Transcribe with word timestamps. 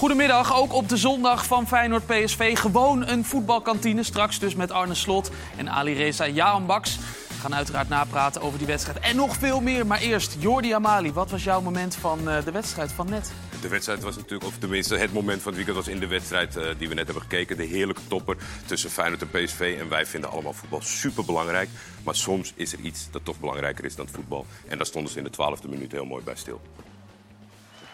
Goedemiddag, 0.00 0.54
ook 0.54 0.72
op 0.72 0.88
de 0.88 0.96
zondag 0.96 1.46
van 1.46 1.68
Feyenoord 1.68 2.06
PSV. 2.06 2.58
Gewoon 2.58 3.06
een 3.06 3.24
voetbalkantine, 3.24 4.02
straks 4.02 4.38
dus 4.38 4.54
met 4.54 4.70
Arne 4.70 4.94
Slot 4.94 5.30
en 5.56 5.70
Ali 5.70 5.94
Reza 5.94 6.26
Jaanbaks. 6.26 6.98
We 7.28 7.34
gaan 7.40 7.54
uiteraard 7.54 7.88
napraten 7.88 8.42
over 8.42 8.58
die 8.58 8.66
wedstrijd 8.66 8.98
en 8.98 9.16
nog 9.16 9.36
veel 9.36 9.60
meer. 9.60 9.86
Maar 9.86 10.00
eerst, 10.00 10.36
Jordi 10.38 10.72
Amali, 10.72 11.12
wat 11.12 11.30
was 11.30 11.44
jouw 11.44 11.60
moment 11.60 11.96
van 11.96 12.28
uh, 12.28 12.44
de 12.44 12.50
wedstrijd 12.50 12.92
van 12.92 13.10
net? 13.10 13.32
De 13.60 13.68
wedstrijd 13.68 14.02
was 14.02 14.16
natuurlijk, 14.16 14.44
of 14.44 14.58
tenminste 14.58 14.96
het 14.96 15.12
moment 15.12 15.42
van 15.42 15.52
het 15.52 15.56
weekend 15.56 15.84
was 15.84 15.94
in 15.94 16.00
de 16.00 16.06
wedstrijd 16.06 16.56
uh, 16.56 16.64
die 16.78 16.88
we 16.88 16.94
net 16.94 17.04
hebben 17.04 17.22
gekeken. 17.22 17.56
De 17.56 17.64
heerlijke 17.64 18.06
topper 18.08 18.36
tussen 18.66 18.90
Feyenoord 18.90 19.22
en 19.22 19.30
PSV. 19.30 19.76
En 19.80 19.88
wij 19.88 20.06
vinden 20.06 20.30
allemaal 20.30 20.52
voetbal 20.52 20.80
super 20.82 21.24
belangrijk. 21.24 21.68
Maar 22.02 22.14
soms 22.14 22.52
is 22.56 22.72
er 22.72 22.78
iets 22.78 23.10
dat 23.10 23.24
toch 23.24 23.40
belangrijker 23.40 23.84
is 23.84 23.96
dan 23.96 24.06
het 24.06 24.14
voetbal. 24.14 24.46
En 24.68 24.76
daar 24.76 24.86
stonden 24.86 25.12
ze 25.12 25.18
in 25.18 25.24
de 25.24 25.30
twaalfde 25.30 25.68
minuut 25.68 25.92
heel 25.92 26.06
mooi 26.06 26.24
bij 26.24 26.36
stil. 26.36 26.60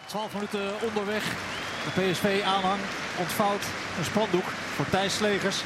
12 0.07 0.33
minuten 0.33 0.71
onderweg. 0.87 1.23
De 1.87 2.01
PSV-aanhang 2.01 2.79
ontvouwt 3.15 3.63
een 3.97 4.05
spandoek 4.05 4.47
voor 4.75 4.89
Thijs 4.89 5.15
Slegers. 5.15 5.57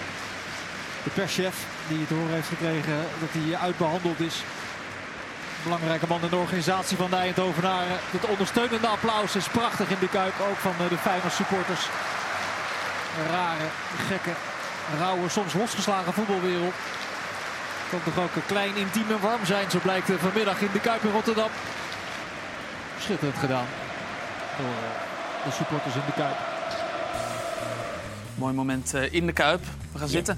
De 1.04 1.10
perschef 1.10 1.56
die 1.88 2.00
het 2.00 2.10
horen 2.10 2.34
heeft 2.34 2.48
gekregen 2.48 2.98
dat 3.20 3.30
hij 3.32 3.58
uitbehandeld 3.58 4.20
is. 4.20 4.44
Belangrijke 5.64 6.08
man 6.08 6.22
in 6.22 6.30
de 6.30 6.36
organisatie 6.36 6.98
van 6.98 7.10
de 7.10 7.16
Eindhovenaren. 7.16 7.98
Het 8.12 8.26
ondersteunende 8.26 8.88
applaus 8.88 9.36
is 9.36 9.48
prachtig 9.48 9.90
in 9.90 10.00
de 10.00 10.10
Kuip. 10.10 10.34
Ook 10.50 10.58
van 10.58 10.74
de 10.90 10.98
Feyenoord 10.98 11.34
supporters. 11.34 11.84
Een 13.20 13.32
rare, 13.32 13.68
gekke, 14.08 14.34
rauwe, 15.00 15.30
soms 15.30 15.54
losgeslagen 15.54 16.14
voetbalwereld. 16.14 16.74
Kan 17.90 18.04
toch 18.04 18.24
ook 18.24 18.46
klein, 18.48 18.76
intiem 18.76 19.12
en 19.12 19.20
warm 19.22 19.46
zijn. 19.46 19.72
Zo 19.72 19.80
blijkt 19.80 20.10
vanmiddag 20.20 20.62
in 20.62 20.70
de 20.74 20.80
Kuip 20.80 21.04
in 21.04 21.12
Rotterdam. 21.12 21.50
Schitterend 23.00 23.38
gedaan 23.38 23.68
eh, 24.58 25.11
de 25.44 25.52
supporters 25.52 25.96
in 25.96 26.02
de 26.06 26.12
Kuip. 26.12 26.38
Mooi 28.36 28.54
moment 28.54 28.94
eh, 28.94 29.14
in 29.14 29.26
de 29.26 29.34
Kuip. 29.34 29.62
We 29.92 30.00
gaan 30.00 30.08
zitten. 30.08 30.38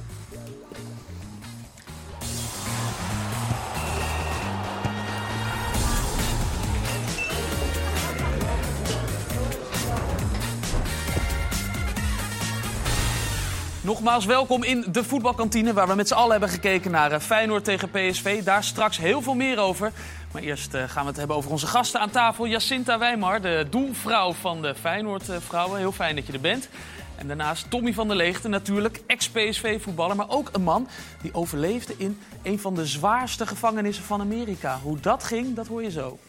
Nogmaals 13.81 14.25
welkom 14.25 14.63
in 14.63 14.85
de 14.91 15.03
voetbalkantine, 15.03 15.73
waar 15.73 15.87
we 15.87 15.95
met 15.95 16.07
z'n 16.07 16.13
allen 16.13 16.31
hebben 16.31 16.49
gekeken 16.49 16.91
naar 16.91 17.11
eh, 17.11 17.19
Feyenoord 17.19 17.63
tegen 17.63 17.89
PSV. 17.89 18.43
Daar 18.43 18.63
straks 18.63 18.97
heel 18.97 19.21
veel 19.21 19.33
meer 19.35 19.59
over. 19.59 19.91
Maar 20.33 20.41
eerst 20.41 20.73
uh, 20.73 20.83
gaan 20.89 21.03
we 21.03 21.09
het 21.09 21.17
hebben 21.17 21.35
over 21.35 21.51
onze 21.51 21.67
gasten 21.67 21.99
aan 21.99 22.09
tafel. 22.09 22.45
Jacinta 22.45 22.99
Wijmar, 22.99 23.41
de 23.41 23.67
doelvrouw 23.69 24.33
van 24.33 24.61
de 24.61 24.75
Feyenoord-vrouwen. 24.75 25.79
Heel 25.79 25.91
fijn 25.91 26.15
dat 26.15 26.27
je 26.27 26.33
er 26.33 26.39
bent. 26.39 26.69
En 27.15 27.27
daarnaast 27.27 27.69
Tommy 27.69 27.93
van 27.93 28.07
der 28.07 28.17
Leegte, 28.17 28.47
natuurlijk 28.47 29.01
ex-PSV-voetballer. 29.07 30.15
Maar 30.15 30.29
ook 30.29 30.49
een 30.51 30.63
man 30.63 30.87
die 31.21 31.33
overleefde 31.33 31.93
in 31.97 32.19
een 32.43 32.59
van 32.59 32.75
de 32.75 32.85
zwaarste 32.85 33.47
gevangenissen 33.47 34.03
van 34.03 34.21
Amerika. 34.21 34.79
Hoe 34.83 34.99
dat 34.99 35.23
ging, 35.23 35.55
dat 35.55 35.67
hoor 35.67 35.83
je 35.83 35.91
zo. 35.91 36.19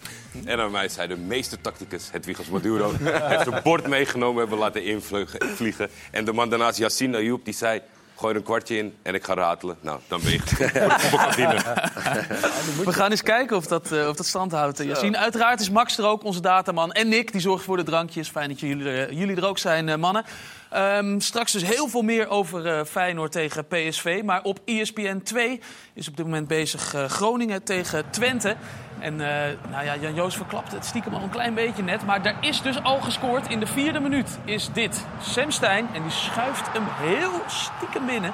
En 0.45 0.61
aan 0.61 0.71
mij 0.71 0.89
zei 0.89 1.09
de 1.09 1.17
meeste 1.17 1.61
tacticus, 1.61 2.09
Hedwigas 2.13 2.49
Maduro, 2.49 2.93
heeft 3.03 3.49
zijn 3.49 3.63
bord 3.63 3.87
meegenomen, 3.87 4.41
hebben 4.41 4.59
laten 4.59 4.85
invliegen. 4.85 5.91
En 6.11 6.25
de 6.25 6.33
man 6.33 6.49
daarnaast, 6.49 6.79
Yassine 6.79 7.17
Ayoub, 7.17 7.45
die 7.45 7.55
zei... 7.55 7.81
Gooi 8.17 8.33
er 8.33 8.39
een 8.39 8.47
kwartje 8.47 8.77
in 8.77 8.95
en 9.03 9.15
ik 9.15 9.25
ga 9.25 9.34
ratelen. 9.34 9.77
Nou, 9.81 10.01
dan 10.09 10.20
ben 10.23 10.33
je 10.33 10.39
We 12.84 12.93
gaan 12.93 13.11
eens 13.11 13.23
kijken 13.23 13.57
of 13.57 13.67
dat, 13.67 13.93
uh, 13.93 14.09
of 14.09 14.17
dat 14.17 14.27
stand 14.27 14.53
houdt. 14.53 14.79
Yassine, 14.79 15.19
uiteraard 15.19 15.61
is 15.61 15.70
Max 15.70 15.98
er 15.98 16.07
ook, 16.07 16.25
onze 16.25 16.41
dataman. 16.41 16.92
En 16.92 17.09
Nick, 17.09 17.33
die 17.33 17.41
zorgt 17.41 17.65
voor 17.65 17.77
de 17.77 17.83
drankjes. 17.83 18.29
Fijn 18.29 18.48
dat 18.48 18.61
jullie 18.61 18.89
er, 18.89 19.12
jullie 19.12 19.37
er 19.37 19.47
ook 19.47 19.59
zijn, 19.59 19.89
uh, 19.89 19.97
mannen. 19.97 20.25
Um, 20.77 21.20
straks 21.20 21.53
dus 21.53 21.62
heel 21.62 21.89
veel 21.89 22.03
meer 22.03 22.29
over 22.29 22.67
uh, 22.67 22.85
Feyenoord 22.85 23.33
tegen 23.33 23.67
PSV. 23.67 24.20
Maar 24.25 24.42
op 24.42 24.61
ESPN 24.64 25.20
2 25.25 25.61
is 25.95 26.08
op 26.08 26.17
dit 26.17 26.25
moment 26.25 26.48
bezig 26.48 26.95
uh, 26.95 27.05
Groningen 27.05 27.63
tegen 27.63 28.05
Twente. 28.11 28.57
En 29.05 29.15
uh, 29.15 29.29
nou 29.70 29.85
ja, 29.85 29.97
Jan-Joos 29.97 30.37
verklapt 30.37 30.73
het 30.73 30.85
stiekem 30.85 31.15
al 31.15 31.23
een 31.23 31.31
klein 31.31 31.55
beetje 31.55 31.83
net. 31.83 32.05
Maar 32.05 32.23
daar 32.23 32.37
is 32.41 32.63
dus 32.63 32.83
al 32.83 33.01
gescoord. 33.01 33.48
In 33.48 33.61
de 33.61 33.67
vierde 33.67 34.01
minuut 34.01 34.39
is 34.45 34.69
dit 34.73 35.05
Sam 35.23 35.51
Stein. 35.51 35.89
En 35.95 36.03
die 36.03 36.11
schuift 36.11 36.73
hem 36.73 36.85
heel 36.89 37.41
stiekem 37.47 38.07
binnen. 38.07 38.33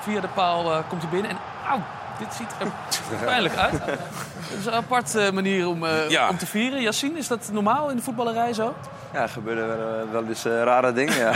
Via 0.00 0.20
de 0.20 0.28
paal 0.28 0.84
komt 0.88 1.02
hij 1.02 1.10
binnen. 1.10 1.30
En 1.30 1.36
auw, 1.68 1.82
dit 2.18 2.34
ziet 2.34 2.54
er 2.58 2.70
pijnlijk 3.24 3.56
uit. 3.56 3.86
Dat 3.86 4.58
is 4.58 4.66
een 4.66 4.72
aparte 4.72 5.30
manier 5.34 5.68
om, 5.68 5.86
ja. 6.08 6.28
om 6.28 6.38
te 6.38 6.46
vieren. 6.46 6.80
Yassine, 6.80 7.18
is 7.18 7.28
dat 7.28 7.50
normaal 7.52 7.90
in 7.90 7.96
de 7.96 8.02
voetballerij 8.02 8.52
zo? 8.52 8.74
Ja, 9.12 9.22
er 9.22 9.28
gebeuren 9.28 9.68
wel, 9.68 10.10
wel 10.10 10.24
eens 10.24 10.46
uh, 10.46 10.62
rare 10.62 10.92
dingen, 10.92 11.16
ja. 11.16 11.34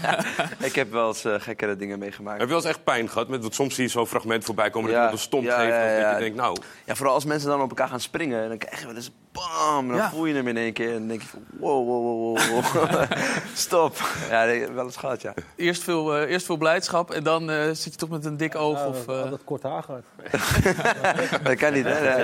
ik 0.68 0.74
heb 0.74 0.92
wel 0.92 1.08
eens 1.08 1.24
uh, 1.24 1.34
gekkere 1.38 1.76
dingen 1.76 1.98
meegemaakt. 1.98 2.38
Heb 2.38 2.48
je 2.48 2.54
wel 2.54 2.62
eens 2.62 2.72
echt 2.72 2.84
pijn 2.84 3.08
gehad? 3.08 3.28
Met, 3.28 3.40
want 3.40 3.54
soms 3.54 3.74
zie 3.74 3.84
je 3.84 3.90
zo'n 3.90 4.06
fragment 4.06 4.44
voorbij 4.44 4.70
komen 4.70 4.90
dat 4.90 4.98
ja, 4.98 5.04
iemand 5.04 5.20
een 5.20 5.26
stomp 5.28 5.44
ja, 5.44 5.58
geeft. 5.58 5.68
Ja, 5.68 5.88
ja, 5.88 6.02
dat 6.02 6.12
je 6.12 6.24
denkt, 6.24 6.36
nou... 6.36 6.56
Ja, 6.84 6.94
vooral 6.94 7.14
als 7.14 7.24
mensen 7.24 7.48
dan 7.48 7.60
op 7.60 7.68
elkaar 7.68 7.88
gaan 7.88 8.00
springen. 8.00 8.48
Dan 8.48 8.58
krijg 8.58 8.80
je 8.80 8.86
wel 8.86 8.94
eens 8.94 9.10
bam, 9.32 9.88
dan 9.88 10.10
voel 10.10 10.26
je 10.26 10.34
hem 10.34 10.48
in 10.48 10.56
één 10.56 10.72
keer. 10.72 10.88
En 10.88 10.98
dan 10.98 11.08
denk 11.08 11.22
je 11.22 11.28
van, 11.28 11.44
wow, 11.58 11.86
wow, 11.86 12.02
wow, 12.02 12.62
wow. 12.72 13.04
Stop. 13.54 13.96
Ja, 14.30 14.46
wel 14.72 14.84
eens 14.84 14.96
gehad, 14.96 15.22
ja. 15.22 15.34
Eerst 15.56 15.82
veel, 15.82 16.22
uh, 16.22 16.30
eerst 16.30 16.46
veel 16.46 16.56
blijdschap 16.56 17.10
en 17.10 17.22
dan 17.22 17.48
zit 17.76 17.92
je 17.92 17.98
toch 17.98 18.08
met 18.08 18.24
een 18.24 18.36
dik 18.36 18.54
oog? 18.54 18.86
of, 18.86 19.04
dat 19.04 19.44
kort 19.44 19.62
haar 19.62 19.82
gehad. 19.82 20.02
dat 21.44 21.54
kan 21.54 21.72
niet, 21.72 21.84
hè? 21.84 22.20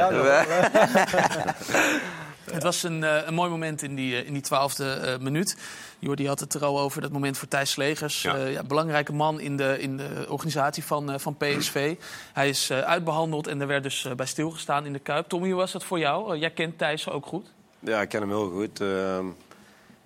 Het 2.53 2.63
was 2.63 2.83
een, 2.83 3.03
uh, 3.03 3.27
een 3.27 3.35
mooi 3.35 3.51
moment 3.51 3.83
in 3.83 3.95
die, 3.95 4.13
uh, 4.13 4.27
in 4.27 4.33
die 4.33 4.43
twaalfde 4.43 5.01
uh, 5.05 5.25
minuut. 5.25 5.57
Jordi 5.99 6.27
had 6.27 6.41
het 6.41 6.55
er 6.55 6.65
al 6.65 6.81
over, 6.81 7.01
dat 7.01 7.13
moment 7.13 7.39
voor 7.39 7.49
Thijs 7.49 7.71
Slegers. 7.71 8.23
Ja. 8.23 8.37
ja 8.37 8.63
belangrijke 8.63 9.13
man 9.13 9.41
in 9.41 9.57
de, 9.57 9.77
in 9.81 9.97
de 9.97 10.27
organisatie 10.29 10.85
van, 10.85 11.21
van 11.21 11.37
PSV. 11.37 11.97
Hij 12.33 12.49
is 12.49 12.73
uitbehandeld 12.73 13.47
en 13.47 13.61
er 13.61 13.67
werd 13.67 13.83
dus 13.83 14.07
bij 14.17 14.27
stilgestaan 14.27 14.87
in 14.87 14.93
de 14.93 14.99
Kuip. 14.99 15.29
Tommy, 15.29 15.49
hoe 15.49 15.57
was 15.57 15.73
dat 15.73 15.85
voor 15.85 15.99
jou? 15.99 16.37
jij 16.37 16.51
kent 16.51 16.79
Thijs 16.79 17.11
ook 17.11 17.27
goed? 17.27 17.47
Ja, 17.79 18.01
ik 18.01 18.09
ken 18.09 18.21
hem 18.21 18.31
heel 18.31 18.51
goed. 18.51 18.81
Ehm, 18.81 19.27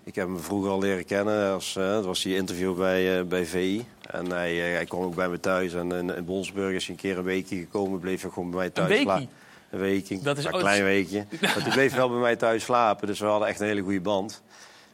ik 0.05 0.15
heb 0.15 0.27
hem 0.27 0.41
vroeger 0.41 0.71
al 0.71 0.79
leren 0.79 1.05
kennen. 1.05 1.53
Als, 1.53 1.73
dat 1.73 2.05
was 2.05 2.23
die 2.23 2.37
interview 2.37 2.77
bij, 2.77 3.27
bij 3.27 3.47
VI. 3.47 3.87
En 4.11 4.31
hij, 4.31 4.55
hij 4.57 4.85
kwam 4.85 5.03
ook 5.03 5.15
bij 5.15 5.29
me 5.29 5.41
thuis. 5.41 5.75
En 5.75 5.93
in, 5.93 6.17
in 6.17 6.25
Bolsburg 6.25 6.75
is 6.75 6.87
hij 6.87 6.95
een 6.95 7.01
keer 7.01 7.19
een 7.19 7.25
weekje 7.25 7.57
gekomen. 7.57 8.01
Bleef 8.01 8.23
hij 8.23 8.31
gewoon 8.31 8.51
bij 8.51 8.59
mij 8.59 8.71
thuis 8.71 9.05
Een? 9.05 9.29
Een 9.73 9.79
weekje, 9.79 10.19
dat 10.23 10.39
is 10.39 10.45
een 10.45 10.51
klein 10.51 10.85
weekje. 10.85 11.27
Maar 11.41 11.63
die 11.63 11.73
bleef 11.73 11.95
wel 11.95 12.09
bij 12.09 12.19
mij 12.19 12.37
thuis 12.37 12.65
slapen, 12.65 13.07
dus 13.07 13.21
we 13.21 13.27
hadden 13.27 13.49
echt 13.49 13.61
een 13.61 13.67
hele 13.67 13.83
goede 13.83 14.01
band. 14.01 14.43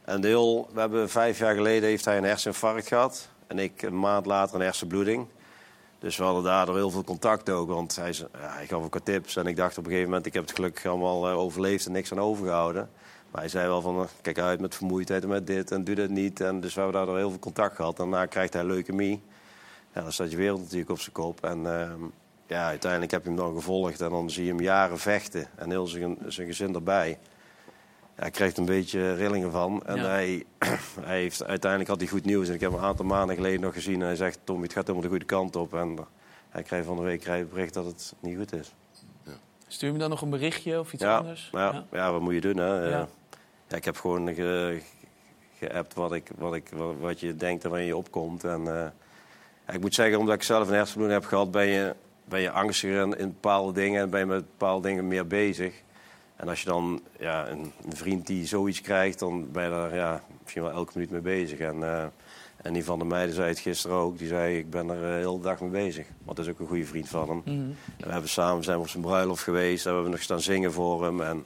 En 0.04 0.20
deel, 0.20 0.68
we 0.72 0.80
hebben 0.80 1.10
vijf 1.10 1.38
jaar 1.38 1.54
geleden 1.54 1.88
heeft 1.88 2.04
hij 2.04 2.16
een 2.16 2.24
herseninfarct 2.24 2.88
gehad. 2.88 3.28
En 3.46 3.58
ik 3.58 3.82
een 3.82 3.98
maand 3.98 4.26
later 4.26 4.54
een 4.54 4.60
hersenbloeding. 4.60 5.26
Dus 5.98 6.16
we 6.16 6.24
hadden 6.24 6.42
daardoor 6.42 6.74
heel 6.74 6.90
veel 6.90 7.04
contact 7.04 7.50
ook. 7.50 7.68
Want 7.68 7.96
hij, 7.96 8.12
ja, 8.12 8.26
hij 8.32 8.66
gaf 8.66 8.84
ook 8.84 8.94
wat 8.94 9.04
tips. 9.04 9.36
En 9.36 9.46
ik 9.46 9.56
dacht 9.56 9.78
op 9.78 9.84
een 9.84 9.90
gegeven 9.90 10.08
moment, 10.08 10.26
ik 10.26 10.34
heb 10.34 10.42
het 10.42 10.54
gelukkig 10.54 10.86
allemaal 10.86 11.30
uh, 11.30 11.38
overleefd 11.38 11.86
en 11.86 11.92
niks 11.92 12.12
aan 12.12 12.20
overgehouden. 12.20 12.90
Maar 13.30 13.40
hij 13.40 13.50
zei 13.50 13.66
wel 13.66 13.80
van, 13.80 14.00
uh, 14.00 14.06
kijk 14.20 14.38
uit 14.38 14.60
met 14.60 14.74
vermoeidheid 14.74 15.22
en 15.22 15.28
met 15.28 15.46
dit 15.46 15.70
en 15.70 15.84
doe 15.84 15.94
dat 15.94 16.08
niet. 16.08 16.40
En 16.40 16.60
dus 16.60 16.74
we 16.74 16.80
hebben 16.80 16.96
daardoor 16.98 17.16
heel 17.16 17.30
veel 17.30 17.38
contact 17.38 17.76
gehad. 17.76 17.96
Daarna 17.96 18.26
krijgt 18.26 18.52
hij 18.52 18.64
leukemie. 18.64 19.22
Ja, 19.94 20.02
dan 20.02 20.12
staat 20.12 20.30
je 20.30 20.36
wereld 20.36 20.60
natuurlijk 20.60 20.90
op 20.90 21.00
zijn 21.00 21.12
kop. 21.12 21.44
En 21.44 21.58
uh, 21.58 21.92
ja, 22.48 22.66
uiteindelijk 22.66 23.10
heb 23.10 23.22
je 23.22 23.28
hem 23.28 23.38
dan 23.38 23.54
gevolgd 23.54 24.00
en 24.00 24.10
dan 24.10 24.30
zie 24.30 24.44
je 24.44 24.50
hem 24.50 24.60
jaren 24.60 24.98
vechten 24.98 25.46
en 25.56 25.70
heel 25.70 25.86
zijn, 25.86 26.18
zijn 26.26 26.46
gezin 26.46 26.74
erbij. 26.74 27.18
Ja, 28.16 28.22
hij 28.24 28.30
krijgt 28.30 28.58
een 28.58 28.64
beetje 28.64 29.14
rillingen 29.14 29.50
van. 29.50 29.82
En 29.86 29.96
ja. 29.96 30.06
hij, 30.06 30.44
hij 31.00 31.20
heeft, 31.20 31.44
uiteindelijk 31.44 31.90
had 31.90 32.00
hij 32.00 32.08
goed 32.08 32.24
nieuws. 32.24 32.48
En 32.48 32.54
ik 32.54 32.60
heb 32.60 32.70
hem 32.70 32.78
een 32.78 32.86
aantal 32.86 33.04
maanden 33.04 33.36
geleden 33.36 33.60
nog 33.60 33.72
gezien. 33.72 34.00
En 34.00 34.06
hij 34.06 34.16
zegt, 34.16 34.38
Tom, 34.44 34.62
het 34.62 34.72
gaat 34.72 34.82
helemaal 34.82 35.02
de 35.02 35.08
goede 35.08 35.24
kant 35.24 35.56
op. 35.56 35.74
En 35.74 35.98
hij 36.48 36.62
krijgt 36.62 36.86
van 36.86 36.96
de 36.96 37.02
week 37.02 37.26
een 37.26 37.48
bericht 37.48 37.74
dat 37.74 37.84
het 37.84 38.14
niet 38.20 38.36
goed 38.36 38.52
is. 38.52 38.74
Ja. 39.22 39.32
Stuur 39.66 39.92
me 39.92 39.98
dan 39.98 40.10
nog 40.10 40.22
een 40.22 40.30
berichtje 40.30 40.78
of 40.78 40.92
iets 40.92 41.02
ja, 41.02 41.16
anders? 41.16 41.48
Ja, 41.52 41.72
ja. 41.72 41.84
ja, 41.92 42.12
wat 42.12 42.20
moet 42.20 42.34
je 42.34 42.40
doen? 42.40 42.56
Hè? 42.56 42.88
Ja. 42.88 43.08
ik 43.68 43.84
heb 43.84 43.96
gewoon 43.96 44.34
ge, 44.34 44.80
geappt 45.58 45.94
wat, 45.94 46.12
ik, 46.12 46.30
wat, 46.36 46.54
ik, 46.54 46.68
wat, 46.72 46.94
wat 46.98 47.20
je 47.20 47.36
denkt 47.36 47.64
en 47.64 47.70
waar 47.70 47.80
je 47.80 47.96
opkomt. 47.96 48.44
En 48.44 48.60
uh, 48.64 48.86
ik 49.74 49.80
moet 49.80 49.94
zeggen, 49.94 50.18
omdat 50.18 50.34
ik 50.34 50.42
zelf 50.42 50.68
een 50.68 50.74
hersenbloeding 50.74 51.20
heb 51.20 51.28
gehad, 51.28 51.50
ben 51.50 51.66
je 51.66 51.94
ben 52.28 52.40
je 52.40 52.50
angstiger 52.50 53.02
in, 53.02 53.18
in, 53.18 53.28
bepaalde 53.28 53.72
dingen 53.72 54.02
en 54.02 54.10
ben 54.10 54.20
je 54.20 54.26
met 54.26 54.44
bepaalde 54.46 54.88
dingen 54.88 55.08
meer 55.08 55.26
bezig. 55.26 55.74
En 56.36 56.48
als 56.48 56.60
je 56.60 56.68
dan 56.68 57.02
ja, 57.18 57.48
een, 57.48 57.72
een, 57.84 57.96
vriend 57.96 58.26
die 58.26 58.46
zoiets 58.46 58.80
krijgt, 58.80 59.18
dan 59.18 59.50
ben 59.52 59.64
je 59.64 59.70
daar 59.70 59.94
ja, 59.94 60.22
misschien 60.42 60.62
wel 60.62 60.72
elke 60.72 60.92
minuut 60.94 61.10
mee 61.10 61.20
bezig. 61.20 61.58
En, 61.58 61.76
uh, 61.76 62.04
en 62.62 62.72
die 62.72 62.84
van 62.84 62.98
de 62.98 63.04
meiden 63.04 63.34
zei 63.34 63.48
het 63.48 63.58
gisteren 63.58 63.96
ook. 63.96 64.18
Die 64.18 64.28
zei, 64.28 64.58
ik 64.58 64.70
ben 64.70 64.88
er 64.88 65.00
de 65.00 65.06
hele 65.06 65.40
dag 65.40 65.60
mee 65.60 65.70
bezig. 65.70 66.06
Want 66.24 66.36
dat 66.36 66.46
is 66.46 66.52
ook 66.52 66.60
een 66.60 66.66
goede 66.66 66.84
vriend 66.84 67.08
van 67.08 67.28
hem. 67.28 67.42
Mm 67.44 67.44
-hmm. 67.44 67.76
en 67.96 68.06
we 68.06 68.12
hebben 68.12 68.30
samen 68.30 68.64
zijn 68.64 68.76
we 68.76 68.82
op 68.82 68.88
zijn 68.88 69.02
bruiloft 69.02 69.42
geweest. 69.42 69.84
En 69.84 69.88
we 69.88 69.94
hebben 69.94 70.12
nog 70.12 70.22
staan 70.22 70.40
zingen 70.40 70.72
voor 70.72 71.04
hem. 71.04 71.20
En 71.20 71.44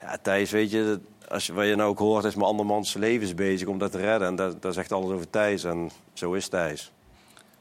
ja, 0.00 0.18
Thijs, 0.22 0.50
weet 0.50 0.70
je, 0.70 1.00
als 1.28 1.46
je, 1.46 1.52
wat 1.52 1.66
je 1.66 1.74
nou 1.74 1.90
ook 1.90 1.98
hoort, 1.98 2.24
is 2.24 2.34
mijn 2.34 2.48
andermans 2.48 2.94
levens 2.94 3.34
bezig 3.34 3.68
om 3.68 3.78
dat 3.78 3.90
te 3.90 3.98
redden. 3.98 4.28
En 4.28 4.36
dat, 4.36 4.62
dat 4.62 4.74
zegt 4.74 4.92
alles 4.92 5.10
over 5.10 5.30
Thijs. 5.30 5.64
En 5.64 5.90
zo 6.12 6.32
is 6.32 6.48
Thijs. 6.48 6.92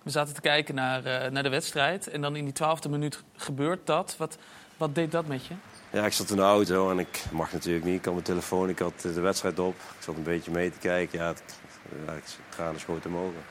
We 0.04 0.10
zaten 0.10 0.34
te 0.34 0.42
kijken 0.42 0.76
naar, 0.76 1.06
uh, 1.06 1.32
naar 1.32 1.44
de 1.44 1.50
wedstrijd. 1.50 2.08
En 2.08 2.22
dan 2.22 2.36
in 2.36 2.44
die 2.44 2.54
twaalfde 2.54 2.90
minuut 2.90 3.24
gebeurt 3.36 3.88
dat. 3.88 4.16
Wat, 4.18 4.38
wat 4.78 4.96
deed 4.96 5.12
dat 5.12 5.28
met 5.28 5.46
je? 5.46 5.54
Ja, 5.92 6.06
ik 6.06 6.14
zat 6.14 6.30
in 6.30 6.36
de 6.36 6.42
auto 6.42 6.92
en 6.92 7.00
ik 7.00 7.24
mag 7.32 7.52
natuurlijk 7.52 7.86
niet. 7.86 7.98
Ik 7.98 8.06
had 8.06 8.14
mijn 8.14 8.26
telefoon, 8.26 8.70
ik 8.70 8.80
had 8.80 9.02
de 9.02 9.22
wedstrijd 9.22 9.60
op. 9.60 9.74
Ik 9.74 10.04
zat 10.04 10.16
een 10.16 10.24
beetje 10.24 10.52
mee 10.52 10.72
te 10.72 10.80
kijken. 10.80 11.20
Ja, 11.20 11.28
het, 11.28 11.44
ja, 12.06 12.14
ik 12.14 12.24
tranen 12.50 12.80
schoten 12.80 13.12
mogen. 13.12 13.42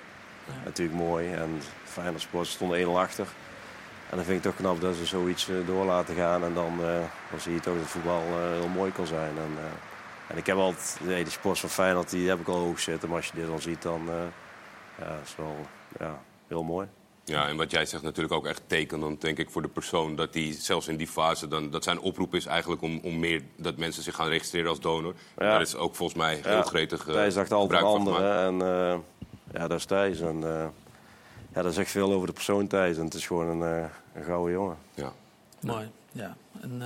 Natuurlijk 0.64 0.98
mooi. 0.98 1.32
En 1.32 1.60
Feyenoord 1.84 2.20
Sport 2.20 2.46
stond 2.46 2.76
1-0 2.76 2.88
achter. 2.88 3.26
En 4.10 4.16
dan 4.16 4.24
vind 4.24 4.36
ik 4.36 4.42
toch 4.42 4.56
knap 4.56 4.80
dat 4.80 4.96
ze 4.96 5.06
zoiets 5.06 5.48
uh, 5.48 5.66
door 5.66 5.84
laten 5.84 6.14
gaan. 6.14 6.44
En 6.44 6.54
dan, 6.54 6.72
uh, 6.80 6.86
dan 7.30 7.40
zie 7.40 7.54
je 7.54 7.60
toch 7.60 7.76
dat 7.76 7.86
voetbal 7.86 8.22
uh, 8.28 8.60
heel 8.60 8.68
mooi 8.68 8.92
kan 8.92 9.06
zijn. 9.06 9.38
En, 9.38 9.58
en 10.26 10.36
ik 10.36 10.46
heb 10.46 10.56
altijd, 10.56 10.98
nee, 11.02 11.22
die 11.22 11.32
sport 11.32 11.58
van 11.58 11.68
Feyenoord 11.68 12.10
die 12.10 12.28
heb 12.28 12.40
ik 12.40 12.48
al 12.48 12.58
hoog 12.58 12.80
zitten. 12.80 13.08
Maar 13.08 13.16
als 13.16 13.26
je 13.26 13.34
dit 13.34 13.46
dan 13.46 13.60
ziet, 13.60 13.82
dan 13.82 14.10
ja, 14.98 15.18
is 15.24 15.36
wel 15.36 15.56
ja, 15.98 16.18
heel 16.48 16.62
mooi. 16.62 16.88
Ja, 17.24 17.48
en 17.48 17.56
wat 17.56 17.70
jij 17.70 17.86
zegt 17.86 18.02
natuurlijk 18.02 18.34
ook 18.34 18.46
echt 18.46 18.62
tekenend, 18.66 19.20
denk 19.20 19.38
ik, 19.38 19.50
voor 19.50 19.62
de 19.62 19.68
persoon. 19.68 20.16
Dat 20.16 20.32
die 20.32 20.52
zelfs 20.52 20.88
in 20.88 20.96
die 20.96 21.06
fase, 21.06 21.48
dan, 21.48 21.70
dat 21.70 21.84
zijn 21.84 22.00
oproep 22.00 22.34
is 22.34 22.46
eigenlijk 22.46 22.82
om, 22.82 23.00
om 23.02 23.18
meer 23.18 23.42
dat 23.56 23.76
mensen 23.76 24.02
zich 24.02 24.14
gaan 24.14 24.28
registreren 24.28 24.68
als 24.68 24.80
donor. 24.80 25.14
Ja. 25.36 25.50
Daar 25.50 25.60
is 25.60 25.76
ook 25.76 25.94
volgens 25.94 26.18
mij 26.18 26.40
heel 26.42 26.52
ja. 26.52 26.62
gretig 26.62 27.06
uh, 27.06 27.14
Thijs 27.14 27.34
dacht 27.34 27.52
altijd 27.52 27.82
anderen. 27.82 28.38
En 28.38 28.54
uh, 28.54 28.98
ja, 29.52 29.68
dat 29.68 29.78
is 29.78 29.84
Thijs. 29.84 30.20
En 30.20 30.36
uh, 30.36 30.66
ja, 31.54 31.62
dat 31.62 31.74
zegt 31.74 31.90
veel 31.90 32.12
over 32.12 32.26
de 32.26 32.32
persoon 32.32 32.66
Thijs. 32.66 32.96
En 32.96 33.04
het 33.04 33.14
is 33.14 33.26
gewoon 33.26 33.46
een, 33.46 33.90
een 34.14 34.24
gouden 34.24 34.52
jongen. 34.52 34.76
Ja. 34.94 35.12
Mooi, 35.60 35.90
ja. 36.12 36.36
Een 36.60 36.82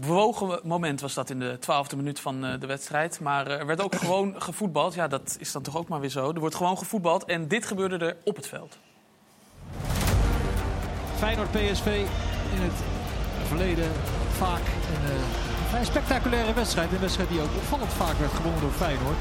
bewogen 0.00 0.60
moment 0.62 1.00
was 1.00 1.14
dat 1.14 1.30
in 1.30 1.38
de 1.38 1.56
twaalfde 1.60 1.96
minuut 1.96 2.20
van 2.20 2.40
de 2.40 2.66
wedstrijd. 2.66 3.20
Maar 3.20 3.46
er 3.46 3.66
werd 3.66 3.82
ook 3.82 3.94
gewoon 4.04 4.42
gevoetbald. 4.42 4.94
Ja, 4.94 5.08
dat 5.08 5.36
is 5.40 5.52
dan 5.52 5.62
toch 5.62 5.76
ook 5.76 5.88
maar 5.88 6.00
weer 6.00 6.10
zo. 6.10 6.32
Er 6.32 6.40
wordt 6.40 6.54
gewoon 6.54 6.78
gevoetbald. 6.78 7.24
En 7.24 7.48
dit 7.48 7.66
gebeurde 7.66 8.06
er 8.06 8.16
op 8.24 8.36
het 8.36 8.46
veld. 8.46 8.78
Feyenoord 11.16 11.50
PSV 11.50 11.86
in 12.54 12.60
het 12.60 12.82
verleden 13.46 13.90
vaak 14.36 14.60
een, 14.60 15.10
uh, 15.10 15.14
een 15.14 15.68
vrij 15.68 15.84
spectaculaire 15.84 16.52
wedstrijd. 16.52 16.92
Een 16.92 17.00
wedstrijd 17.00 17.28
die 17.28 17.40
ook 17.40 17.54
opvallend 17.56 17.92
vaak 17.92 18.18
werd 18.18 18.32
gewonnen 18.32 18.60
door 18.60 18.70
Feyenoord. 18.70 19.16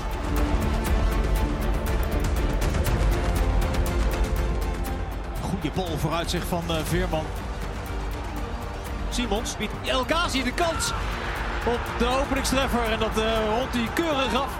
Goede 5.42 5.72
bal 5.76 5.98
vooruit 5.98 6.30
zich 6.30 6.48
van 6.48 6.64
uh, 6.70 6.78
Veerman. 6.78 7.26
Simons 9.14 9.58
biedt 9.58 9.74
El 9.86 10.04
Ghazi 10.08 10.44
de 10.44 10.54
kans 10.54 10.92
op 11.66 11.80
de 11.98 12.08
openingstreffer. 12.22 12.92
En 12.92 13.00
dat 13.00 13.18
uh, 13.18 13.24
rondt 13.58 13.74
hij 13.74 13.88
keurig 13.94 14.34
af. 14.34 14.52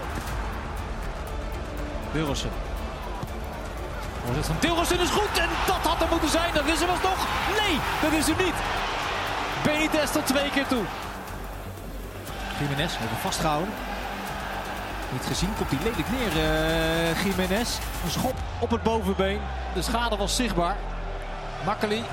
Van 4.40 4.58
Tilrossen 4.58 5.00
is 5.00 5.10
goed 5.10 5.38
en 5.38 5.48
dat 5.66 5.76
had 5.76 6.00
er 6.00 6.08
moeten 6.10 6.28
zijn. 6.28 6.54
Dat 6.54 6.66
is 6.66 6.80
er 6.80 7.00
toch? 7.00 7.26
Nee, 7.60 7.78
dat 8.02 8.12
is 8.12 8.28
er 8.28 8.44
niet. 8.44 8.54
Benitez 9.64 10.10
tot 10.10 10.26
twee 10.26 10.50
keer 10.50 10.66
toe. 10.66 10.84
Jiménez 12.58 12.94
even 12.94 13.16
vastgehouden. 13.20 13.74
Niet 15.12 15.24
gezien, 15.26 15.54
komt 15.56 15.70
hij 15.70 15.78
lelijk 15.82 16.10
neer, 16.10 16.44
uh, 16.44 17.24
Jiménez. 17.24 17.78
Een 18.04 18.10
schop 18.10 18.34
op 18.58 18.70
het 18.70 18.82
bovenbeen. 18.82 19.40
De 19.74 19.82
schade 19.82 20.16
was 20.16 20.36
zichtbaar. 20.36 20.76
Makkeli 21.64 22.04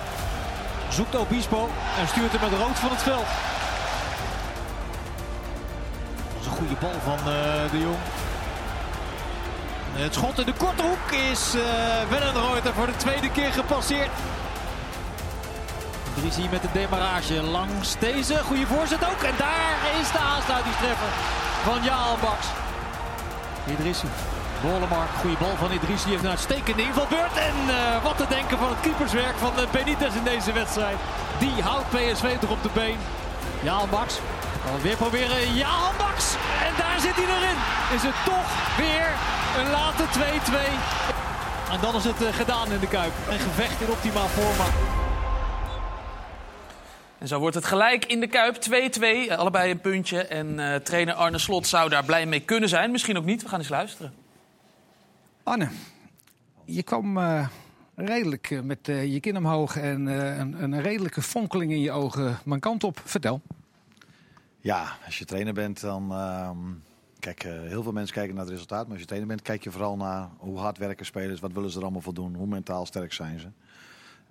zoekt 0.92 1.16
Obispo 1.16 1.70
en 2.00 2.08
stuurt 2.08 2.32
hem 2.32 2.50
met 2.50 2.60
rood 2.60 2.80
van 2.80 2.90
het 2.90 3.02
veld. 3.02 3.26
Dat 6.26 6.38
was 6.38 6.46
een 6.46 6.52
goede 6.52 6.76
bal 6.80 7.00
van 7.04 7.18
uh, 7.18 7.72
de 7.72 7.80
Jong. 7.80 7.98
Het 9.94 10.14
schot 10.14 10.40
in 10.40 10.46
de 10.46 10.54
korte 10.54 10.84
hoek 10.84 11.12
is 11.12 11.56
uh, 11.56 11.62
Wellenreuter 12.10 12.74
voor 12.74 12.86
de 12.86 12.96
tweede 12.98 13.32
keer 13.32 13.52
gepasseerd. 13.52 14.10
Idrissi 16.18 16.48
met 16.52 16.62
de 16.62 16.68
demarrage 16.74 17.42
langs 17.42 18.00
deze. 18.00 18.38
Goede 18.38 18.68
voorzet 18.68 19.04
ook. 19.06 19.22
En 19.22 19.34
daar 19.38 19.78
is 20.02 20.12
de 20.12 20.20
aansluitingstreffer 20.20 21.08
van 21.64 21.84
Jaal 21.84 22.18
Baks. 22.22 22.48
Idrissi. 23.66 24.08
Bolemark, 24.62 25.10
goede 25.22 25.38
bal 25.38 25.56
van 25.56 25.72
Idrissi. 25.72 26.10
Heeft 26.10 26.24
een 26.24 26.30
uitstekende 26.30 26.82
invalbeurt. 26.82 27.38
En 27.50 27.56
uh, 27.68 28.04
wat 28.04 28.18
te 28.18 28.26
denken 28.30 28.58
van 28.58 28.70
het 28.70 28.80
keeperswerk 28.80 29.36
van 29.36 29.54
uh, 29.60 29.72
Benitez 29.72 30.16
in 30.16 30.24
deze 30.24 30.52
wedstrijd. 30.52 30.98
Die 31.40 31.62
houdt 31.62 31.90
PSV 31.90 32.38
toch 32.38 32.52
op 32.52 32.64
de 32.64 32.70
been. 32.74 32.98
Jaal 33.64 33.88
Baks. 33.88 34.20
Weer 34.82 34.96
proberen 34.96 35.54
Jaal 35.54 35.92
Baks. 35.98 36.26
En 36.68 36.74
daar 36.78 37.00
zit 37.00 37.16
hij 37.16 37.30
erin. 37.36 37.60
Is 37.96 38.04
het 38.10 38.18
toch 38.26 38.50
weer 38.78 39.08
een 39.60 39.70
late 39.78 40.04
2-2. 40.04 41.72
En 41.74 41.80
dan 41.82 41.96
is 41.96 42.04
het 42.04 42.22
uh, 42.22 42.28
gedaan 42.34 42.72
in 42.72 42.80
de 42.80 42.88
Kuip. 42.88 43.14
Een 43.30 43.40
gevecht 43.40 43.82
in 43.82 43.90
optimaal 43.90 44.28
forma. 44.28 44.66
En 47.18 47.28
zo 47.28 47.40
wordt 47.40 47.56
het 47.56 47.66
gelijk 47.66 48.06
in 48.06 48.20
de 48.20 48.28
Kuip 48.28 48.56
2-2. 49.30 49.38
Allebei 49.38 49.72
een 49.72 49.82
puntje. 49.82 50.22
En 50.22 50.60
uh, 50.60 50.76
trainer 50.76 51.14
Arne 51.14 51.38
Slot 51.38 51.68
zou 51.68 51.90
daar 51.90 52.06
blij 52.06 52.26
mee 52.26 52.40
kunnen 52.40 52.70
zijn. 52.70 52.92
Misschien 52.92 53.18
ook 53.18 53.26
niet. 53.26 53.42
We 53.44 53.50
gaan 53.50 53.60
eens 53.60 53.70
luisteren. 53.70 54.21
Arne, 55.44 55.70
je 56.66 56.84
kwam 56.84 57.18
uh, 57.18 57.48
redelijk 57.96 58.64
met 58.64 58.80
je 58.86 59.20
kin 59.20 59.38
omhoog 59.38 59.78
en 59.78 60.06
een, 60.06 60.64
een, 60.64 60.82
redelijke 60.82 61.22
fonkeling 61.22 61.72
in 61.72 61.80
je 61.80 61.92
ogen 61.92 62.38
mijn 62.46 62.60
kant 62.60 62.84
op. 62.84 63.02
Vertel. 63.04 63.42
Ja, 64.60 64.98
als 65.06 65.20
je 65.20 65.26
trainer 65.26 65.54
bent, 65.54 65.82
dan. 65.82 66.12
Uh, 66.12 66.50
kijk, 67.20 67.44
heel 67.44 67.84
veel 67.84 67.92
mensen 67.92 68.16
kijken 68.16 68.34
naar 68.34 68.44
het 68.44 68.54
resultaat. 68.54 68.84
Maar 68.84 68.92
als 68.92 69.00
je 69.00 69.06
trainer 69.06 69.30
bent, 69.30 69.42
kijk 69.42 69.64
je 69.64 69.72
vooral 69.72 69.98
naar 69.98 70.30
hoe 70.38 70.58
hard 70.58 70.78
werken 70.78 71.06
spelers. 71.06 71.40
Wat 71.40 71.52
willen 71.52 71.70
ze 71.70 71.78
er 71.78 71.84
allemaal 71.84 72.02
voor 72.02 72.14
doen? 72.14 72.36
Hoe 72.36 72.48
mentaal 72.48 72.86
sterk 72.86 73.14
zijn 73.14 73.40
ze? 73.40 73.48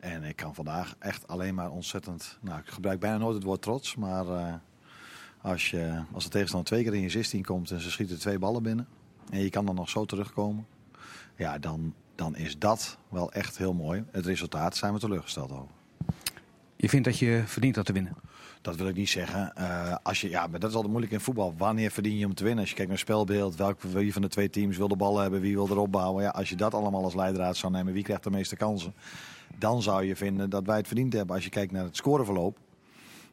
En 0.01 0.25
ik 0.25 0.37
kan 0.37 0.55
vandaag 0.55 0.95
echt 0.99 1.29
alleen 1.29 1.55
maar 1.55 1.71
ontzettend. 1.71 2.39
Nou, 2.41 2.59
ik 2.59 2.69
gebruik 2.69 3.01
bijna 3.01 3.19
nooit 3.19 3.35
het 3.35 3.45
woord 3.45 3.63
trots. 3.63 3.97
Maar 3.97 4.61
als, 5.41 5.71
je, 5.71 6.03
als 6.13 6.25
de 6.25 6.31
tegenstander 6.31 6.69
twee 6.69 6.85
keer 6.85 6.95
in 6.95 7.01
je 7.01 7.11
16 7.11 7.45
komt 7.45 7.71
en 7.71 7.81
ze 7.81 7.91
schieten 7.91 8.19
twee 8.19 8.39
ballen 8.39 8.63
binnen. 8.63 8.87
En 9.31 9.41
je 9.41 9.51
kan 9.51 9.67
dan 9.67 9.75
nog 9.75 9.89
zo 9.89 10.05
terugkomen. 10.05 10.67
Ja, 11.41 11.59
dan, 11.59 11.95
dan 12.15 12.37
is 12.37 12.59
dat 12.59 12.99
wel 13.09 13.33
echt 13.33 13.59
heel 13.59 13.73
mooi. 13.73 14.05
Het 14.11 14.27
resultaat 14.27 14.77
zijn 14.77 14.93
we 14.93 14.99
teleurgesteld 14.99 15.53
over. 15.53 15.75
Je 16.77 16.89
vindt 16.89 17.05
dat 17.05 17.19
je 17.19 17.43
verdient 17.47 17.75
dat 17.75 17.87
te 17.87 17.93
winnen? 17.93 18.15
Dat 18.61 18.77
wil 18.77 18.89
ik 18.89 18.97
niet 18.97 19.09
zeggen. 19.09 19.53
Uh, 19.59 19.97
als 20.03 20.21
je, 20.21 20.29
ja, 20.29 20.47
maar 20.47 20.61
dat 20.61 20.69
is 20.69 20.75
altijd 20.75 20.93
moeilijk 20.93 21.13
in 21.15 21.21
voetbal. 21.21 21.55
Wanneer 21.57 21.91
verdien 21.91 22.19
je 22.19 22.27
om 22.27 22.35
te 22.35 22.45
winnen? 22.45 22.61
Als 22.61 22.69
je 22.69 22.75
kijkt 22.75 22.91
naar 22.91 23.01
spelbeeld, 23.01 23.57
welk, 23.57 23.81
wie 23.83 24.13
van 24.13 24.23
de 24.23 24.29
twee 24.29 24.51
teams 24.51 24.77
wil 24.77 24.89
de 24.89 24.97
bal 24.97 25.19
hebben, 25.19 25.41
wie 25.41 25.55
wil 25.55 25.69
erop 25.69 25.93
bouwen. 25.93 26.23
Ja, 26.23 26.31
als 26.31 26.49
je 26.49 26.57
dat 26.57 26.75
allemaal 26.75 27.05
als 27.05 27.15
leidraad 27.15 27.57
zou 27.57 27.73
nemen, 27.73 27.93
wie 27.93 28.03
krijgt 28.03 28.25
de 28.25 28.31
meeste 28.31 28.57
kansen? 28.57 28.95
Dan 29.59 29.83
zou 29.83 30.05
je 30.05 30.17
vinden 30.17 30.51
dat 30.51 30.67
wij 30.67 30.77
het 30.77 30.87
verdiend 30.87 31.13
hebben. 31.13 31.35
Als 31.35 31.45
je 31.45 31.51
kijkt 31.51 31.73
naar 31.73 31.85
het 31.85 31.97
scoreverloop, 31.97 32.59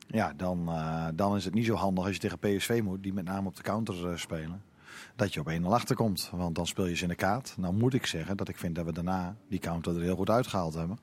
ja, 0.07 0.33
dan, 0.37 0.65
uh, 0.69 1.07
dan 1.13 1.35
is 1.35 1.45
het 1.45 1.53
niet 1.53 1.65
zo 1.65 1.75
handig 1.75 2.05
als 2.05 2.13
je 2.13 2.19
tegen 2.19 2.39
PSV 2.39 2.81
moet, 2.83 3.03
die 3.03 3.13
met 3.13 3.25
name 3.25 3.47
op 3.47 3.55
de 3.55 3.63
counter 3.63 4.11
uh, 4.11 4.17
spelen. 4.17 4.61
Dat 5.17 5.33
je 5.33 5.39
op 5.39 5.51
1-0 5.61 5.63
achterkomt. 5.63 6.29
Want 6.31 6.55
dan 6.55 6.67
speel 6.67 6.85
je 6.85 6.95
ze 6.95 7.03
in 7.03 7.09
de 7.09 7.15
kaart. 7.15 7.53
Nou 7.57 7.73
moet 7.73 7.93
ik 7.93 8.05
zeggen 8.05 8.37
dat 8.37 8.49
ik 8.49 8.57
vind 8.57 8.75
dat 8.75 8.85
we 8.85 8.93
daarna 8.93 9.35
die 9.49 9.59
counter 9.59 9.95
er 9.95 10.01
heel 10.01 10.15
goed 10.15 10.29
uitgehaald 10.29 10.73
hebben. 10.73 10.99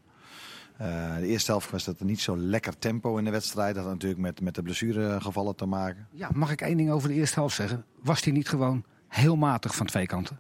Uh, 0.81 1.17
de 1.17 1.27
eerste 1.27 1.51
helft 1.51 1.71
was 1.71 1.85
dat 1.85 1.99
er 1.99 2.05
niet 2.05 2.21
zo 2.21 2.37
lekker 2.37 2.79
tempo 2.79 3.17
in 3.17 3.25
de 3.25 3.31
wedstrijd. 3.31 3.75
Dat 3.75 3.85
had 3.85 3.93
natuurlijk 3.93 4.21
met, 4.21 4.41
met 4.41 4.55
de 4.55 4.63
blessuregevallen 4.63 5.57
te 5.57 5.67
maken. 5.67 6.09
Ja, 6.11 6.31
mag 6.33 6.51
ik 6.51 6.61
één 6.61 6.77
ding 6.77 6.91
over 6.91 7.09
de 7.09 7.15
eerste 7.15 7.39
helft 7.39 7.55
zeggen? 7.55 7.85
Was 8.03 8.23
die 8.23 8.33
niet 8.33 8.49
gewoon 8.49 8.85
heel 9.09 9.37
matig 9.37 9.75
van 9.75 9.87
twee 9.87 10.07
kanten? 10.07 10.39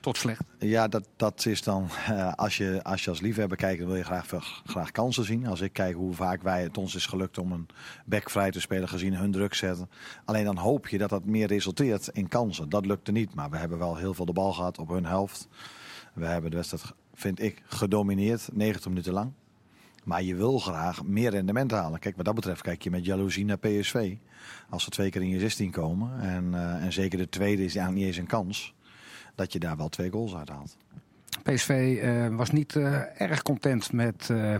Tot 0.00 0.16
slecht. 0.16 0.42
Ja, 0.58 0.88
dat, 0.88 1.08
dat 1.16 1.46
is 1.46 1.62
dan. 1.62 1.88
Uh, 2.10 2.32
als, 2.32 2.56
je, 2.56 2.80
als 2.82 3.04
je 3.04 3.10
als 3.10 3.20
liefhebber 3.20 3.56
kijkt, 3.56 3.78
dan 3.78 3.88
wil 3.88 3.96
je 3.96 4.04
graag, 4.04 4.26
graag 4.64 4.90
kansen 4.90 5.24
zien. 5.24 5.46
Als 5.46 5.60
ik 5.60 5.72
kijk 5.72 5.94
hoe 5.94 6.14
vaak 6.14 6.42
wij, 6.42 6.62
het 6.62 6.78
ons 6.78 6.94
is 6.94 7.06
gelukt 7.06 7.38
om 7.38 7.52
een 7.52 7.66
back 8.04 8.30
vrij 8.30 8.50
te 8.50 8.60
spelen, 8.60 8.88
gezien 8.88 9.14
hun 9.14 9.30
druk 9.30 9.54
zetten. 9.54 9.90
Alleen 10.24 10.44
dan 10.44 10.56
hoop 10.56 10.88
je 10.88 10.98
dat 10.98 11.10
dat 11.10 11.24
meer 11.24 11.46
resulteert 11.46 12.08
in 12.12 12.28
kansen. 12.28 12.68
Dat 12.68 12.86
lukte 12.86 13.12
niet, 13.12 13.34
maar 13.34 13.50
we 13.50 13.56
hebben 13.56 13.78
wel 13.78 13.96
heel 13.96 14.14
veel 14.14 14.24
de 14.24 14.32
bal 14.32 14.52
gehad 14.52 14.78
op 14.78 14.88
hun 14.88 15.06
helft. 15.06 15.48
We 16.14 16.26
hebben 16.26 16.50
de 16.50 16.56
wedstrijd, 16.56 16.84
vind 17.14 17.42
ik, 17.42 17.62
gedomineerd, 17.66 18.48
90 18.52 18.88
minuten 18.88 19.12
lang. 19.12 19.32
Maar 20.04 20.22
je 20.22 20.34
wil 20.34 20.58
graag 20.58 21.04
meer 21.04 21.30
rendement 21.30 21.70
halen. 21.70 21.98
Kijk, 21.98 22.16
wat 22.16 22.24
dat 22.24 22.34
betreft 22.34 22.62
kijk 22.62 22.82
je 22.82 22.90
met 22.90 23.04
jaloezie 23.04 23.44
naar 23.44 23.58
PSV. 23.58 24.16
Als 24.68 24.84
ze 24.84 24.90
twee 24.90 25.10
keer 25.10 25.22
in 25.22 25.28
je 25.28 25.38
16 25.38 25.70
komen. 25.70 26.20
En, 26.20 26.44
uh, 26.52 26.84
en 26.84 26.92
zeker 26.92 27.18
de 27.18 27.28
tweede 27.28 27.64
is 27.64 27.76
eigenlijk 27.76 27.96
niet 27.96 28.06
eens 28.06 28.16
een 28.16 28.26
kans. 28.26 28.74
Dat 29.34 29.52
je 29.52 29.58
daar 29.58 29.76
wel 29.76 29.88
twee 29.88 30.10
goals 30.10 30.34
uit 30.34 30.48
haalt. 30.48 30.76
PSV 31.42 31.98
uh, 32.02 32.36
was 32.36 32.50
niet 32.50 32.74
uh, 32.74 33.20
erg 33.20 33.42
content 33.42 33.92
met 33.92 34.28
uh, 34.30 34.56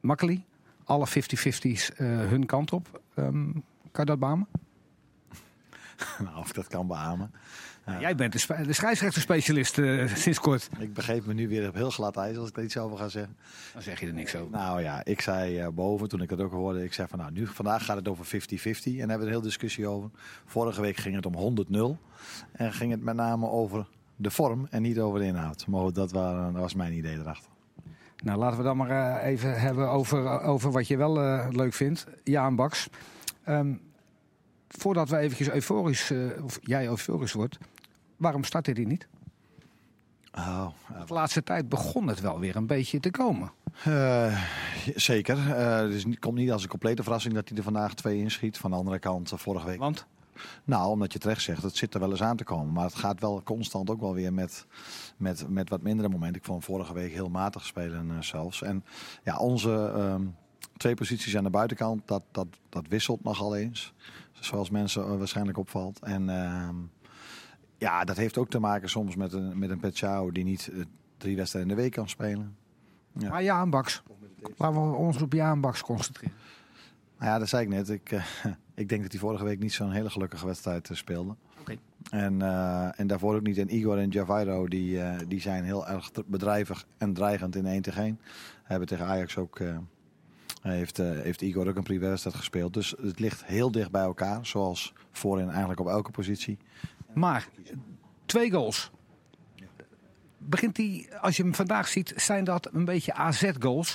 Makkeli. 0.00 0.44
Alle 0.84 1.08
50-50's 1.08 1.90
hun 1.96 2.46
kant 2.46 2.72
op. 2.72 3.00
Um, 3.14 3.52
kan 3.90 4.04
je 4.04 4.10
dat 4.10 4.18
beamen? 4.18 4.48
nou, 6.24 6.36
of 6.36 6.48
ik 6.48 6.54
dat 6.54 6.66
kan 6.66 6.86
beamen. 6.86 7.30
Ja. 7.88 8.00
Jij 8.00 8.14
bent 8.14 8.32
de, 8.32 8.64
de 8.66 8.72
scheidsrechterspecialist 8.72 9.78
uh, 9.78 10.14
sinds 10.14 10.40
kort. 10.40 10.68
Ik 10.78 10.94
begreep 10.94 11.26
me 11.26 11.34
nu 11.34 11.48
weer 11.48 11.68
op 11.68 11.74
heel 11.74 11.90
glad 11.90 12.16
ijs 12.16 12.36
als 12.36 12.48
ik 12.48 12.56
er 12.56 12.62
iets 12.62 12.76
over 12.76 12.98
ga 12.98 13.08
zeggen. 13.08 13.36
Dan 13.72 13.82
zeg 13.82 14.00
je 14.00 14.06
er 14.06 14.12
niks 14.12 14.36
over. 14.36 14.50
Nou 14.50 14.82
ja, 14.82 15.04
ik 15.04 15.20
zei 15.20 15.62
uh, 15.62 15.68
boven 15.68 16.08
toen 16.08 16.22
ik 16.22 16.30
het 16.30 16.40
ook 16.40 16.52
hoorde. 16.52 16.84
Ik 16.84 16.92
zei 16.92 17.08
van 17.08 17.18
nou, 17.18 17.32
nu, 17.32 17.46
vandaag 17.46 17.84
gaat 17.84 17.96
het 17.96 18.08
over 18.08 18.26
50-50. 18.26 18.28
En 18.28 18.40
hebben 18.82 19.06
we 19.06 19.12
er 19.12 19.20
een 19.20 19.28
hele 19.28 19.42
discussie 19.42 19.86
over. 19.86 20.10
Vorige 20.44 20.80
week 20.80 20.96
ging 20.96 21.14
het 21.14 21.26
om 21.26 21.56
100-0. 21.96 22.00
En 22.52 22.72
ging 22.72 22.90
het 22.90 23.02
met 23.02 23.14
name 23.14 23.48
over 23.48 23.86
de 24.16 24.30
vorm 24.30 24.66
en 24.70 24.82
niet 24.82 24.98
over 24.98 25.20
de 25.20 25.26
inhoud. 25.26 25.66
Maar 25.66 25.92
dat, 25.92 26.12
waren, 26.12 26.52
dat 26.52 26.62
was 26.62 26.74
mijn 26.74 26.92
idee 26.92 27.18
erachter. 27.18 27.50
Nou, 28.22 28.38
laten 28.38 28.58
we 28.58 28.64
dan 28.64 28.76
maar 28.76 28.90
uh, 28.90 29.26
even 29.26 29.60
hebben 29.60 29.88
over, 29.88 30.40
over 30.40 30.70
wat 30.70 30.86
je 30.86 30.96
wel 30.96 31.12
leuk 31.50 31.74
vindt. 31.74 32.06
Jaan 32.24 32.56
Baks. 32.56 32.88
Um, 33.48 33.80
voordat 34.68 35.08
we 35.08 35.16
eventjes 35.16 35.50
euforisch, 35.50 36.12
of 36.42 36.58
jij 36.62 36.86
euforisch 36.88 37.32
wordt, 37.32 37.58
waarom 38.18 38.44
startte 38.44 38.70
hij 38.70 38.84
niet? 38.84 39.08
Oh, 40.34 40.66
De 41.06 41.14
laatste 41.14 41.42
tijd 41.42 41.68
begon 41.68 42.08
het 42.08 42.20
wel 42.20 42.38
weer 42.38 42.56
een 42.56 42.66
beetje 42.66 43.00
te 43.00 43.10
komen. 43.10 43.52
Eh, 43.84 44.42
zeker. 44.94 45.54
Eh, 45.54 45.80
dus 45.80 46.04
het 46.04 46.18
komt 46.18 46.34
niet 46.34 46.52
als 46.52 46.62
een 46.62 46.68
complete 46.68 47.02
verrassing 47.02 47.34
dat 47.34 47.48
hij 47.48 47.58
er 47.58 47.64
vandaag 47.64 47.94
twee 47.94 48.18
inschiet. 48.18 48.58
Van 48.58 48.70
de 48.70 48.76
andere 48.76 48.98
kant 48.98 49.32
eh, 49.32 49.38
vorige 49.38 49.66
week. 49.66 49.78
Want 49.78 50.06
Nou, 50.64 50.88
omdat 50.90 51.12
je 51.12 51.18
terecht 51.18 51.42
zegt, 51.42 51.62
het 51.62 51.76
zit 51.76 51.94
er 51.94 52.00
wel 52.00 52.10
eens 52.10 52.22
aan 52.22 52.36
te 52.36 52.44
komen. 52.44 52.72
Maar 52.72 52.84
het 52.84 52.94
gaat 52.94 53.20
wel 53.20 53.42
constant 53.42 53.90
ook 53.90 54.00
wel 54.00 54.14
weer 54.14 54.32
met, 54.32 54.66
met, 55.16 55.48
met 55.48 55.68
wat 55.68 55.82
mindere 55.82 56.08
momenten. 56.08 56.36
Ik 56.40 56.46
vond 56.46 56.64
vorige 56.64 56.92
week 56.92 57.12
heel 57.12 57.28
matig 57.28 57.66
spelen 57.66 58.10
eh, 58.10 58.22
zelfs. 58.22 58.62
En 58.62 58.84
ja, 59.24 59.36
onze 59.36 59.92
ehm, 59.96 60.26
twee 60.76 60.94
posities 60.94 61.36
aan 61.36 61.44
de 61.44 61.50
buitenkant, 61.50 62.02
dat, 62.04 62.22
dat, 62.30 62.46
dat 62.68 62.88
wisselt 62.88 63.24
nogal 63.24 63.56
eens. 63.56 63.92
Zoals 64.32 64.70
mensen 64.70 65.02
eh, 65.02 65.16
waarschijnlijk 65.16 65.58
opvalt. 65.58 65.98
En 65.98 66.28
ehm, 66.28 66.76
ja, 67.78 68.04
dat 68.04 68.16
heeft 68.16 68.38
ook 68.38 68.50
te 68.50 68.58
maken 68.58 68.88
soms 68.88 69.16
met 69.16 69.32
een, 69.32 69.58
met 69.58 69.70
een 69.70 70.32
die 70.32 70.44
niet 70.44 70.70
eh, 70.72 70.80
drie 71.16 71.36
wedstrijden 71.36 71.70
in 71.70 71.76
de 71.76 71.82
week 71.82 71.92
kan 71.92 72.08
spelen. 72.08 72.56
Ja. 73.12 73.28
maar 73.28 73.42
Jaan 73.42 73.70
Baks. 73.70 74.02
Laten 74.56 74.90
we 74.90 74.96
ons 74.96 75.22
op 75.22 75.32
Jaan 75.32 75.60
Baks 75.60 75.82
concentreren. 75.82 76.36
Nou 77.18 77.30
ja, 77.30 77.38
dat 77.38 77.48
zei 77.48 77.62
ik 77.62 77.68
net. 77.68 77.88
Ik, 77.88 78.12
eh, 78.12 78.24
ik 78.74 78.88
denk 78.88 79.02
dat 79.02 79.10
hij 79.12 79.20
vorige 79.20 79.44
week 79.44 79.58
niet 79.58 79.72
zo'n 79.72 79.92
hele 79.92 80.10
gelukkige 80.10 80.46
wedstrijd 80.46 80.90
eh, 80.90 80.96
speelde. 80.96 81.34
Oké. 81.60 81.76
En, 82.10 82.42
en 82.96 83.06
daarvoor 83.06 83.34
ook 83.34 83.42
niet. 83.42 83.58
En 83.58 83.74
Igor 83.74 83.98
en 83.98 84.10
Javairo, 84.10 84.68
die, 84.68 85.00
die 85.26 85.40
zijn 85.40 85.64
heel 85.64 85.86
erg 85.86 86.10
dr- 86.10 86.20
bedrijvig 86.26 86.86
en 86.98 87.12
dreigend 87.12 87.56
in 87.56 87.66
1 87.66 87.82
tegen 87.82 88.02
1. 88.02 88.20
Hebben 88.62 88.88
tegen 88.88 89.06
Ajax 89.06 89.36
ook... 89.36 89.60
heeft, 90.62 90.96
heeft 90.96 91.42
Igor 91.42 91.68
ook 91.68 91.76
een 91.76 91.82
privéwedstrijd 91.82 92.36
gespeeld. 92.36 92.74
Dus 92.74 92.94
het 93.00 93.18
ligt 93.18 93.44
heel 93.44 93.70
dicht 93.70 93.90
bij 93.90 94.02
elkaar. 94.02 94.46
Zoals 94.46 94.92
voorin 95.10 95.48
eigenlijk 95.48 95.80
op 95.80 95.86
elke 95.86 96.10
positie. 96.10 96.58
Maar 97.14 97.48
twee 98.26 98.50
goals. 98.50 98.90
Begint 100.38 100.76
die, 100.76 101.14
als 101.16 101.36
je 101.36 101.42
hem 101.42 101.54
vandaag 101.54 101.88
ziet, 101.88 102.12
zijn 102.16 102.44
dat 102.44 102.68
een 102.72 102.84
beetje 102.84 103.14
AZ-goals. 103.14 103.94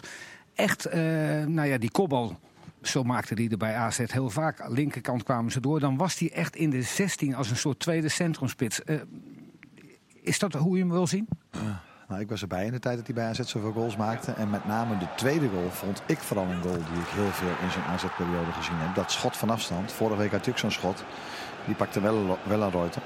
Echt, 0.54 0.86
eh, 0.86 1.00
nou 1.46 1.68
ja, 1.68 1.78
die 1.78 1.92
kopbal, 1.92 2.40
zo 2.82 3.04
maakte 3.04 3.36
die 3.36 3.50
er 3.50 3.58
bij 3.58 3.76
AZ 3.76 3.98
heel 4.06 4.30
vaak. 4.30 4.68
Linkerkant 4.68 5.24
kwamen 5.24 5.52
ze 5.52 5.60
door. 5.60 5.80
Dan 5.80 5.98
was 5.98 6.20
hij 6.20 6.32
echt 6.32 6.56
in 6.56 6.70
de 6.70 6.82
16 6.82 7.36
als 7.36 7.50
een 7.50 7.58
soort 7.58 7.80
tweede 7.80 8.10
centrumspits. 8.10 8.84
Eh, 8.84 8.96
is 10.22 10.40
dat 10.40 10.54
hoe 10.54 10.76
je 10.76 10.82
hem 10.82 10.92
wil 10.92 11.08
zien? 11.08 11.28
Nou, 12.08 12.22
ik 12.22 12.30
was 12.30 12.42
erbij 12.42 12.66
in 12.66 12.72
de 12.72 12.80
tijd 12.80 12.96
dat 12.98 13.06
hij 13.06 13.16
bij 13.16 13.26
AZ 13.26 13.40
zoveel 13.40 13.72
goals 13.72 13.96
maakte. 13.96 14.32
En 14.32 14.50
met 14.50 14.66
name 14.66 14.98
de 14.98 15.08
tweede 15.16 15.50
goal 15.50 15.70
vond 15.70 16.02
ik 16.06 16.18
vooral 16.18 16.46
een 16.46 16.62
goal 16.62 16.74
die 16.74 17.02
ik 17.02 17.08
heel 17.08 17.32
veel 17.32 17.56
in 17.62 17.72
zijn 17.72 17.86
AZ-periode 17.86 18.52
gezien 18.52 18.78
heb. 18.78 18.96
Dat 18.96 19.12
schot 19.12 19.38
van 19.38 19.50
afstand. 19.50 19.92
Vorige 19.92 20.18
week 20.18 20.32
had 20.32 20.46
hij 20.46 20.54
ook 20.54 20.60
zo'n 20.60 20.72
schot. 20.72 21.04
Die 21.66 21.76
pakte 21.76 22.02
wel, 22.02 22.38
wel 22.44 22.62
een 22.62 22.72
Reuter. 22.72 23.02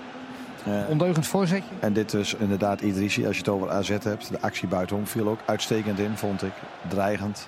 Eh, 0.66 0.90
Ondeugend 0.90 1.28
voorzetje. 1.28 1.70
en 1.80 1.94
dit 1.94 2.14
is 2.14 2.34
inderdaad 2.34 2.82
Idrissi, 2.82 3.26
als 3.28 3.36
je 3.36 3.42
het 3.42 3.52
over 3.52 3.72
AZ 3.72 3.90
hebt. 3.90 4.30
De 4.30 4.42
actie 4.42 4.68
buitenom 4.68 5.08
viel 5.08 5.28
ook 5.28 5.40
uitstekend 5.46 6.00
in, 6.00 6.18
vond 6.18 6.44
ik. 6.44 6.54
Dreigend. 6.88 7.48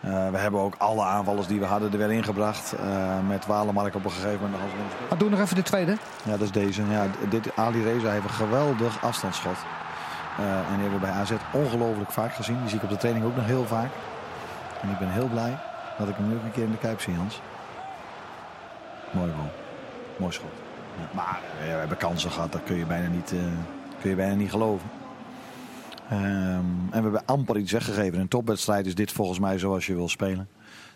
Eh, 0.00 0.30
we 0.30 0.38
hebben 0.38 0.60
ook 0.60 0.74
alle 0.78 1.02
aanvallers 1.02 1.46
die 1.46 1.60
we 1.60 1.66
hadden 1.66 1.92
er 1.92 1.98
weer 1.98 2.12
ingebracht. 2.12 2.72
Eh, 2.72 3.28
met 3.28 3.46
Walemark 3.46 3.94
op 3.94 4.04
een 4.04 4.10
gegeven 4.10 4.40
moment 4.40 4.62
als. 4.62 4.70
Maar 5.08 5.18
doe 5.18 5.30
nog 5.30 5.40
even 5.40 5.56
de 5.56 5.62
tweede. 5.62 5.96
Ja, 6.22 6.30
dat 6.30 6.40
is 6.40 6.50
deze. 6.50 6.82
Ja, 6.90 7.06
dit, 7.28 7.56
Ali 7.56 7.82
Reza 7.82 8.10
heeft 8.10 8.24
een 8.24 8.30
geweldig 8.30 9.02
afstandsschot. 9.02 9.56
En 10.36 10.74
die 10.74 10.80
hebben 10.80 11.00
we 11.00 11.06
bij 11.06 11.14
AZ 11.14 11.30
ongelooflijk 11.52 12.10
vaak 12.10 12.34
gezien. 12.34 12.58
Die 12.60 12.68
zie 12.68 12.78
ik 12.78 12.84
op 12.84 12.90
de 12.90 12.96
training 12.96 13.26
ook 13.26 13.36
nog 13.36 13.46
heel 13.46 13.64
vaak. 13.66 13.90
En 14.82 14.90
ik 14.90 14.98
ben 14.98 15.08
heel 15.08 15.28
blij 15.28 15.58
dat 15.98 16.08
ik 16.08 16.14
hem 16.16 16.28
nu 16.28 16.34
ook 16.34 16.42
een 16.42 16.52
keer 16.52 16.64
in 16.64 16.70
de 16.70 16.78
Kuip 16.78 17.00
zie, 17.00 17.14
Hans. 17.14 17.40
Mooi 19.10 19.32
goal. 19.36 19.65
Mooi 20.16 20.32
schot. 20.32 20.50
Ja, 20.98 21.08
maar 21.14 21.40
eh, 21.60 21.64
we 21.66 21.78
hebben 21.78 21.96
kansen 21.96 22.30
gehad, 22.30 22.52
dat 22.52 22.62
kun 22.64 22.76
je 22.76 22.86
bijna 22.86 23.08
niet, 23.08 23.32
eh, 23.32 23.38
kun 24.00 24.10
je 24.10 24.16
bijna 24.16 24.34
niet 24.34 24.50
geloven. 24.50 24.88
Ehm, 26.10 26.20
en 26.20 26.90
we 26.90 27.00
hebben 27.00 27.26
amper 27.26 27.58
iets 27.58 27.72
weggegeven. 27.72 28.14
In 28.14 28.20
een 28.20 28.28
topwedstrijd 28.28 28.86
is 28.86 28.94
dit 28.94 29.12
volgens 29.12 29.38
mij 29.38 29.58
zoals 29.58 29.86
je 29.86 29.94
wil 29.94 30.08
spelen. 30.08 30.48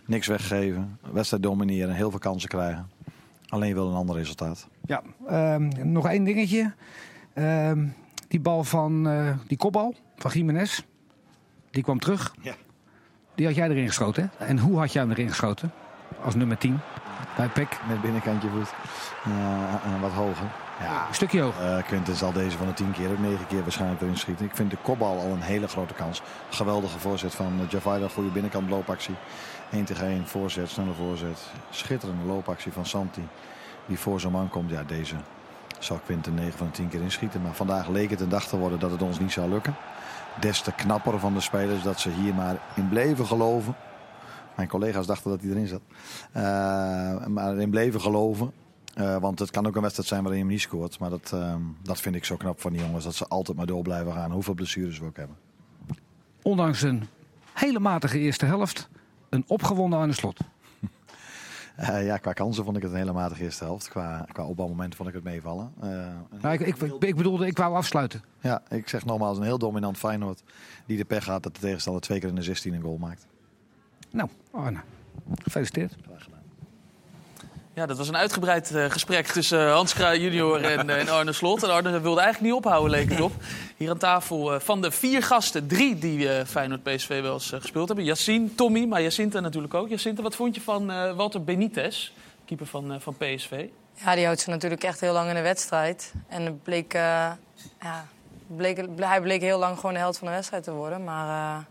Niks 0.06 0.26
weggeven, 0.26 0.98
wedstrijd 1.12 1.42
domineren, 1.42 1.94
heel 1.94 2.10
veel 2.10 2.18
kansen 2.18 2.48
krijgen. 2.48 2.90
Alleen 3.48 3.68
je 3.68 3.74
wil 3.74 3.88
een 3.88 3.94
ander 3.96 4.16
resultaat. 4.16 4.68
Ja, 4.86 5.02
ehm, 5.26 5.70
nog 5.92 6.08
één 6.08 6.24
dingetje. 6.24 6.72
Ehm, 7.32 7.86
die 8.28 8.40
bal 8.40 8.64
van, 8.64 9.08
eh, 9.08 9.36
die 9.46 9.56
kopbal 9.58 9.94
van 10.16 10.30
Jiménez, 10.30 10.80
die 11.70 11.82
kwam 11.82 11.98
terug. 11.98 12.34
Ja. 12.42 12.54
Die 13.34 13.46
had 13.46 13.54
jij 13.54 13.68
erin 13.68 13.86
geschoten. 13.86 14.30
hè? 14.36 14.44
En 14.46 14.58
hoe 14.58 14.78
had 14.78 14.92
jij 14.92 15.02
hem 15.02 15.10
erin 15.10 15.28
geschoten? 15.28 15.72
Als 16.24 16.34
nummer 16.34 16.58
10 16.58 16.78
bij 17.36 17.48
PEC. 17.48 17.78
Met 17.88 18.00
binnenkantje 18.00 18.48
voet. 18.48 18.72
Eh, 19.24 19.92
en 19.92 20.00
wat 20.00 20.10
hoger. 20.12 20.46
Ja, 20.80 21.06
Een 21.08 21.14
stukje 21.14 21.40
hoger. 21.40 21.76
eh 21.76 21.82
Quinten 21.84 22.16
zal 22.16 22.32
deze 22.32 22.56
van 22.56 22.66
de 22.66 22.72
tien 22.72 22.92
keer 22.92 23.10
ook 23.10 23.18
negen 23.18 23.46
keer 23.46 23.62
waarschijnlijk 23.62 24.00
erin 24.00 24.16
schieten. 24.16 24.44
Ik 24.46 24.54
vind 24.56 24.70
de 24.70 24.76
kopbal 24.82 25.18
al 25.18 25.26
een 25.30 25.40
hele 25.40 25.68
grote 25.68 25.94
kans. 25.94 26.22
Geweldige 26.50 26.98
voorzet 26.98 27.34
van 27.34 27.52
uh, 27.60 27.70
Javaida. 27.70 28.08
Goede 28.08 28.30
binnenkant 28.30 28.68
loopactie. 28.70 29.14
1 29.70 29.84
tegen 29.84 30.06
1 30.06 30.26
voorzet, 30.26 30.68
snelle 30.70 30.92
voorzet. 30.92 31.40
Schitterende 31.70 32.24
loopactie 32.24 32.72
van 32.72 32.86
Santi. 32.86 33.28
Die 33.86 33.98
voor 33.98 34.20
zijn 34.20 34.32
man 34.32 34.48
komt. 34.48 34.70
Ja, 34.70 34.82
deze 34.86 35.14
zal 35.78 36.00
Quinten 36.04 36.34
9 36.34 36.58
van 36.58 36.66
de 36.66 36.72
10 36.72 36.88
keer 36.88 37.00
inschieten. 37.00 37.42
Maar 37.42 37.54
vandaag 37.54 37.88
leek 37.88 38.10
het 38.10 38.20
een 38.20 38.28
dag 38.28 38.44
te 38.46 38.56
worden 38.58 38.78
dat 38.78 38.90
het 38.90 39.02
ons 39.02 39.18
niet 39.18 39.32
zou 39.32 39.48
lukken. 39.48 39.76
Des 40.40 40.60
te 40.60 40.72
knapper 40.72 41.18
van 41.18 41.34
de 41.34 41.40
spelers 41.40 41.82
dat 41.82 42.00
ze 42.00 42.10
hier 42.10 42.34
maar 42.34 42.56
in 42.74 42.88
bleven 42.88 43.26
geloven. 43.26 43.74
Mijn 44.56 44.68
collega's 44.68 45.06
dachten 45.06 45.30
dat 45.30 45.40
hij 45.40 45.50
erin 45.50 45.66
zat. 45.66 45.80
Eh, 46.32 47.26
maar 47.26 47.58
in 47.58 47.70
bleven 47.70 48.00
geloven. 48.00 48.52
Eh, 48.94 49.16
want 49.16 49.38
het 49.38 49.50
kan 49.50 49.66
ook 49.66 49.74
een 49.76 49.82
wedstrijd 49.82 50.08
zijn 50.08 50.22
waarin 50.22 50.40
je 50.40 50.46
hem 50.46 50.54
niet 50.54 50.62
scoort. 50.62 50.98
Maar 50.98 51.10
dat, 51.10 51.30
ehm, 51.34 51.60
dat 51.82 52.00
vind 52.00 52.14
ik 52.14 52.24
zo 52.24 52.36
knap 52.36 52.60
van 52.60 52.72
die 52.72 52.80
jongens. 52.82 53.04
Dat 53.04 53.14
ze 53.14 53.26
altijd 53.26 53.56
maar 53.56 53.66
door 53.66 53.82
blijven 53.82 54.12
gaan. 54.12 54.30
Hoeveel 54.32 54.54
blessures 54.54 54.98
we 54.98 55.06
ook 55.06 55.16
hebben. 55.16 55.36
Ondanks 56.42 56.82
een 56.82 57.02
hele 57.52 57.78
matige 57.80 58.18
eerste 58.18 58.46
helft, 58.46 58.88
een 59.28 59.44
opgewonden 59.46 59.98
aan 59.98 60.08
de 60.08 60.14
slot. 60.14 60.38
Eh, 61.76 62.04
ja, 62.06 62.16
qua 62.16 62.32
kansen 62.32 62.64
vond 62.64 62.76
ik 62.76 62.82
het 62.82 62.92
een 62.92 62.98
hele 62.98 63.12
matige 63.12 63.42
eerste 63.42 63.64
helft. 63.64 63.88
Qua, 63.88 64.26
qua 64.32 64.44
opbouwmomenten 64.44 64.96
vond 64.96 65.08
ik 65.08 65.14
het 65.14 65.24
meevallen. 65.24 65.72
Nou, 66.40 66.54
ik, 66.54 66.60
ik, 66.60 66.76
ik 66.98 67.16
bedoelde, 67.16 67.46
ik 67.46 67.56
wou 67.56 67.74
afsluiten. 67.74 68.22
ja, 68.40 68.62
ik 68.68 68.88
zeg 68.88 69.04
nogmaals, 69.04 69.38
een 69.38 69.44
heel 69.44 69.58
dominant 69.58 69.98
Feyenoord. 69.98 70.42
Die 70.86 70.96
de 70.96 71.04
pech 71.04 71.24
had 71.24 71.42
dat 71.42 71.54
de 71.54 71.60
tegenstander 71.60 72.02
twee 72.02 72.18
keer 72.20 72.28
in 72.28 72.34
de 72.34 72.42
16 72.42 72.74
een 72.74 72.82
goal 72.82 72.96
maakt. 72.96 73.26
Nou, 74.10 74.28
Arne, 74.50 74.80
gefeliciteerd. 75.42 75.94
Ja, 77.74 77.86
dat 77.86 77.96
was 77.96 78.08
een 78.08 78.16
uitgebreid 78.16 78.74
eh, 78.74 78.90
gesprek 78.90 79.26
tussen 79.26 79.66
eh, 79.66 79.72
Hans 79.72 79.94
Kraaij 79.94 80.18
junior 80.18 80.62
en, 80.62 80.90
eh, 80.90 81.00
en 81.00 81.08
Arne 81.08 81.32
Slot. 81.32 81.62
En 81.62 81.70
Arne 81.70 82.00
wilde 82.00 82.20
eigenlijk 82.20 82.52
niet 82.52 82.64
ophouden, 82.64 82.90
leek 82.90 83.10
het 83.10 83.20
op. 83.20 83.32
Hier 83.76 83.90
aan 83.90 83.98
tafel 83.98 84.60
van 84.60 84.80
de 84.80 84.90
vier 84.90 85.22
gasten, 85.22 85.66
drie 85.66 85.98
die 85.98 86.28
eh 86.28 86.46
Feyenoord 86.46 86.82
PSV 86.82 87.20
wel 87.22 87.32
eens 87.32 87.52
gespeeld 87.58 87.86
hebben. 87.86 88.04
Yassine, 88.04 88.54
Tommy, 88.54 88.84
maar 88.84 89.02
Jacinta 89.02 89.40
natuurlijk 89.40 89.74
ook. 89.74 89.88
Jacinta, 89.88 90.22
wat 90.22 90.36
vond 90.36 90.54
je 90.54 90.60
van 90.60 90.90
eh, 90.90 91.16
Walter 91.16 91.44
Benitez, 91.44 92.12
keeper 92.44 92.66
van, 92.66 92.92
eh, 92.92 93.00
van 93.00 93.16
PSV? 93.16 93.66
Ja, 93.94 94.14
die 94.14 94.24
houdt 94.24 94.40
ze 94.40 94.50
natuurlijk 94.50 94.84
echt 94.84 95.00
heel 95.00 95.12
lang 95.12 95.28
in 95.28 95.34
de 95.34 95.40
wedstrijd. 95.40 96.12
En 96.28 96.44
het 96.44 96.62
bleek, 96.62 96.94
eh, 96.94 97.32
ja, 97.80 98.06
bleek, 98.46 98.86
hij 98.96 99.20
bleek 99.20 99.40
heel 99.40 99.58
lang 99.58 99.76
gewoon 99.76 99.92
de 99.92 99.98
held 99.98 100.18
van 100.18 100.26
de 100.26 100.32
wedstrijd 100.32 100.64
te 100.64 100.72
worden. 100.72 101.04
Maar 101.04 101.58
eh 101.58 101.64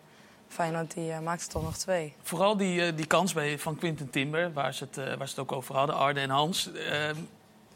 Feyenoord 0.49 0.93
die, 0.93 1.11
eh, 1.11 1.19
maakte 1.19 1.47
toch 1.47 1.63
nog 1.63 1.77
twee. 1.77 2.13
Vooral 2.23 2.57
die, 2.57 2.85
eh, 2.85 2.95
die 2.95 3.05
kans 3.05 3.33
bij, 3.33 3.59
van 3.59 3.75
Quinten 3.75 4.09
Timber, 4.09 4.53
waar 4.53 4.73
ze, 4.73 4.83
het, 4.83 4.97
eh, 4.97 5.05
waar 5.05 5.27
ze 5.27 5.33
het 5.33 5.39
ook 5.39 5.51
over 5.51 5.75
hadden, 5.75 5.95
Arne 5.95 6.19
en 6.19 6.29
Hans. 6.29 6.73
Eh, 6.73 7.09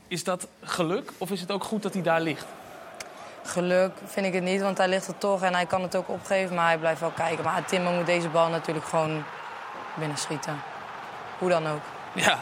is 0.08 0.24
dat 0.24 0.48
geluk 0.62 1.12
of 1.18 1.32
is 1.32 1.42
het 1.42 1.52
ook 1.52 1.64
goed 1.64 1.84
dat 1.84 1.94
hij 1.94 2.02
daar 2.02 2.22
ligt? 2.22 2.46
Geluk 3.44 3.92
vind 4.06 4.26
ik 4.26 4.34
het 4.34 4.44
niet, 4.44 4.62
want 4.62 4.78
hij 4.78 4.88
ligt 4.88 5.08
er 5.08 5.18
toch 5.18 5.42
en 5.42 5.54
hij 5.54 5.66
kan 5.66 5.82
het 5.82 5.96
ook 5.96 6.10
opgeven. 6.10 6.56
Maar 6.56 6.68
hij 6.68 6.78
blijft 6.78 7.00
wel 7.00 7.12
kijken. 7.12 7.44
Maar 7.44 7.66
Timmer 7.66 7.94
moet 7.94 8.06
deze 8.06 8.30
bal 8.30 8.50
natuurlijk 8.50 8.86
gewoon 8.86 9.24
binnenschieten. 9.96 10.62
Hoe 11.38 11.50
dan 11.50 11.68
ook. 11.68 11.82
Ja, 12.16 12.40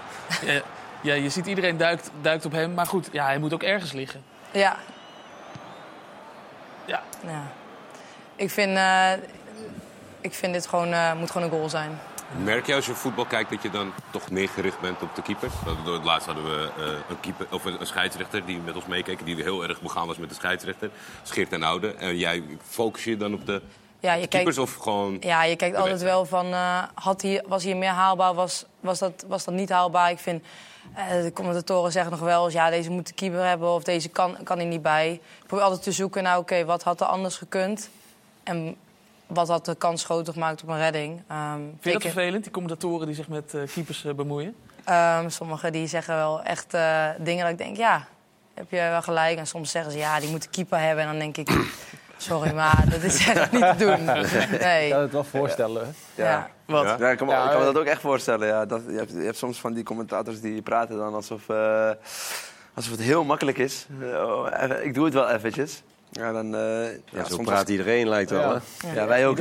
ja, 1.02 1.14
je 1.14 1.30
ziet 1.30 1.46
iedereen 1.46 1.78
duikt, 1.78 2.12
duikt 2.22 2.46
op 2.46 2.52
hem. 2.52 2.74
Maar 2.74 2.86
goed, 2.86 3.10
ja, 3.12 3.26
hij 3.26 3.38
moet 3.38 3.54
ook 3.54 3.64
ergens 3.64 3.92
liggen. 3.92 4.24
Ja. 4.52 4.76
Ja. 6.86 7.02
ja. 7.26 7.44
Ik 8.36 8.50
vind, 8.50 8.78
ik 10.22 10.34
vind 10.34 10.54
dit 10.54 10.68
gewoon, 10.68 10.94
eh, 10.94 11.14
moet 11.14 11.32
gewoon 11.32 11.48
een 11.48 11.54
goal 11.54 11.70
zijn. 11.70 12.00
Merk 12.44 12.66
je 12.66 12.76
als 12.76 12.86
je 12.86 12.94
voetbal 12.94 13.26
kijkt 13.26 13.50
dat 13.50 13.62
je 13.62 13.70
dan 13.70 13.94
toch 14.12 14.30
meer 14.30 14.50
gericht 14.50 14.80
bent 14.80 15.02
op 15.02 15.16
de 15.16 15.22
keeper? 15.22 15.50
Laatst 16.04 16.26
hadden 16.26 16.44
we 16.44 16.72
eh, 16.78 16.86
een, 17.10 17.20
keeper, 17.20 17.48
of 17.52 17.66
een, 17.66 17.80
een 17.80 17.88
scheidsrechter 17.88 18.46
die 18.46 18.60
met 18.60 18.76
ons 18.76 18.86
meekeek... 18.86 19.26
die 19.26 19.44
heel 19.44 19.64
erg 19.64 19.82
begaan 19.82 20.08
was 20.08 20.18
met 20.18 20.30
de 20.30 20.36
scheidsrechter. 20.36 20.90
Scheert 21.24 21.52
en 21.52 21.64
Oude. 21.64 21.94
En 21.94 22.18
jij 22.18 22.44
focus 22.68 23.04
je 23.04 23.18
dan 23.18 23.34
op 23.34 23.46
de 23.46 23.62
Ja, 24.00 24.14
je 24.14 24.28
keepers 24.28 24.56
kijkt, 24.56 24.70
of 24.70 24.84
gewoon... 24.84 25.18
ja, 25.20 25.44
je 25.44 25.56
kijkt 25.56 25.76
altijd 25.76 26.02
wel 26.02 26.26
van, 26.26 26.46
eh, 26.46 26.84
had 26.94 27.22
hier, 27.22 27.44
was 27.48 27.64
hier 27.64 27.78
meer 27.78 27.90
haalbaar, 27.90 28.34
was, 28.34 28.66
was, 28.80 29.00
dat, 29.00 29.26
was 29.28 29.44
dat 29.44 29.54
niet 29.54 29.70
haalbaar? 29.70 30.12
Ik 30.12 30.20
vind, 30.20 30.44
de 31.10 31.32
commentatoren 31.34 31.92
zeggen 31.92 32.12
nog 32.12 32.20
wel 32.20 32.46
eens, 32.46 32.54
ja, 32.54 32.70
deze 32.70 32.90
moet 32.90 33.08
de 33.08 33.14
keeper 33.14 33.46
hebben 33.46 33.70
of 33.70 33.84
deze 33.84 34.10
kan, 34.10 34.38
kan 34.44 34.58
hij 34.58 34.66
niet 34.66 34.82
bij. 34.82 35.12
Ik 35.12 35.48
probeer 35.48 35.66
altijd 35.66 35.84
te 35.84 35.92
zoeken 35.92 36.24
naar, 36.24 36.38
oké, 36.38 36.66
wat 36.66 36.84
had 36.84 37.02
er 37.02 37.08
anders 37.08 37.36
gekund? 37.36 37.90
En 38.44 38.76
wat 39.34 39.48
had 39.48 39.66
de 39.66 39.76
kans 39.76 40.04
groter 40.06 40.34
gemaakt 40.34 40.64
op 40.64 40.70
een 40.70 40.78
redding? 40.78 41.22
Ehm, 41.28 41.56
Vind 41.60 41.84
je 41.84 41.92
dat 41.92 42.04
ik- 42.04 42.12
vervelend, 42.12 42.44
die 42.44 42.52
commentatoren 42.54 43.06
die 43.08 43.16
zich 43.16 43.28
met 43.28 43.54
eh, 43.54 43.62
keepers 43.74 44.06
eh, 44.06 44.14
bemoeien? 44.14 44.56
Ehm, 44.84 45.30
sommigen 45.30 45.72
die 45.72 45.88
zeggen 45.88 46.16
wel 46.16 46.42
echt 46.44 46.74
eh, 46.74 47.08
dingen 47.20 47.44
dat 47.44 47.52
ik 47.52 47.58
denk, 47.58 47.78
ja, 47.78 48.08
heb 48.54 48.70
je 48.72 48.78
wel 48.78 49.02
gelijk. 49.02 49.38
En 49.38 49.48
soms 49.48 49.72
zeggen 49.72 49.92
ze, 49.92 49.98
ja, 49.98 50.20
die 50.20 50.30
moet 50.30 50.42
de 50.44 50.50
keeper 50.50 50.80
hebben. 50.80 51.04
En 51.04 51.10
dan 51.10 51.20
denk 51.20 51.38
ik, 51.38 51.50
Sorry, 52.18 52.54
maar 52.54 52.84
dat 52.90 53.02
is 53.04 53.28
echt 53.28 53.52
niet 53.52 53.62
te 53.62 53.76
doen. 53.78 54.10
Ik 54.10 54.62
Nee. 54.62 54.90
kan 54.92 55.02
het 55.02 55.12
wel 55.12 55.24
voorstellen. 55.24 55.96
Ja. 56.16 56.50
Wat? 56.66 56.84
Ja? 56.84 56.96
Ja, 57.00 57.10
ik 57.10 57.18
kan, 57.18 57.28
me, 57.28 57.34
Ja, 57.34 57.44
ik 57.44 57.50
kan 57.50 57.60
me 57.60 57.66
dat 57.66 57.78
ook 57.78 57.86
echt 57.86 58.02
voorstellen. 58.02 58.48
Ja. 58.48 58.66
Dat, 58.66 58.82
je, 58.88 58.96
hebt, 58.98 59.12
je 59.12 59.18
hebt 59.22 59.38
soms 59.38 59.60
van 59.60 59.74
die 59.74 59.84
commentators 59.84 60.42
die 60.42 60.62
praten 60.62 60.98
dan 60.98 61.14
alsof, 61.14 61.50
eh, 61.50 61.90
alsof 62.74 62.92
het 62.92 63.02
heel 63.02 63.24
makkelijk 63.24 63.58
is. 63.58 63.88
Oh, 64.02 64.48
ik 64.84 64.94
doe 64.94 65.06
het 65.06 65.14
wel 65.14 65.30
eventjes. 65.30 65.84
Ja, 66.12 66.32
dan, 66.32 66.56
eh, 66.56 66.62
ja, 66.62 66.92
Ja, 67.12 67.24
zo 67.24 67.34
soms 67.34 67.48
praat 67.48 67.70
iedereen, 67.70 68.08
lijkt 68.08 68.30
wel. 68.30 68.42
Ja. 68.54 68.62
Hè? 68.78 68.94
Ja, 68.94 69.08
wij 69.08 69.28
ook. 69.28 69.38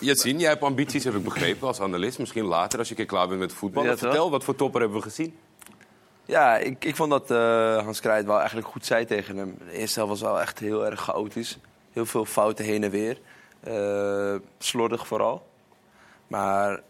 Yassine, 0.00 0.38
jij 0.38 0.50
hebt 0.50 0.62
ambities, 0.62 1.04
heb 1.04 1.14
ik 1.14 1.24
begrepen, 1.24 1.66
als 1.66 1.80
analist. 1.80 2.18
Misschien 2.18 2.44
later, 2.44 2.78
als 2.78 2.88
je 2.88 2.94
een 2.94 3.00
keer 3.00 3.10
klaar 3.16 3.28
bent 3.28 3.40
met 3.40 3.52
voetbal. 3.52 3.84
Vertel, 3.96 4.30
wat 4.30 4.44
voor 4.44 4.54
topper 4.56 4.80
hebben 4.80 4.98
we 4.98 5.04
gezien? 5.04 5.36
Ja, 6.24 6.56
ik, 6.56 6.84
ik 6.84 6.96
vond 6.96 7.10
dat 7.10 7.30
eh, 7.30 7.84
Hans 7.84 8.00
Kraaij 8.00 8.16
het 8.16 8.26
wel 8.26 8.38
eigenlijk 8.38 8.66
goed 8.66 8.86
zei 8.86 9.04
tegen 9.04 9.36
hem. 9.36 9.54
De 9.66 9.72
eerste 9.72 9.98
helft 9.98 10.20
was 10.20 10.30
wel 10.30 10.40
echt 10.40 10.58
heel 10.58 10.86
erg 10.86 11.00
chaotisch. 11.00 11.58
Heel 11.92 12.06
veel 12.06 12.24
fouten 12.24 12.64
heen 12.64 12.84
en 12.84 12.90
weer. 12.90 13.18
Eh, 13.60 14.34
slordig 14.58 15.06
vooral. 15.06 15.46
Maar 16.26 16.80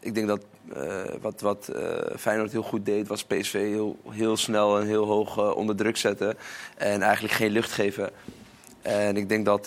ik 0.00 0.14
denk 0.14 0.26
dat 0.26 0.44
eh, 0.74 1.02
wat, 1.20 1.40
wat 1.40 1.68
eh, 1.68 2.16
Feyenoord 2.18 2.52
heel 2.52 2.62
goed 2.62 2.86
deed... 2.86 3.08
was 3.08 3.24
PSV 3.24 3.52
heel, 3.52 3.98
heel 4.08 4.36
snel 4.36 4.80
en 4.80 4.86
heel 4.86 5.04
hoog 5.04 5.38
eh, 5.38 5.56
onder 5.56 5.76
druk 5.76 5.96
zetten. 5.96 6.36
En 6.76 7.02
eigenlijk 7.02 7.34
geen 7.34 7.50
lucht 7.50 7.72
geven. 7.72 8.10
En 8.82 9.16
ik 9.16 9.28
denk 9.28 9.44
dat 9.44 9.62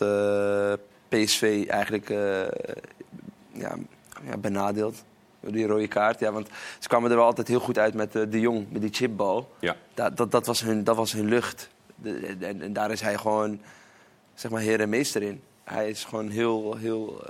PSV 1.08 1.66
eigenlijk 1.68 2.10
ja, 3.52 3.76
ja, 4.24 4.38
benadeeld 4.40 5.04
door 5.40 5.52
die 5.52 5.68
rode 5.68 5.88
kaart. 5.88 6.20
Ja, 6.20 6.32
want 6.32 6.48
ze 6.80 6.88
kwamen 6.88 7.10
er 7.10 7.16
wel 7.18 7.26
altijd 7.26 7.48
heel 7.48 7.60
goed 7.60 7.78
uit 7.78 7.94
met 7.94 8.12
de 8.12 8.40
Jong, 8.40 8.72
met 8.72 8.82
die 8.82 8.94
chipbal. 8.94 9.52
Ja. 9.60 9.76
Dat, 9.94 10.18
dat, 10.18 10.32
dat, 10.32 10.46
was, 10.46 10.62
hun, 10.62 10.84
dat 10.84 10.96
was 10.96 11.12
hun 11.12 11.28
lucht. 11.28 11.70
De- 11.96 12.38
en, 12.40 12.62
en 12.62 12.74
daar 12.74 12.92
is 12.92 13.02
hij 13.02 13.18
gewoon 13.18 13.62
zeg 14.34 14.52
maar, 14.52 14.62
heer 14.62 14.80
en 14.80 14.90
meester 14.90 15.22
in. 15.22 15.42
Hij 15.64 15.90
is 15.90 16.04
gewoon 16.04 16.30
heel, 16.30 16.76
heel 16.76 17.24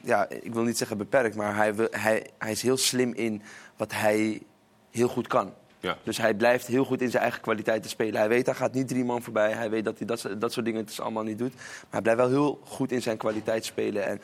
ja, 0.00 0.28
ik 0.28 0.52
wil 0.54 0.62
niet 0.62 0.78
zeggen 0.78 0.98
beperkt, 0.98 1.36
maar 1.36 1.56
hij, 1.56 1.74
wil- 1.74 1.88
hij, 1.90 2.26
hij 2.38 2.50
is 2.50 2.62
heel 2.62 2.76
slim 2.76 3.12
in 3.14 3.42
wat 3.76 3.92
hij 3.92 4.42
heel 4.90 5.08
goed 5.08 5.26
kan. 5.26 5.52
Ja. 5.80 5.96
Dus 6.02 6.18
hij 6.18 6.34
blijft 6.34 6.66
heel 6.66 6.84
goed 6.84 7.02
in 7.02 7.10
zijn 7.10 7.22
eigen 7.22 7.40
kwaliteiten 7.40 7.90
spelen. 7.90 8.14
Hij 8.20 8.28
weet, 8.28 8.46
hij 8.46 8.54
gaat 8.54 8.72
niet 8.74 8.88
drie 8.88 9.04
man 9.04 9.22
voorbij. 9.22 9.52
Hij 9.52 9.70
weet 9.70 9.84
dat 9.84 9.98
hij 9.98 10.06
dat, 10.06 10.18
soort- 10.20 10.40
dat 10.40 10.52
soort 10.52 10.66
dingen 10.66 10.84
dus 10.86 11.00
allemaal 11.00 11.22
niet 11.22 11.38
doet. 11.38 11.54
Maar 11.54 11.86
hij 11.90 12.00
blijft 12.00 12.20
wel 12.20 12.28
heel 12.30 12.60
goed 12.64 12.92
in 12.92 13.02
zijn 13.02 13.16
kwaliteit 13.16 13.64
spelen. 13.64 14.06
En 14.06 14.20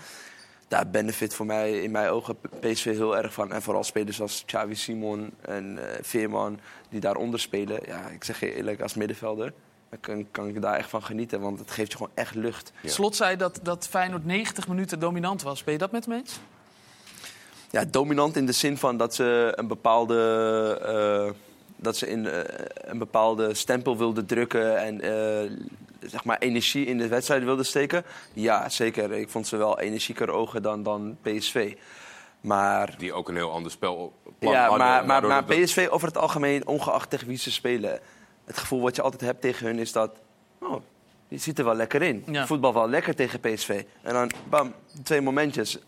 daar 0.69 0.91
benefit 0.91 1.35
voor 1.35 1.47
mij 1.47 1.81
in 1.83 1.91
mijn 1.91 2.09
ogen 2.11 2.37
PSV 2.61 2.85
heel 2.85 3.17
erg 3.17 3.33
van. 3.33 3.53
En 3.53 3.63
vooral 3.63 3.85
spelers 3.85 4.17
zoals 4.17 4.43
Xavi 4.47 4.75
Simon 4.75 5.31
en 5.41 5.79
eh, 5.93 5.99
Veerman 6.03 6.61
die 6.89 7.01
daaronder 7.01 7.41
spelen. 7.41 7.81
Ja, 7.87 8.09
ik 8.09 8.25
zeg 8.25 8.41
je 8.41 8.55
eerlijk, 8.55 8.81
als 8.81 8.95
middenvelder 8.95 9.53
dan 9.91 10.01
kan, 10.01 10.27
kan 10.31 10.49
ik 10.49 10.63
daar 10.63 10.77
echt 10.77 10.91
van 10.91 11.03
genieten. 11.03 11.41
Want 11.41 11.59
het 11.59 11.71
geeft 11.71 11.91
je 11.91 11.97
gewoon 11.97 12.13
echt 12.15 12.35
lucht. 12.35 12.73
Ja. 12.83 12.89
Slot 12.89 13.17
zei 13.17 13.37
dat, 13.37 13.61
dat 13.63 13.89
Feyenoord 13.89 14.25
90 14.25 14.69
minuten 14.69 15.01
dominant 15.01 15.43
was. 15.43 15.65
Ben 15.65 15.73
je 15.73 15.79
dat 15.79 15.93
met 15.93 16.05
hem 16.05 16.15
eens? 16.15 16.41
Ja, 17.71 17.85
dominant 17.85 18.37
in 18.37 18.47
de 18.47 18.53
zin 18.53 18.77
van 18.77 18.97
dat 18.97 19.15
ze 19.15 19.53
een 19.57 19.67
bepaalde, 19.67 20.79
eh, 20.85 21.33
dat 21.77 21.97
ze 21.97 22.07
in, 22.07 22.27
eh, 22.27 22.41
een 22.75 22.99
bepaalde 22.99 23.55
stempel 23.55 23.97
wilden 23.97 24.27
drukken 24.27 24.79
en 24.79 25.01
eh, 25.01 25.51
zeg 26.01 26.25
maar 26.25 26.39
energie 26.39 26.87
in 26.87 26.99
de 26.99 27.09
wedstrijd 27.09 27.45
wilden 27.45 27.67
steken. 27.67 28.05
Ja, 28.33 28.69
zeker. 28.69 29.13
Ik 29.13 29.29
vond 29.29 29.47
ze 29.47 29.57
wel 29.57 29.79
energieker 29.79 30.31
ogen 30.31 30.63
dan, 30.63 30.83
dan 30.83 31.17
PSV. 31.23 31.75
Maar, 32.41 32.95
Die 32.99 33.13
ook 33.13 33.29
een 33.29 33.37
heel 33.37 33.51
ander 33.51 33.71
spel 33.71 34.13
ja, 34.39 34.63
hadden, 34.63 34.79
maar, 34.79 35.07
maar, 35.07 35.27
maar 35.27 35.45
PSV 35.45 35.89
over 35.91 36.09
het 36.09 36.17
algemeen, 36.17 36.67
ongeacht 36.67 37.11
tegen 37.11 37.27
wie 37.27 37.37
ze 37.37 37.53
spelen, 37.53 38.01
het 38.51 38.59
gevoel 38.59 38.81
wat 38.81 38.97
je 38.97 39.03
altijd 39.03 39.21
hebt 39.21 39.41
tegen 39.41 39.67
hun 39.67 39.79
is 39.79 39.93
dat. 39.93 40.11
Oh, 40.61 40.83
je 41.29 41.39
ziet 41.39 41.59
er 41.59 41.65
wel 41.65 41.75
lekker 41.75 42.03
in. 42.03 42.23
Ja. 42.27 42.47
Voetbal 42.47 42.75
wel 42.75 42.89
lekker 42.89 43.15
tegen 43.15 43.41
PSV. 43.41 43.83
En 44.03 44.13
dan, 44.13 44.31
bam, 44.49 44.75
twee 45.03 45.21
momentjes. 45.21 45.79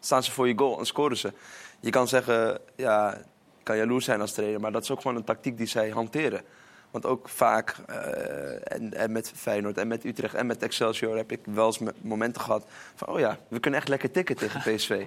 Staan 0.00 0.22
ze 0.22 0.30
voor 0.30 0.48
je 0.48 0.58
goal 0.58 0.78
en 0.78 0.86
scoren 0.86 1.16
ze. 1.16 1.32
Je 1.80 1.90
kan 1.90 2.08
zeggen, 2.08 2.58
ja, 2.76 3.18
kan 3.62 3.76
jaloers 3.76 4.04
zijn 4.04 4.20
als 4.20 4.32
trainer, 4.32 4.60
maar 4.60 4.72
dat 4.72 4.82
is 4.82 4.90
ook 4.90 5.00
gewoon 5.00 5.16
een 5.16 5.24
tactiek 5.24 5.56
die 5.56 5.66
zij 5.66 5.88
hanteren. 5.90 6.42
Want 6.90 7.06
ook 7.06 7.28
vaak, 7.28 7.76
eh, 7.86 8.72
en, 8.74 8.94
en 8.94 9.12
met 9.12 9.32
Feyenoord 9.36 9.78
en 9.78 9.88
met 9.88 10.04
Utrecht 10.04 10.34
en 10.34 10.46
met 10.46 10.62
Excelsior 10.62 11.16
heb 11.16 11.32
ik 11.32 11.40
wel 11.44 11.66
eens 11.66 11.78
me- 11.78 11.94
momenten 12.00 12.40
gehad 12.42 12.64
van, 12.94 13.08
oh 13.08 13.18
ja, 13.18 13.38
we 13.48 13.60
kunnen 13.60 13.80
echt 13.80 13.88
lekker 13.88 14.10
tikken 14.10 14.36
tegen 14.36 14.60
PSV. 14.74 15.04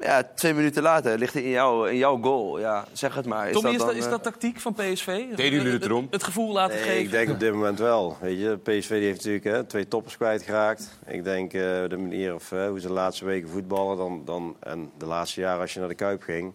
Ja, 0.00 0.22
twee 0.34 0.54
minuten 0.54 0.82
later 0.82 1.18
ligt 1.18 1.34
hij 1.34 1.42
in, 1.42 1.50
jou, 1.50 1.90
in 1.90 1.96
jouw 1.96 2.18
goal. 2.22 2.58
Ja, 2.60 2.84
zeg 2.92 3.14
het 3.14 3.26
maar. 3.26 3.46
Is 3.48 3.52
Tommy, 3.52 3.70
is, 3.70 3.76
dat 3.76 3.86
dat, 3.86 3.88
dan, 3.88 3.98
is 3.98 4.04
eh, 4.04 4.10
dat 4.10 4.22
tactiek 4.22 4.60
van 4.60 4.74
PSV? 4.74 5.06
Deden 5.06 5.50
jullie 5.50 5.72
het 5.72 5.84
erom? 5.84 6.02
Het, 6.04 6.12
het 6.12 6.22
gevoel 6.22 6.52
laten 6.52 6.76
Nee, 6.76 6.84
geven? 6.84 7.02
ik 7.02 7.10
denk 7.10 7.30
op 7.30 7.40
dit 7.40 7.52
moment 7.52 7.78
wel. 7.78 8.16
Weet 8.20 8.38
je, 8.38 8.58
PSV 8.62 8.88
die 8.88 9.04
heeft 9.04 9.16
natuurlijk 9.16 9.44
hè, 9.44 9.64
twee 9.64 9.88
toppers 9.88 10.16
kwijtgeraakt. 10.16 10.98
Ik 11.06 11.24
denk 11.24 11.52
eh, 11.52 11.60
de 11.60 11.96
manier 11.96 12.34
of, 12.34 12.52
eh, 12.52 12.66
hoe 12.68 12.80
ze 12.80 12.86
de 12.86 12.92
laatste 12.92 13.24
weken 13.24 13.48
voetballen 13.48 13.96
dan, 13.96 14.22
dan, 14.24 14.56
en 14.60 14.90
de 14.98 15.06
laatste 15.06 15.40
jaren 15.40 15.60
als 15.60 15.72
je 15.72 15.80
naar 15.80 15.88
de 15.88 15.94
Kuip 15.94 16.22
ging, 16.22 16.52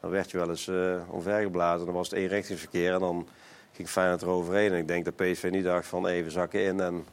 dan 0.00 0.10
werd 0.10 0.30
je 0.30 0.38
wel 0.38 0.48
eens 0.48 0.68
eh 0.68 0.94
omvergeblazen. 1.10 1.86
Dan 1.86 1.94
was 1.94 2.10
het 2.10 2.18
eenrichtingsverkeer 2.18 2.92
en 2.92 3.00
dan 3.00 3.28
ging 3.72 3.88
Feyenoord 3.88 4.22
eroverheen. 4.22 4.72
En 4.72 4.78
ik 4.78 4.88
denk 4.88 5.04
dat 5.04 5.16
PSV 5.16 5.48
niet 5.50 5.64
dacht 5.64 5.86
van 5.86 6.06
even 6.06 6.30
zakken 6.30 6.62
in 6.62 6.80
en 6.80 6.94
een 6.94 7.04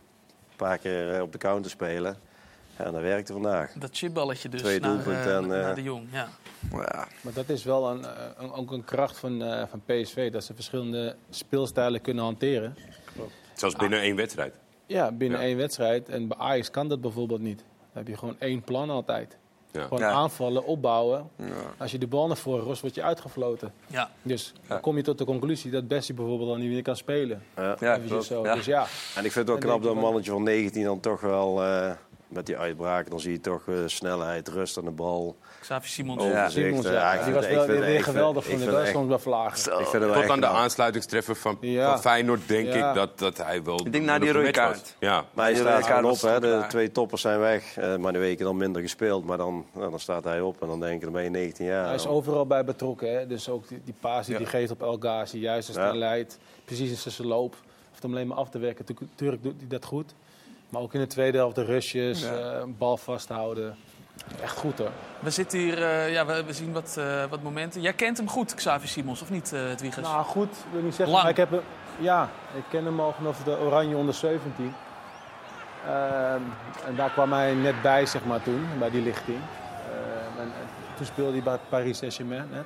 paar 0.56 0.78
keer 0.78 1.22
op 1.22 1.32
de 1.32 1.38
counter 1.38 1.72
spelen. 1.72 2.18
Ja, 2.78 2.86
en 2.86 2.92
dat 2.92 3.02
werkte 3.02 3.34
vandaag. 3.34 3.72
Dat 3.74 3.90
chipballetje 3.98 4.50
dus 4.50 4.62
Twee 4.62 4.80
naar, 4.80 4.90
doelpunten 4.90 5.24
eh, 5.32 5.36
en, 5.38 5.44
eh, 5.44 5.50
naar 5.50 5.76
de 5.76 5.84
Jong. 5.84 6.08
Ja. 6.12 6.28
ja, 6.72 7.08
Maar 7.22 7.34
dat 7.34 7.50
is 7.50 7.64
wel 7.64 7.90
een, 7.90 8.06
eh, 8.06 8.12
een- 8.38 8.52
ook 8.52 8.72
een 8.72 8.84
kracht 8.84 9.18
van, 9.18 9.44
eh, 9.44 9.64
van 9.70 9.82
PSV, 9.86 10.32
dat 10.32 10.44
ze 10.44 10.54
verschillende 10.54 11.16
speelstijlen 11.30 12.02
kunnen 12.02 12.24
hanteren. 12.24 12.76
Zelfs 13.54 13.76
binnen 13.76 14.00
één 14.00 14.16
wedstrijd. 14.16 14.56
Ja, 14.86 15.12
binnen 15.12 15.40
Ja. 15.40 15.46
één 15.46 15.58
wedstrijd. 15.58 16.10
En 16.10 16.28
bij 16.28 16.38
Ajax 16.38 16.72
kan 16.72 16.88
dat 16.88 17.02
bijvoorbeeld 17.02 17.42
niet. 17.42 17.58
Dan 17.58 18.04
heb 18.04 18.08
je 18.08 18.18
gewoon 18.18 18.36
één 18.40 18.62
plan 18.64 18.90
altijd. 18.90 19.38
Ja. 19.72 19.84
Gewoon 19.84 20.00
Ja. 20.00 20.10
aanvallen, 20.12 20.66
opbouwen. 20.66 21.30
ja. 21.36 21.46
Als 21.78 21.92
je 21.92 21.98
de 21.98 22.08
bal 22.08 22.28
naar 22.28 22.38
voren 22.38 22.64
rost, 22.64 22.82
word 22.82 22.96
je 22.96 23.04
uitgefloten. 23.04 23.74
Ja. 23.88 24.10
Dus 24.22 24.54
dan 24.68 24.80
kom 24.80 24.96
je 24.98 25.04
tot 25.04 25.18
de 25.18 25.26
conclusie 25.26 25.72
dat 25.72 25.88
Bessie 25.88 26.16
bijvoorbeeld 26.16 26.50
dan 26.50 26.60
niet 26.60 26.70
meer 26.70 26.82
kan 26.82 26.96
spelen. 26.96 27.44
Ja. 27.56 27.76
Ja, 27.80 28.22
zo. 28.22 28.44
Ja. 28.46 28.56
Dus 28.56 28.66
ja, 28.66 28.82
En 29.16 29.26
ik 29.26 29.32
vind 29.32 29.48
het 29.48 29.50
ook 29.50 29.62
Dan 29.62 29.70
knap 29.70 29.84
dat 29.84 29.92
een 29.96 30.02
mannetje 30.02 30.32
van 30.32 30.44
19 30.44 30.84
dan 30.84 31.00
toch 31.00 31.22
wel 31.22 31.64
eh, 31.64 31.92
met 32.34 32.46
die 32.46 32.58
uitbraken, 32.58 33.10
dan 33.12 33.20
zie 33.20 33.32
je 33.32 33.40
toch 33.40 33.68
eh, 33.68 33.76
snelheid, 33.86 34.48
rust 34.48 34.78
aan 34.78 34.84
de 34.86 34.92
bal. 34.92 35.38
Xavi 35.60 35.88
Simons. 35.88 36.24
Ja. 36.24 36.50
Simons, 36.50 36.86
Eh, 36.86 36.92
ja. 36.94 37.14
ik 37.14 37.24
die 37.24 37.34
was 37.34 37.48
wel 37.48 37.66
weer 37.68 38.04
geweldig, 38.04 38.48
is 38.48 38.66
echt- 38.66 38.92
soms 38.92 39.08
wel 39.08 39.20
vlagen. 39.20 39.58
Zo. 39.58 39.70
Ik 39.72 39.76
vind 39.78 39.92
het 39.92 40.02
wel 40.04 40.12
Tot 40.14 40.22
echt 40.22 40.32
aan 40.32 40.40
de 40.40 40.48
aansluitingstreffer 40.48 41.36
van, 41.36 41.58
Ja. 41.62 41.90
van 41.92 42.00
Feyenoord 42.02 42.48
denk 42.48 42.74
Ja. 42.74 42.90
ik 42.90 42.96
dat, 42.96 43.20
dat 43.20 43.38
hij 43.38 43.64
wel... 43.64 43.86
Ik 43.86 43.92
denk 43.92 44.06
na 44.06 44.20
die 44.20 44.32
de 44.32 44.38
rode 44.40 44.52
kaart. 44.52 44.96
Ja. 45.00 45.26
Maar 45.34 45.46
hij 45.46 45.54
Die 45.54 45.64
staat 45.64 45.86
gewoon 45.86 46.06
op, 46.12 46.22
hè. 46.22 46.40
de 46.40 46.64
twee 46.68 46.92
toppers 46.92 47.22
zijn 47.22 47.40
weg. 47.40 47.78
eh, 47.78 47.96
maar 47.96 48.12
die 48.12 48.22
weken 48.22 48.46
dan 48.46 48.58
minder 48.58 48.82
gespeeld. 48.82 49.26
Maar 49.26 49.38
dan, 49.38 49.66
nou, 49.74 49.90
dan 49.90 50.00
staat 50.00 50.24
hij 50.24 50.42
op 50.42 50.62
en 50.62 50.68
dan 50.68 50.80
denk 50.80 50.96
ik, 50.96 51.02
dan 51.02 51.12
ben 51.12 51.24
je 51.24 51.30
19 51.30 51.66
jaar. 51.66 51.86
Hij 51.86 51.96
is 51.96 52.08
overal 52.08 52.46
bij 52.46 52.64
betrokken. 52.64 53.18
Hè? 53.18 53.28
Dus 53.28 53.50
ook 53.50 53.68
die, 53.68 53.82
die 53.86 53.96
paas 54.00 54.26
die 54.26 54.36
hij 54.36 54.46
geeft 54.46 54.72
op 54.72 54.82
El 54.82 54.98
Ghazi, 55.00 55.40
juist 55.40 55.68
als 55.68 55.78
Ja. 55.78 55.84
hij 55.84 55.96
leidt. 55.98 56.38
Precies 56.66 57.06
in 57.06 57.12
zijn 57.12 57.28
loop. 57.28 57.56
Of 57.94 58.02
hem 58.02 58.12
alleen 58.12 58.28
maar 58.28 58.38
af 58.38 58.50
te 58.50 58.58
werken. 58.60 58.86
Natuurlijk 59.10 59.44
doet 59.44 59.54
hij 59.58 59.68
dat 59.68 59.86
goed. 59.86 60.14
Maar 60.74 60.82
ook 60.82 60.94
in 60.94 61.00
de 61.00 61.08
tweede 61.08 61.38
helft 61.38 61.56
de 61.56 61.64
rushes, 61.64 62.22
Ja. 62.22 62.34
eh, 62.34 62.64
bal 62.78 62.98
vasthouden. 62.98 63.76
Echt 64.42 64.58
goed 64.58 64.78
hoor. 64.78 64.90
We 65.20 65.30
zitten 65.30 65.60
hier, 65.60 65.84
eh, 65.84 66.12
ja, 66.12 66.26
we, 66.26 66.44
we 66.44 66.54
zien 66.54 66.72
wat, 66.74 66.96
eh, 67.00 67.24
wat 67.30 67.42
momenten. 67.42 67.82
Jij 67.82 67.94
kent 67.94 68.18
hem 68.18 68.30
goed, 68.30 68.54
Xavi 68.56 68.88
Simons, 68.88 69.22
of 69.22 69.30
niet, 69.30 69.52
Edwiges? 69.52 70.04
Nou 70.04 70.24
goed, 70.26 70.48
ik 70.52 70.72
wil 70.72 70.82
niet 70.82 70.96
zeggen. 70.96 71.10
Lang. 71.16 71.22
Maar 71.22 71.32
ik 71.32 71.38
heb 71.38 71.52
hem, 71.52 71.62
ja, 72.00 72.30
ik 72.56 72.64
ken 72.70 72.86
hem 72.86 73.00
al 73.00 73.12
vanaf 73.12 73.44
de 73.44 73.58
Oranje 73.60 73.96
onder 73.96 74.14
17. 74.14 74.74
Ehm, 75.88 76.42
en 76.88 76.96
daar 76.96 77.10
kwam 77.12 77.34
hij 77.34 77.54
net 77.54 77.82
bij, 77.82 78.06
zeg 78.06 78.26
maar, 78.26 78.44
toen, 78.44 78.68
bij 78.80 78.90
die 78.90 79.02
lichting. 79.02 79.38
Ehm, 79.38 80.40
en, 80.42 80.46
en 80.46 80.68
toen 80.98 81.06
speelde 81.06 81.32
hij 81.32 81.44
bij 81.44 81.58
Paris 81.70 81.98
Saint-Germain 81.98 82.48
net. 82.52 82.66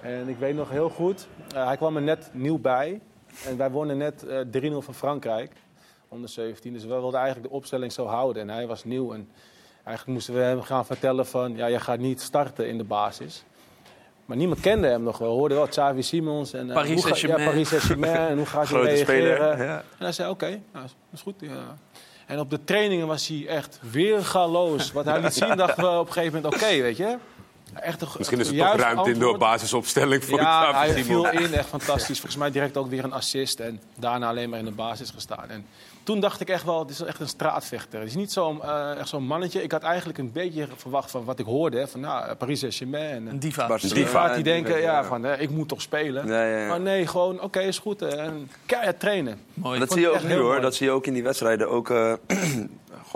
En 0.00 0.28
ik 0.28 0.38
weet 0.38 0.54
nog 0.54 0.70
heel 0.70 0.88
goed, 0.88 1.26
hij 1.54 1.76
kwam 1.76 1.96
er 1.96 2.02
net 2.02 2.30
nieuw 2.32 2.58
bij. 2.58 3.00
En 3.46 3.56
wij 3.56 3.70
wonnen 3.70 3.96
net 3.96 4.26
eh 4.26 4.40
3-0 4.50 4.82
van 4.82 4.94
Frankrijk, 4.94 5.52
onder 6.16 6.30
17. 6.30 6.72
Dus 6.72 6.82
we 6.82 6.88
wilden 6.88 7.20
eigenlijk 7.20 7.48
de 7.48 7.54
opstelling 7.54 7.92
zo 7.92 8.06
houden. 8.06 8.42
En 8.42 8.48
hij 8.48 8.66
was 8.66 8.84
nieuw. 8.84 9.12
En 9.12 9.28
eigenlijk 9.84 10.06
moesten 10.06 10.34
we 10.34 10.40
hem 10.40 10.62
gaan 10.62 10.86
vertellen 10.86 11.26
van, 11.26 11.56
ja, 11.56 11.66
je 11.66 11.80
gaat 11.80 11.98
niet 11.98 12.20
starten 12.20 12.68
in 12.68 12.78
de 12.78 12.84
basis. 12.84 13.44
Maar 14.24 14.36
niemand 14.36 14.60
kende 14.60 14.88
hem 14.88 15.02
nog 15.02 15.18
wel. 15.18 15.28
We 15.28 15.34
hoorden 15.34 15.56
wel 15.56 15.66
Xavi 15.66 16.02
Simons 16.02 16.52
en 16.52 16.68
eh, 16.68 16.74
Paris 16.74 17.00
Saint-Germain. 17.02 17.40
Ja, 17.40 17.50
Paris 17.50 17.68
Saint-Germain. 17.68 18.28
en 18.28 18.36
hoe 18.36 18.46
gaat 18.46 18.68
hij 18.70 18.82
reageren? 18.82 19.58
Ja. 19.58 19.76
En 19.78 19.84
hij 19.98 20.12
zei, 20.12 20.30
oké, 20.30 20.48
nou, 20.48 20.60
dat 20.72 20.92
is 21.12 21.20
goed. 21.20 21.34
Ja. 21.38 21.76
En 22.26 22.38
op 22.38 22.50
de 22.50 22.64
trainingen 22.64 23.06
was 23.06 23.28
hij 23.28 23.46
echt 23.46 23.80
weergaloos. 23.90 24.92
Wat 24.92 25.04
hij 25.04 25.20
liet 25.20 25.34
zien, 25.44 25.56
dachten 25.56 25.84
we 25.84 25.98
op 25.98 26.06
een 26.06 26.12
gegeven 26.12 26.42
moment, 26.42 26.54
oké, 26.54 26.82
weet 26.82 26.96
je. 26.96 27.16
Echt 27.82 28.00
een, 28.02 28.08
Misschien 28.18 28.40
is 28.40 28.48
er 28.48 28.54
het 28.54 28.70
toch 28.72 28.80
ruimte 28.80 29.02
in 29.10 29.18
de 29.18 29.24
antwoord. 29.24 29.38
basisopstelling 29.38 30.24
voor 30.24 30.38
Ja, 30.40 30.70
Xavi 30.70 30.92
hij 30.92 31.04
viel 31.04 31.30
in, 31.30 31.54
echt 31.54 31.68
fantastisch. 31.68 32.18
Volgens 32.18 32.36
mij 32.36 32.50
direct 32.50 32.76
ook 32.76 32.88
weer 32.88 33.04
een 33.04 33.12
assist 33.12 33.60
en 33.60 33.80
daarna 33.98 34.28
alleen 34.28 34.50
maar 34.50 34.58
in 34.58 34.64
de 34.64 34.70
basis 34.70 35.10
gestaan. 35.10 35.48
En 35.48 35.66
toen 36.02 36.20
dacht 36.20 36.40
ik 36.40 36.48
echt 36.48 36.64
wel, 36.64 36.78
het 36.78 36.90
is 36.90 37.00
echt 37.00 37.20
een 37.20 37.28
straatvechter. 37.28 37.98
Het 38.00 38.08
is 38.08 38.14
niet 38.14 38.32
zo'n 38.32 38.62
eh, 38.62 38.98
echt 38.98 39.08
zo'n 39.08 39.26
mannetje. 39.26 39.62
Ik 39.62 39.72
had 39.72 39.82
eigenlijk 39.82 40.18
een 40.18 40.32
beetje 40.32 40.66
verwacht 40.76 41.10
van 41.10 41.24
wat 41.24 41.38
ik 41.38 41.46
hoorde. 41.46 41.78
Hè, 41.78 41.88
van 41.88 42.00
nou, 42.00 42.34
Paris 42.34 42.58
Saint-Germain. 42.60 43.10
En, 43.10 43.26
Een 43.26 43.38
diva. 43.38 43.66
Barcelona, 43.66 44.00
diva. 44.00 44.20
Gaat 44.20 44.30
hij 44.34 44.42
denken, 44.42 44.72
ja, 44.76 44.80
ja, 44.92 45.04
van 45.04 45.24
eh, 45.24 45.40
ik 45.40 45.50
moet 45.50 45.68
toch 45.68 45.80
spelen. 45.82 46.26
Ja, 46.26 46.44
ja, 46.46 46.58
ja. 46.58 46.68
Maar 46.68 46.80
nee, 46.80 47.06
gewoon 47.06 47.40
oké, 47.40 47.60
is 47.60 47.78
goed. 47.78 48.02
eh, 48.02 48.24
En 48.24 48.50
keihard 48.66 49.00
trainen. 49.00 49.38
Mooi. 49.54 49.78
Dat 49.78 49.92
zie 49.92 50.00
je 50.00 50.08
ook 50.10 50.22
nu 50.22 50.34
hoor. 50.34 50.42
mooi. 50.44 50.60
Dat 50.60 50.74
zie 50.74 50.86
je 50.86 50.92
ook 50.92 51.06
in 51.06 51.12
die 51.12 51.22
wedstrijden. 51.22 51.68
Ook 51.70 51.90
eh, 51.90 52.12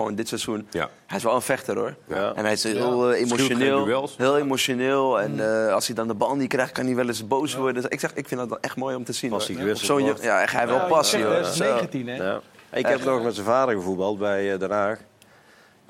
gewoon 0.01 0.15
dit 0.15 0.27
seizoen. 0.27 0.67
Ja. 0.71 0.89
Hij 1.07 1.17
is 1.17 1.23
wel 1.23 1.35
een 1.35 1.41
vechter 1.41 1.75
hoor. 1.77 1.95
Ja. 2.07 2.33
En 2.35 2.43
hij 2.43 2.53
is 2.53 2.63
heel 2.63 3.11
eh, 3.11 3.17
geen 3.17 3.25
emotioneel. 3.25 4.09
Heel 4.17 4.37
emotioneel. 4.37 5.21
En 5.21 5.65
eh, 5.67 5.73
als 5.73 5.87
hij 5.87 5.95
dan 5.95 6.07
de 6.07 6.13
bal 6.13 6.35
niet 6.35 6.49
krijgt, 6.49 6.71
kan 6.71 6.85
hij 6.85 6.95
wel 6.95 7.07
eens 7.07 7.27
boos 7.27 7.55
worden. 7.55 7.81
Dus 7.81 7.91
ik, 7.91 7.99
zeg, 7.99 8.13
ik 8.13 8.27
vind 8.27 8.39
dat 8.39 8.49
wel 8.49 8.59
echt 8.61 8.75
mooi 8.75 8.95
om 8.95 9.03
te 9.03 9.13
zien. 9.13 9.29
Passie 9.29 9.75
Zo'n 9.75 10.03
ja, 10.03 10.41
echt, 10.41 10.51
hij 10.51 10.59
heeft 10.59 10.71
wel 10.71 10.81
Ja, 10.81 10.87
passie 10.87 11.23
hoor. 11.23 11.33
zegt, 11.33 11.47
hè, 11.47 11.53
Zo. 11.53 11.63
is 11.63 11.69
19 11.71 12.07
hè? 12.07 12.15
Ja. 12.15 12.39
Ik 12.73 12.85
heb 12.85 13.03
nog 13.03 13.23
met 13.23 13.33
zijn 13.33 13.45
vader 13.45 13.75
gevoetbald 13.75 14.19
bij 14.19 14.53
eh, 14.53 14.59
Den 14.59 14.71
Haag. 14.71 14.99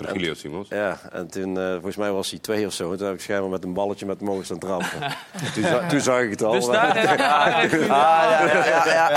Virgilio 0.02 0.34
Simons. 0.34 0.68
Ja, 0.68 0.98
en 1.12 1.28
toen, 1.30 1.58
eh, 1.58 1.72
volgens 1.72 1.96
mij 1.96 2.10
was 2.10 2.30
hij 2.30 2.38
twee 2.38 2.66
of 2.66 2.72
zo. 2.72 2.90
En 2.92 2.96
toen 2.98 3.06
heb 3.06 3.16
ik 3.16 3.20
schijnbaar 3.22 3.50
met 3.50 3.64
een 3.64 3.72
balletje 3.72 4.06
met 4.06 4.18
hem 4.18 4.28
mogen 4.28 4.44
staan 4.44 4.58
trappen. 4.58 4.88
toen, 5.54 5.62
za- 5.64 5.86
toen 5.88 6.00
zag 6.00 6.20
ik 6.20 6.30
het 6.30 6.42
al. 6.42 6.52
Dus 6.52 6.66
daar 6.66 6.86
Ah, 6.96 6.96
ja, 6.98 8.42
ja, 8.42 8.64
ja. 8.86 9.10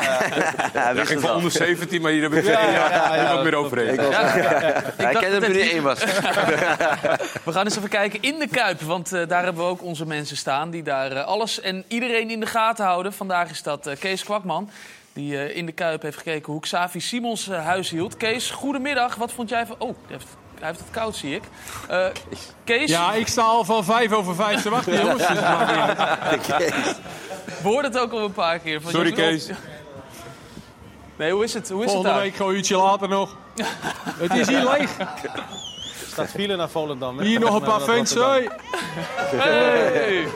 ja. 0.74 0.92
Ja, 0.94 1.06
ging 1.06 1.22
van 1.22 1.36
onder 1.36 1.52
17, 1.52 2.02
maar 2.02 2.12
hier 2.12 2.22
heb 2.22 2.34
ik 2.34 2.46
ja, 2.46 3.42
meer 3.44 3.56
overheen. 3.56 3.94
Ik 3.94 4.00
was- 4.00 4.32
kende 4.98 5.40
hem 5.40 5.52
hij 5.52 5.72
één 5.72 5.84
was. 5.84 6.00
We 7.44 7.52
gaan 7.52 7.64
eens 7.66 7.78
even 7.78 7.90
kijken 7.90 8.22
in 8.22 8.40
de 8.40 8.48
Kuip. 8.48 8.82
Want 8.82 9.14
eh, 9.14 9.28
daar 9.28 9.44
hebben 9.44 9.64
we 9.64 9.70
ook 9.70 9.84
onze 9.84 10.06
mensen 10.06 10.38
staan 10.38 10.70
die 10.70 10.84
daar 10.84 11.12
eh, 11.12 11.26
alles 11.26 11.62
en 11.62 11.84
iedereen 11.88 12.30
in 12.30 12.40
de 12.40 12.46
gaten 12.46 12.86
houden. 12.86 13.14
Vandaag 13.14 13.50
is 13.50 13.64
dat 13.64 13.88
eh, 13.88 13.96
Kees 14.00 14.24
Kwakman. 14.24 14.70
Die 15.14 15.38
eh, 15.38 15.56
in 15.58 15.66
de 15.66 15.72
Kuip 15.72 16.02
heeft 16.02 16.18
gekeken 16.18 16.52
hoe 16.52 16.62
Xavi 16.62 17.00
Simons 17.00 17.50
huis 17.50 17.90
hield. 17.90 18.18
Kees, 18.18 18.50
goedemiddag. 18.52 19.16
Wat 19.16 19.32
vond 19.32 19.50
jij 19.50 19.66
van... 19.66 19.76
Oh, 19.80 19.96
heeft, 20.08 20.26
hij 20.66 20.74
heeft 20.74 20.86
het 20.86 20.96
koud, 20.96 21.16
zie 21.16 21.36
ik. 21.36 21.44
Eh, 21.88 22.06
Kees, 22.64 22.90
Ja, 22.90 23.14
ik 23.14 23.28
sta 23.28 23.42
al 23.42 23.64
van 23.64 23.84
vijf 23.84 24.12
over 24.12 24.36
vijf 24.36 24.62
te 24.62 24.70
wachten, 24.70 24.98
jongens. 25.02 25.28
Dus 25.28 25.38
we 27.62 27.64
hoorden 27.64 27.92
het 27.92 28.00
ook 28.02 28.12
al 28.12 28.20
een 28.24 28.32
paar 28.34 28.60
keer. 28.60 28.82
Van 28.82 28.92
Sorry, 28.92 29.12
Kees. 29.12 29.50
Nee, 31.16 31.32
hoe 31.32 31.44
is 31.44 31.54
het? 31.54 31.70
Hoe 31.70 31.84
is 31.84 31.92
Volgende 31.92 32.08
het 32.10 32.18
daar? 32.18 32.26
week 32.28 32.36
gewoon 32.36 32.52
een 32.52 32.58
uurtje 32.58 32.78
later 32.78 33.10
nog. 33.10 33.36
Het 34.18 34.34
is 34.36 34.48
hier 34.48 34.64
leeg. 34.72 34.92
Staat 36.08 36.30
file 36.30 36.56
naar 36.56 36.70
Volendam. 36.70 37.18
hè? 37.18 37.26
Hier 37.26 37.40
nog 37.40 37.56
een 37.56 37.62
paar 37.62 37.80
fans. 37.80 38.14
Hey. 38.14 38.50
Hey. 39.36 40.28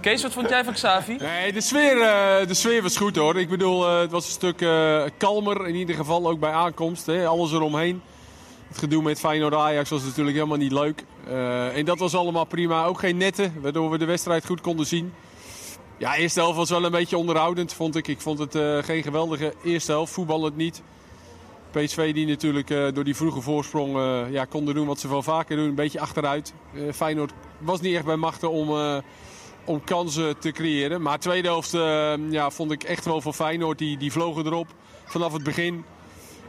Kees, 0.00 0.22
wat 0.22 0.32
vond 0.32 0.48
jij 0.48 0.64
van 0.64 0.72
Xavi? 0.72 1.16
Nee, 1.16 1.52
de 1.52 1.60
sfeer, 1.60 2.00
eh, 2.00 2.46
de 2.46 2.54
sfeer 2.54 2.82
was 2.82 2.96
goed 2.96 3.16
hoor. 3.16 3.38
Ik 3.38 3.48
bedoel, 3.48 3.86
eh, 3.88 3.98
het 4.00 4.10
was 4.10 4.24
een 4.26 4.30
stuk 4.32 4.60
eh, 4.60 5.02
kalmer. 5.18 5.66
In 5.68 5.74
ieder 5.74 5.94
geval 5.96 6.28
ook 6.28 6.40
bij 6.40 6.50
aankomst. 6.52 7.06
Hè. 7.06 7.26
Alles 7.26 7.52
eromheen. 7.52 8.02
Het 8.70 8.78
gedoe 8.78 9.02
met 9.02 9.18
Feyenoord 9.18 9.54
Ajax 9.54 9.90
was 9.90 10.02
natuurlijk 10.02 10.36
helemaal 10.36 10.56
niet 10.56 10.72
leuk. 10.72 11.04
Eh, 11.26 11.76
en 11.76 11.84
dat 11.84 11.98
was 11.98 12.14
allemaal 12.14 12.44
prima. 12.44 12.84
Ook 12.84 12.98
geen 12.98 13.16
netten, 13.16 13.54
waardoor 13.60 13.90
we 13.90 13.98
de 13.98 14.04
wedstrijd 14.04 14.46
goed 14.46 14.60
konden 14.60 14.86
zien. 14.86 15.12
Ja, 15.98 16.16
eerste 16.16 16.40
helft 16.40 16.56
was 16.56 16.70
wel 16.70 16.84
een 16.84 16.90
beetje 16.90 17.16
onderhoudend, 17.16 17.72
vond 17.72 17.96
ik. 17.96 18.08
Ik 18.08 18.20
vond 18.20 18.38
het 18.38 18.54
eh, 18.54 18.78
geen 18.78 19.02
geweldige 19.02 19.54
eerste 19.64 19.92
helft. 19.92 20.12
Voetballend 20.12 20.56
niet. 20.56 20.82
PSV 21.70 22.14
die 22.14 22.26
natuurlijk 22.26 22.70
eh, 22.70 22.86
door 22.94 23.04
die 23.04 23.16
vroege 23.16 23.40
voorsprong 23.40 23.96
ja, 24.30 24.44
konden 24.44 24.74
doen 24.74 24.86
wat 24.86 25.00
ze 25.00 25.08
wel 25.08 25.22
vaker 25.22 25.56
doen. 25.56 25.68
Een 25.68 25.74
beetje 25.74 26.00
achteruit. 26.00 26.52
Feyenoord 26.94 27.32
was 27.58 27.80
niet 27.80 27.94
echt 27.94 28.04
bij 28.04 28.16
machten 28.16 28.50
om, 28.50 29.02
om 29.64 29.84
kansen 29.84 30.38
te 30.38 30.50
creëren. 30.50 31.02
Maar 31.02 31.18
tweede 31.18 31.48
helft 31.48 31.70
ja, 32.30 32.50
vond 32.50 32.70
ik 32.70 32.82
echt 32.82 33.04
wel 33.04 33.20
van 33.20 33.34
Feyenoord. 33.34 33.78
Die, 33.78 33.96
die 33.96 34.12
vlogen 34.12 34.46
erop 34.46 34.68
vanaf 35.04 35.32
het 35.32 35.42
begin. 35.42 35.84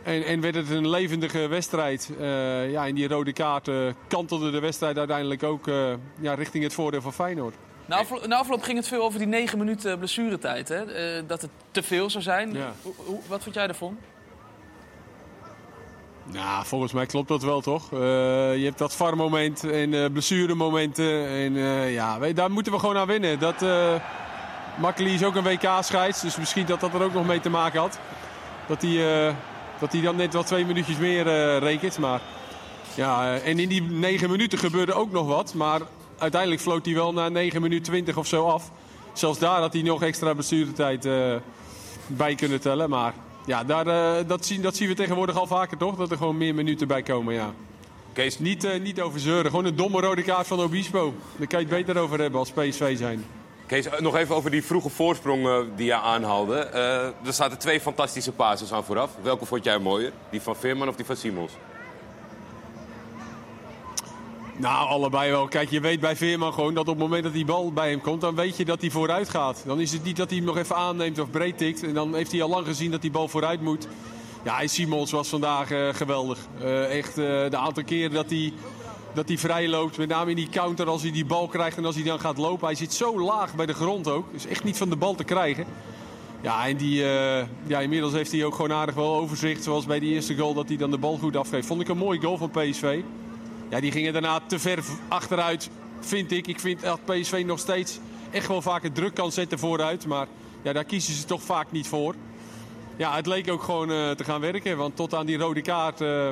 En, 0.03 0.23
en 0.25 0.41
werd 0.41 0.55
het 0.55 0.69
een 0.69 0.89
levendige 0.89 1.47
wedstrijd. 1.47 2.11
Eh, 2.19 2.71
ja, 2.71 2.87
en 2.87 2.95
die 2.95 3.07
rode 3.07 3.33
kaart 3.33 3.67
eh, 3.67 3.75
kantelde 4.07 4.51
de 4.51 4.59
wedstrijd 4.59 4.97
uiteindelijk 4.97 5.43
ook 5.43 5.67
eh, 5.67 5.93
ja, 6.19 6.33
richting 6.33 6.63
het 6.63 6.73
voordeel 6.73 7.01
van 7.01 7.13
Feyenoord. 7.13 7.55
Na 7.85 7.95
afloop, 7.97 8.27
na 8.27 8.37
afloop 8.37 8.61
ging 8.61 8.77
het 8.77 8.87
veel 8.87 9.03
over 9.03 9.19
die 9.19 9.27
negen 9.27 9.57
minuten 9.57 9.97
blessuretijd. 9.97 10.67
Hè? 10.67 10.85
Dat 11.25 11.41
het 11.41 11.51
te 11.71 11.83
veel 11.83 12.09
zou 12.09 12.23
zijn. 12.23 12.53
Ja. 12.53 12.73
Hoe, 12.81 12.93
hoe- 13.05 13.19
wat 13.27 13.43
vond 13.43 13.55
jij 13.55 13.67
ervan? 13.67 13.97
Nou, 16.23 16.65
volgens 16.65 16.93
mij 16.93 17.05
klopt 17.05 17.27
dat 17.27 17.43
wel 17.43 17.61
toch? 17.61 17.89
Je 17.89 18.61
hebt 18.63 18.77
dat 18.77 18.95
VAR-moment 18.95 19.63
en 19.63 19.93
eh 19.93 20.11
blessuremomenten. 20.11 21.27
En 21.27 21.53
ja, 21.91 22.19
daar 22.33 22.51
moeten 22.51 22.71
we 22.73 22.79
gewoon 22.79 22.97
aan 22.97 23.07
winnen. 23.07 23.39
Dat, 23.39 23.65
Makkeli 24.79 25.13
is 25.13 25.23
ook 25.23 25.35
een 25.35 25.43
WK-scheids, 25.43 26.21
dus 26.21 26.37
misschien 26.37 26.65
dat 26.65 26.79
dat 26.79 26.93
er 26.93 27.03
ook 27.03 27.13
nog 27.13 27.25
mee 27.27 27.39
te 27.39 27.49
maken 27.49 27.79
had. 27.79 27.99
Dat 28.67 28.81
hij, 28.81 29.35
dat 29.81 29.91
hij 29.91 30.01
dan 30.01 30.15
net 30.15 30.33
wel 30.33 30.43
twee 30.43 30.65
minuutjes 30.65 30.97
meer 30.97 31.27
eh, 31.27 31.57
rekent. 31.57 31.97
Maar, 31.97 32.21
ja, 32.95 33.33
eh, 33.35 33.47
en 33.47 33.59
in 33.59 33.69
die 33.69 33.81
negen 33.81 34.29
minuten 34.29 34.57
gebeurde 34.57 34.93
ook 34.93 35.11
nog 35.11 35.27
wat. 35.27 35.53
Maar 35.53 35.81
uiteindelijk 36.17 36.61
floot 36.61 36.85
hij 36.85 36.93
wel 36.93 37.13
na 37.13 37.29
9 37.29 37.61
minuten 37.61 37.91
20 37.91 38.17
of 38.17 38.27
zo 38.27 38.45
af. 38.45 38.71
Zelfs 39.13 39.39
daar 39.39 39.59
had 39.59 39.73
hij 39.73 39.81
nog 39.81 40.03
extra 40.03 40.33
blessuretijd 40.33 41.05
eh 41.05 41.35
bij 42.07 42.35
kunnen 42.35 42.61
tellen. 42.61 42.89
Maar 42.89 43.13
ja, 43.45 43.63
daar, 43.63 43.85
dat, 44.27 44.45
zien, 44.45 44.61
dat 44.61 44.75
zien 44.75 44.87
we 44.87 44.93
tegenwoordig 44.93 45.37
al 45.37 45.47
vaker 45.47 45.77
toch? 45.77 45.95
Dat 45.95 46.11
er 46.11 46.17
gewoon 46.17 46.37
meer 46.37 46.55
minuten 46.55 46.87
bij 46.87 47.01
komen, 47.01 47.33
ja. 47.33 47.53
Kees, 48.13 48.39
Niet, 48.39 48.63
eh, 48.63 48.79
niet 48.79 49.01
over 49.01 49.19
zeuren. 49.19 49.49
Gewoon 49.49 49.65
een 49.65 49.75
domme 49.75 50.01
rode 50.01 50.21
kaart 50.21 50.47
van 50.47 50.59
Obispo. 50.59 51.13
Daar 51.37 51.47
kan 51.47 51.59
je 51.59 51.65
het 51.65 51.75
beter 51.75 52.01
over 52.01 52.19
hebben 52.19 52.39
als 52.39 52.51
PSV 52.51 52.97
zijn. 52.97 53.25
Kees, 53.71 53.85
eh, 53.85 53.99
nog 53.99 54.15
even 54.15 54.35
over 54.35 54.51
die 54.51 54.63
vroege 54.63 54.89
voorsprong 54.89 55.47
eh, 55.47 55.57
die 55.75 55.85
je 55.85 55.93
aanhaalde. 55.93 56.55
Eh, 56.55 57.05
er 57.05 57.33
zaten 57.33 57.57
twee 57.57 57.81
fantastische 57.81 58.31
passes 58.31 58.71
aan 58.71 58.83
vooraf. 58.83 59.11
Welke 59.21 59.45
vond 59.45 59.63
jij 59.63 59.79
mooier? 59.79 60.11
Die 60.29 60.41
van 60.41 60.55
Veerman 60.55 60.87
of 60.87 60.95
die 60.95 61.05
van 61.05 61.15
Simons? 61.15 61.51
Nou, 64.57 64.87
allebei 64.87 65.31
wel. 65.31 65.47
Kijk, 65.47 65.69
je 65.69 65.79
weet 65.79 65.99
bij 65.99 66.15
Veerman 66.15 66.53
gewoon 66.53 66.73
dat 66.73 66.87
op 66.87 66.95
het 66.95 67.03
moment 67.03 67.23
dat 67.23 67.33
die 67.33 67.45
bal 67.45 67.73
bij 67.73 67.89
hem 67.89 68.01
komt... 68.01 68.21
dan 68.21 68.35
weet 68.35 68.57
je 68.57 68.65
dat 68.65 68.81
hij 68.81 68.89
vooruit 68.89 69.29
gaat. 69.29 69.63
Dan 69.65 69.79
is 69.79 69.91
het 69.91 70.03
niet 70.03 70.17
dat 70.17 70.29
hij 70.29 70.37
hem 70.37 70.47
nog 70.47 70.57
even 70.57 70.75
aanneemt 70.75 71.19
of 71.19 71.29
breed 71.29 71.57
tikt. 71.57 71.83
En 71.83 71.93
dan 71.93 72.15
heeft 72.15 72.31
hij 72.31 72.41
al 72.41 72.49
lang 72.49 72.65
gezien 72.65 72.91
dat 72.91 73.01
die 73.01 73.11
bal 73.11 73.27
vooruit 73.27 73.61
moet. 73.61 73.87
Ja, 74.43 74.61
en 74.61 74.69
Simons 74.69 75.11
was 75.11 75.27
vandaag 75.27 75.67
geweldig. 75.91 76.37
Echt 76.89 77.15
de 77.15 77.57
aantal 77.57 77.83
keren 77.83 78.11
dat 78.11 78.29
hij, 78.29 78.53
dat 79.13 79.27
hij 79.27 79.37
vrij 79.37 79.67
loopt. 79.67 79.97
Met 79.97 80.09
name 80.09 80.29
in 80.29 80.35
die 80.35 80.49
counter 80.49 80.87
als 80.87 81.01
hij 81.01 81.11
die 81.11 81.25
bal 81.25 81.47
krijgt 81.47 81.77
en 81.77 81.85
als 81.85 81.95
hij 81.95 82.03
dan 82.03 82.19
gaat 82.19 82.37
lopen. 82.37 82.65
Hij 82.65 82.75
zit 82.75 82.93
zo 82.93 83.19
laag 83.19 83.55
bij 83.55 83.65
de 83.65 83.73
grond 83.73 84.07
ook. 84.07 84.25
Is 84.31 84.47
echt 84.47 84.63
niet 84.63 84.77
van 84.77 84.89
de 84.89 84.95
bal 84.95 85.15
te 85.15 85.23
krijgen. 85.23 85.65
Ja, 86.41 86.67
en 86.67 86.77
die, 86.77 87.03
eh, 87.03 87.45
ja, 87.63 87.79
inmiddels 87.79 88.13
heeft 88.13 88.31
hij 88.31 88.45
ook 88.45 88.55
gewoon 88.55 88.73
aardig 88.73 88.95
wel 88.95 89.15
overzicht. 89.15 89.63
Zoals 89.63 89.85
bij 89.85 89.99
die 89.99 90.13
eerste 90.13 90.35
goal 90.35 90.53
dat 90.53 90.67
hij 90.67 90.77
dan 90.77 90.91
de 90.91 90.97
bal 90.97 91.17
goed 91.17 91.35
afgeeft. 91.35 91.67
Vond 91.67 91.81
ik 91.81 91.87
een 91.87 91.97
mooi 91.97 92.19
goal 92.19 92.37
van 92.37 92.49
PSV. 92.49 93.01
Ja, 93.69 93.79
die 93.79 93.91
gingen 93.91 94.13
daarna 94.13 94.39
te 94.47 94.59
ver 94.59 94.83
achteruit, 95.07 95.69
vind 95.99 96.31
ik. 96.31 96.47
Ik 96.47 96.59
vind 96.59 96.81
dat 96.81 97.05
PSV 97.05 97.43
nog 97.45 97.59
steeds 97.59 97.99
echt 98.31 98.47
wel 98.47 98.61
vaker 98.61 98.91
druk 98.91 99.13
kan 99.13 99.31
zetten 99.31 99.59
vooruit. 99.59 100.05
Maar 100.05 100.27
ja, 100.61 100.73
daar 100.73 100.83
kiezen 100.83 101.13
ze 101.13 101.25
toch 101.25 101.41
vaak 101.41 101.71
niet 101.71 101.87
voor. 101.87 102.15
Ja, 102.97 103.15
het 103.15 103.25
leek 103.25 103.51
ook 103.51 103.63
gewoon 103.63 103.91
eh, 103.91 104.11
te 104.11 104.23
gaan 104.23 104.41
werken. 104.41 104.77
Want 104.77 104.95
tot 104.95 105.13
aan 105.13 105.25
die 105.25 105.37
rode 105.37 105.61
kaart 105.61 106.01
eh, 106.01 106.29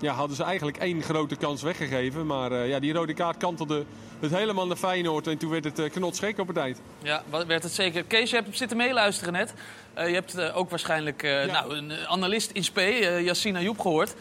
ja, 0.00 0.12
hadden 0.12 0.36
ze 0.36 0.42
eigenlijk 0.42 0.76
één 0.76 1.02
grote 1.02 1.36
kans 1.36 1.62
weggegeven. 1.62 2.26
Maar 2.26 2.52
eh, 2.52 2.68
ja, 2.68 2.78
die 2.78 2.92
rode 2.92 3.14
kaart 3.14 3.36
kantelde 3.36 3.84
het 4.20 4.30
helemaal 4.30 4.66
naar 4.66 4.76
Feyenoord. 4.76 5.26
En 5.26 5.38
toen 5.38 5.50
werd 5.50 5.64
het 5.64 5.78
uh, 5.78 5.90
knotsgek 5.90 6.38
op 6.38 6.48
het 6.48 6.56
eind. 6.56 6.80
Ja, 7.02 7.22
wat 7.30 7.46
werd 7.46 7.62
het 7.62 7.72
zeker. 7.72 8.04
Kees, 8.04 8.30
je 8.30 8.36
hebt 8.36 8.56
zitten 8.56 8.76
meeluisteren 8.76 9.32
net. 9.32 9.54
Eh, 9.94 10.08
je 10.08 10.14
hebt 10.14 10.52
ook 10.52 10.70
waarschijnlijk 10.70 11.22
nou, 11.22 11.76
een 11.76 11.92
analist 12.06 12.50
in 12.50 12.64
spe, 12.64 13.20
Yassine 13.24 13.58
Ayoub, 13.58 13.80
gehoord. 13.80 14.14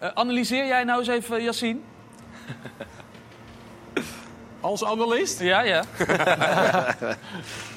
Eh, 0.00 0.08
analyseer 0.14 0.66
jij 0.66 0.84
nou 0.84 0.98
eens 0.98 1.08
even 1.08 1.42
Yassine? 1.42 1.78
Als 4.60 4.84
analist? 4.84 5.40
Ja, 5.40 5.60
ja. 5.60 5.84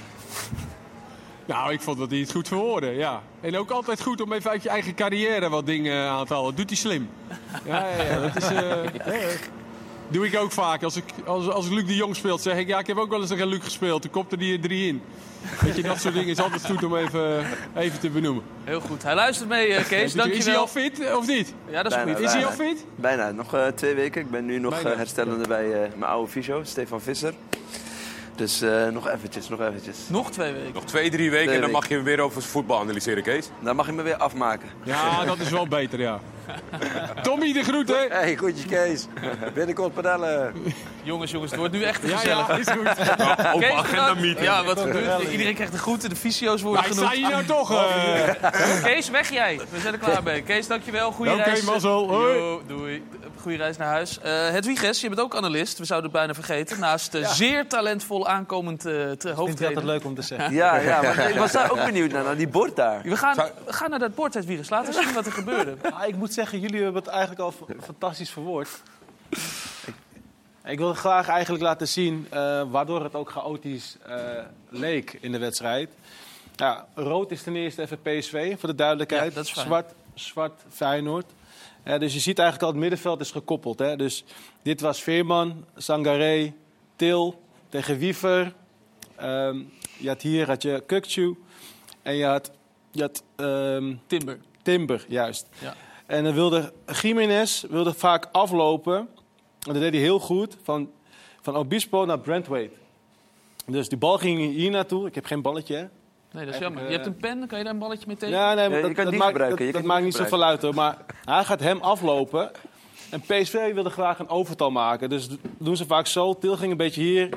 Nou, 1.46 1.74
ik 1.74 1.82
vond 1.82 1.98
dat 1.98 2.10
hij 2.10 2.20
het 2.20 2.32
goed 2.32 2.48
verwoordde, 2.48 2.92
ja. 2.92 3.22
En 3.42 3.58
ook 3.58 3.72
altijd 3.72 4.02
goed 4.02 4.22
om 4.22 4.34
even 4.34 4.52
uit 4.52 4.64
je 4.64 4.70
eigen 4.70 4.96
carrière 4.96 5.50
wat 5.50 5.66
dingen 5.66 6.10
aan 6.10 6.26
te 6.26 6.34
halen. 6.34 6.50
Dat 6.50 6.58
doet 6.58 6.70
hij 6.70 6.78
slim. 6.78 7.10
Ja, 7.66 7.88
ja, 7.98 8.04
ja 8.04 8.20
dat 8.20 8.36
is... 8.36 8.50
eh, 8.50 8.84
ja, 8.94 9.38
doe 10.08 10.26
ik 10.26 10.38
ook 10.38 10.52
vaak. 10.52 10.84
Als, 10.84 10.96
ik, 10.96 11.04
als, 11.26 11.48
als 11.48 11.70
Luc 11.70 11.86
de 11.86 11.96
Jong 11.96 12.16
speelt, 12.16 12.42
zeg 12.42 12.58
ik... 12.58 12.68
Ja, 12.68 12.80
ik 12.80 12.88
heb 12.88 12.98
ook 12.98 13.10
wel 13.10 13.20
eens 13.20 13.30
tegen 13.30 13.48
Luc 13.48 13.64
gespeeld. 13.64 14.02
Toen 14.02 14.12
kopte 14.12 14.36
hij 14.36 14.52
er 14.52 14.60
drie 14.60 14.88
in. 14.88 15.02
Weet 15.62 15.76
je, 15.76 15.82
dat 15.82 16.00
soort 16.00 16.14
dingen 16.14 16.30
is 16.30 16.40
altijd 16.40 16.66
goed 16.66 16.84
om 16.84 16.96
even, 16.96 17.46
even 17.76 18.00
te 18.00 18.10
benoemen. 18.10 18.44
Heel 18.64 18.80
goed. 18.80 19.04
Hij 19.04 19.16
luistert 19.16 19.50
mee, 19.50 19.70
uh, 19.70 19.86
Kees. 19.88 20.14
Dankjewel. 20.14 20.40
Is 20.40 20.46
hij 20.46 20.58
al 20.58 20.68
fit 20.68 21.16
of 21.16 21.28
niet? 21.28 21.54
Ja, 21.70 21.84
dat 21.84 21.92
is 21.92 21.98
Bijna, 21.98 22.14
goed. 22.14 22.24
Is 22.24 22.34
hij 22.34 22.46
al 22.46 22.52
fit? 22.52 22.86
Bijna, 22.96 23.32
nog 23.32 23.56
uh, 23.56 23.68
twee 23.68 23.94
weken. 23.94 24.22
Ik 24.22 24.30
ben 24.30 24.46
nu 24.46 24.60
nog 24.60 24.84
uh, 24.86 24.96
herstellende 24.96 25.48
bij 25.48 25.66
uh, 25.68 25.74
mijn 25.96 26.12
oude 26.12 26.32
fysio, 26.32 26.64
Stefan 26.64 27.02
Visser. 27.02 27.34
Dus 28.36 28.62
uh, 28.62 28.88
nog 28.88 29.10
eventjes, 29.10 29.50
nog 29.50 29.60
eventjes. 29.60 29.98
Nog 30.08 30.32
twee 30.32 30.54
weken. 30.54 30.74
Nog 30.74 30.86
twee, 30.86 31.10
drie 31.10 31.30
weken 31.30 31.46
Twee 31.46 31.56
en 31.56 31.62
dan 31.62 31.72
mag 31.72 31.88
je 31.88 32.02
weer 32.02 32.20
over 32.20 32.42
voetbal 32.42 32.80
analyseren, 32.80 33.24
Kees. 33.24 33.50
Dan 33.60 33.76
mag 33.76 33.86
je 33.86 33.92
me 33.92 34.02
weer 34.02 34.16
afmaken. 34.16 34.70
Ja, 34.84 35.26
dat 35.26 35.40
is 35.40 35.50
wel 35.50 35.68
beter, 35.68 36.00
ja. 36.00 36.20
Tommy, 37.24 37.54
de 37.54 37.64
groeten. 37.64 38.10
Hey, 38.10 38.38
goedje 38.38 38.68
Kees. 38.68 39.08
Binnenkort 39.54 39.94
padellen. 39.94 40.54
Jongens, 41.04 41.32
jongens, 41.32 41.52
het 41.52 41.60
wordt 41.60 41.76
nu 41.76 41.84
echt 41.84 42.08
Ja, 42.08 42.18
gezellig. 42.18 42.48
ja, 42.48 42.56
is 42.58 42.68
goed. 42.68 42.88
Open 43.54 43.60
Kees, 43.60 43.72
agenda 43.74 44.14
meeting. 44.14 44.40
Ja, 44.46 44.64
wat 44.64 44.80
gebeurt 44.80 45.22
er? 45.22 45.32
Iedereen 45.32 45.54
krijgt 45.56 45.72
de 45.72 45.78
groeten, 45.78 46.10
de 46.10 46.16
fysio's 46.16 46.62
worden 46.62 46.84
genoemd. 46.84 47.08
sta 47.08 47.14
je 47.14 47.28
nou 47.28 47.46
toch? 47.46 47.72
eh? 47.74 48.84
Kees, 48.84 49.10
weg 49.10 49.30
jij. 49.32 49.60
We 49.70 49.80
zijn 49.80 49.94
er 49.94 50.00
klaar 50.00 50.24
mee. 50.24 50.42
Kees, 50.42 50.68
dankjewel. 50.68 51.12
Goeie 51.12 51.32
Oké, 51.34 51.42
reis. 51.44 51.62
mazzel. 51.62 52.10
Hoi. 52.10 52.38
Yo, 52.38 52.62
doei. 52.68 53.04
Goeie 53.42 53.58
reis 53.58 53.78
naar 53.78 53.88
huis. 53.88 54.20
Eh 54.20 54.32
Hedwiges, 54.32 55.02
je 55.02 55.10
bent 55.10 55.22
ook 55.22 55.36
analist. 55.36 55.78
We 55.78 55.86
zouden 55.86 56.10
het 56.12 56.20
bijna 56.20 56.34
vergeten. 56.34 56.80
Naast 56.80 57.16
uh, 57.16 57.28
zeer 57.28 57.68
talentvol 57.68 58.28
aankomend 58.28 58.86
uh, 58.86 58.92
Ik 58.94 59.00
vind 59.08 59.24
het 59.24 59.32
hoofdtrainer. 59.34 59.68
altijd 59.82 59.86
leuk 59.86 60.06
om 60.06 60.16
te 60.16 60.22
zeggen. 60.22 60.54
Ja, 60.64 60.76
ja, 60.78 61.02
maar 61.02 61.30
ik 61.30 61.36
was 61.36 61.52
daar 61.52 61.72
ook 61.72 61.86
benieuwd 61.86 62.12
naar, 62.12 62.24
naar 62.24 62.38
die 62.38 62.48
bord 62.48 62.76
daar. 62.76 63.02
We 63.04 63.18
gaan, 63.18 63.36
we 63.66 63.74
gaan 63.74 63.90
naar 63.90 64.00
dat 64.00 64.16
bord, 64.16 64.34
Hedwiges. 64.34 64.70
Laten 64.70 64.94
we 64.94 65.02
zien 65.04 65.14
wat 65.14 65.26
er 65.26 65.32
gebeurde. 65.32 65.76
Ah, 65.94 66.08
ik 66.08 66.16
moet 66.16 66.34
zeggen, 66.34 66.60
jullie 66.60 66.84
hebben 66.84 67.02
het 67.02 67.12
eigenlijk 67.12 67.42
al 67.42 67.54
fantastisch 67.84 68.30
verwoord. 68.30 68.70
Ik, 70.66 70.78
wil 70.78 70.94
graag 70.94 71.28
eigenlijk 71.28 71.64
laten 71.64 71.88
zien 71.88 72.28
eh, 72.30 72.64
waardoor 72.72 73.04
het 73.04 73.16
ook 73.16 73.30
chaotisch 73.30 73.98
eh, 74.06 74.18
leek 74.70 75.18
in 75.22 75.32
de 75.32 75.38
wedstrijd. 75.38 75.90
Ja, 76.56 76.88
rood 76.96 77.32
is 77.32 77.44
ten 77.44 77.56
eerste 77.56 77.82
even 77.82 78.02
PSV, 78.02 78.60
voor 78.60 78.70
de 78.70 78.76
duidelijkheid. 78.76 79.34
Ja, 79.34 79.44
zwart, 79.44 79.94
zwart 80.14 80.62
Feyenoord. 80.70 81.26
Dus 81.84 82.14
je 82.14 82.20
ziet 82.20 82.40
eigenlijk 82.40 82.62
al 82.68 82.72
het 82.72 82.82
middenveld 82.82 83.22
is 83.22 83.32
gekoppeld. 83.32 83.80
Hè? 83.80 83.96
Dus 83.96 84.24
dit 84.62 84.82
was 84.82 85.04
Veerman, 85.04 85.66
Sangaré, 85.78 86.54
Til 86.96 87.42
tegen 87.70 87.98
Wiever. 87.98 88.54
Ehm, 89.16 89.62
je 89.98 90.08
had 90.08 90.22
hier 90.22 90.48
had 90.48 90.62
je 90.62 90.84
Kukcu. 90.86 91.38
En 92.02 92.16
je 92.16 92.26
had, 92.26 92.52
je 92.92 93.02
had 93.02 93.24
ehm, 93.36 93.96
Timber. 94.08 94.40
Timber, 94.62 95.06
juist. 95.08 95.48
Ja. 95.60 95.76
En 96.06 96.24
dan 96.24 96.34
wilde 96.34 96.74
Jiménez 97.02 97.62
wilde 97.62 97.94
vaak 97.94 98.30
aflopen. 98.32 99.10
En 99.68 99.74
dat 99.74 99.82
deed 99.82 99.92
hij 99.94 100.02
heel 100.02 100.20
goed. 100.20 100.58
Van, 100.64 100.90
van 101.42 101.56
Obispo 101.56 102.06
naar 102.06 102.20
Brentwaite. 102.20 102.76
Dus 103.66 103.90
die 103.90 103.98
bal 103.98 104.18
ging 104.18 104.40
hier 104.40 104.72
naartoe. 104.72 105.08
Ik 105.08 105.16
heb 105.16 105.26
geen 105.26 105.42
balletje, 105.42 105.76
hè? 105.76 105.86
Nee, 106.32 106.46
dat 106.46 106.54
is 106.54 106.60
jammer. 106.60 106.82
eh, 106.84 106.88
Je 106.90 106.94
hebt 106.96 107.06
een 107.08 107.16
pen, 107.18 107.48
kan 107.48 107.58
je 107.58 107.64
daar 107.64 107.74
een 107.74 107.80
balletje 107.80 108.08
mee 108.08 108.16
tekenen? 108.16 108.40
Ja, 108.40 108.54
nee, 108.54 108.70
maar 108.70 108.80
Ja, 108.80 108.88
je 108.88 108.94
dat, 108.94 109.06
dat 109.06 109.14
maakt, 109.14 109.32
gebruiken, 109.32 109.72
dat, 109.72 109.84
maakt 109.84 110.04
niet 110.04 110.16
zoveel 110.16 110.44
uit 110.44 110.62
hoor. 110.62 110.74
Maar 110.74 110.98
hij 111.26 111.44
gaat 111.44 111.60
hem 111.60 111.82
aflopen. 111.82 112.52
En 113.10 113.22
PSV 113.22 113.74
wilde 113.74 113.90
graag 113.90 114.20
een 114.20 114.30
overtal 114.30 114.72
maken. 114.72 115.10
Dus 115.10 115.28
doen 115.58 115.78
ze 115.78 115.86
vaak 115.86 116.08
zo. 116.08 116.34
Til 116.38 116.58
ging 116.58 116.72
een 116.72 116.78
beetje 116.78 117.02
hier. 117.02 117.30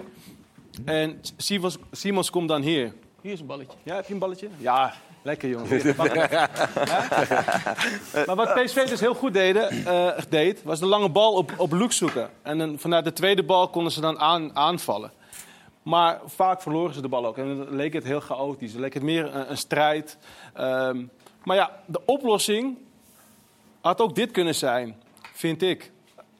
En 0.84 1.20
Simons, 1.36 1.76
Simons 1.92 2.30
komt 2.30 2.48
dan 2.48 2.62
hier. 2.62 2.92
Hier 3.20 3.32
is 3.32 3.40
een 3.40 3.46
balletje. 3.46 3.76
Ja, 3.82 3.94
heb 3.94 4.06
je 4.06 4.12
een 4.12 4.18
balletje? 4.18 4.48
Ja, 4.58 4.94
lekker 5.26 5.48
jongen. 5.48 5.68
Maar 8.26 8.36
wat 8.36 8.54
PSV 8.54 8.88
dus 8.88 9.00
heel 9.00 9.14
goed 9.14 9.32
deden, 9.32 9.86
eh, 9.86 10.08
deed, 10.28 10.62
was 10.62 10.78
de 10.78 10.86
lange 10.86 11.08
bal 11.08 11.32
op, 11.32 11.52
op 11.56 11.72
Luke 11.72 11.94
zoeken. 11.94 12.30
En 12.42 12.58
dan, 12.58 12.78
vanuit 12.78 13.04
de 13.04 13.12
tweede 13.12 13.42
bal 13.42 13.68
konden 13.68 13.92
ze 13.92 14.00
dan 14.00 14.18
aan, 14.18 14.56
aanvallen. 14.56 15.12
Maar 15.82 16.20
vaak 16.26 16.62
verloren 16.62 16.94
ze 16.94 17.00
de 17.00 17.08
bal 17.08 17.26
ook. 17.26 17.38
En 17.38 17.56
dan 17.56 17.76
leek 17.76 17.92
het 17.92 18.04
heel 18.04 18.20
chaotisch. 18.20 18.72
Dan 18.72 18.80
leek 18.80 18.94
het 18.94 19.02
meer 19.02 19.34
een, 19.34 19.50
een 19.50 19.56
strijd. 19.56 20.18
Ehm, 20.54 21.04
maar 21.44 21.56
ja, 21.56 21.82
de 21.86 22.00
oplossing 22.04 22.78
had 23.80 24.00
ook 24.00 24.14
dit 24.14 24.30
kunnen 24.30 24.54
zijn, 24.54 24.96
vind 25.32 25.62
ik. 25.62 25.92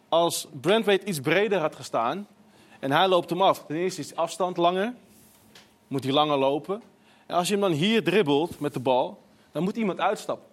Als 0.09 0.46
Brentwaite 0.61 1.07
iets 1.07 1.20
breder 1.20 1.59
had 1.59 1.77
gestaan 1.77 2.27
en 2.81 2.92
hij 2.92 3.09
loopt 3.09 3.31
hem 3.31 3.42
af. 3.42 3.64
Ten 3.66 3.77
eerste 3.77 4.01
is 4.01 4.09
de 4.09 4.16
afstand 4.16 4.57
langer, 4.57 4.94
moet 5.88 6.05
hij 6.05 6.12
langer 6.12 6.38
lopen. 6.38 6.83
En 7.27 7.37
als 7.37 7.47
je 7.47 7.53
hem 7.53 7.62
dan 7.62 7.73
hier 7.73 8.05
dribbelt 8.05 8.61
met 8.61 8.73
de 8.73 8.81
bal, 8.81 9.23
dan 9.53 9.62
moet 9.62 9.77
iemand 9.77 10.01
uitstappen. 10.01 10.47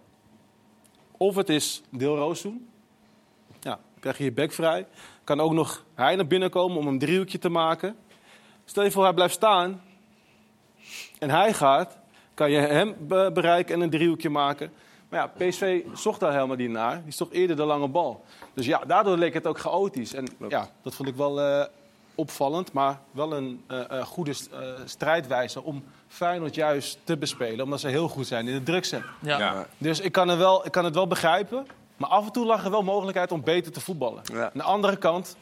Of 1.18 1.36
het 1.36 1.50
is 1.50 1.82
Deelroos 1.90 2.42
doen. 2.42 2.68
Ja, 3.60 3.70
dan 3.70 4.00
krijg 4.00 4.18
je 4.18 4.24
je 4.24 4.32
bek 4.32 4.52
vrij. 4.52 4.88
Kan 5.24 5.40
ook 5.40 5.52
nog 5.52 5.86
hij 5.94 6.16
naar 6.16 6.28
binnen 6.28 6.50
komen 6.50 6.78
om 6.78 6.88
een 6.88 7.00
driehoekje 7.00 7.40
te 7.40 7.50
maken. 7.50 7.96
Stel 8.66 8.84
je 8.84 8.92
voor, 8.92 9.04
hij 9.04 9.14
blijft 9.14 9.34
staan 9.34 9.82
en 11.20 11.30
hij 11.30 11.54
gaat, 11.54 11.98
kan 12.34 12.52
je 12.52 12.58
hem 12.58 12.96
be- 13.00 13.32
bereiken 13.34 13.76
en 13.76 13.82
een 13.82 13.90
driehoekje 13.90 14.30
maken. 14.30 14.72
Maar 15.10 15.20
ja, 15.20 15.48
PSV 15.48 15.84
zocht 15.94 16.20
daar 16.20 16.34
helemaal 16.34 16.56
niet 16.56 16.70
naar. 16.70 17.04
Die 17.04 17.14
zocht 17.14 17.32
eerder 17.32 17.56
de 17.56 17.64
lange 17.64 17.88
bal. 17.88 18.24
Dus 18.54 18.66
ja, 18.66 18.80
daardoor 18.88 19.18
leek 19.18 19.34
het 19.34 19.48
ook 19.48 19.60
chaotisch. 19.60 20.14
En 20.14 20.28
ja, 20.50 20.70
dat 20.82 20.96
vond 20.96 21.10
ik 21.10 21.16
wel 21.16 21.42
eh, 21.42 21.66
opvallend, 22.16 22.72
maar 22.72 23.00
wel 23.12 23.34
een 23.34 23.64
eh, 23.68 24.00
eh, 24.00 24.06
goede 24.06 24.34
strijdwijze 24.86 25.64
om 25.64 25.84
Feyenoord 26.13 26.56
juist 26.56 26.97
te 27.04 27.17
bespelen. 27.17 27.65
Omdat 27.65 27.80
ze 27.80 27.88
heel 27.88 28.08
goed 28.08 28.28
zijn 28.28 28.47
in 28.47 28.54
de 28.54 28.63
druk 28.63 28.86
zetten. 28.86 29.10
Ja. 29.21 29.38
Ja. 29.39 29.67
Dus 29.78 29.99
ik 29.99 30.12
kan, 30.12 30.30
er 30.30 30.38
wel, 30.38 30.65
ik 30.65 30.71
kan 30.71 30.86
het 30.86 30.93
wel 30.95 31.08
begrijpen. 31.08 31.65
Maar 31.97 32.10
af 32.10 32.26
en 32.26 32.32
toe 32.32 32.45
lag 32.45 32.63
er 32.65 32.71
wel 32.71 32.84
mogelijkheid 32.84 33.32
om 33.32 33.43
beter 33.43 33.71
te 33.71 33.80
voetballen. 33.80 34.21
Ja. 34.34 34.43
Aan 34.43 34.52
de 34.54 34.63
andere 34.63 34.97
kant 34.97 35.36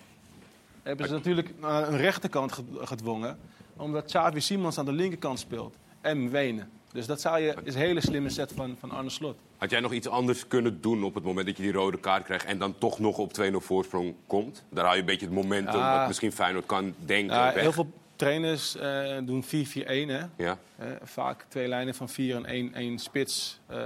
hebben 0.84 1.07
ze 1.07 1.13
natuurlijk 1.13 1.53
naar 1.60 1.88
een 1.88 1.97
rechterkant 1.97 2.51
ge- 2.51 2.63
gedwongen. 2.81 3.38
Omdat 3.77 4.05
Xavi 4.05 4.39
Simons 4.41 4.77
aan 4.77 4.86
de 4.86 4.91
linkerkant 4.91 5.39
speelt. 5.39 5.75
En 6.01 6.29
Wenen. 6.29 6.69
Dus 6.91 7.05
dat 7.05 7.21
zou 7.21 7.39
je, 7.39 7.55
is 7.63 7.73
een 7.75 7.79
hele 7.81 8.01
slimme 8.01 8.29
set 8.29 8.51
van, 8.55 8.75
van 8.79 8.91
Arne 8.91 9.10
Slot. 9.10 9.38
Had 9.57 9.69
jij 9.69 9.79
nog 9.79 9.91
iets 9.91 10.07
anders 10.07 10.47
kunnen 10.47 10.81
doen 10.81 11.03
op 11.03 11.13
het 11.15 11.23
moment 11.23 11.45
dat 11.47 11.57
je 11.57 11.63
die 11.63 11.71
rode 11.71 11.97
kaart 11.99 12.23
krijgt... 12.23 12.45
en 12.45 12.57
dan 12.57 12.75
toch 12.77 12.99
nog 12.99 13.17
op 13.17 13.31
2-0 13.41 13.43
voorsprong 13.55 14.15
komt? 14.27 14.63
Daar 14.69 14.84
haal 14.86 14.93
je 14.93 14.99
een 14.99 15.05
beetje 15.05 15.25
het 15.25 15.36
momentum 15.36 15.75
Ja. 15.79 15.97
wat 15.97 16.07
misschien 16.07 16.31
Feyenoord 16.31 16.65
kan 16.65 16.93
denken 17.05 17.36
Ja, 17.36 17.49
heel 17.51 17.71
veel 17.71 17.91
trainers 18.25 18.75
eh, 18.75 19.17
doen 19.23 19.43
4-4-1. 19.43 19.47
Hè? 19.47 20.21
Ja. 20.38 20.57
Eh, 20.77 20.88
vaak 21.03 21.45
twee 21.47 21.67
lijnen 21.67 21.95
van 21.95 22.10
4 22.10 22.36
en 22.36 22.45
1, 22.45 22.73
1 22.73 22.99
spits. 22.99 23.60
Eh, 23.65 23.77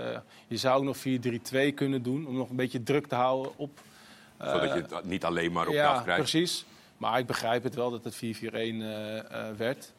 je 0.48 0.58
zou 0.58 0.78
ook 0.78 0.84
nog 0.84 0.98
4-3-2 0.98 1.74
kunnen 1.74 2.02
doen. 2.04 2.28
Om 2.28 2.36
nog 2.36 2.50
een 2.50 2.56
beetje 2.56 2.84
druk 2.84 3.08
te 3.08 3.15
houden 3.15 3.52
op... 3.58 3.80
eh, 4.38 4.52
Zodat 4.52 4.74
je 4.74 4.95
het 4.95 5.04
niet 5.06 5.24
alleen 5.26 5.52
maar 5.52 5.65
op 5.67 5.71
je 5.74 5.78
ja, 5.80 5.93
afkrijgt. 5.93 6.21
precies. 6.21 6.65
Maar 6.98 7.19
ik 7.19 7.26
begrijp 7.26 7.63
het 7.63 7.76
wel 7.76 7.91
dat 7.91 8.04
het 8.04 8.15
4-4-1 8.15 8.19
eh, 8.21 9.17
eh, 9.17 9.56
werd. 9.58 9.91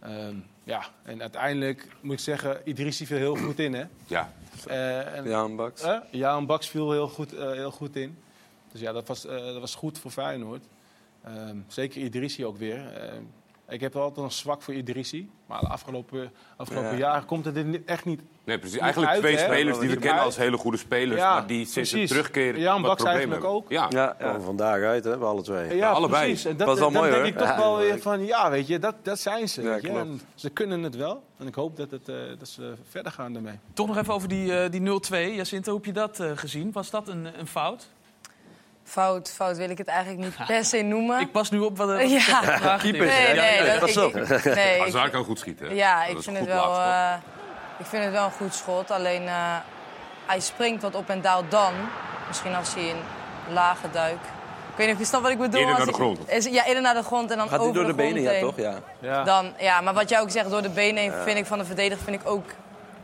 Ehm, 0.00 0.34
ja, 0.64 0.82
en 1.02 1.20
uiteindelijk 1.20 1.88
moet 2.00 2.12
ik 2.12 2.18
zeggen, 2.20 2.60
Idrissi 2.64 3.06
viel 3.06 3.16
heel 3.16 3.36
goed 3.36 3.58
in, 3.58 3.74
hè? 3.74 3.84
Ja. 4.06 4.32
Eh, 4.66 5.16
en, 5.16 5.32
een 5.32 5.56
baks. 5.56 5.84
Jaan 6.10 6.46
Baks 6.46 6.68
viel 6.68 6.92
heel 6.92 7.08
goed, 7.08 7.34
eh, 7.34 7.50
heel 7.50 7.70
goed 7.70 7.96
in. 7.96 8.18
Dus 8.72 8.80
ja, 8.80 8.92
dat 8.92 9.08
was, 9.08 9.26
eh, 9.26 9.36
dat 9.36 9.60
was 9.60 9.74
goed 9.74 9.98
voor 9.98 10.10
Feyenoord. 10.10 10.64
Ehm, 11.24 11.56
zeker 11.66 12.00
Idrissi 12.02 12.44
ook 12.46 12.56
weer. 12.56 12.92
Ehm, 12.94 13.22
ik 13.68 13.80
heb 13.80 13.96
altijd 13.96 14.26
een 14.26 14.32
zwak 14.32 14.62
voor 14.62 14.74
Idrissi. 14.74 15.30
Maar 15.46 15.60
de 15.60 15.66
afgelopen, 15.68 16.32
afgelopen 16.56 16.90
Ja. 16.90 16.96
jaren 16.98 17.24
komt 17.26 17.44
het 17.44 17.56
er 17.56 17.80
echt 17.86 18.04
niet... 18.04 18.20
Nee, 18.44 18.56
precies. 18.58 18.74
Niet 18.74 18.82
Eigenlijk 18.84 19.12
uit, 19.12 19.20
twee 19.22 19.36
hè? 19.36 19.44
spelers 19.44 19.78
die 19.78 19.88
we 19.88 19.94
kennen 19.96 20.14
uit. 20.14 20.24
als 20.24 20.36
hele 20.36 20.56
goede 20.56 20.76
spelers... 20.76 21.20
Ja, 21.20 21.32
maar 21.32 21.46
die 21.46 21.66
sinds 21.66 21.90
precies. 21.90 22.08
terugkeer 22.10 22.58
Jan 22.58 22.82
Baks 22.82 23.02
eigenlijk 23.04 23.32
hebben. 23.42 23.50
ook. 23.60 23.70
Ja. 23.70 23.86
Ja, 23.88 24.16
ja. 24.18 24.32
Van 24.32 24.42
vandaag 24.42 24.82
uit, 24.82 25.04
hè, 25.04 25.18
bij 25.18 25.28
alle 25.28 25.42
twee. 25.42 25.76
Ja, 25.76 25.90
allebei. 25.90 26.24
precies. 26.26 26.44
En 26.44 26.56
dat, 26.56 26.66
Was 26.66 26.78
wel 26.78 26.90
dan 26.90 27.00
mooi, 27.00 27.10
denk 27.12 27.22
hoor. 27.22 27.32
ik 27.32 27.38
toch 27.38 27.48
Ja, 27.48 27.56
wel 27.58 27.76
weer 27.78 28.00
van, 28.00 28.24
ja, 28.26 28.50
weet 28.50 28.66
je, 28.66 28.78
dat, 28.78 28.94
dat 29.02 29.18
zijn 29.18 29.48
ze. 29.48 29.62
Ja, 29.62 29.68
weet 29.68 29.82
je. 29.82 29.88
klopt. 29.88 30.00
En 30.02 30.20
ze 30.34 30.50
kunnen 30.50 30.82
het 30.82 30.96
wel. 30.96 31.22
En 31.38 31.46
ik 31.46 31.54
hoop 31.54 31.76
dat, 31.76 31.90
het, 31.90 32.08
eh, 32.08 32.16
dat 32.38 32.48
ze 32.48 32.74
verder 32.90 33.12
gaan 33.12 33.32
daarmee. 33.32 33.58
Toch 33.72 33.86
nog 33.86 33.96
even 33.96 34.14
over 34.14 34.28
die, 34.28 34.58
eh, 34.58 34.70
die 34.70 34.80
0-2. 34.80 35.34
Jacinta, 35.34 35.70
hoe 35.70 35.78
heb 35.80 35.86
je 35.88 35.92
dat 36.00 36.20
eh, 36.20 36.30
gezien? 36.34 36.72
Was 36.72 36.90
dat 36.90 37.08
een, 37.08 37.28
een 37.38 37.46
fout? 37.46 37.88
Fout, 38.88 39.32
fout 39.34 39.56
wil 39.56 39.70
ik 39.70 39.78
het 39.78 39.86
eigenlijk 39.86 40.20
niet 40.24 40.46
per 40.46 40.64
se 40.64 40.82
noemen. 40.82 41.20
Ik 41.20 41.32
pas 41.32 41.50
nu 41.50 41.58
op 41.58 41.76
wat 41.76 41.88
de 41.98 42.08
Ja. 42.08 42.18
vraag 42.42 42.82
nee, 42.82 42.92
nee, 42.92 43.64
dat, 43.64 43.78
pas 43.78 43.96
ik, 43.96 44.04
op. 44.04 44.16
ik- 44.16 44.44
nee, 44.54 44.76
ik- 44.76 44.82
Hazard 44.82 45.10
kan 45.10 45.24
goed 45.24 45.38
schieten. 45.38 45.66
hè? 45.66 45.72
Ja, 45.74 46.04
ik 46.04 46.18
is 46.18 46.24
vind, 46.24 46.36
een 46.36 46.42
het 46.46 46.52
goed 46.52 46.62
wel, 46.62 46.80
eh, 46.80 47.12
ik 47.78 47.86
vind 47.86 48.02
het 48.04 48.12
wel 48.12 48.24
een 48.24 48.30
goed 48.30 48.54
schot. 48.54 48.90
Alleen 48.90 49.26
eh, 49.26 49.54
hij 50.26 50.40
springt 50.40 50.82
wat 50.82 50.94
op 50.94 51.08
en 51.10 51.20
daalt 51.20 51.50
dan. 51.50 51.72
Misschien 52.28 52.54
als 52.54 52.74
hij 52.74 52.90
een 52.90 53.02
lage 53.54 53.90
duik. 53.92 54.18
Ik 54.70 54.76
weet 54.76 54.86
niet 54.86 54.94
of 54.94 55.00
je 55.00 55.06
snapt 55.06 55.22
wat 55.24 55.32
ik 55.32 55.38
bedoel. 55.38 55.60
Eerder 55.60 55.74
Als 55.74 55.84
naar 55.84 55.92
de 55.94 56.00
grond. 56.00 56.30
Is, 56.30 56.44
ja, 56.44 56.64
eerder 56.66 56.82
naar 56.82 56.94
de 56.94 57.02
grond 57.02 57.30
en 57.30 57.36
dan 57.36 57.48
Gaat 57.48 57.58
hij 57.58 57.68
over 57.68 57.74
door 57.84 57.96
de 57.96 57.98
grond 58.02 58.14
benen, 58.14 58.32
ja, 58.34 58.40
toch? 58.40 58.56
Ja. 58.56 58.74
Ja. 59.00 59.24
Dan, 59.24 59.52
ja, 59.58 59.80
maar 59.80 59.94
wat 59.94 60.08
jij 60.08 60.20
ook 60.20 60.30
zegt, 60.30 60.50
door 60.50 60.62
de 60.62 60.70
benen 60.70 61.02
heen 61.02 61.12
vind 61.24 61.38
ik 61.38 61.46
van 61.46 61.58
de 61.58 61.64
verdediger 61.64 62.04
vind 62.04 62.20
ik 62.22 62.28
ook... 62.28 62.44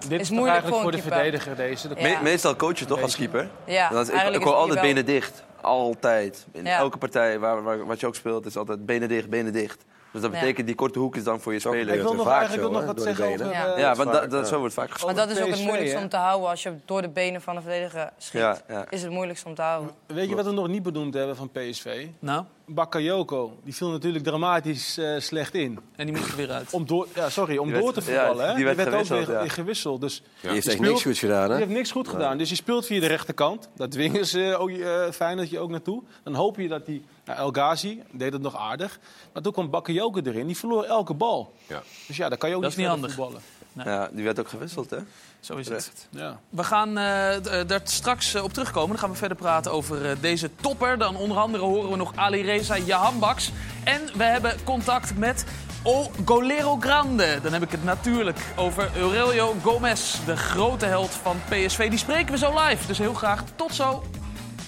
Dit 0.08 0.20
is 0.20 0.30
is 0.30 0.30
moeilijk 0.30 0.52
eigenlijk 0.62 0.82
voor 0.82 0.92
de 0.92 1.02
verdediger 1.02 1.56
deze. 1.56 1.88
Ja. 1.96 2.02
Me- 2.02 2.22
meestal 2.22 2.56
coach 2.56 2.78
je 2.78 2.84
toch 2.84 3.02
als 3.02 3.16
keeper? 3.16 3.48
Ja, 3.66 3.88
Dan 3.88 4.00
is, 4.02 4.08
ik, 4.08 4.28
ik 4.34 4.42
hoor 4.42 4.54
altijd 4.54 4.80
benen 4.80 5.04
dicht. 5.06 5.42
Altijd. 5.60 6.46
In 6.52 6.64
Ja. 6.64 6.76
elke 6.78 6.98
partij 6.98 7.38
waar, 7.38 7.62
waar, 7.62 7.86
wat 7.86 8.00
je 8.00 8.06
ook 8.06 8.14
speelt 8.14 8.46
is 8.46 8.56
altijd 8.56 8.86
benen 8.86 9.08
dicht, 9.08 9.28
benen 9.30 9.52
dicht. 9.52 9.84
Dus 10.12 10.20
dat 10.22 10.32
Ja. 10.32 10.38
betekent 10.40 10.66
die 10.66 10.76
korte 10.76 10.98
hoek 10.98 11.16
is 11.16 11.24
dan 11.24 11.40
voor 11.40 11.52
je 11.52 11.58
speler. 11.58 11.94
Ik 11.94 12.02
wil 12.02 12.14
nog 12.14 12.26
vaak 12.26 12.38
eigenlijk 12.40 12.72
zo, 12.72 12.78
nog 12.78 12.84
wat 12.94 13.02
zeggen 13.02 13.24
over... 13.26 13.46
Ja. 13.50 13.72
eh, 13.74 13.78
Ja, 13.80 13.94
want 13.94 14.10
vaak, 14.10 14.20
dat, 14.20 14.30
dat, 14.30 14.40
ja. 14.40 14.46
zo 14.46 14.58
wordt 14.58 14.74
vaak 14.74 14.90
gesproken. 14.90 15.16
Maar 15.16 15.26
dat 15.26 15.36
is 15.36 15.42
ook 15.42 15.50
het 15.50 15.62
moeilijkste 15.64 15.98
om 15.98 16.08
te 16.08 16.16
houden. 16.16 16.48
Als 16.48 16.62
je 16.62 16.72
door 16.84 17.02
de 17.02 17.08
benen 17.08 17.40
van 17.42 17.54
de 17.54 17.60
verdediger 17.60 18.10
schiet, 18.18 18.40
Ja, 18.40 18.60
ja. 18.68 18.86
is 18.90 19.02
het 19.02 19.10
moeilijkste 19.10 19.48
om 19.48 19.54
te 19.54 19.62
houden. 19.62 19.90
Weet 20.06 20.28
je 20.28 20.34
wat 20.34 20.44
we 20.44 20.52
nog 20.52 20.68
niet 20.68 20.82
benoemd 20.82 21.14
hebben 21.14 21.36
van 21.36 21.50
PSV? 21.50 22.06
Nou, 22.18 22.44
Bakayoko, 22.66 23.52
die 23.64 23.74
viel 23.74 23.88
natuurlijk 23.90 24.24
dramatisch 24.24 24.98
eh, 24.98 25.18
slecht 25.18 25.54
in. 25.54 25.78
en 25.96 26.06
die 26.06 26.16
moest 26.16 26.30
er 26.30 26.36
weer 26.36 26.50
uit. 26.50 26.72
Om 26.72 26.86
door, 26.86 27.06
ja, 27.14 27.30
sorry, 27.30 27.56
om 27.56 27.66
Die 27.66 27.74
door 27.74 27.82
werd- 27.82 27.94
te 27.94 28.02
voetballen. 28.02 28.44
ja, 28.44 28.50
hè? 28.50 28.54
die 28.56 28.64
werd 28.64 28.78
ook 28.78 28.84
gewisseld, 28.88 29.26
weer 29.26 29.42
ja. 29.42 29.48
gewisseld. 29.48 30.00
Dus 30.00 30.22
Die 30.40 30.50
heeft 30.50 30.66
echt 30.68 30.80
niks 30.80 31.02
goeds 31.02 31.18
gedaan, 31.18 31.42
Die 31.44 31.52
hè? 31.52 31.58
heeft 31.58 31.70
niks 31.76 31.90
goed 31.90 32.08
gedaan. 32.08 32.38
Dus 32.38 32.48
je 32.48 32.54
speelt 32.54 32.86
via 32.86 33.00
de 33.00 33.06
rechterkant. 33.06 33.68
Dat 33.76 33.90
dwingen 33.90 34.26
ze 34.26 34.56
ook, 34.58 34.70
eh, 34.70 35.10
fijn 35.10 35.36
dat 35.36 35.50
je 35.50 35.58
ook 35.58 35.70
naartoe. 35.70 36.02
Dan 36.24 36.34
hoop 36.34 36.56
je 36.56 36.68
dat 36.68 36.86
die... 36.86 37.04
Nou, 37.24 37.38
El 37.38 37.50
Ghazi 37.50 38.02
deed 38.10 38.32
het 38.32 38.42
nog 38.42 38.56
aardig. 38.56 38.98
Maar 39.32 39.42
toen 39.42 39.52
kwam 39.52 39.70
Bakayoko 39.70 40.20
erin. 40.24 40.46
Die 40.46 40.56
verloor 40.56 40.84
elke 40.84 41.14
bal. 41.14 41.52
Ja. 41.66 41.82
Dus 42.06 42.16
ja, 42.16 42.28
daar 42.28 42.38
kan 42.38 42.48
je 42.48 42.56
ook 42.56 42.62
Dat 42.62 42.70
is 42.70 42.76
niet 42.76 42.86
niet 42.88 42.98
verder 43.00 43.16
handig. 43.16 43.40
voetballen. 43.74 44.00
Ja, 44.00 44.08
die 44.12 44.24
werd 44.24 44.40
ook 44.40 44.48
gewisseld, 44.48 44.90
hè? 44.90 44.98
Zo 45.40 45.56
is 45.56 45.68
het. 45.68 46.06
Ja. 46.10 46.38
We 46.48 46.64
gaan 46.64 46.98
eh, 46.98 47.60
eh, 47.60 47.68
daar 47.68 47.80
straks 47.84 48.34
eh, 48.34 48.42
op 48.42 48.52
terugkomen. 48.52 48.88
Dan 48.88 48.98
gaan 48.98 49.10
we 49.10 49.16
verder 49.16 49.36
praten 49.36 49.72
over 49.72 50.10
eh, 50.10 50.16
deze 50.20 50.50
topper. 50.60 50.98
Dan 50.98 51.16
onder 51.16 51.36
andere 51.38 51.64
horen 51.64 51.90
we 51.90 51.96
nog 51.96 52.12
Ali 52.16 52.42
Reza 52.42 52.78
Jahambaks. 52.78 53.50
En 53.84 54.00
we 54.16 54.24
hebben 54.24 54.54
contact 54.64 55.18
met 55.18 55.44
O 55.82 56.10
Golero 56.24 56.76
Grande. 56.80 57.38
Dan 57.42 57.52
heb 57.52 57.62
ik 57.62 57.70
het 57.70 57.84
natuurlijk 57.84 58.38
over 58.56 58.90
Aurelio 59.00 59.54
Gomez, 59.62 60.16
de 60.26 60.36
grote 60.36 60.86
held 60.86 61.10
van 61.10 61.36
PSV. 61.48 61.88
Die 61.88 61.98
spreken 61.98 62.32
we 62.32 62.38
zo 62.38 62.58
live, 62.66 62.86
dus 62.86 62.98
heel 62.98 63.14
graag 63.14 63.44
tot 63.56 63.74
zo. 63.74 64.02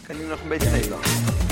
Kan 0.06 0.16
je 0.18 0.26
nog 0.26 0.40
een 0.42 0.48
beetje 0.48 0.68
geven 0.68 1.43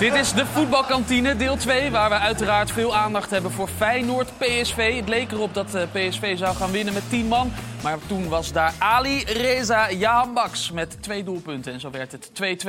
Dit 0.00 0.14
is 0.14 0.32
de 0.32 0.46
voetbalkantine, 0.46 1.36
deel 1.36 1.56
2, 1.56 1.90
waar 1.90 2.08
we 2.08 2.18
uiteraard 2.18 2.70
veel 2.70 2.96
aandacht 2.96 3.30
hebben 3.30 3.50
voor 3.50 3.68
Feyenoord 3.68 4.38
PSV. 4.38 4.96
Het 4.96 5.08
leek 5.08 5.32
erop 5.32 5.54
dat 5.54 5.74
eh, 5.74 5.82
PSV 5.92 6.38
zou 6.38 6.56
gaan 6.56 6.70
winnen 6.70 6.94
met 6.94 7.08
10 7.10 7.26
man. 7.26 7.50
Maar 7.82 7.98
toen 8.06 8.28
was 8.28 8.52
daar 8.52 8.74
Ali 8.78 9.24
Reza 9.24 9.90
Jahambaks 9.90 10.70
met 10.70 11.02
twee 11.02 11.24
doelpunten. 11.24 11.72
En 11.72 11.80
zo 11.80 11.90
werd 11.90 12.12
het 12.12 12.30
2-2. 12.64 12.66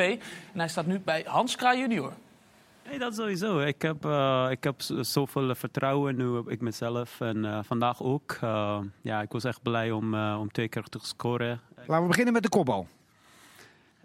En 0.54 0.60
hij 0.60 0.68
staat 0.68 0.86
nu 0.86 1.00
bij 1.00 1.24
Hans 1.28 1.56
Kraaij 1.56 1.80
junior. 1.80 2.14
Nee, 2.90 3.00
dat 3.00 3.16
sowieso. 3.16 3.60
Ik 3.60 3.82
heb, 3.82 4.06
uh, 4.06 4.48
ik 4.50 4.64
heb 4.64 4.76
zoveel 5.02 5.56
vertrouwen 5.56 6.16
nu 6.16 6.28
op 6.28 6.50
ik 6.50 6.62
mezelf. 6.62 7.22
En 7.22 7.38
uh, 7.38 7.60
vandaag 7.64 8.02
ook. 8.02 8.38
Uh, 8.44 8.78
ja, 9.02 9.22
ik 9.22 9.32
was 9.32 9.44
echt 9.44 9.62
blij 9.62 9.92
om, 9.92 10.16
om 10.16 10.52
twee 10.52 10.68
keer 10.68 10.84
te 10.84 11.00
scoren. 11.02 11.62
Laten 11.76 12.02
we 12.02 12.08
beginnen 12.08 12.34
met 12.34 12.44
de 12.44 12.50
kopbal. 12.50 12.88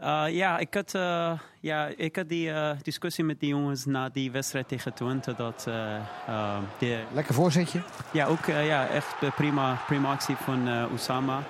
Uh, 0.01 0.25
ja, 0.29 0.59
ik 0.59 0.75
had, 0.75 0.95
uh, 0.95 1.33
ja, 1.61 1.87
ik 1.97 2.17
had 2.17 2.29
die 2.29 2.49
uh, 2.49 2.71
discussie 2.83 3.25
met 3.25 3.41
die 3.41 3.49
jongens 3.49 3.85
na 3.85 4.09
die 4.09 4.31
wedstrijd 4.31 4.69
tegen 4.69 4.95
Twente. 4.95 5.35
Dat, 5.35 5.69
die, 6.79 6.97
Lekker 7.13 7.35
voorzetje. 7.35 7.83
Ja, 8.13 8.27
ook 8.27 8.47
ja, 8.47 8.89
echt 8.89 9.35
prima, 9.35 9.79
prima 9.87 10.11
actie 10.11 10.37
van 10.37 10.91
Osama. 10.93 11.43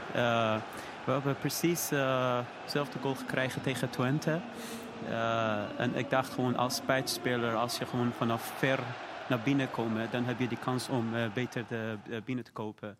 we 1.05 1.13
hebben 1.13 1.39
precies 1.39 1.89
dezelfde 2.65 2.99
goal 3.01 3.15
gekregen 3.15 3.63
tegen 3.63 3.91
Twente. 3.91 4.41
en 5.77 5.95
ik 5.95 6.11
dacht 6.11 6.33
gewoon 6.33 6.57
als 6.57 6.75
spijtspeler, 6.75 7.55
als 7.55 7.79
je 7.79 7.87
gewoon 7.87 8.13
vanaf 8.17 8.53
ver 8.59 8.79
naar 9.29 9.41
binnen 9.45 9.71
komt, 9.71 10.13
dan 10.13 10.25
heb 10.25 10.39
je 10.39 10.49
die 10.49 10.59
kans 10.59 10.89
om 10.89 11.07
beter 11.35 11.65
de, 11.69 11.97
binnen 12.25 12.45
te 12.45 12.53
kopen. 12.53 12.97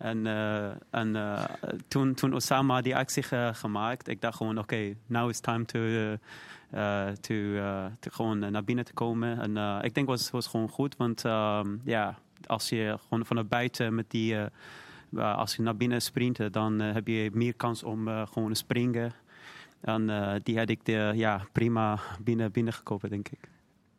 En, 0.00 0.24
uh, 0.26 0.66
en 0.90 1.14
uh, 1.14 1.44
toen, 1.88 2.34
Osama 2.34 2.80
die 2.80 2.96
actie 2.96 3.22
ge 3.22 3.50
gemaakt, 3.54 4.08
ik 4.08 4.20
dacht 4.20 4.36
gewoon, 4.36 4.58
oké, 4.58 4.74
okay, 4.74 4.96
now 5.06 5.28
it's 5.28 5.40
time 5.40 5.64
to, 5.64 5.78
uh, 5.78 7.06
to, 7.20 7.34
gewoon 8.00 8.38
naar 8.38 8.64
binnen 8.64 8.84
te 8.84 8.92
komen. 8.92 9.40
En 9.40 9.82
ik 9.84 9.94
denk 9.94 10.08
het 10.08 10.18
was, 10.18 10.30
was 10.30 10.46
gewoon 10.46 10.68
goed, 10.68 10.96
want 10.96 11.24
um, 11.24 11.80
ja, 11.84 12.18
als 12.46 12.68
je 12.68 12.96
gewoon 13.02 13.26
vanuit 13.26 13.48
buiten 13.48 13.94
met 13.94 14.10
die, 14.10 14.36
als 15.16 15.56
je 15.56 15.62
naar 15.62 15.76
binnen 15.76 16.02
sprint, 16.02 16.52
dan 16.52 16.80
heb 16.80 17.06
je 17.06 17.30
meer 17.32 17.54
kans 17.54 17.82
om 17.82 18.08
gewoon 18.26 18.48
te 18.48 18.54
springen. 18.54 19.12
En 19.80 20.06
die 20.42 20.58
had 20.58 20.68
ik 20.68 20.84
de, 20.84 21.12
ja, 21.14 21.46
prima 21.52 21.98
binnen, 22.20 22.52
binnengekomen, 22.52 23.10
denk 23.10 23.28
ik. 23.28 23.48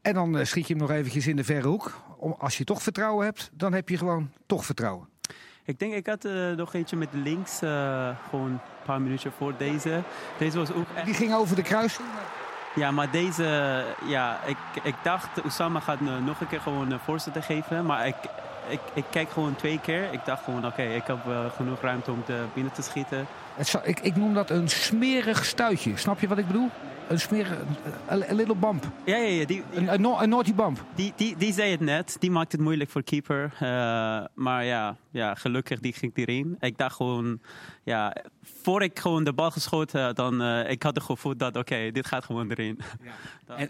En 0.01 0.13
dan 0.13 0.45
schiet 0.45 0.67
je 0.67 0.73
hem 0.73 0.81
nog 0.81 0.91
eventjes 0.91 1.27
in 1.27 1.35
de 1.35 1.43
verre 1.43 1.67
hoek. 1.67 2.01
Als 2.37 2.57
je 2.57 2.63
toch 2.63 2.81
vertrouwen 2.81 3.25
hebt, 3.25 3.51
dan 3.53 3.73
heb 3.73 3.89
je 3.89 3.97
gewoon 3.97 4.31
toch 4.45 4.65
vertrouwen. 4.65 5.10
Ik 5.71 5.79
denk, 5.79 5.93
ik 5.93 6.07
had 6.07 6.25
uh, 6.25 6.51
nog 6.51 6.73
eentje 6.73 6.95
met 6.95 7.09
links, 7.11 7.61
uh, 7.63 8.09
gewoon 8.29 8.51
een 8.51 8.59
paar 8.85 9.01
minuten 9.01 9.31
voor 9.37 9.53
deze. 9.57 10.01
Deze 10.37 10.57
was 10.57 10.71
ook 10.71 10.85
echt... 10.95 11.05
Die 11.05 11.13
ging 11.13 11.33
over 11.33 11.55
de 11.55 11.61
kruising? 11.61 12.07
Ja, 12.75 12.91
maar 12.91 13.11
deze, 13.11 13.83
ja, 14.05 14.39
ik, 14.45 14.57
ik 14.83 14.95
dacht, 15.03 15.41
Osama 15.41 15.79
gaat 15.79 15.99
nog 16.01 16.41
een 16.41 16.47
keer 16.47 16.61
gewoon 16.61 16.91
een 16.91 16.99
voorzet 16.99 17.45
geven. 17.45 17.85
Maar 17.85 18.07
ik, 18.07 18.15
ik, 18.67 18.79
ik 18.93 19.03
kijk 19.09 19.29
gewoon 19.29 19.55
twee 19.55 19.79
keer. 19.79 20.13
Ik 20.13 20.25
dacht 20.25 20.43
gewoon, 20.43 20.65
oké, 20.65 20.67
okay, 20.67 20.95
ik 20.95 21.07
heb 21.07 21.19
genoeg 21.55 21.81
ruimte 21.81 22.11
om 22.11 22.23
te 22.25 22.43
binnen 22.53 22.73
te 22.73 22.81
schieten. 22.81 23.27
Het, 23.55 23.79
ik, 23.83 23.99
ik 23.99 24.15
noem 24.15 24.33
dat 24.33 24.49
een 24.49 24.69
smerig 24.69 25.45
stuitje. 25.45 25.97
Snap 25.97 26.19
je 26.19 26.27
wat 26.27 26.37
ik 26.37 26.47
bedoel? 26.47 26.69
Een 27.11 27.19
smerig, 27.19 27.57
een 28.07 28.35
little 28.35 28.55
bump. 28.55 28.91
Ja, 29.05 29.15
ja, 29.15 29.27
ja. 29.27 29.45
Die, 29.45 29.63
een, 29.73 29.93
een, 29.93 30.03
een 30.03 30.29
naughty 30.29 30.53
bump. 30.53 30.85
Die, 30.95 31.13
die, 31.15 31.35
die 31.37 31.53
zei 31.53 31.71
het 31.71 31.79
net. 31.79 32.15
Die 32.19 32.31
maakt 32.31 32.51
het 32.51 32.61
moeilijk 32.61 32.89
voor 32.89 33.03
keeper. 33.03 33.53
Uh, 33.53 33.59
maar 34.33 34.65
ja, 34.65 34.95
ja, 35.09 35.35
gelukkig 35.35 35.79
die 35.79 35.93
ging 35.93 36.11
erin. 36.15 36.55
Ik 36.59 36.77
dacht 36.77 36.95
gewoon, 36.95 37.41
ja, 37.83 38.15
voor 38.61 38.83
ik 38.83 38.99
gewoon 38.99 39.23
de 39.23 39.33
bal 39.33 39.51
geschoten 39.51 40.15
dan 40.15 40.41
uh, 40.41 40.69
ik 40.69 40.83
had 40.83 40.95
het 40.95 41.03
gevoel 41.03 41.37
dat, 41.37 41.49
oké, 41.49 41.59
okay, 41.59 41.91
dit 41.91 42.07
gaat 42.07 42.25
gewoon 42.25 42.49
erin. 42.51 42.79
Ja. 43.47 43.55
en, 43.55 43.69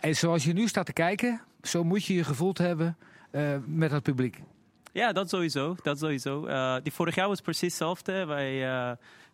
en 0.00 0.16
zoals 0.16 0.44
je 0.44 0.52
nu 0.52 0.68
staat 0.68 0.86
te 0.86 0.92
kijken, 0.92 1.40
zo 1.62 1.84
moet 1.84 2.04
je 2.04 2.14
je 2.14 2.24
gevoeld 2.24 2.58
hebben 2.58 2.96
uh, 3.32 3.56
met 3.66 3.90
het 3.90 4.02
publiek. 4.02 4.42
Ja, 4.92 5.12
dat 5.12 5.28
sowieso. 5.28 5.76
Dat 5.82 5.98
sowieso. 5.98 6.46
Uh, 6.46 6.76
die 6.82 6.92
vorig 6.92 7.14
jaar 7.14 7.28
was 7.28 7.40
precies 7.40 7.68
hetzelfde. 7.68 8.24
Wij, 8.24 8.68
uh, 8.68 8.90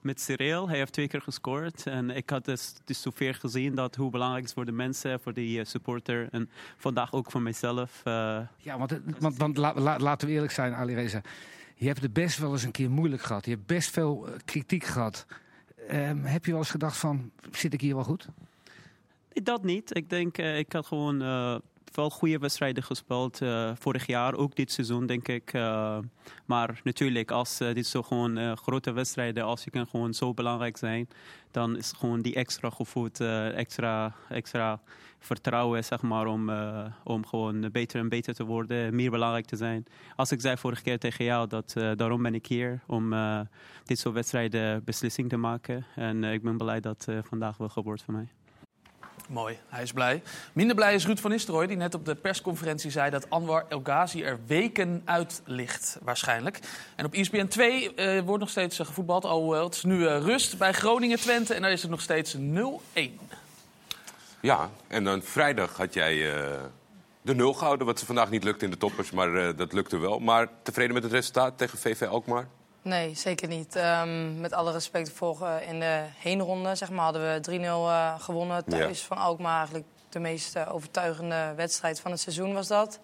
met 0.06 0.20
Cyril, 0.20 0.68
hij 0.68 0.78
heeft 0.78 0.92
twee 0.92 1.08
keer 1.08 1.22
gescoord. 1.22 1.86
En 1.86 2.10
ik 2.10 2.30
had 2.30 2.44
dus, 2.44 2.74
dus 2.84 3.02
zoveel 3.02 3.32
gezien 3.32 3.74
dat 3.74 3.94
hoe 3.96 4.10
belangrijk 4.10 4.44
is 4.44 4.52
voor 4.52 4.64
de 4.64 4.72
mensen, 4.72 5.20
voor 5.20 5.32
de 5.32 5.64
supporter. 5.64 6.28
En 6.30 6.50
vandaag 6.76 7.12
ook 7.12 7.30
voor 7.30 7.42
mijzelf. 7.42 8.02
Uh, 8.04 8.40
ja, 8.56 8.78
want, 8.78 9.00
want, 9.18 9.36
want 9.36 9.56
la, 9.56 9.74
la, 9.74 9.98
laten 9.98 10.28
we 10.28 10.34
eerlijk 10.34 10.52
zijn, 10.52 10.74
Ali 10.74 10.94
Reza. 10.94 11.20
Je 11.74 11.86
hebt 11.86 12.02
het 12.02 12.12
best 12.12 12.38
wel 12.38 12.52
eens 12.52 12.62
een 12.62 12.70
keer 12.70 12.90
moeilijk 12.90 13.22
gehad. 13.22 13.44
Je 13.44 13.50
hebt 13.50 13.66
best 13.66 13.90
veel 13.90 14.28
kritiek 14.44 14.84
gehad. 14.84 15.26
Um, 15.92 16.24
heb 16.24 16.44
je 16.44 16.50
wel 16.50 16.60
eens 16.60 16.70
gedacht 16.70 16.96
van, 16.96 17.30
zit 17.50 17.72
ik 17.72 17.80
hier 17.80 17.94
wel 17.94 18.04
goed? 18.04 18.28
Dat 19.32 19.64
niet. 19.64 19.96
Ik 19.96 20.10
denk, 20.10 20.38
ik 20.38 20.72
had 20.72 20.86
gewoon 20.86 21.22
wel 21.96 22.10
goede 22.10 22.38
wedstrijden 22.38 22.82
gespeeld. 22.82 23.42
Uh, 23.42 23.70
vorig 23.74 24.06
jaar, 24.06 24.34
ook 24.34 24.56
dit 24.56 24.72
seizoen, 24.72 25.06
denk 25.06 25.28
ik. 25.28 25.52
Uh, 25.52 25.98
maar 26.44 26.80
natuurlijk, 26.84 27.30
als 27.30 27.60
uh, 27.60 27.74
dit 27.74 27.86
zo 27.86 28.02
gewoon 28.02 28.56
grote 28.56 28.92
wedstrijden, 28.92 29.44
als 29.44 29.64
je 29.64 29.70
kan 29.70 29.86
gewoon 29.86 30.14
zo 30.14 30.34
belangrijk 30.34 30.76
zijn, 30.76 31.08
dan 31.50 31.76
is 31.76 31.92
gewoon 31.96 32.20
die 32.20 32.34
extra 32.34 32.70
gevoed, 32.70 33.20
extra, 33.54 34.14
extra 34.28 34.80
vertrouwen, 35.18 35.84
zeg 35.84 36.02
maar, 36.02 36.26
om, 36.26 36.50
om 37.04 37.26
gewoon 37.26 37.70
beter 37.72 38.00
en 38.00 38.08
beter 38.08 38.34
te 38.34 38.44
worden, 38.44 38.94
meer 38.94 39.10
belangrijk 39.10 39.46
te 39.46 39.56
zijn. 39.56 39.84
Als 40.16 40.32
ik 40.32 40.40
zei 40.40 40.56
vorige 40.56 40.82
keer 40.82 40.98
tegen 40.98 41.24
jou, 41.24 41.48
dat 41.48 41.72
daarom 41.72 42.22
ben 42.22 42.34
ik 42.34 42.46
hier, 42.46 42.80
om 42.86 43.14
dit 43.84 43.98
soort 43.98 44.14
wedstrijden 44.14 44.84
beslissing 44.84 45.28
te 45.28 45.36
maken. 45.36 45.86
En 45.94 46.24
ik 46.24 46.42
ben 46.42 46.56
blij 46.56 46.80
dat 46.80 47.06
vandaag 47.22 47.56
wel 47.56 47.68
gebeurt 47.68 48.02
voor 48.02 48.14
mij. 48.14 48.28
Mooi, 49.26 49.58
hij 49.68 49.82
is 49.82 49.92
blij. 49.92 50.22
Minder 50.52 50.76
blij 50.76 50.94
is 50.94 51.06
Ruud 51.06 51.18
van 51.18 51.30
Nistelrooy, 51.30 51.66
die 51.66 51.76
net 51.76 51.94
op 51.94 52.04
de 52.04 52.14
persconferentie 52.14 52.90
zei 52.90 53.10
dat 53.10 53.30
Anwar 53.30 53.64
El 53.68 53.80
Ghazi 53.82 54.22
er 54.22 54.38
weken 54.46 55.02
uit 55.04 55.42
ligt, 55.44 55.98
waarschijnlijk. 56.02 56.58
En 56.96 57.04
op 57.04 57.12
ESPN 57.12 57.46
2 57.46 57.94
uh, 57.94 58.20
wordt 58.20 58.40
nog 58.40 58.50
steeds 58.50 58.80
uh, 58.80 58.86
gevoetbald. 58.86 59.24
Oh, 59.24 59.62
het 59.64 59.74
is 59.74 59.82
nu 59.82 59.98
uh, 59.98 60.18
rust 60.18 60.58
bij 60.58 60.72
Groningen-Twente 60.72 61.54
en 61.54 61.62
daar 61.62 61.70
is 61.70 61.82
het 61.82 61.90
nog 61.90 62.00
steeds 62.00 62.36
0-1. 62.36 62.40
Ja, 64.40 64.70
en 64.86 65.04
dan 65.04 65.22
vrijdag 65.22 65.76
had 65.76 65.94
jij 65.94 66.34
eh, 66.34 66.60
de 67.22 67.34
nul 67.34 67.52
gehouden, 67.52 67.86
wat 67.86 67.98
ze 67.98 68.06
vandaag 68.06 68.30
niet 68.30 68.44
lukte 68.44 68.64
in 68.64 68.70
de 68.70 68.76
toppers, 68.76 69.10
maar 69.10 69.56
dat 69.56 69.72
lukte 69.72 69.98
wel. 69.98 70.18
Maar 70.18 70.48
tevreden 70.62 70.94
met 70.94 71.02
het 71.02 71.12
resultaat 71.12 71.58
tegen 71.58 71.78
VV 71.78 72.02
Alkmaar? 72.02 72.48
Nee, 72.86 73.14
zeker 73.14 73.48
niet. 73.48 73.76
Um, 73.76 74.40
met 74.40 74.52
alle 74.52 74.72
respect 74.72 75.12
voor 75.12 75.38
uh, 75.42 75.68
in 75.68 75.80
de 75.80 76.02
heenronde 76.18 76.74
zeg 76.74 76.90
maar, 76.90 77.04
hadden 77.04 77.42
we 77.42 77.58
3-0 77.58 77.62
uh, 77.62 78.14
gewonnen 78.18 78.64
thuis 78.64 79.00
ja. 79.00 79.06
van 79.06 79.16
Alkmaar. 79.16 79.56
Eigenlijk 79.56 79.86
de 80.08 80.18
meest 80.18 80.56
uh, 80.56 80.74
overtuigende 80.74 81.52
wedstrijd 81.56 82.00
van 82.00 82.10
het 82.10 82.20
seizoen 82.20 82.54
was 82.54 82.66
dat. 82.66 83.00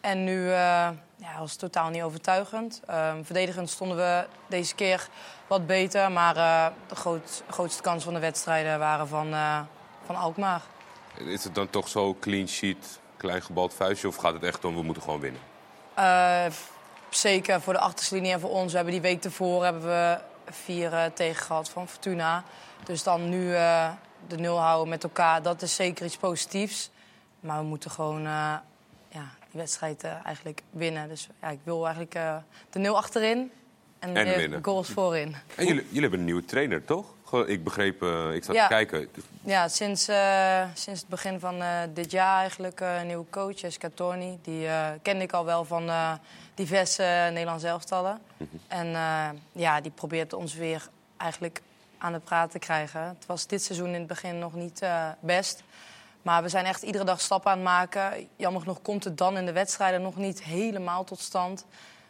En 0.00 0.24
nu 0.24 0.48
ja, 0.50 1.38
was 1.38 1.50
het 1.50 1.60
totaal 1.60 1.90
niet 1.90 2.02
overtuigend. 2.02 2.80
Um, 2.90 3.24
verdedigend 3.24 3.70
stonden 3.70 3.96
we 3.96 4.26
deze 4.48 4.74
keer 4.74 5.08
wat 5.46 5.66
beter. 5.66 6.12
Maar 6.12 6.34
de 6.88 6.94
groot, 6.94 7.42
grootste 7.48 7.82
kans 7.82 8.04
van 8.04 8.14
de 8.14 8.20
wedstrijden 8.20 8.78
waren 8.78 9.08
van, 9.08 9.34
van 10.04 10.16
Alkmaar. 10.16 10.62
Is 11.18 11.44
het 11.44 11.54
dan 11.54 11.70
toch 11.70 11.88
zo 11.88 12.16
clean 12.20 12.48
sheet, 12.48 13.00
klein 13.16 13.42
gebald 13.42 13.74
vuistje? 13.74 14.08
Of 14.08 14.16
gaat 14.16 14.32
het 14.32 14.42
echt 14.42 14.64
om 14.64 14.74
we 14.74 14.82
moeten 14.82 15.02
gewoon 15.02 15.20
winnen? 15.20 15.40
Zeker 17.16 17.60
voor 17.60 17.72
de 17.72 17.78
achterste 17.78 18.14
linie 18.14 18.32
en 18.32 18.40
voor 18.40 18.50
ons. 18.50 18.70
We 18.70 18.76
hebben 18.76 18.94
die 18.94 19.02
week 19.02 19.20
tevoren 19.20 19.64
hebben 19.64 19.82
we 19.82 20.18
vier 20.50 20.92
uh, 20.92 21.04
tegen 21.04 21.42
gehad 21.42 21.68
van 21.68 21.88
Fortuna. 21.88 22.44
Dus 22.84 23.02
dan 23.02 23.28
nu 23.28 23.44
uh, 23.46 23.90
de 24.26 24.36
nul 24.36 24.58
houden 24.58 24.88
met 24.88 25.02
elkaar, 25.02 25.42
dat 25.42 25.62
is 25.62 25.74
zeker 25.74 26.04
iets 26.04 26.16
positiefs. 26.16 26.90
Maar 27.40 27.58
we 27.58 27.64
moeten 27.64 27.90
gewoon 27.90 28.20
uh, 28.20 28.54
ja, 29.08 29.30
die 29.50 29.60
wedstrijd 29.60 30.04
eigenlijk 30.24 30.62
winnen. 30.70 31.08
Dus 31.08 31.28
ja, 31.40 31.48
ik 31.48 31.58
wil 31.62 31.84
eigenlijk 31.84 32.18
de 32.70 32.78
nul 32.78 32.96
achterin 32.96 33.50
en, 33.98 34.58
goals 34.62 34.88
voorin. 34.88 35.36
En 35.54 35.66
jullie, 35.66 35.84
jullie 35.86 36.00
hebben 36.00 36.18
een 36.18 36.24
nieuwe 36.24 36.44
trainer, 36.44 36.84
toch? 36.84 37.12
Ik 37.46 37.64
begreep, 37.64 38.02
ik 38.32 38.44
zat 38.44 38.54
ja. 38.54 38.66
te 38.66 38.72
kijken. 38.74 39.08
Ja, 39.42 39.68
sinds, 39.68 40.04
sinds 40.74 41.00
het 41.00 41.08
begin 41.08 41.40
van 41.40 41.62
dit 41.94 42.10
jaar 42.10 42.38
eigenlijk 42.38 42.80
een 42.80 43.06
nieuwe 43.06 43.24
coach, 43.30 43.60
Jessica 43.60 43.90
Torni. 43.94 44.38
Die 44.42 44.68
kende 45.02 45.24
ik 45.24 45.32
al 45.32 45.44
wel 45.44 45.64
van 45.64 45.90
diverse 46.54 47.28
Nederlandse 47.32 47.66
elftallen. 47.66 48.20
Mm 48.36 48.48
-hmm. 48.50 48.60
En 48.68 48.86
uh, 48.86 49.28
ja, 49.52 49.80
die 49.80 49.90
probeert 49.90 50.32
ons 50.32 50.54
weer 50.54 50.88
eigenlijk 51.16 51.62
aan 51.98 52.12
de 52.12 52.18
praat 52.18 52.50
te 52.50 52.58
krijgen. 52.58 53.00
Het 53.00 53.26
was 53.26 53.46
dit 53.46 53.62
seizoen 53.62 53.88
in 53.88 53.94
het 53.94 54.06
begin 54.06 54.38
nog 54.38 54.54
niet 54.54 54.82
uh, 54.82 55.08
best. 55.20 55.62
Maar 56.22 56.42
we 56.42 56.48
zijn 56.48 56.64
echt 56.64 56.82
iedere 56.82 57.04
dag 57.04 57.20
stappen 57.20 57.50
aan 57.50 57.56
het 57.56 57.66
maken. 57.66 58.28
Jammer 58.36 58.60
genoeg 58.60 58.82
komt 58.82 59.04
het 59.04 59.18
dan 59.18 59.36
in 59.36 59.46
de 59.46 59.52
wedstrijden 59.52 60.02
nog 60.02 60.16
niet 60.16 60.42
helemaal 60.42 61.04
tot 61.04 61.20
stand. 61.20 61.66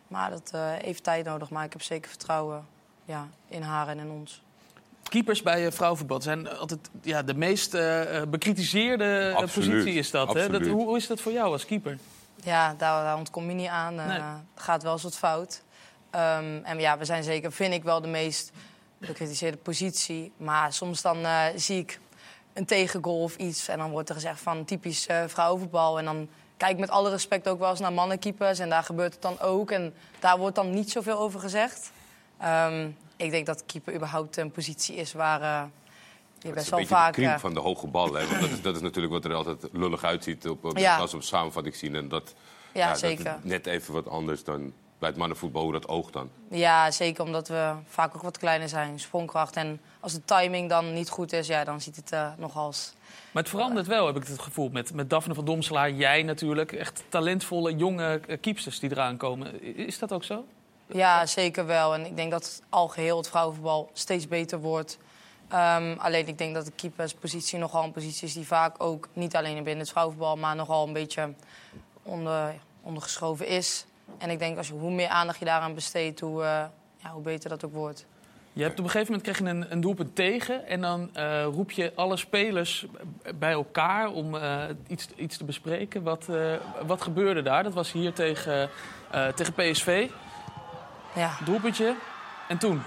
Maar 0.09 0.31
dat 0.31 0.51
eh, 0.53 0.61
heeft 0.73 1.03
tijd 1.03 1.25
nodig. 1.25 1.51
Maar 1.51 1.65
ik 1.65 1.73
heb 1.73 1.83
zeker 1.83 2.09
vertrouwen 2.09 2.67
ja, 3.05 3.29
in 3.49 3.63
haar 3.63 3.89
en 3.89 3.99
in 3.99 4.11
ons. 4.11 4.43
Keepers 5.09 5.43
bij 5.43 5.67
eh, 5.67 5.73
vrouwenvoetbal 5.73 6.23
zijn 6.23 6.49
altijd 6.49 6.91
ja, 7.03 7.23
de 7.23 7.35
meest 7.35 7.75
eh, 7.75 8.17
eh, 8.17 8.29
bekritiseerde 8.29 9.05
eh, 9.05 9.35
Absoluut, 9.35 9.71
positie 9.71 9.99
is 9.99 10.11
dat, 10.11 10.35
hè? 10.35 10.49
dat 10.49 10.67
hoe 10.67 10.97
is 10.97 11.07
dat 11.07 11.21
voor 11.21 11.33
jou 11.33 11.53
als 11.53 11.67
keeper? 11.67 11.99
Ja, 12.45 12.75
daar, 12.79 13.05
daar 13.05 13.17
ontkom 13.17 13.49
je 13.49 13.55
niet 13.55 13.69
aan. 13.69 14.01
Eh, 14.01 14.07
Nee. 14.07 14.21
Gaat 14.55 14.83
wel 14.83 14.93
eens 14.93 15.03
wat 15.03 15.17
fout. 15.17 15.63
Ehm, 16.11 16.61
en 16.63 16.79
ja, 16.79 16.99
we 16.99 17.05
zijn 17.05 17.23
zeker, 17.23 17.53
vind 17.53 17.75
ik 17.75 17.83
wel 17.83 18.01
de 18.01 18.09
meest 18.09 18.53
bekritiseerde 18.99 19.57
positie. 19.57 20.33
Maar 20.37 20.73
soms 20.73 21.03
dan 21.03 21.25
eh, 21.25 21.45
zie 21.57 21.79
ik 21.79 22.01
een 22.53 22.65
tegengoal 22.67 23.23
of 23.23 23.37
iets. 23.37 23.69
En 23.69 23.79
dan 23.79 23.91
wordt 23.91 24.09
er 24.09 24.15
gezegd 24.15 24.41
van 24.41 24.65
typisch 24.65 25.07
eh, 25.07 25.23
vrouwenvoetbal. 25.27 25.99
En 25.99 26.05
dan 26.05 26.29
kijk 26.57 26.73
ik 26.73 26.79
met 26.79 26.91
alle 26.91 27.11
respect 27.11 27.49
ook 27.49 27.59
wel 27.59 27.71
eens 27.71 27.81
naar 27.81 27.93
mannenkeepers. 27.93 28.59
En 28.59 28.69
daar 28.69 28.83
gebeurt 28.83 29.13
het 29.13 29.23
dan 29.23 29.41
ook. 29.41 29.71
En 29.71 29.95
daar 30.19 30.39
wordt 30.39 30.57
dan 30.57 30.71
niet 30.71 30.91
zoveel 30.91 31.19
over 31.19 31.41
gezegd. 31.41 31.91
Ehm, 32.39 32.91
ik 33.17 33.31
denk 33.31 33.47
dat 33.47 33.67
keeper 33.67 33.95
überhaupt 33.95 34.37
een 34.37 34.51
positie 34.51 34.97
is 34.97 35.13
waar 35.13 35.69
eh, 36.45 36.51
je 36.51 36.59
Het 36.61 36.69
best 36.71 36.71
wel 36.71 36.99
vaak... 36.99 37.15
de 37.15 37.27
eh, 37.27 37.39
van 37.39 37.55
de 37.55 37.61
hoge 37.61 37.87
bal. 37.87 38.13
Hè? 38.15 38.27
Want 38.27 38.41
dat, 38.41 38.51
is, 38.51 38.63
dat 38.63 38.75
is 38.77 38.81
natuurlijk 38.83 39.13
wat 39.13 39.25
er 39.25 39.35
altijd 39.35 39.69
lullig 39.73 40.05
uitziet 40.05 40.49
op, 40.49 40.65
op, 40.65 40.79
Ja. 40.79 40.97
als 40.97 41.11
we 41.11 41.17
op 41.17 41.23
samenvatting 41.23 41.75
zien. 41.75 41.95
En 41.95 42.09
dat, 42.09 42.35
Ja, 42.73 42.87
dat 42.87 42.95
is 42.95 43.01
zeker. 43.01 43.39
net 43.43 43.67
even 43.67 43.93
wat 43.95 44.09
anders 44.09 44.45
dan 44.45 44.73
bij 44.99 45.09
het 45.09 45.19
mannenvoetbal, 45.19 45.63
hoe 45.63 45.73
dat 45.73 45.89
oogt 45.89 46.13
dan. 46.13 46.31
Ja, 46.51 46.91
zeker 46.91 47.25
omdat 47.25 47.49
we 47.49 47.73
vaak 47.89 48.15
ook 48.17 48.23
wat 48.23 48.39
kleiner 48.39 48.69
zijn, 48.69 49.01
sprongkracht. 49.01 49.57
En 49.57 49.81
als 50.01 50.13
de 50.13 50.25
timing 50.25 50.69
dan 50.69 50.93
niet 50.93 51.09
goed 51.11 51.33
is, 51.33 51.47
ja, 51.47 51.65
dan 51.65 51.81
ziet 51.81 51.97
het 51.97 52.13
eh 52.13 52.29
nogal 52.37 52.65
als... 52.65 52.93
Maar 53.33 53.43
het 53.43 53.53
verandert 53.53 53.87
wel, 53.87 54.07
heb 54.07 54.17
ik 54.17 54.27
het 54.27 54.41
gevoel. 54.41 54.69
Met, 54.69 54.95
met 54.95 55.11
Daphne 55.11 55.35
van 55.35 55.45
Domselaar, 55.45 55.91
jij 55.91 56.23
natuurlijk. 56.23 56.73
Echt 56.73 57.03
talentvolle 57.09 57.77
jonge 57.77 58.21
eh, 58.27 58.41
keepsters 58.41 58.79
die 58.79 58.91
eraan 58.91 59.17
komen. 59.17 59.63
Is 59.77 59.99
dat 59.99 60.13
ook 60.13 60.25
zo? 60.25 60.45
Ja, 60.87 61.27
zeker 61.27 61.67
wel. 61.67 61.95
En 61.95 62.07
ik 62.07 62.17
denk 62.17 62.31
dat 62.31 62.63
al 62.69 62.89
geheel 62.89 63.17
het 63.17 63.29
vrouwenvoetbal 63.29 63.91
steeds 63.93 64.29
beter 64.29 64.61
wordt. 64.61 64.99
Ehm, 65.49 65.95
alleen 65.99 66.29
ik 66.29 66.39
denk 66.39 66.55
dat 66.55 66.65
de 66.65 66.73
keeperspositie 66.73 67.59
nogal 67.59 67.85
een 67.85 67.93
positie 67.93 68.27
is 68.27 68.35
die 68.35 68.47
vaak 68.47 68.83
ook 68.83 69.09
niet 69.13 69.37
alleen 69.37 69.55
binnen 69.55 69.79
het 69.79 69.91
vrouwenvoetbal, 69.91 70.37
maar 70.37 70.57
nogal 70.57 70.87
een 70.87 70.93
beetje 70.93 71.33
onder, 72.03 72.55
ondergeschoven 72.83 73.47
is. 73.47 73.87
En 74.19 74.31
ik 74.31 74.39
denk 74.39 74.57
als 74.57 74.69
je 74.69 74.73
hoe 74.73 74.91
meer 74.91 75.09
aandacht 75.09 75.39
je 75.39 75.45
daaraan 75.45 75.75
besteedt, 75.75 76.21
hoe, 76.21 76.43
eh, 76.43 76.65
ja, 76.97 77.11
hoe 77.11 77.23
beter 77.23 77.51
dat 77.51 77.65
ook 77.65 77.73
wordt. 77.73 78.07
Je 78.53 78.63
hebt 78.63 78.79
op 78.79 78.85
een 78.85 78.91
gegeven 78.91 79.13
moment 79.13 79.33
krijg 79.33 79.39
je 79.39 79.59
een, 79.59 79.73
een 79.73 79.81
doelpunt 79.81 80.15
tegen. 80.15 80.67
En 80.67 80.81
dan 80.81 81.11
eh, 81.13 81.45
roep 81.45 81.71
je 81.71 81.93
alle 81.95 82.17
spelers 82.17 82.87
bij 83.35 83.53
elkaar 83.53 84.09
om 84.13 84.37
eh, 84.37 84.63
iets, 84.87 85.09
iets 85.17 85.37
te 85.37 85.45
bespreken. 85.45 86.03
Wat, 86.03 86.29
wat 86.87 87.03
gebeurde 87.03 87.43
daar? 87.43 87.63
Dat 87.63 87.75
was 87.75 87.93
hier 87.93 88.13
tegen, 88.13 88.71
tegen 89.35 89.53
PSV. 89.55 90.09
Ja. 91.15 91.37
Doelpuntje. 91.45 91.95
En 92.49 92.59
toen? 92.59 92.83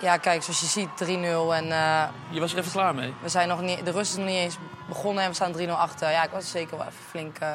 Ja, 0.00 0.16
kijk, 0.16 0.42
zoals 0.42 0.60
je 0.60 0.66
ziet, 0.66 0.88
3-0 1.04 1.54
en 1.54 1.72
eh, 1.72 2.08
Je 2.30 2.40
was 2.40 2.52
er 2.52 2.58
even 2.58 2.72
klaar 2.72 2.94
mee. 2.94 3.14
we 3.22 3.28
zijn 3.28 3.48
nog 3.48 3.60
niet, 3.60 3.84
de 3.84 3.90
rust 3.90 4.10
is 4.10 4.16
nog 4.16 4.26
niet 4.26 4.36
eens 4.36 4.56
begonnen 4.88 5.22
en 5.22 5.28
we 5.28 5.34
staan 5.34 5.52
3-0 5.58 5.70
achter. 5.70 6.10
Ja, 6.10 6.22
ik 6.24 6.30
was 6.30 6.42
er 6.42 6.48
zeker 6.48 6.76
wel 6.76 6.86
even 6.86 7.04
flink, 7.08 7.38
eh, 7.38 7.54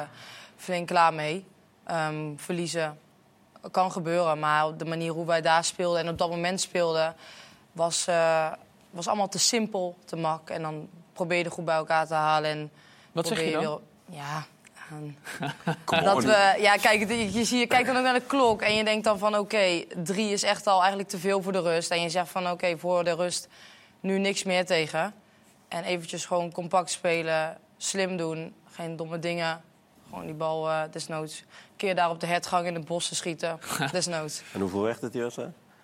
flink 0.56 0.86
klaar 0.86 1.14
mee. 1.14 1.46
Ehm, 1.84 2.32
verliezen 2.36 2.98
kan 3.70 3.92
gebeuren, 3.92 4.38
maar 4.38 4.66
op 4.66 4.78
de 4.78 4.84
manier 4.84 5.12
hoe 5.12 5.26
wij 5.26 5.40
daar 5.42 5.64
speelden 5.64 6.00
en 6.00 6.08
op 6.08 6.18
dat 6.18 6.30
moment 6.30 6.60
speelden, 6.60 7.14
was, 7.72 8.06
eh, 8.06 8.52
was 8.90 9.06
allemaal 9.08 9.28
te 9.28 9.38
simpel, 9.38 9.96
te 10.04 10.16
mak. 10.16 10.50
En 10.50 10.62
dan 10.62 10.88
probeer 11.12 11.38
je 11.44 11.50
goed 11.50 11.64
bij 11.64 11.74
elkaar 11.76 12.06
te 12.06 12.14
halen. 12.14 12.50
En 12.50 12.70
Wat 13.12 13.26
zeg 13.26 13.40
je 13.44 13.50
dan? 13.50 13.60
weer- 13.60 13.78
ja, 14.18 14.44
Dat 16.04 16.24
we, 16.24 16.54
ja, 16.58 16.76
kijk, 16.76 17.08
je, 17.08 17.32
je, 17.32 17.44
zie- 17.44 17.58
je 17.58 17.66
kijkt 17.66 17.86
dan 17.86 17.96
ook 17.96 18.02
naar 18.02 18.14
de 18.14 18.20
klok 18.26 18.62
en 18.62 18.74
je 18.74 18.84
denkt 18.84 19.04
dan 19.04 19.18
van 19.18 19.38
oké, 19.38 19.84
drie 19.96 20.32
is 20.32 20.42
echt 20.42 20.66
al 20.66 20.78
eigenlijk 20.78 21.08
te 21.08 21.18
veel 21.18 21.42
voor 21.42 21.52
de 21.52 21.60
rust. 21.60 21.90
En 21.90 22.00
je 22.02 22.08
zegt 22.08 22.28
van 22.28 22.50
oké, 22.50 22.78
voor 22.78 23.04
de 23.04 23.14
rust 23.14 23.48
nu 24.00 24.18
niks 24.18 24.42
meer 24.44 24.66
tegen. 24.66 25.14
En 25.68 25.84
eventjes 25.84 26.24
gewoon 26.26 26.52
compact 26.52 26.90
spelen, 26.90 27.58
slim 27.76 28.16
doen, 28.16 28.54
geen 28.70 28.96
domme 28.96 29.18
dingen. 29.18 29.60
Gewoon 30.08 30.24
die 30.24 30.34
bal 30.34 30.68
eh, 30.70 30.80
desnoods 30.90 31.40
een 31.40 31.46
keer 31.76 31.94
daar 31.94 32.10
op 32.10 32.20
de 32.20 32.26
hertgang 32.26 32.66
in 32.66 32.74
het 32.74 32.84
bos 32.84 33.08
te 33.08 33.14
schieten, 33.14 33.58
desnoods. 33.92 34.42
En 34.52 34.60
hoeveel 34.60 34.82
werd 34.82 35.00
het, 35.00 35.12
Joost? 35.12 35.38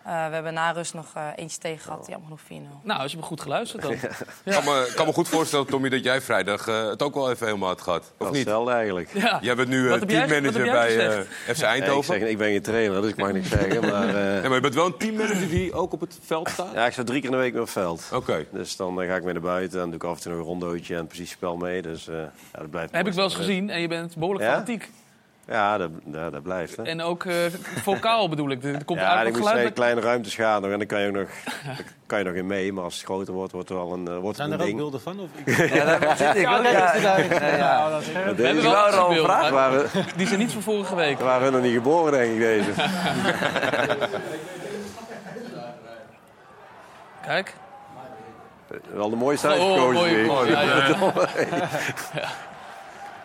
Eh, 0.05 0.27
we 0.29 0.35
hebben 0.35 0.55
na 0.55 0.71
rust 0.71 0.95
nog 0.95 1.07
eh, 1.15 1.27
eentje 1.37 1.59
tegen 1.59 1.81
gehad, 1.81 2.07
jammer 2.09 2.31
nog 2.31 2.41
4-0. 2.41 2.45
Nou, 2.83 3.01
ze 3.03 3.07
hebben 3.09 3.27
goed 3.27 3.41
geluisterd 3.41 3.83
dan. 3.83 3.93
Ik 4.45 4.53
kan 4.53 4.65
me, 4.65 4.93
kan 4.95 5.07
me 5.07 5.13
goed 5.13 5.29
voorstellen, 5.29 5.67
Tommy, 5.67 5.89
dat 5.89 6.05
jij 6.05 6.21
vrijdag 6.21 6.69
eh, 6.69 6.89
het 6.89 7.03
ook 7.03 7.15
wel 7.15 7.31
even 7.31 7.47
helemaal 7.47 7.69
had 7.69 7.81
gehad. 7.81 8.13
Of 8.19 8.27
niet? 8.29 8.37
hetzelfde 8.37 8.73
eigenlijk. 8.73 9.11
Ja. 9.13 9.39
Jij 9.43 9.55
bent 9.57 9.69
nu 9.69 9.99
teammanager 9.99 10.65
bij 10.73 10.89
gezegd? 10.95 11.27
FC 11.27 11.47
Ja, 11.47 11.73
ik, 11.73 11.81
Eindhoven. 11.81 12.21
zeg, 12.21 12.29
ik 12.29 12.39
ben 12.39 12.49
geen 12.49 12.63
trainer, 12.63 13.01
dus 13.03 13.11
ik 13.11 13.17
mag 13.17 13.33
niks 13.33 13.49
zeggen. 13.49 13.81
Maar, 13.91 14.09
eh, 14.09 14.43
Ja, 14.43 14.43
maar 14.49 14.55
je 14.55 14.61
bent 14.61 14.75
wel 14.75 14.87
een 14.87 14.97
teammanager 14.97 15.49
die 15.49 15.73
ook 15.73 15.93
op 15.93 16.01
het 16.01 16.19
veld 16.23 16.49
staat? 16.49 16.73
ja, 16.75 16.87
ik 16.87 16.93
sta 16.93 17.05
drie 17.05 17.21
keer 17.21 17.31
in 17.31 17.37
de 17.37 17.43
week 17.43 17.53
met 17.53 17.61
op 17.61 17.67
het 17.67 17.77
veld. 17.77 18.09
Oké. 18.13 18.47
Dus 18.53 18.77
dan 18.77 18.97
ga 19.07 19.15
ik 19.17 19.25
mee 19.25 19.33
naar 19.33 19.43
buiten 19.43 19.81
en 19.81 19.87
doe 19.87 19.95
ik 19.95 20.05
af 20.05 20.17
en 20.17 20.23
toe 20.23 20.31
nog 20.33 20.41
een 20.41 20.47
rondootje 20.47 20.97
en 20.97 21.07
positiespel 21.07 21.57
mee. 21.57 21.83
Dus 21.83 22.09
eh, 22.09 22.15
ja, 22.17 22.59
dat 22.59 22.71
blijft 22.71 22.93
Heb 22.93 23.07
ik 23.07 23.13
wel 23.13 23.25
eens 23.25 23.35
gezien. 23.35 23.71
En 23.71 23.81
je 23.81 23.89
bent 23.89 24.17
behoorlijk 24.17 24.45
Ja? 24.45 24.53
fanatiek. 24.53 24.91
Ja, 25.49 25.79
dat, 25.79 25.91
ja, 26.13 26.31
dat 26.31 26.43
blijft. 26.43 26.77
Hè. 26.77 26.83
En 26.83 27.03
ook 27.03 27.25
eh 27.25 27.35
vocaal 27.83 28.29
bedoel 28.29 28.51
ik. 28.51 28.65
Er 28.65 28.85
komt 28.85 28.99
Ja, 29.01 29.07
aardig 29.07 29.37
ik 29.37 29.43
wat 29.43 29.63
moet 29.63 29.73
kleine 29.73 30.01
ruimtes 30.01 30.35
gaan 30.35 30.63
nog 30.63 30.71
en 30.71 30.79
dan 30.79 30.87
kan 30.87 31.01
je, 31.01 31.07
ook 31.09 31.15
nog, 31.15 31.29
daar 31.67 31.85
kan 32.07 32.19
je 32.19 32.25
nog 32.25 32.35
in 32.35 32.47
mee. 32.47 32.73
Maar 32.73 32.85
als 32.85 32.95
het 32.95 33.05
groter 33.05 33.35
wordt, 33.35 33.53
wordt 33.53 33.69
het 33.69 33.79
wel 33.79 33.93
een, 33.93 34.09
eh, 34.09 34.17
wordt 34.19 34.37
Zijn 34.37 34.49
een 34.51 34.55
er 34.55 34.61
ook 34.61 34.67
ding. 34.67 34.79
beelden 34.79 35.01
van? 35.01 35.21
Of... 35.21 35.29
Ja, 35.75 35.85
daar 35.99 36.17
zit 36.17 36.35
ik 36.37 36.49
ook. 36.49 36.63
Ja, 36.63 36.95
ja, 36.97 37.17
ja. 37.57 37.89
Maar 37.89 38.01
We 38.35 38.47
hebben 38.47 38.63
wel 38.63 38.87
er 38.87 38.97
al 38.99 39.11
een 39.17 39.23
waren, 39.53 39.87
Die 40.17 40.27
zijn 40.27 40.39
niet 40.39 40.53
van 40.53 40.63
vorige 40.63 40.95
week. 40.95 41.19
waren 41.21 41.43
hun 41.43 41.53
nog 41.53 41.63
niet 41.63 41.75
geboren, 41.75 42.13
denk 42.13 42.33
ik, 42.33 42.39
deze. 42.39 42.71
Kijk. 47.27 47.55
Wel 48.93 49.11
de 49.11 49.17
mooiste 49.17 49.47
Oh, 49.47 49.53
uitgekozen. 49.53 49.93
mooi. 49.95 50.09
vind 50.15 50.27
ik. 50.27 50.27
mooi. 50.33 50.51
Ja, 52.15 52.29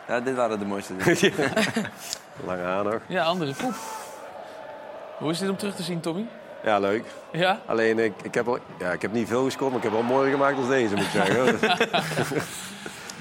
ja. 0.08 0.20
Dit 0.20 0.36
waren 0.36 0.60
de 0.60 0.66
mooiste 0.66 0.94
dingen. 0.96 1.54
Lange 2.46 2.62
haar 2.62 2.84
nog. 2.84 3.00
ja, 3.08 3.24
andere 3.24 3.54
poep. 3.54 3.74
Hoe 5.18 5.32
is 5.32 5.40
dit 5.40 5.50
om 5.50 5.58
terug 5.58 5.76
te 5.76 5.84
zien, 5.84 6.00
Tommy? 6.00 6.26
Ja, 6.64 6.80
leuk. 6.80 7.04
Ja? 7.32 7.60
Alleen, 7.66 8.00
ik, 8.00 8.14
ik, 8.24 8.34
heb 8.34 8.48
al, 8.48 8.58
ja, 8.80 8.92
ik 8.92 9.02
heb 9.02 9.12
niet 9.12 9.28
veel 9.28 9.44
gescoord, 9.44 9.70
maar 9.70 9.78
ik 9.78 9.84
heb 9.84 9.94
wel 9.94 10.02
mooier 10.04 10.32
gemaakt 10.32 10.58
dan 10.58 10.70
deze, 10.70 10.96
moet 10.96 11.04
ik 11.04 11.10
zeggen. 11.12 11.60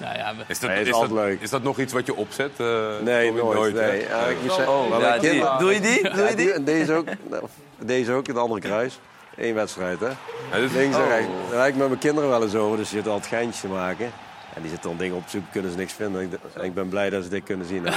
Nou 0.01 0.16
ja, 0.16 0.32
Is 0.47 0.59
dat, 0.61 0.70
Nee, 0.70 0.84
is 0.84 0.91
dat, 0.91 1.11
leuk. 1.11 1.41
is 1.41 1.51
dat 1.51 1.62
nog 1.62 1.78
iets 1.78 1.93
wat 1.93 2.07
je 2.07 2.14
opzet? 2.16 2.51
eh, 2.57 2.66
Nee, 3.03 3.34
Tommy? 3.37 3.55
nooit. 3.55 3.74
nee. 3.74 4.01
Ja, 4.09 4.24
ik 4.26 4.37
zeggen, 4.47 4.68
Oh, 4.68 4.91
maar 4.91 5.01
ja, 5.01 5.09
mijn 5.09 5.20
die, 5.20 5.30
kind- 5.30 5.59
doe 5.59 5.74
je 5.74 5.80
die? 5.80 6.03
Doe 6.11 6.22
Ja, 6.22 6.28
je 6.28 6.34
die? 6.37 6.53
en 6.53 6.64
deze 6.64 6.93
ook. 6.93 7.07
Nou, 7.30 7.45
deze 7.78 8.12
ook, 8.12 8.26
het 8.26 8.37
andere 8.37 8.61
kruis. 8.61 8.99
Eén 9.37 9.55
wedstrijd, 9.55 10.01
hè? 10.01 10.07
Ja, 10.07 10.14
Links 10.59 10.97
en 10.97 11.03
Oh. 11.03 11.09
rechts. 11.09 11.28
Daar 11.51 11.61
heb 11.61 11.68
ik 11.72 11.76
met 11.76 11.89
mijn 11.89 12.01
kinderen 12.01 12.30
wel 12.30 12.43
eens 12.43 12.55
over, 12.55 12.76
dus 12.76 12.91
je 12.91 12.97
zit 12.97 13.07
altijd 13.09 13.26
geintjes 13.26 13.61
te 13.61 13.68
maken. 13.68 14.12
En 14.57 14.63
die 14.63 14.71
zitten 14.71 14.91
dan 14.91 14.99
dingen 14.99 15.17
op 15.17 15.23
zoek, 15.29 15.43
kunnen 15.53 15.71
ze 15.71 15.77
niks 15.77 15.93
vinden. 15.93 16.23
Ik, 16.23 16.29
en 16.55 16.65
ik 16.65 16.75
ben 16.75 16.89
blij 16.89 17.11
dat 17.11 17.23
ze 17.25 17.29
dit 17.31 17.43
kunnen 17.45 17.67
zien. 17.67 17.85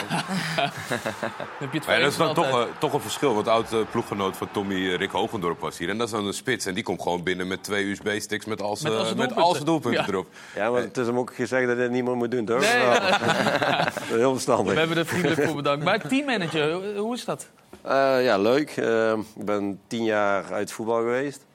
Heb 1.59 1.71
je 1.71 1.77
het 1.77 1.85
Maar 1.85 1.95
ja, 1.95 2.01
dat 2.01 2.11
is 2.11 2.17
dan 2.17 2.33
toch, 2.33 2.45
eh, 2.49 2.61
toch 2.79 2.93
een 2.93 2.99
verschil. 3.01 3.33
Want 3.33 3.47
oud 3.47 3.73
eh, 3.73 3.79
ploeggenoot 3.91 4.37
van 4.37 4.47
Tommy, 4.51 4.75
eh, 4.75 4.95
Rick 4.95 5.11
Hogendorp, 5.11 5.59
was 5.59 5.77
hier. 5.77 5.89
En 5.89 5.97
dat 5.97 6.07
is 6.07 6.13
dan 6.13 6.25
een 6.27 6.33
spits. 6.33 6.65
En 6.65 6.73
die 6.73 6.83
komt 6.83 7.01
gewoon 7.01 7.23
binnen 7.23 7.47
met 7.47 7.63
twee 7.63 7.85
USB-sticks 7.85 8.45
met 8.45 8.61
al 8.61 8.75
zijn 8.75 8.91
Met 8.93 9.01
al 9.01 9.05
zijn 9.05 9.17
met 9.57 9.65
doelpunten. 9.65 10.01
Ja. 10.01 10.07
erop. 10.07 10.27
Ja, 10.55 10.69
maar 10.71 10.81
het 10.81 10.97
is 10.97 11.05
hem 11.07 11.17
ook 11.17 11.35
gezegd 11.35 11.67
dat 11.67 11.77
dit 11.77 11.91
niemand 11.91 12.17
moet 12.17 12.31
doen, 12.31 12.45
toch? 12.45 12.59
Nee, 12.59 12.77
Nou, 12.83 12.93
ja, 12.93 13.87
is 13.87 13.93
heel 14.09 14.31
verstandig. 14.33 14.73
we 14.73 14.79
hebben 14.79 14.97
er 14.97 15.05
vriendelijk 15.05 15.41
voor 15.43 15.55
bedankt. 15.55 15.83
Maar 15.85 16.07
teammanager, 16.07 16.71
hoe- 16.73 16.95
hoe 16.97 17.15
is 17.15 17.25
dat? 17.25 17.47
Eh, 17.81 18.23
ja, 18.23 18.37
leuk. 18.37 18.69
Eh, 18.69 19.11
ik 19.35 19.45
ben 19.45 19.79
tien 19.87 20.03
jaar 20.03 20.53
uit 20.53 20.71
voetbal 20.71 20.97
geweest. 20.97 21.45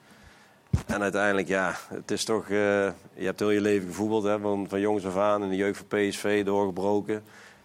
En 0.87 1.03
uiteindelijk, 1.03 1.49
ja, 1.49 1.75
het 1.89 2.11
is 2.11 2.25
toch... 2.25 2.43
eh, 2.45 2.89
je 3.15 3.25
hebt 3.25 3.41
heel 3.41 3.51
je 3.51 3.61
leven 3.61 3.89
gevoetbald, 3.89 4.25
hè, 4.25 4.39
van, 4.39 4.67
van 4.69 4.81
jongs 4.81 5.07
af 5.07 5.17
aan. 5.17 5.43
In 5.43 5.49
de 5.49 5.57
jeugd 5.57 5.77
van 5.77 5.99
PSV 5.99 6.45
doorgebroken. 6.45 7.23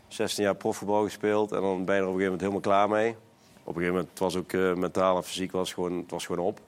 16 0.08 0.44
jaar 0.44 0.56
profvoetbal 0.56 1.04
gespeeld. 1.04 1.52
En 1.52 1.62
dan 1.62 1.86
ben 1.86 1.96
je 1.96 2.02
er 2.02 2.08
op 2.08 2.14
een 2.14 2.20
gegeven 2.20 2.40
moment 2.40 2.42
helemaal 2.42 2.88
klaar 2.88 2.90
mee. 2.90 3.16
Op 3.64 3.76
een 3.76 3.82
gegeven 3.82 3.94
moment, 3.94 4.10
het 4.10 4.20
was 4.20 4.36
ook 4.36 4.54
eh, 4.54 4.74
mentaal 4.74 5.16
en 5.16 5.24
fysiek 5.24 5.52
was 5.52 5.74
gewoon, 5.74 5.98
het 5.98 6.12
was 6.12 6.26
gewoon 6.26 6.46
op. 6.46 6.60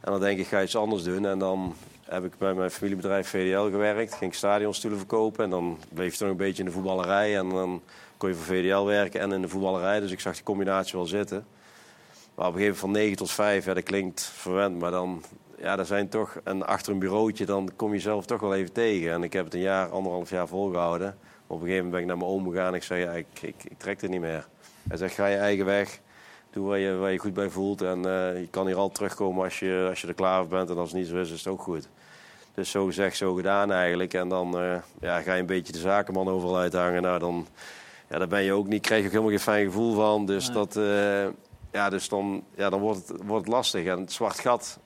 En 0.00 0.10
dan 0.12 0.20
denk 0.20 0.38
ik, 0.38 0.46
ga 0.46 0.62
iets 0.62 0.76
anders 0.76 1.02
doen. 1.02 1.26
En 1.26 1.38
dan 1.38 1.74
heb 2.04 2.24
ik 2.24 2.38
bij 2.38 2.54
mijn 2.54 2.70
familiebedrijf 2.70 3.28
VDL 3.28 3.70
gewerkt. 3.70 4.14
Ging 4.14 4.30
ik 4.30 4.36
stadionstoelen 4.36 4.98
verkopen. 4.98 5.44
En 5.44 5.50
dan 5.50 5.78
bleef 5.94 6.12
je 6.12 6.18
toch 6.18 6.28
een 6.28 6.36
beetje 6.36 6.62
in 6.62 6.68
de 6.68 6.74
voetballerij. 6.74 7.36
En 7.36 7.48
dan 7.48 7.82
kon 8.16 8.28
je 8.28 8.34
voor 8.34 8.54
VDL 8.54 8.84
werken 8.84 9.20
en 9.20 9.32
in 9.32 9.42
de 9.42 9.48
voetballerij. 9.48 10.00
Dus 10.00 10.10
ik 10.10 10.20
zag 10.20 10.34
die 10.34 10.42
combinatie 10.42 10.98
wel 10.98 11.06
zitten. 11.06 11.46
Maar 12.34 12.46
op 12.46 12.54
een 12.54 12.60
gegeven 12.60 12.80
moment 12.86 12.98
van 12.98 13.04
9 13.04 13.16
tot 13.16 13.30
5, 13.30 13.64
ja, 13.64 13.74
dat 13.74 13.82
klinkt 13.82 14.22
verwend. 14.22 14.78
Maar 14.78 14.90
dan, 14.90 15.22
ja, 15.60 15.76
daar 15.76 15.86
zijn 15.86 16.08
toch, 16.08 16.40
en 16.44 16.66
achter 16.66 16.92
een 16.92 16.98
bureautje, 16.98 17.46
dan 17.46 17.70
kom 17.76 17.92
je 17.92 18.00
zelf 18.00 18.26
toch 18.26 18.40
wel 18.40 18.54
even 18.54 18.72
tegen. 18.72 19.12
En 19.12 19.22
ik 19.22 19.32
heb 19.32 19.44
het 19.44 19.54
een 19.54 19.60
jaar, 19.60 19.88
anderhalf 19.88 20.30
jaar 20.30 20.48
volgehouden. 20.48 21.18
Op 21.46 21.60
een 21.60 21.66
gegeven 21.66 21.84
moment 21.84 21.90
ben 21.90 22.00
ik 22.00 22.06
naar 22.06 22.16
mijn 22.16 22.30
oom 22.30 22.50
gegaan. 22.50 22.74
Ik 22.74 22.82
zei, 22.82 23.00
ja, 23.02 23.12
ik, 23.12 23.26
ik, 23.40 23.64
ik 23.64 23.78
trek 23.78 24.00
het 24.00 24.10
niet 24.10 24.20
meer. 24.20 24.46
Hij 24.88 24.96
zegt, 24.96 25.14
ga 25.14 25.26
je 25.26 25.36
eigen 25.36 25.64
weg. 25.64 26.00
Doe 26.50 26.66
waar 26.66 26.78
je, 26.78 26.94
waar 26.96 27.12
je 27.12 27.18
goed 27.18 27.34
bij 27.34 27.48
voelt. 27.48 27.82
En 27.82 27.96
eh, 28.04 28.40
je 28.40 28.48
kan 28.50 28.66
hier 28.66 28.76
al 28.76 28.90
terugkomen 28.90 29.44
als 29.44 29.58
je, 29.58 29.86
als 29.88 30.00
je 30.00 30.06
er 30.06 30.14
klaar 30.14 30.40
voor 30.40 30.48
bent. 30.48 30.70
En 30.70 30.76
als 30.76 30.90
het 30.90 30.98
niet 30.98 31.08
zo 31.08 31.16
is, 31.16 31.30
is 31.30 31.38
het 31.38 31.52
ook 31.52 31.62
goed. 31.62 31.88
Dus 32.54 32.70
zo 32.70 32.86
gezegd, 32.86 33.16
zo 33.16 33.34
gedaan 33.34 33.72
eigenlijk. 33.72 34.14
En 34.14 34.28
dan 34.28 34.58
eh, 34.58 34.76
ja, 35.00 35.20
ga 35.20 35.34
je 35.34 35.40
een 35.40 35.46
beetje 35.46 35.72
de 35.72 35.78
zakenman 35.78 36.28
overal 36.28 36.56
uithangen. 36.56 37.02
Nou, 37.02 37.18
dan, 37.18 37.46
ja, 38.08 38.18
daar 38.18 38.28
ben 38.28 38.42
je 38.42 38.52
ook 38.52 38.66
niet, 38.66 38.82
krijg 38.82 39.00
je 39.00 39.06
ook 39.06 39.12
helemaal 39.12 39.32
geen 39.32 39.44
fijn 39.44 39.64
gevoel 39.64 39.94
van. 39.94 40.26
Dus 40.26 40.50
dat, 40.50 40.76
eh, 40.76 41.26
ja, 41.72 41.90
dus 41.90 42.08
dan, 42.08 42.44
ja, 42.54 42.70
dan 42.70 42.80
wordt, 42.80 43.08
het, 43.08 43.22
wordt 43.24 43.44
het 43.44 43.54
lastig. 43.54 43.86
En 43.86 44.00
het 44.00 44.12
zwart 44.12 44.38
gat 44.38 44.78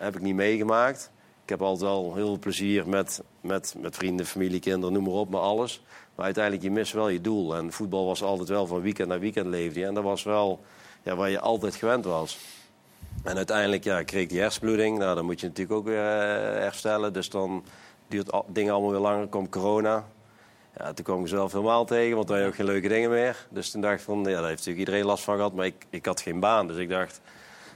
heb 0.00 0.16
ik 0.16 0.22
niet 0.22 0.34
meegemaakt. 0.34 1.10
Ik 1.42 1.48
heb 1.48 1.62
altijd 1.62 1.90
wel 1.90 2.14
heel 2.14 2.26
veel 2.26 2.38
plezier 2.38 2.88
met, 2.88 3.22
met, 3.40 3.74
met 3.78 3.96
vrienden, 3.96 4.26
familie, 4.26 4.60
kinderen, 4.60 4.94
noem 4.94 5.04
maar 5.04 5.12
op, 5.12 5.30
met 5.30 5.40
alles. 5.40 5.82
Maar 6.14 6.24
uiteindelijk, 6.24 6.64
je 6.64 6.70
mist 6.70 6.92
wel 6.92 7.08
je 7.08 7.20
doel. 7.20 7.56
En 7.56 7.72
voetbal 7.72 8.06
was 8.06 8.22
altijd 8.22 8.48
wel 8.48 8.66
van 8.66 8.80
weekend 8.80 9.08
naar 9.08 9.20
weekend 9.20 9.46
leefde. 9.46 9.84
En 9.84 9.94
dat 9.94 10.04
was 10.04 10.22
wel 10.22 10.60
ja, 11.02 11.16
waar 11.16 11.30
je 11.30 11.40
altijd 11.40 11.74
gewend 11.74 12.04
was. 12.04 12.38
En 13.22 13.36
uiteindelijk 13.36 13.84
ja, 13.84 14.02
kreeg 14.02 14.28
die 14.28 14.40
hersenbloeding. 14.40 14.98
Nou, 14.98 15.14
dan 15.14 15.24
moet 15.24 15.40
je 15.40 15.46
natuurlijk 15.46 15.78
ook 15.78 15.84
weer 15.84 15.98
eh, 15.98 16.60
herstellen. 16.60 17.12
Dus 17.12 17.30
dan 17.30 17.64
duurt 18.08 18.30
dingen 18.46 18.72
allemaal 18.72 18.90
weer 18.90 19.00
langer. 19.00 19.26
komt 19.26 19.48
corona. 19.48 20.04
Ja, 20.76 20.92
toen 20.92 21.04
kwam 21.04 21.16
ik 21.16 21.22
mezelf 21.22 21.52
helemaal 21.52 21.84
tegen, 21.84 22.16
want 22.16 22.28
dan 22.28 22.36
had 22.36 22.44
je 22.44 22.50
ook 22.50 22.56
geen 22.56 22.66
leuke 22.66 22.88
dingen 22.88 23.10
meer. 23.10 23.46
Dus 23.50 23.70
toen 23.70 23.80
dacht 23.80 23.94
ik 23.94 24.00
van, 24.00 24.18
ja, 24.18 24.24
daar 24.24 24.34
heeft 24.34 24.48
natuurlijk 24.50 24.78
iedereen 24.78 25.04
last 25.04 25.24
van 25.24 25.36
gehad. 25.36 25.54
Maar 25.54 25.66
ik, 25.66 25.86
ik 25.90 26.06
had 26.06 26.20
geen 26.20 26.40
baan, 26.40 26.66
dus 26.66 26.76
ik 26.76 26.88
dacht, 26.88 27.20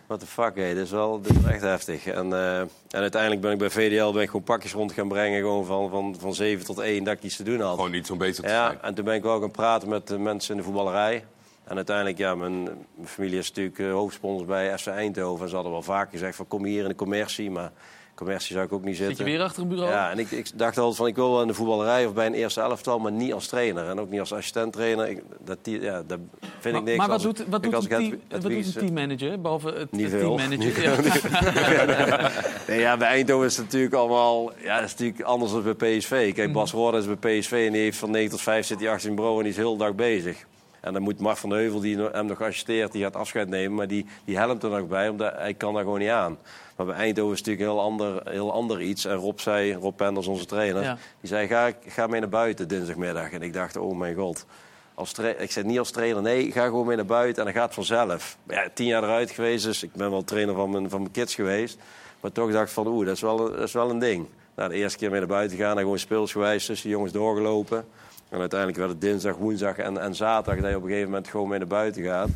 what 0.07 0.21
the 0.21 0.27
fuck, 0.27 0.55
hé, 0.55 0.75
dit, 0.75 0.85
is 0.85 0.91
wel, 0.91 1.21
dit 1.21 1.37
is 1.37 1.45
echt 1.45 1.61
heftig. 1.63 2.07
En, 2.07 2.33
eh, 2.33 2.59
en 2.61 2.69
uiteindelijk 2.91 3.41
ben 3.41 3.53
ik 3.53 3.59
bij 3.59 3.71
VDL 3.71 4.13
ben 4.13 4.23
ik 4.23 4.27
gewoon 4.31 4.43
pakjes 4.45 4.73
rond 4.73 4.93
gaan 4.93 5.09
brengen. 5.09 5.41
Gewoon 5.41 5.65
van, 5.65 5.91
van, 5.91 6.17
van 6.19 6.35
7 6.35 6.65
tot 6.65 6.79
1, 6.79 7.05
dat 7.05 7.15
ik 7.15 7.23
iets 7.23 7.37
te 7.37 7.43
doen 7.43 7.61
had. 7.61 7.75
Gewoon 7.75 7.91
niet 7.91 8.07
zo'n 8.07 8.19
bezig 8.19 8.45
te 8.45 8.51
Ja, 8.51 8.67
zijn. 8.67 8.83
en 8.83 8.95
toen 8.95 9.05
ben 9.05 9.15
ik 9.15 9.23
wel 9.23 9.41
gaan 9.41 9.51
praten 9.51 9.89
met 9.89 10.07
de 10.07 10.19
mensen 10.19 10.51
in 10.51 10.57
de 10.57 10.63
voetballerij. 10.67 11.25
En 11.65 11.77
uiteindelijk, 11.77 12.19
ja, 12.19 12.35
mijn, 12.35 12.63
mijn 12.63 12.79
familie 13.05 13.39
is 13.39 13.49
natuurlijk 13.49 13.79
eh, 13.79 13.93
hoofdsponsor 13.93 14.47
bij 14.47 14.79
FC 14.79 14.87
Eindhoven. 14.87 15.43
En 15.43 15.49
ze 15.49 15.55
hadden 15.55 15.73
wel 15.73 15.83
vaak 15.83 16.11
gezegd 16.11 16.37
van 16.37 16.47
kom 16.49 16.65
hier 16.65 16.83
in 16.83 16.89
de 16.89 16.95
commercie. 16.95 17.51
Maar 17.51 17.73
commercie 18.15 18.55
zou 18.55 18.67
ik 18.67 18.73
ook 18.73 18.85
niet 18.85 18.97
zitten. 18.97 19.17
Zit 19.17 19.27
je 19.27 19.33
weer 19.33 19.43
achter 19.43 19.63
een 19.63 19.69
bureau? 19.69 19.91
Ja, 19.91 20.11
en 20.11 20.19
ik, 20.19 20.31
ik 20.31 20.59
dacht 20.59 20.79
altijd 20.79 20.97
van 20.97 21.07
ik 21.07 21.15
wil 21.15 21.31
wel 21.31 21.41
in 21.43 21.47
de 21.49 21.55
voetballerij 21.55 22.07
of 22.07 22.13
bij 22.15 22.27
een 22.27 22.35
eerste 22.35 22.61
elftal, 22.61 22.99
maar 22.99 23.13
niet 23.13 23.33
als 23.33 23.47
trainer. 23.47 23.89
En 23.89 24.01
ook 24.01 24.11
niet 24.11 24.21
als 24.21 24.33
assistent-trainer. 24.33 25.09
Ik- 25.09 25.23
Dat, 25.45 25.59
die- 25.63 25.81
ja, 25.81 26.03
dat 26.07 26.19
vind 26.41 26.63
Maar, 26.75 26.75
ik 26.75 26.83
niks. 26.89 26.97
maar 26.99 27.07
wat 27.09 27.25
Als- 27.27 27.35
doet, 27.37 27.45
wat 27.49 27.63
doet 27.63 27.75
als 27.75 27.85
een, 27.85 27.91
team, 27.91 28.11
het- 28.11 28.43
wat 28.43 28.53
doet 28.53 28.67
een 28.67 28.73
teammanager? 28.87 29.41
Behalve 29.41 29.69
het, 29.69 29.93
Niet 29.93 30.11
het 30.11 30.21
veel. 30.21 30.37
teammanager. 30.37 30.83
Ja. 30.83 32.31
Nee, 32.69 32.79
ja, 32.81 32.97
bij 32.97 33.09
Eindhoven 33.09 33.47
is 33.47 33.57
het 33.57 33.65
natuurlijk 33.65 33.95
allemaal 33.95 34.53
ja, 34.63 34.81
is 34.81 34.91
natuurlijk 34.91 35.23
anders 35.23 35.53
dan 35.53 35.63
bij 35.77 35.97
PSV. 35.99 36.35
Kijk, 36.35 36.53
Bas 36.53 36.73
Roorda 36.73 36.99
is 36.99 37.07
bij 37.21 37.39
PSV 37.39 37.53
en 37.67 37.73
die 37.73 37.81
heeft 37.83 37.99
van 37.99 38.11
9 38.11 38.31
tot 38.31 38.41
5 38.41 38.67
zit 38.67 38.79
hij 38.79 38.87
achter 38.89 39.03
zijn 39.03 39.15
bureau 39.15 39.37
en 39.37 39.43
die 39.43 39.53
is 39.53 39.59
heel 39.59 39.77
dag 39.77 39.95
bezig. 39.95 40.45
En 40.81 40.93
dan 40.93 41.03
moet 41.03 41.19
Mark 41.21 41.37
van 41.37 41.49
de 41.49 41.55
Heuvel, 41.55 41.81
die 41.81 41.99
hem 41.99 42.27
nog 42.27 42.43
assisteert, 42.43 42.93
die 42.93 43.03
gaat 43.03 43.17
afscheid 43.17 43.49
nemen. 43.49 43.75
Maar 43.75 43.89
die, 43.89 44.07
die 44.25 44.37
helpt 44.37 44.63
er 44.63 44.71
nog 44.71 44.87
bij, 44.89 45.09
omdat 45.09 45.33
hij 45.37 45.55
kan 45.55 45.75
daar 45.75 45.83
gewoon 45.83 45.99
niet 45.99 46.09
aan. 46.09 46.39
Maar 46.77 46.87
bij 46.87 46.95
Eindhoven 46.95 47.33
is 47.33 47.39
het 47.39 47.47
natuurlijk 47.49 47.71
een 47.71 47.77
heel 47.77 47.91
ander, 47.91 48.31
heel 48.33 48.53
ander 48.53 48.81
iets. 48.83 49.05
En 49.05 49.15
Rob 49.17 49.39
zei, 49.39 49.75
Rob 49.75 49.97
Penders, 49.97 50.27
onze 50.27 50.47
trainer, 50.47 50.83
Ja. 50.83 50.99
die 51.21 51.29
zei, 51.29 51.47
ga, 51.47 51.71
ga 51.87 52.07
mee 52.07 52.21
naar 52.21 52.29
buiten 52.29 52.69
dinsdagmiddag. 52.69 53.31
En 53.31 53.43
ik 53.43 53.53
dacht, 53.53 53.77
oh 53.77 53.97
mijn 53.97 54.15
god. 54.15 54.47
Als 54.95 55.15
ik 55.39 55.51
zei 55.51 55.67
niet 55.67 55.79
als 55.79 55.91
trainer, 55.91 56.23
nee, 56.23 56.53
ga 56.53 56.65
gewoon 56.65 56.87
mee 56.87 56.97
naar 56.97 57.05
buiten 57.07 57.47
en 57.47 57.53
dat 57.53 57.63
gaat 57.63 57.75
vanzelf. 57.75 58.37
Maar 58.45 58.57
ja, 58.57 58.69
tien 58.75 58.87
jaar 58.87 59.03
eruit 59.03 59.31
geweest, 59.31 59.65
dus 59.65 59.83
ik 59.83 59.93
ben 59.93 60.11
wel 60.11 60.25
trainer 60.25 60.55
van 60.55 60.71
mijn, 60.71 60.91
van 60.91 61.01
mijn 61.01 61.13
kids 61.13 61.35
geweest. 61.35 61.79
Maar 62.21 62.33
toch 62.33 62.53
dacht 62.53 62.67
ik 62.67 62.73
van, 62.75 62.87
oeh, 62.87 63.07
dat 63.07 63.15
is 63.15 63.21
wel, 63.21 63.37
dat 63.37 63.59
is 63.59 63.73
wel 63.73 63.91
een 63.91 63.99
ding. 63.99 64.27
Nou, 64.55 64.69
de 64.71 64.75
eerste 64.77 64.99
keer 64.99 65.11
mee 65.11 65.19
naar 65.19 65.29
buiten 65.29 65.59
gaan 65.59 65.77
en 65.77 65.83
gewoon 65.83 65.99
speelsgewijs 65.99 66.67
tussen 66.67 66.87
de 66.89 66.95
jongens 66.95 67.13
doorgelopen. 67.13 67.85
En 68.29 68.41
uiteindelijk 68.41 68.79
werd 68.79 68.91
het 68.91 69.01
dinsdag, 69.01 69.37
woensdag 69.37 69.77
en, 69.77 69.99
en 69.99 70.15
zaterdag 70.15 70.63
dat 70.63 70.71
je 70.71 70.77
op 70.77 70.83
een 70.83 70.89
gegeven 70.89 71.11
moment 71.11 71.29
gewoon 71.29 71.49
mee 71.49 71.59
naar 71.59 71.69
buiten 71.69 72.03
gaat. 72.03 72.29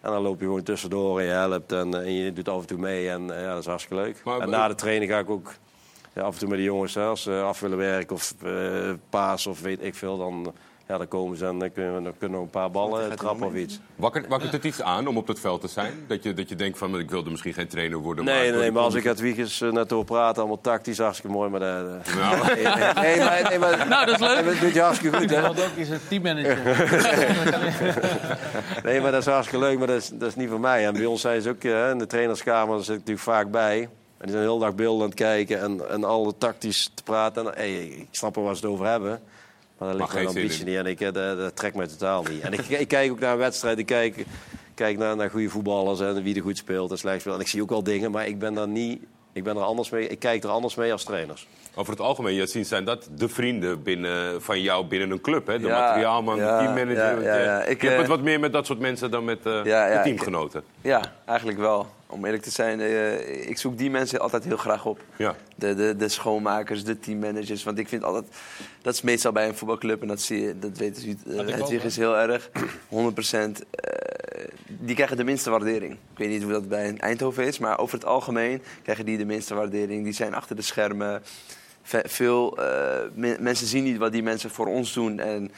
En 0.00 0.10
dan 0.10 0.22
loop 0.22 0.38
je 0.40 0.44
gewoon 0.44 0.62
tussendoor 0.62 1.18
en 1.20 1.24
je 1.24 1.30
helpt 1.30 1.72
en, 1.72 1.94
eh, 1.94 2.00
en 2.00 2.12
je 2.12 2.32
doet 2.32 2.48
af 2.48 2.60
en 2.60 2.66
toe 2.66 2.78
mee. 2.78 3.08
En 3.08 3.36
eh, 3.36 3.42
ja, 3.42 3.48
dat 3.50 3.58
is 3.60 3.66
hartstikke 3.66 4.02
leuk. 4.02 4.20
Maar- 4.24 4.40
en 4.40 4.50
na 4.50 4.68
de 4.68 4.74
training 4.74 5.10
ga 5.10 5.18
ik 5.18 5.30
ook 5.30 5.54
ja, 6.14 6.22
af 6.22 6.32
en 6.32 6.38
toe 6.38 6.48
met 6.48 6.58
de 6.58 6.64
jongens, 6.64 6.94
hè, 6.94 7.04
als 7.04 7.22
ze 7.22 7.40
af 7.40 7.60
willen 7.60 7.78
werken 7.78 8.16
of 8.16 8.34
eh, 8.42 8.90
paas 9.10 9.46
of 9.46 9.60
weet 9.60 9.84
ik 9.84 9.94
veel, 9.94 10.18
dan, 10.18 10.54
ja, 10.90 10.98
dan 10.98 11.08
komen 11.08 11.36
ze 11.36 11.46
en 11.46 11.58
dan 11.58 11.72
kunnen 11.72 11.96
we, 11.96 12.02
dan 12.02 12.12
kunnen 12.18 12.38
we 12.38 12.44
een 12.44 12.50
paar 12.50 12.70
ballen 12.70 13.16
trappen 13.16 13.46
of 13.46 13.54
iets. 13.54 13.80
Wakkert, 13.96 14.26
wakkert 14.26 14.52
het 14.52 14.64
iets 14.64 14.82
aan 14.82 15.06
om 15.06 15.16
op 15.16 15.26
dat 15.26 15.40
veld 15.40 15.60
te 15.60 15.68
zijn? 15.68 15.92
Dat 16.06 16.22
je, 16.22 16.34
dat 16.34 16.48
je 16.48 16.54
denkt 16.54 16.78
van, 16.78 16.98
ik 16.98 17.10
wilde 17.10 17.30
misschien 17.30 17.54
geen 17.54 17.68
trainer 17.68 17.98
worden. 17.98 18.24
Nee, 18.24 18.40
nee, 18.40 18.50
wil 18.50 18.60
nee, 18.60 18.70
maar 18.70 18.82
als 18.82 18.94
ik 18.94 19.04
het 19.04 19.20
Wiegers 19.20 19.60
eh, 19.60 19.72
net 19.72 19.90
hoor 19.90 20.04
praten, 20.04 20.38
allemaal 20.38 20.60
tactisch, 20.60 20.98
hartstikke 20.98 21.36
mooi. 21.36 21.50
Maar 21.50 21.60
dat, 21.60 22.06
eh, 22.06 22.14
Nou. 22.16 22.44
nee, 22.54 22.64
nee, 22.64 22.92
nee, 22.94 23.18
maar, 23.18 23.46
nee, 23.48 23.58
maar, 23.58 23.88
Nou, 23.88 24.06
dat 24.06 24.14
is 24.14 24.20
leuk. 24.20 24.34
nee, 24.34 24.44
maar 24.44 24.52
dat 24.52 24.60
doet 24.62 24.74
je 24.74 24.80
hartstikke 24.80 25.16
goed, 25.18 25.30
hè? 25.34 25.40
Want 25.40 25.60
ook 25.60 25.76
is 25.76 25.88
het 25.88 26.08
teammanager. 26.08 26.58
Nee, 28.84 29.00
maar 29.00 29.10
dat 29.10 29.20
is 29.20 29.26
hartstikke 29.26 29.64
leuk, 29.64 29.78
maar 29.78 29.86
dat 29.86 29.96
is, 29.96 30.08
dat 30.08 30.28
is 30.28 30.36
niet 30.36 30.48
voor 30.48 30.60
mij. 30.60 30.86
En 30.86 30.92
bij 30.92 31.06
ons 31.06 31.20
zijn 31.20 31.42
ze 31.42 31.48
ook, 31.48 31.64
eh, 31.64 31.90
in 31.90 31.98
de 31.98 32.06
trainerskamer, 32.06 32.74
daar 32.74 32.84
zit 32.84 32.94
ik 32.94 32.98
natuurlijk 32.98 33.26
vaak 33.26 33.50
bij. 33.50 33.80
En 33.82 34.26
die 34.26 34.30
zijn 34.30 34.44
de 34.44 34.50
hele 34.50 34.64
dag 34.64 34.74
beelden 34.74 35.02
aan 35.02 35.08
het 35.08 35.18
kijken 35.18 35.60
en, 35.60 35.90
en 35.90 36.04
alle 36.04 36.34
tactisch 36.38 36.90
te 36.94 37.02
praten. 37.02 37.46
En, 37.46 37.52
hey, 37.54 37.82
ik 37.84 38.08
snap 38.10 38.36
er 38.36 38.42
waar 38.42 38.56
ze 38.56 38.60
het 38.66 38.70
over 38.70 38.86
hebben. 38.86 39.20
Maar 39.80 39.88
daar 39.88 39.98
ligt 39.98 40.14
mijn 40.14 40.26
ambitie 40.26 40.64
niet. 40.64 40.76
En 40.76 40.86
ik, 40.86 41.00
eh, 41.00 41.12
dat, 41.12 41.38
dat 41.38 41.56
trekt 41.56 41.76
mij 41.76 41.86
totaal 41.86 42.22
niet. 42.30 42.40
En 42.40 42.52
ik, 42.52 42.60
ik 42.68 42.88
kijk 42.88 43.10
ook 43.10 43.20
naar 43.20 43.32
een 43.32 43.38
wedstrijd. 43.38 43.78
Ik 43.78 43.86
kijk, 43.86 44.24
kijk 44.74 44.98
naar, 44.98 45.16
naar 45.16 45.30
goede 45.30 45.48
voetballers 45.48 46.00
en 46.00 46.22
wie 46.22 46.34
er 46.36 46.42
goed 46.42 46.56
speelt 46.56 46.90
en 46.90 46.98
slecht 46.98 47.20
speelt. 47.20 47.34
En 47.34 47.40
ik 47.40 47.48
zie 47.48 47.62
ook 47.62 47.70
wel 47.70 47.82
dingen, 47.82 48.10
maar 48.10 48.26
ik 48.26 48.38
ben 48.38 48.54
daar 48.54 48.68
niet... 48.68 49.02
Ik, 49.32 49.44
ben 49.44 49.56
er 49.56 49.62
anders 49.62 49.90
mee, 49.90 50.06
ik 50.08 50.18
kijk 50.18 50.44
er 50.44 50.50
anders 50.50 50.74
mee 50.74 50.92
als 50.92 51.04
trainers. 51.04 51.46
Over 51.74 51.92
het 51.92 52.00
algemeen, 52.02 52.34
Yassine, 52.34 52.64
zijn 52.64 52.84
dat 52.84 53.08
de 53.16 53.28
vrienden 53.28 53.82
binnen, 53.82 54.42
van 54.42 54.60
jou 54.62 54.84
binnen 54.86 55.10
een 55.10 55.20
club? 55.20 55.46
Hè? 55.46 55.58
De 55.58 55.66
Ja, 55.66 55.80
materiaalman, 55.80 56.36
ja, 56.36 56.58
de 56.58 56.64
teammanager. 56.64 57.22
ja, 57.22 57.34
je- 57.38 57.66
hebt 57.68 57.84
eh, 57.84 57.96
het 57.98 58.06
wat 58.06 58.20
meer 58.22 58.40
met 58.40 58.52
dat 58.52 58.66
soort 58.66 58.78
mensen 58.78 59.10
dan 59.10 59.24
met 59.24 59.38
eh, 59.46 59.62
de 59.62 59.92
ik- 59.96 60.02
teamgenoten. 60.02 60.62
Ja, 60.82 61.12
eigenlijk 61.26 61.58
wel. 61.58 61.86
Om 62.06 62.24
eerlijk 62.24 62.42
te 62.42 62.50
zijn, 62.50 62.80
eh, 62.80 63.48
ik 63.48 63.58
zoek 63.58 63.78
die 63.78 63.90
mensen 63.90 64.20
altijd 64.20 64.44
heel 64.44 64.56
graag 64.56 64.84
op. 64.86 65.00
Ja. 65.16 65.36
De, 65.54 65.74
de, 65.74 65.96
de 65.96 66.08
schoonmakers, 66.08 66.84
de 66.84 66.98
teammanagers. 67.00 67.62
Want 67.64 67.78
ik 67.78 67.88
vind 67.88 68.04
altijd, 68.04 68.24
dat 68.82 68.94
is 68.94 69.02
meestal 69.02 69.32
bij 69.32 69.48
een 69.48 69.54
voetbalclub 69.56 70.02
en 70.02 70.08
dat 70.08 70.20
zie 70.20 70.40
je, 70.40 70.58
dat 70.58 70.78
weten 70.78 71.02
ze. 71.02 71.08
Had 71.08 71.16
ik 71.18 71.36
Het 71.36 71.54
ook, 71.62 71.68
Hedwig 71.68 71.84
is 71.84 71.96
heel 71.96 72.16
erg, 72.18 72.50
100%. 72.88 73.64
eh, 73.70 74.44
die 74.66 74.94
krijgen 74.94 75.16
de 75.16 75.24
minste 75.24 75.50
waardering. 75.50 75.92
Ik 75.92 76.18
weet 76.18 76.28
niet 76.28 76.42
hoe 76.42 76.52
dat 76.52 76.68
bij 76.68 76.96
Eindhoven 76.96 77.46
is, 77.46 77.58
maar 77.58 77.78
over 77.78 77.94
het 77.94 78.04
algemeen 78.06 78.62
krijgen 78.82 79.04
die 79.04 79.18
de 79.18 79.24
minste 79.24 79.54
waardering. 79.54 80.04
Die 80.04 80.12
zijn 80.12 80.34
achter 80.34 80.56
de 80.56 80.62
schermen. 80.62 81.22
Ve- 81.82 82.04
Veel 82.06 82.58
eh, 82.58 82.98
me- 83.14 83.36
mensen 83.40 83.66
zien 83.66 83.84
niet 83.84 83.96
wat 83.98 84.12
die 84.12 84.22
mensen 84.22 84.50
voor 84.50 84.66
ons 84.66 84.92
doen. 84.92 85.18
En 85.20 85.50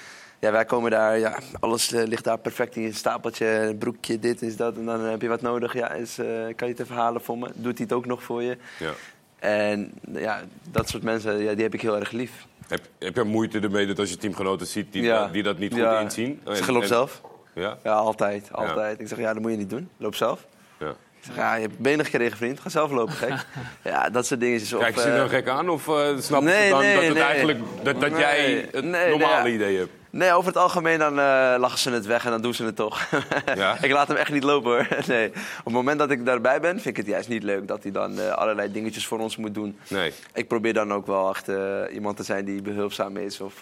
ja, 0.43 0.53
wij 0.53 0.65
komen 0.65 0.91
daar, 0.91 1.19
ja, 1.19 1.39
alles 1.61 1.93
eh, 1.93 2.07
ligt 2.07 2.25
daar 2.25 2.39
perfect 2.39 2.77
in 2.77 2.83
je 2.83 2.93
stapeltje. 2.93 3.47
Een 3.47 3.79
broekje, 3.79 4.19
dit 4.19 4.43
is 4.43 4.57
dat. 4.57 4.77
En 4.77 4.85
dan 4.85 5.01
heb 5.01 5.23
je 5.23 5.29
wat 5.29 5.41
nodig. 5.43 5.73
Ja, 5.73 5.91
is, 5.93 6.19
eh, 6.19 6.27
kan 6.27 6.69
je 6.69 6.75
het 6.75 6.81
even 6.81 6.97
halen 6.97 7.21
voor 7.21 7.39
me? 7.39 7.51
Doet 7.55 7.79
hij 7.79 7.87
het 7.89 7.93
ook 7.93 8.07
nog 8.07 8.23
voor 8.23 8.43
je? 8.43 8.57
Ja. 8.79 8.91
En 9.39 9.93
ja, 10.13 10.43
dat 10.71 10.89
soort 10.89 11.03
mensen, 11.03 11.39
ja, 11.43 11.53
die 11.55 11.63
heb 11.63 11.75
ik 11.75 11.81
heel 11.81 11.97
erg 11.99 12.11
lief. 12.11 12.47
Heb, 12.69 12.81
heb 12.99 13.17
je 13.17 13.23
moeite 13.23 13.61
ermee 13.61 13.87
dat 13.87 13.99
als 13.99 14.11
je 14.11 14.17
teamgenoten 14.17 14.67
ziet 14.67 14.93
die, 14.93 15.03
Ja. 15.03 15.29
die 15.29 15.43
dat 15.43 15.59
niet 15.59 15.73
goed 15.73 16.01
inzien? 16.01 16.41
Loop 16.45 16.83
en- 16.83 16.89
zelf. 16.89 17.21
Ja? 17.55 17.79
Ja, 17.83 17.93
altijd, 17.93 18.53
altijd. 18.53 19.01
Ik 19.01 19.09
zeg, 19.09 19.19
ja, 19.19 19.33
dat 19.33 19.43
moet 19.43 19.51
je 19.51 19.57
niet 19.57 19.71
doen. 19.71 19.89
Loop 19.97 20.15
zelf. 20.15 20.47
ja. 20.79 20.89
Ik 20.89 21.29
zeg, 21.29 21.37
ja, 21.37 21.55
je 21.55 21.63
hebt 21.63 21.79
benen 21.79 22.05
gekregen, 22.05 22.37
vriend. 22.37 22.61
Ga 22.61 22.69
zelf 22.69 22.91
lopen, 22.91 23.15
gek. 23.15 23.47
ja, 23.85 24.11
dat 24.11 24.27
soort 24.27 24.41
dingetjes. 24.41 24.73
Of, 24.73 24.81
Kijk 24.81 24.99
ze 24.99 25.11
eh, 25.11 25.17
dan 25.17 25.29
gek 25.29 25.49
aan 25.49 25.69
of 25.69 25.87
uh, 25.87 25.95
snappen 26.19 26.51
nee, 26.51 26.65
ze 26.65 26.71
dan 26.71 26.81
nee, 26.81 26.95
dat, 26.95 27.05
het 27.05 27.17
eigenlijk, 27.17 27.59
dat, 27.83 28.01
dat 28.01 28.19
jij 28.19 28.69
het 28.73 28.85
Nee, 28.85 29.09
normale 29.11 29.53
idee 29.53 29.79
hebt? 29.79 29.91
Nee, 30.13 30.33
over 30.33 30.47
het 30.47 30.57
algemeen 30.57 30.99
dan 30.99 31.19
eh, 31.19 31.55
lachen 31.59 31.79
ze 31.79 31.91
het 31.91 32.07
weg 32.07 32.25
en 32.25 32.31
dan 32.31 32.43
doen 32.43 32.55
ze 32.55 32.65
het 32.65 32.77
toch. 32.77 33.01
Ja? 33.55 33.77
ik 33.83 33.91
laat 33.91 34.09
hem 34.09 34.17
echt 34.17 34.33
niet 34.33 34.43
lopen 34.43 34.71
hoor. 34.71 34.89
nee. 35.07 35.29
Op 35.29 35.65
het 35.65 35.73
moment 35.73 35.99
dat 35.99 36.11
ik 36.11 36.27
daarbij 36.27 36.61
ben, 36.61 36.71
vind 36.71 36.87
ik 36.87 36.97
het 36.97 37.07
juist 37.07 37.29
niet 37.29 37.43
leuk 37.43 37.69
dat 37.69 37.83
hij 37.83 37.93
dan 37.93 38.21
eh, 38.21 38.31
allerlei 38.31 38.73
dingetjes 38.73 39.07
voor 39.07 39.19
ons 39.19 39.37
moet 39.37 39.55
doen. 39.55 39.79
Nee. 39.89 40.13
Ik 40.35 40.49
probeer 40.49 40.75
dan 40.75 40.93
ook 40.93 41.07
wel 41.07 41.31
echt 41.31 41.49
eh, 41.49 41.81
iemand 41.93 42.17
te 42.17 42.23
zijn 42.23 42.45
die 42.45 42.63
behulpzaam 42.63 43.17
is. 43.17 43.41
Of 43.41 43.61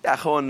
ja, 0.00 0.16
gewoon 0.16 0.44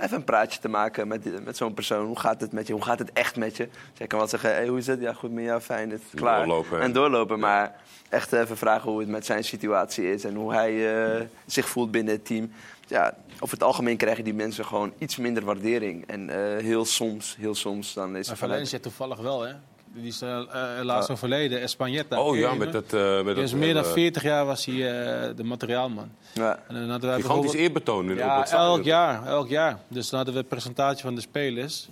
even 0.00 0.16
een 0.16 0.24
praatje 0.24 0.60
te 0.60 0.68
maken 0.68 1.08
met, 1.08 1.44
met 1.44 1.56
zo'n 1.56 1.74
persoon. 1.74 2.06
Hoe 2.06 2.18
gaat 2.18 2.40
het 2.40 2.52
met 2.52 2.66
je? 2.66 2.72
Hoe 2.72 2.84
gaat 2.84 2.98
het 2.98 3.12
echt 3.12 3.36
met 3.36 3.56
je? 3.56 3.68
Dus 3.90 4.00
ik 4.00 4.08
kan 4.08 4.18
wel 4.18 4.28
zeggen, 4.28 4.50
hey, 4.54 4.66
hoe 4.66 4.78
is 4.78 4.86
het? 4.86 5.00
Ja, 5.00 5.12
goed 5.12 5.32
met 5.32 5.44
jou, 5.44 5.60
fijn, 5.60 5.90
het 5.90 6.00
is 6.12 6.20
klaar. 6.20 6.46
Doorlopen, 6.46 6.80
en 6.80 6.92
doorlopen, 6.92 7.38
maar 7.38 7.74
echt 8.08 8.32
even 8.32 8.56
vragen 8.56 8.90
hoe 8.90 9.00
het 9.00 9.08
met 9.08 9.26
zijn 9.26 9.44
situatie 9.44 10.12
is. 10.12 10.24
En 10.24 10.34
hoe 10.34 10.52
hij 10.52 11.28
zich 11.46 11.68
voelt 11.68 11.90
binnen 11.90 12.14
het 12.14 12.26
team. 12.26 12.52
Ja, 12.92 13.14
over 13.40 13.54
het 13.54 13.62
algemeen 13.62 13.96
krijgen 13.96 14.24
die 14.24 14.34
mensen 14.34 14.64
gewoon 14.64 14.92
iets 14.98 15.16
minder 15.16 15.44
waardering. 15.44 16.06
En 16.06 16.30
eh, 16.30 16.62
heel 16.64 16.84
soms, 16.84 17.36
heel 17.38 17.54
soms, 17.54 17.94
dan 17.94 18.16
is 18.16 18.26
Maar 18.28 18.36
Valencia 18.36 18.78
toevallig 18.78 19.18
wel, 19.18 19.40
hè? 19.40 19.52
Die 19.94 20.06
is 20.06 20.20
eh, 20.22 20.38
eh, 20.38 20.46
helaas 20.76 21.08
overleden, 21.10 21.60
Españeta. 21.70 22.16
Oh 22.18 22.36
ja, 22.36 22.54
met 22.54 22.72
dat... 22.72 22.92
eh, 22.92 23.14
met 23.16 23.24
Die 23.24 23.34
dat 23.34 23.44
is 23.44 23.54
meer 23.54 23.74
dan 23.74 23.84
eh, 23.84 23.90
40 23.92 24.22
jaar 24.22 24.44
was 24.46 24.64
hij 24.64 24.74
eh, 24.74 25.36
de 25.36 25.44
materiaalman. 25.44 26.10
Ja. 26.34 26.62
En 26.68 26.74
dan 26.74 26.88
hadden 26.88 27.08
wij 27.10 27.20
Gigantisch 27.20 27.22
bijvoorbeeld- 27.22 27.54
eerbetoon 27.54 28.04
in 28.04 28.12
op 28.12 28.18
Ja, 28.18 28.46
elk 28.50 28.84
jaar, 28.84 29.26
elk 29.26 29.48
jaar. 29.48 29.78
Dus 29.88 30.08
dan 30.08 30.16
hadden 30.16 30.34
we 30.34 30.40
een 30.40 30.46
presentatie 30.48 31.02
van 31.02 31.14
de 31.14 31.20
spelers. 31.20 31.88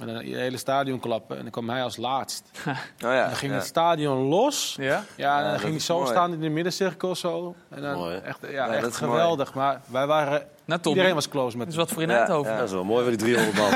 En 0.00 0.06
dan 0.06 0.14
het 0.16 0.24
hele 0.26 0.56
stadion 0.56 1.00
klappen. 1.00 1.36
En 1.36 1.42
dan 1.42 1.50
kwam 1.50 1.70
hij 1.70 1.82
als 1.82 1.96
laatst. 1.96 2.42
Oh 2.64 2.74
ja, 2.98 3.22
En 3.22 3.28
dan 3.28 3.36
ging 3.36 3.52
ja. 3.52 3.58
het 3.58 3.66
stadion 3.66 4.18
los. 4.18 4.76
Ja? 4.80 5.04
Ja, 5.16 5.38
en 5.44 5.50
dan 5.50 5.58
ging 5.58 5.70
hij 5.72 5.80
zo 5.80 5.96
mooi. 5.98 6.10
staan 6.10 6.32
in 6.32 6.40
de 6.40 6.48
middencirkel 6.48 7.14
zo. 7.14 7.54
En 7.68 7.82
dan 7.82 7.94
Mooi, 7.96 8.16
echt, 8.24 8.38
ja, 8.42 8.48
Ja, 8.50 8.68
echt 8.72 8.82
dat 8.82 8.92
is 8.92 9.00
mooi. 9.00 9.12
geweldig. 9.12 9.54
Maar 9.54 9.80
wij 9.86 10.06
waren... 10.06 10.46
Nou, 10.64 10.80
iedereen 10.84 11.14
was 11.14 11.28
close 11.28 11.56
met 11.56 11.66
dat 11.66 11.68
is 11.68 11.74
hem. 11.74 11.84
wat 11.84 11.92
voor 11.94 12.02
in 12.02 12.10
Eindhoven. 12.10 12.52
ja. 12.52 12.58
Dat 12.58 12.66
is 12.66 12.72
wel 12.74 12.84
mooi 12.84 13.02
voor 13.02 13.16
die 13.16 13.34
300 13.34 13.56
man. 13.56 13.72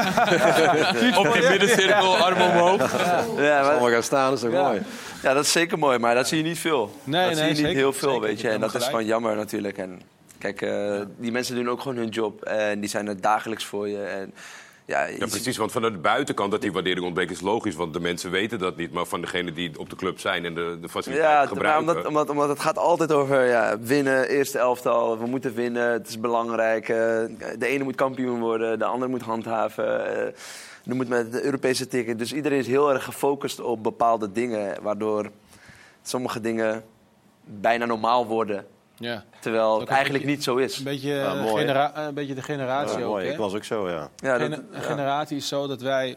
Op 1.27 1.33
die 1.33 1.49
middencirkel, 1.49 2.17
arm 2.17 2.41
omhoog. 2.41 2.93
Ja, 3.37 3.61
maar- 3.61 3.71
Allemaal 3.71 3.91
gaan 3.91 4.03
staan, 4.03 4.31
dat 4.31 4.43
is 4.45 4.51
Ja. 4.53 4.63
mooi. 4.69 4.83
Ja, 5.23 5.35
dat 5.35 5.45
is 5.45 5.53
zeker 5.53 5.79
mooi, 5.79 5.99
maar 5.99 6.15
dat 6.15 6.29
zie 6.29 6.39
je 6.39 6.45
niet 6.45 6.59
veel. 6.59 6.91
Nee, 7.05 7.27
dat 7.29 7.37
zie 7.37 7.37
nee, 7.37 7.45
je 7.45 7.49
niet 7.57 7.65
zeker, 7.65 7.77
heel 7.79 7.93
veel, 7.93 8.09
zeker. 8.13 8.27
weet 8.27 8.41
je. 8.41 8.49
En 8.49 8.61
dat 8.61 8.75
is 8.75 8.85
gewoon 8.85 9.05
jammer 9.05 9.37
natuurlijk. 9.37 9.79
En 9.79 10.01
kijk, 10.39 10.63
eh, 10.63 11.01
die 11.17 11.33
mensen 11.33 11.55
doen 11.55 11.69
ook 11.69 11.81
gewoon 11.81 11.97
hun 11.97 12.09
job. 12.09 12.43
En 12.43 12.81
die 12.81 12.89
zijn 12.89 13.09
er 13.09 13.21
dagelijks 13.21 13.65
voor 13.65 13.89
je. 13.89 14.03
En 14.05 14.35
Ja, 14.89 15.05
Ja, 15.07 15.27
precies. 15.27 15.57
Want 15.57 15.73
vanuit 15.73 15.93
de 15.93 15.99
buitenkant 15.99 16.51
dat 16.51 16.61
die 16.61 16.73
waardering 16.73 17.05
ontbreekt 17.05 17.31
is 17.31 17.41
logisch. 17.41 17.75
Want 17.75 17.93
de 17.93 18.01
mensen 18.01 18.31
weten 18.31 18.59
dat 18.59 18.77
niet. 18.77 18.93
Maar 18.93 19.07
van 19.07 19.21
degenen 19.21 19.55
die 19.55 19.79
op 19.79 19.91
de 19.91 19.97
club 19.97 20.21
zijn 20.21 20.45
en 20.45 20.55
de, 20.55 20.79
de 20.81 20.89
faciliteiten 20.89 21.35
Ja, 21.35 21.39
maar 21.39 21.49
gebruiken... 21.49 21.81
omdat, 21.89 22.07
omdat, 22.07 22.31
omdat 22.31 22.49
het 22.49 22.61
gaat 22.61 22.79
altijd 22.79 23.13
over 23.13 23.45
ja, 23.47 23.79
winnen, 23.81 24.29
eerste 24.29 24.59
elftal. 24.59 25.19
We 25.19 25.27
moeten 25.27 25.55
winnen, 25.55 25.93
het 25.93 26.09
is 26.09 26.21
belangrijk. 26.21 26.89
eh, 26.89 26.97
de 27.59 27.67
ene 27.67 27.85
moet 27.85 27.95
kampioen 27.95 28.41
worden, 28.41 28.79
de 28.79 28.85
ander 28.85 29.09
moet 29.09 29.23
handhaven. 29.23 30.07
eh, 30.17 30.27
er 30.87 30.97
moet 30.97 31.09
met 31.09 31.33
de 31.33 31.45
Europese 31.45 31.87
ticket. 31.89 32.19
Dus 32.19 32.33
iedereen 32.33 32.59
is 32.59 32.67
heel 32.67 32.93
erg 32.93 33.05
gefocust 33.05 33.61
op 33.61 33.83
bepaalde 33.83 34.33
dingen. 34.33 34.83
Waardoor 34.83 35.31
sommige 36.03 36.41
dingen 36.41 36.85
bijna 37.45 37.85
normaal 37.85 38.27
worden. 38.27 38.67
Ja. 38.99 39.25
Terwijl 39.41 39.81
het 39.81 39.89
eigenlijk 39.89 40.25
niet 40.25 40.43
zo 40.45 40.57
is. 40.57 40.79
Een 40.79 40.85
beetje, 40.85 41.09
Ja, 41.11 41.97
een 42.07 42.15
beetje 42.15 42.35
de 42.35 42.43
generatie 42.43 42.99
Ja, 42.99 43.05
ook. 43.05 43.11
mooi. 43.11 43.27
hè? 43.27 43.33
Ik 43.33 43.39
was 43.39 43.55
ook 43.55 43.65
zo, 43.65 43.89
ja. 43.91 44.09
Ja, 44.17 44.39
dat- 44.39 44.61
generatie 44.73 45.37
is 45.37 45.49
zo 45.49 45.67
dat 45.67 45.81
wij, 45.81 46.11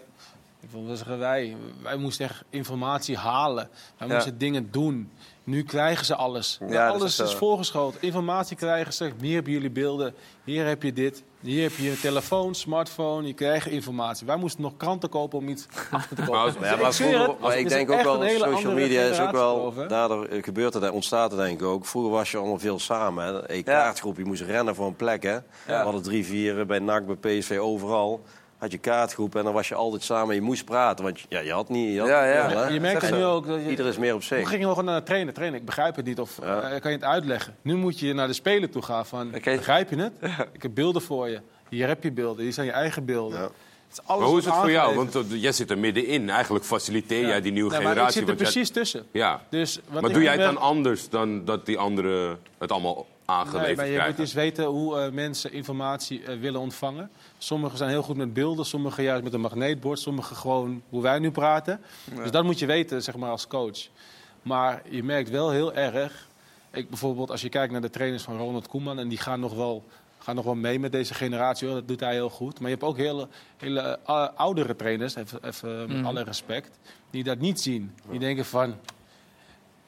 ik 0.59 0.69
wil 0.71 0.85
wel 0.85 0.95
zeggen 0.95 1.19
wij, 1.19 1.55
wij 1.81 1.95
moesten 1.97 2.25
echt 2.25 2.43
informatie 2.49 3.17
halen. 3.17 3.69
Wij 3.97 4.07
Ja. 4.07 4.13
moesten 4.13 4.37
dingen 4.37 4.71
doen. 4.71 5.11
Nu 5.43 5.63
krijgen 5.63 6.05
ze 6.05 6.15
alles. 6.15 6.59
Ja, 6.67 6.87
alles 6.87 7.19
is 7.19 7.27
is, 7.29 7.35
voorgeschoten. 7.35 8.01
Informatie 8.01 8.57
krijgen 8.57 8.93
ze. 8.93 9.11
Hier 9.21 9.33
hebben 9.33 9.53
jullie 9.53 9.69
beelden. 9.69 10.13
Hier 10.43 10.65
heb 10.65 10.83
je 10.83 10.93
dit. 10.93 11.23
Hier 11.39 11.63
heb 11.63 11.71
je 11.77 11.83
je 11.83 11.99
telefoon, 11.99 12.55
smartphone. 12.55 13.27
Je 13.27 13.33
krijgt 13.33 13.67
informatie. 13.67 14.27
Wij 14.27 14.35
moesten 14.35 14.61
nog 14.61 14.77
kranten 14.77 15.09
kopen 15.09 15.37
om 15.37 15.47
iets 15.47 15.67
achter 15.91 16.15
te 16.15 16.23
kopen. 16.23 16.53
Maar 16.59 16.69
Ja, 16.69 16.75
maar, 16.75 16.87
Ik 16.87 16.93
vroeger, 16.93 17.35
maar 17.39 17.63
denk 17.63 17.91
ook 17.91 18.03
wel, 18.03 18.23
social 18.39 18.73
media 18.73 19.01
is 19.01 19.19
ook 19.19 19.31
wel, 19.31 19.73
daardoor 19.87 20.25
eh, 20.25 20.43
gebeurt 20.43 20.75
er, 20.75 20.91
ontstaat 20.91 21.31
er 21.31 21.37
denk 21.37 21.61
ik 21.61 21.67
ook. 21.67 21.85
Vroeger 21.85 22.11
was 22.11 22.31
je 22.31 22.37
allemaal 22.37 22.59
veel 22.59 22.79
samen. 22.79 23.25
Hè. 23.25 23.51
Een 23.51 23.63
kaartgroep, 23.63 24.17
je 24.17 24.25
moest 24.25 24.41
rennen 24.41 24.75
voor 24.75 24.87
een 24.87 24.95
plek. 24.95 25.23
Hè. 25.23 25.37
We 25.65 25.73
hadden 25.73 26.01
drie, 26.01 26.25
vier 26.25 26.65
bij 26.65 26.79
NAC, 26.79 27.19
bij 27.19 27.37
PSV, 27.39 27.57
overal. 27.61 28.21
Had 28.61 28.71
je 28.71 28.77
kaartgroep 28.77 29.35
en 29.35 29.43
dan 29.43 29.53
was 29.53 29.67
je 29.67 29.75
altijd 29.75 30.03
samen. 30.03 30.35
Je 30.35 30.41
moest 30.41 30.65
praten, 30.65 31.03
want 31.03 31.19
ja, 31.29 31.39
je 31.39 31.51
had 31.51 31.69
niet... 31.69 31.93
Je, 31.93 31.99
had 31.99 32.07
Ja, 32.07 32.23
ja. 32.25 32.49
veel. 32.49 32.73
Je 32.73 32.79
merkt 32.79 33.01
het 33.01 33.11
nu 33.15 33.23
ook. 33.23 33.47
Dat 33.47 33.61
je, 33.63 33.69
Ieder 33.69 33.85
is 33.85 33.97
meer 33.97 34.13
op 34.13 34.19
Hoe 34.19 34.37
zich. 34.37 34.47
ging 34.49 34.61
je 34.61 34.67
nog 34.67 34.83
naar 34.83 34.99
de 34.99 35.05
trainer? 35.05 35.33
Trainer, 35.33 35.59
ik 35.59 35.65
begrijp 35.65 35.95
het 35.95 36.05
niet. 36.05 36.19
Of 36.19 36.37
Ja. 36.41 36.61
eh, 36.61 36.81
kan 36.81 36.91
je 36.91 36.97
het 36.97 37.05
uitleggen? 37.05 37.55
Nu 37.61 37.75
moet 37.75 37.99
je 37.99 38.13
naar 38.13 38.27
de 38.27 38.33
speler 38.33 38.69
toe 38.69 38.81
gaan 38.81 39.05
van, 39.05 39.31
begrijp 39.31 39.89
je 39.89 39.95
het? 39.95 40.11
Ik 40.53 40.61
heb 40.61 40.71
beelden 40.73 41.01
voor 41.01 41.29
je. 41.29 41.39
Hier 41.69 41.87
heb 41.87 42.03
je 42.03 42.11
beelden. 42.11 42.43
Hier 42.43 42.53
zijn 42.53 42.65
je 42.65 42.71
eigen 42.73 43.05
beelden. 43.05 43.39
Ja. 43.39 43.43
Het 43.45 43.99
is 43.99 44.05
alles 44.05 44.19
Maar 44.21 44.29
hoe 44.29 44.39
is 44.39 44.45
het 44.45 44.53
voor 44.53 44.71
jou? 44.71 44.95
Want 44.95 45.15
uh, 45.15 45.21
jij 45.41 45.51
zit 45.51 45.69
er 45.71 45.77
middenin. 45.77 46.29
Eigenlijk 46.29 46.65
faciliteer 46.65 47.27
jij 47.27 47.41
die 47.41 47.51
nieuwe 47.51 47.71
generatie. 47.71 48.01
ik 48.03 48.11
zit 48.11 48.21
er 48.21 48.27
jij- 48.27 48.35
precies 48.35 48.69
tussen. 48.69 49.05
Ja. 49.11 49.41
Dus 49.49 49.79
wat 49.87 50.01
maar 50.01 50.11
doe 50.13 50.21
jij 50.21 50.31
het 50.31 50.41
ben- 50.41 50.53
dan 50.53 50.63
anders 50.63 51.09
dan 51.09 51.45
dat 51.45 51.65
die 51.65 51.77
anderen 51.77 52.39
het 52.57 52.71
allemaal 52.71 53.05
aangeleverd 53.31 53.65
Nee, 53.67 53.75
maar 53.75 54.03
je 54.03 54.09
moet 54.09 54.19
eens 54.19 54.33
weten 54.33 54.65
hoe 54.65 54.99
eh, 54.99 55.11
mensen 55.11 55.51
informatie 55.53 56.23
eh, 56.23 56.39
willen 56.39 56.59
ontvangen. 56.59 57.09
Sommigen 57.37 57.77
zijn 57.77 57.89
heel 57.89 58.03
goed 58.03 58.15
met 58.17 58.33
beelden, 58.33 58.65
sommigen 58.65 59.03
juist 59.03 59.23
met 59.23 59.33
een 59.33 59.41
magneetbord, 59.41 59.99
sommigen 59.99 60.35
gewoon 60.35 60.81
hoe 60.89 61.01
wij 61.01 61.19
nu 61.19 61.31
praten. 61.31 61.81
Dus 62.15 62.31
dat 62.31 62.43
moet 62.43 62.59
je 62.59 62.65
weten, 62.65 63.03
zeg 63.03 63.15
maar, 63.15 63.29
als 63.29 63.47
coach. 63.47 63.79
Maar 64.41 64.81
je 64.89 65.03
merkt 65.03 65.29
wel 65.29 65.49
heel 65.49 65.73
erg. 65.73 66.27
Ik, 66.71 66.89
bijvoorbeeld, 66.89 67.31
als 67.31 67.41
je 67.41 67.49
kijkt 67.49 67.71
naar 67.71 67.81
de 67.81 67.89
trainers 67.89 68.23
van 68.23 68.37
Ronald 68.37 68.67
Koeman, 68.67 68.99
en 68.99 69.07
die 69.07 69.17
gaan 69.17 69.39
nog 69.39 69.53
wel, 69.53 69.83
gaan 70.19 70.35
nog 70.35 70.45
wel 70.45 70.55
mee 70.55 70.79
met 70.79 70.91
deze 70.91 71.13
generatie, 71.13 71.67
hoor. 71.67 71.75
dat 71.77 71.87
doet 71.87 71.99
hij 71.99 72.13
heel 72.13 72.29
goed. 72.29 72.59
Maar 72.59 72.69
je 72.69 72.75
hebt 72.75 72.87
ook 72.87 72.97
hele, 72.97 73.27
hele 73.57 73.99
eh, 74.05 74.27
oudere 74.35 74.75
trainers, 74.75 75.15
even, 75.15 75.39
even 75.45 75.77
met 75.87 75.97
Mhm. 75.97 76.05
alle 76.05 76.23
respect, 76.23 76.79
die 77.09 77.23
dat 77.23 77.37
niet 77.39 77.59
zien. 77.61 77.91
Die 78.09 78.19
denken 78.19 78.45
van, 78.45 78.75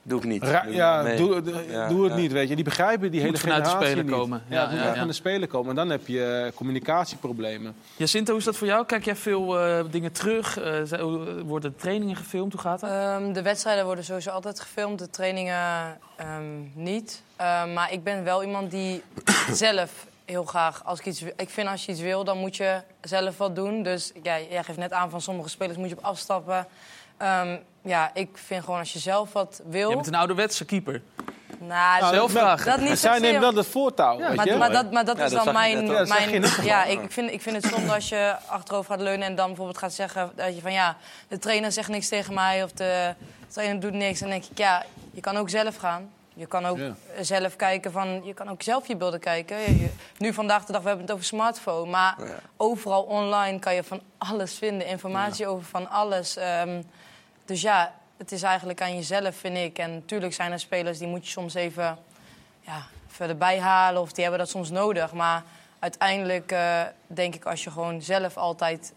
Doe 0.05 0.17
ik 0.19 0.25
niet. 0.25 0.43
Ra- 0.43 0.65
ja, 0.69 1.01
Nee. 1.01 1.17
doe, 1.17 1.41
doe- 1.41 1.71
Ja, 1.71 1.87
doe 1.87 2.03
het 2.03 2.13
ja. 2.13 2.19
niet, 2.19 2.31
weet 2.31 2.49
je. 2.49 2.55
Die 2.55 2.63
begrijpen 2.63 3.11
die 3.11 3.19
hele 3.19 3.31
Moet 3.31 3.39
vanuit 3.41 3.63
de 3.63 3.69
generatie 3.69 3.89
speler 3.91 4.09
niet. 4.11 4.19
komen. 4.19 4.43
Ja, 4.49 4.55
Ja, 4.55 4.61
het 4.61 4.69
moet 4.69 4.79
ja, 4.79 4.85
echt 4.85 4.93
ja. 4.93 4.99
van 4.99 5.07
de 5.07 5.13
speler 5.13 5.47
komen. 5.47 5.69
En 5.69 5.75
dan 5.75 5.89
heb 5.89 6.07
je 6.07 6.25
eh, 6.45 6.55
communicatieproblemen. 6.55 7.75
Jacinta, 7.95 8.29
hoe 8.31 8.39
is 8.39 8.45
dat 8.45 8.55
voor 8.55 8.67
jou? 8.67 8.85
Kijk 8.85 9.05
jij 9.05 9.15
veel 9.15 9.59
eh, 9.59 9.83
dingen 9.91 10.11
terug? 10.11 10.59
Eh, 10.59 10.99
hoe- 10.99 11.43
worden 11.43 11.75
trainingen 11.75 12.15
gefilmd? 12.15 12.51
Hoe 12.53 12.61
gaat 12.61 12.79
dat? 12.79 12.89
Ehm, 12.89 13.33
de 13.33 13.41
wedstrijden 13.41 13.85
worden 13.85 14.03
sowieso 14.03 14.29
altijd 14.29 14.59
gefilmd, 14.59 14.99
de 14.99 15.09
trainingen 15.09 15.97
ehm, 16.15 16.43
niet. 16.73 17.23
Ehm, 17.35 17.73
maar 17.73 17.91
ik 17.91 18.03
ben 18.03 18.23
wel 18.23 18.43
iemand 18.43 18.71
die 18.71 19.03
zelf 19.51 20.05
heel 20.25 20.43
graag, 20.43 20.85
als 20.85 20.99
ik 20.99 21.05
iets, 21.05 21.21
ik 21.37 21.49
vind 21.49 21.67
als 21.67 21.85
je 21.85 21.91
iets 21.91 22.01
wil, 22.01 22.23
dan 22.23 22.37
moet 22.37 22.55
je 22.55 22.81
zelf 23.01 23.37
wat 23.37 23.55
doen. 23.55 23.83
Dus 23.83 24.11
ja, 24.23 24.39
jij 24.49 24.63
geeft 24.63 24.77
net 24.77 24.91
aan 24.91 25.09
van 25.09 25.21
sommige 25.21 25.49
spelers 25.49 25.77
moet 25.77 25.89
je 25.89 25.97
op 25.97 26.03
afstappen. 26.03 26.67
Ehm, 27.17 27.55
ja, 27.81 28.11
ik 28.13 28.29
vind 28.33 28.63
gewoon 28.63 28.79
als 28.79 28.93
je 28.93 28.99
zelf 28.99 29.33
wat 29.33 29.61
wil. 29.65 29.89
Je 29.89 29.95
bent 29.95 30.07
een 30.07 30.15
ouderwetse 30.15 30.65
keeper. 30.65 31.01
Nou, 31.59 32.01
Nou, 32.01 32.13
zelf 32.13 32.31
dat- 32.33 32.41
vragen. 32.41 32.65
Dat 32.65 32.79
niet 32.89 32.99
Zij 32.99 33.19
neemt 33.19 33.39
wel 33.39 33.53
het 33.55 33.67
voortouw, 33.67 34.17
weet 34.17 34.35
maar, 34.35 34.47
je. 34.47 34.55
maar 34.55 34.71
dat, 34.71 34.91
maar 34.91 35.05
dat 35.05 35.17
Ja, 35.17 35.23
is 35.23 35.31
dan 35.31 35.53
mijn... 35.53 35.85
Ja, 35.85 36.03
mijn 36.07 36.33
ik, 36.89 37.11
vind, 37.11 37.31
ik 37.31 37.41
vind 37.41 37.55
het 37.63 37.73
zonde 37.73 37.93
als 37.93 38.09
je 38.09 38.35
achterover 38.47 38.91
gaat 38.91 39.01
leunen... 39.01 39.27
en 39.27 39.35
dan 39.35 39.47
bijvoorbeeld 39.47 39.77
gaat 39.77 39.93
zeggen 39.93 40.31
dat 40.35 40.55
je 40.55 40.61
van... 40.61 40.71
ja, 40.73 40.97
de 41.27 41.39
trainer 41.39 41.71
zegt 41.71 41.89
niks 41.89 42.07
tegen 42.07 42.33
mij 42.33 42.63
of 42.63 42.71
de 42.71 43.13
trainer 43.47 43.79
doet 43.79 43.93
niks. 43.93 44.21
En 44.21 44.29
dan 44.29 44.39
denk 44.39 44.51
ik, 44.51 44.57
ja, 44.57 44.83
je 45.11 45.21
kan 45.21 45.37
ook 45.37 45.49
zelf 45.49 45.75
gaan. 45.75 46.11
Je 46.33 46.45
kan 46.45 46.65
ook 46.65 46.77
Ja. 46.77 46.93
zelf 47.21 47.55
kijken 47.55 47.91
van... 47.91 48.21
je 48.23 48.33
kan 48.33 48.49
ook 48.49 48.61
zelf 48.61 48.87
je 48.87 48.95
beelden 48.95 49.19
kijken. 49.19 49.57
Je- 49.59 49.79
je- 49.79 49.91
nu 50.17 50.33
vandaag 50.33 50.65
de 50.65 50.71
dag, 50.71 50.81
we 50.81 50.87
hebben 50.87 51.05
het 51.05 51.13
over 51.15 51.25
smartphone... 51.27 51.89
maar 51.91 52.15
overal 52.57 53.03
online 53.03 53.59
kan 53.59 53.75
je 53.75 53.83
van 53.83 54.01
alles 54.17 54.53
vinden. 54.57 54.87
Informatie 54.87 55.47
over 55.47 55.65
van 55.65 55.89
alles. 55.89 56.35
Ehm, 56.35 56.81
dus 57.45 57.61
ja, 57.61 57.93
het 58.17 58.31
is 58.31 58.41
eigenlijk 58.43 58.81
aan 58.81 58.95
jezelf, 58.95 59.35
vind 59.35 59.57
ik. 59.57 59.77
En 59.77 59.93
natuurlijk 59.93 60.33
zijn 60.33 60.51
er 60.51 60.59
spelers 60.59 60.97
die 60.97 61.07
moet 61.07 61.25
je 61.25 61.31
soms 61.31 61.53
even 61.53 61.97
ja, 62.59 62.81
verder 63.07 63.37
bijhalen 63.37 64.01
of 64.01 64.11
die 64.11 64.21
hebben 64.23 64.41
dat 64.41 64.49
soms 64.49 64.69
nodig. 64.69 65.11
Maar 65.13 65.43
uiteindelijk 65.79 66.51
eh, 66.51 66.81
denk 67.07 67.35
ik 67.35 67.45
als 67.45 67.63
je 67.63 67.71
gewoon 67.71 68.01
zelf 68.01 68.37
altijd 68.37 68.93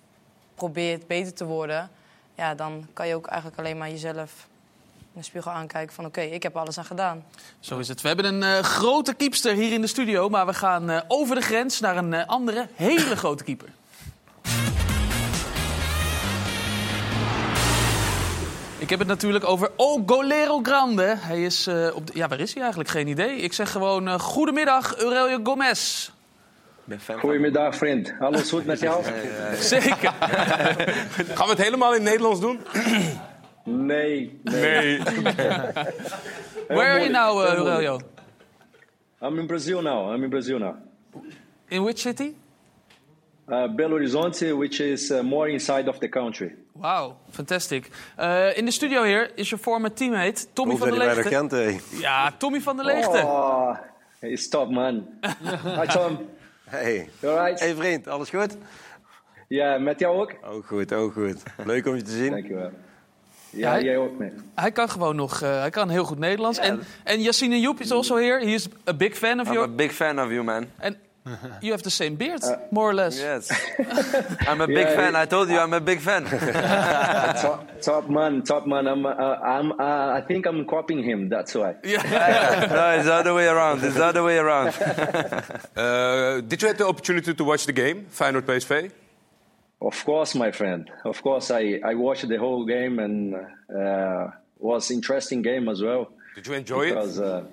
probeert 0.54 1.06
beter 1.06 1.34
te 1.34 1.44
worden, 1.44 1.90
ja, 2.34 2.54
dan 2.54 2.86
kan 2.92 3.08
je 3.08 3.14
ook 3.14 3.26
eigenlijk 3.26 3.58
alleen 3.58 3.78
maar 3.78 3.90
jezelf 3.90 4.48
de 5.20 5.28
spiegel 5.28 5.50
aankijken 5.50 5.94
van 5.94 6.04
oké, 6.04 6.20
ik 6.20 6.42
heb 6.42 6.56
alles 6.56 6.78
aan 6.78 6.84
gedaan. 6.84 7.24
Zo 7.60 7.78
is 7.78 7.88
het. 7.88 8.00
We 8.00 8.08
hebben 8.08 8.26
een 8.26 8.42
eh, 8.42 8.62
grote 8.62 9.14
keepster 9.14 9.54
hier 9.54 9.72
in 9.72 9.80
de 9.80 9.86
studio, 9.86 10.28
maar 10.28 10.46
we 10.46 10.54
gaan 10.54 10.90
eh, 10.90 11.00
over 11.08 11.34
de 11.34 11.40
grens 11.40 11.80
naar 11.80 11.96
een 11.96 12.14
eh, 12.14 12.26
andere, 12.26 12.68
hele 12.74 13.16
grote 13.16 13.44
keeper. 13.44 13.68
Ik 18.86 18.92
heb 18.92 18.98
het 18.98 19.08
natuurlijk 19.08 19.48
over 19.48 19.70
O 19.76 20.02
Golero 20.06 20.60
Grande. 20.62 21.14
Hij 21.18 21.42
is 21.42 21.66
eh, 21.66 21.88
op 21.94 22.06
de, 22.06 22.12
ja, 22.16 22.28
waar 22.28 22.40
is 22.40 22.52
hij 22.52 22.60
eigenlijk? 22.60 22.90
Geen 22.90 23.08
idee. 23.08 23.36
Ik 23.36 23.52
zeg 23.52 23.70
gewoon 23.70 24.08
eh, 24.08 24.18
goedemiddag, 24.18 24.96
Aurelio 24.98 25.40
Gomez. 25.42 26.06
Ik 26.06 26.12
ben 26.84 27.00
fan 27.00 27.14
van 27.14 27.24
Goedemiddag, 27.24 27.76
vriend. 27.76 28.14
Alles 28.20 28.48
goed 28.48 28.66
met 28.66 28.80
jou? 28.80 29.04
Zeker. 29.60 30.12
Gaan 31.36 31.46
we 31.46 31.48
het 31.48 31.62
helemaal 31.62 31.94
in 31.94 32.00
het 32.00 32.10
Nederlands 32.10 32.40
doen? 32.40 32.60
Nee, 33.66 34.38
nee. 34.42 34.98
Nee. 34.98 34.98
Where 36.68 36.92
are 36.92 37.00
you 37.00 37.10
now, 37.10 37.38
uh. 37.38 37.58
Aurelio? 37.58 38.00
I'm 39.20 39.38
in 39.38 39.46
Brazil 39.46 39.82
now. 39.82 40.12
I'm 40.12 40.22
in 40.22 40.30
Brazil 40.30 40.58
now. 40.58 40.76
In 41.68 41.82
which 41.82 42.02
city? 42.02 42.36
Uh, 43.48 43.68
Belo 43.68 43.90
Horizonte, 43.90 44.56
which 44.56 44.80
is 44.80 45.10
uh, 45.10 45.22
more 45.22 45.48
inside 45.48 45.88
of 45.88 45.98
the 46.00 46.08
country. 46.08 46.52
Wow, 46.72 47.16
fantastic. 47.30 47.90
Eh, 48.16 48.56
in 48.56 48.64
de 48.64 48.70
studio 48.70 49.02
hier 49.02 49.30
is 49.34 49.50
je 49.50 49.58
former 49.58 49.92
teammate 49.92 50.46
Tommy 50.52 50.76
van 50.76 50.88
der 50.88 50.98
Leegte. 50.98 51.28
kent, 51.28 51.50
hé. 51.50 51.78
Ja, 52.00 52.32
Tommy 52.38 52.60
van 52.60 52.76
der 52.76 52.84
Leegte. 52.84 53.22
Oh, 53.24 53.76
he's 54.20 54.48
top, 54.48 54.70
man. 54.70 55.06
Hi, 55.80 55.86
Tom. 55.86 56.18
Hey. 56.64 57.08
You 57.20 57.32
alright? 57.32 57.60
hey 57.60 57.74
vriend, 57.74 58.08
alles 58.08 58.30
goed? 58.30 58.56
Ja, 59.48 59.78
met 59.78 59.98
jou 59.98 60.20
ook? 60.20 60.34
Ook 60.44 60.66
goed, 60.66 60.92
ook 60.92 61.12
goed. 61.12 61.42
Leuk 61.64 61.86
om 61.86 61.96
je 61.96 62.02
te 62.02 62.10
zien. 62.10 62.30
Dankjewel. 62.30 62.70
Ja, 63.56 63.70
hij- 63.70 63.82
jij 63.82 63.96
ook, 63.96 64.18
man. 64.18 64.30
Hij 64.54 64.72
kan 64.72 64.88
gewoon 64.88 65.16
nog, 65.16 65.42
eh, 65.42 65.60
hij 65.60 65.70
kan 65.70 65.88
heel 65.88 66.04
goed 66.04 66.18
Nederlands. 66.18 66.58
En, 66.58 66.82
en 67.04 67.22
Yassine 67.22 67.60
Joep 67.60 67.80
is 67.80 67.90
also 67.92 68.16
here. 68.16 68.38
He 68.44 68.52
is 68.54 68.68
a 68.88 68.94
big 68.94 69.14
fan 69.16 69.40
of 69.40 69.46
I'm 69.46 69.52
a 69.52 69.54
you. 69.54 69.68
big 69.68 69.92
fan 69.92 70.20
of 70.20 70.30
you, 70.30 70.42
man. 70.44 70.66
And 70.80 70.96
you 71.60 71.70
have 71.72 71.82
the 71.82 71.90
same 71.90 72.10
beard, 72.16 72.56
more 72.70 72.86
or 72.86 72.94
less. 72.94 73.18
Yes. 73.20 73.50
I'm 74.48 74.60
a 74.60 74.66
big 74.66 74.76
Yeah, 74.88 74.94
fan. 74.94 75.22
I 75.22 75.26
told 75.26 75.48
you 75.48 75.58
I'm 75.64 75.72
a 75.72 75.80
big 75.80 76.00
fan. 76.00 76.24
top, 77.42 77.80
top 77.80 78.08
man, 78.08 78.42
top 78.42 78.66
man. 78.66 78.86
I'm, 78.86 79.04
uh, 79.06 79.12
I'm, 79.42 79.72
uh, 79.72 80.18
I 80.18 80.22
think 80.26 80.46
I'm 80.46 80.64
copying 80.64 81.02
him. 81.04 81.28
That's 81.28 81.52
why. 81.54 81.74
no, 81.82 82.90
it's 82.96 83.04
the 83.04 83.14
other 83.20 83.34
way 83.34 83.48
around. 83.48 83.82
It's 83.82 83.94
the 83.96 84.04
other 84.04 84.22
way 84.22 84.38
around. 84.38 84.72
Uh, 85.76 86.40
did 86.46 86.60
you 86.62 86.68
have 86.68 86.76
the 86.78 86.86
opportunity 86.86 87.34
to 87.34 87.44
watch 87.44 87.64
the 87.66 87.72
game, 87.72 88.06
Feyenoord 88.18 88.44
PSV? 88.46 88.90
Of 89.80 90.04
course, 90.04 90.34
my 90.34 90.50
friend. 90.52 90.90
Of 91.04 91.22
course, 91.22 91.50
I, 91.50 91.80
I 91.84 91.94
watched 91.94 92.28
the 92.28 92.38
whole 92.38 92.64
game 92.64 92.98
and 92.98 93.34
uh, 93.34 94.28
was 94.58 94.90
interesting 94.90 95.42
game 95.42 95.68
as 95.68 95.82
well. 95.82 96.10
Did 96.34 96.46
you 96.46 96.54
enjoy 96.54 96.82
it? 96.86 96.88
because 96.90 97.20
uh, 97.20 97.44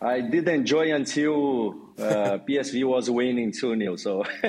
I 0.00 0.20
did 0.20 0.48
enjoy 0.48 0.94
until 0.94 1.70
uh, 1.98 2.38
PSV 2.48 2.84
was 2.84 3.10
winning 3.10 3.52
2 3.52 3.76
0. 3.78 3.96
So 3.96 4.24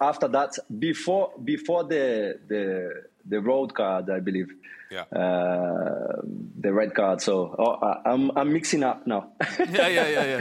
after 0.00 0.28
that, 0.28 0.52
before 0.78 1.32
before 1.42 1.84
the 1.84 2.38
the 2.48 3.04
the 3.28 3.40
road 3.40 3.74
card, 3.74 4.10
I 4.10 4.20
believe. 4.20 4.48
Yeah. 4.90 5.02
Uh, 5.12 6.22
the 6.60 6.72
red 6.72 6.94
card. 6.94 7.20
So 7.20 7.54
oh, 7.58 7.94
I'm 8.04 8.30
I'm 8.36 8.52
mixing 8.52 8.84
up 8.84 9.06
now. 9.06 9.32
Ja, 9.72 9.88
ja, 9.88 10.06
ja, 10.06 10.22
ja. 10.22 10.40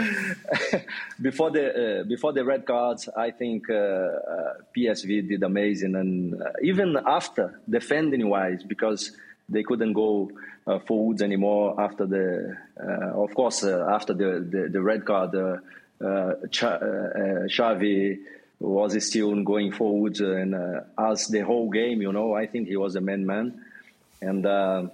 before 1.21 1.51
the 1.51 2.01
uh, 2.01 2.03
before 2.03 2.33
the 2.33 2.45
red 2.45 2.65
cards, 2.65 3.09
I 3.17 3.31
think 3.31 3.69
uh, 3.69 3.73
uh, 3.73 4.53
PSV 4.77 5.29
did 5.29 5.43
amazing, 5.43 5.95
and 5.95 6.35
uh, 6.35 6.51
even 6.61 6.95
after 7.05 7.59
defending 7.67 8.29
wise, 8.29 8.63
because 8.63 9.17
they 9.49 9.63
couldn't 9.63 9.93
go 9.93 10.29
uh, 10.67 10.79
forwards 10.79 11.21
anymore 11.21 11.79
after 11.79 12.05
the, 12.05 12.55
uh, 12.81 13.21
of 13.23 13.33
course, 13.35 13.63
uh, 13.63 13.87
after 13.89 14.13
the, 14.13 14.45
the 14.49 14.69
the 14.71 14.81
red 14.81 15.05
card, 15.05 15.35
uh, 15.35 15.57
uh, 16.01 16.05
uh, 16.05 16.67
uh, 16.67 17.47
Xavi 17.47 18.17
was 18.59 19.07
still 19.07 19.43
going 19.43 19.71
forward 19.71 20.19
and 20.19 20.55
uh, 20.55 20.81
as 20.97 21.27
the 21.27 21.41
whole 21.41 21.69
game, 21.69 22.01
you 22.01 22.11
know, 22.11 22.33
I 22.33 22.47
think 22.47 22.67
he 22.67 22.77
was 22.77 22.95
a 22.95 23.01
man 23.01 23.25
man, 23.25 23.61
and. 24.21 24.45
Uh, 24.45 24.87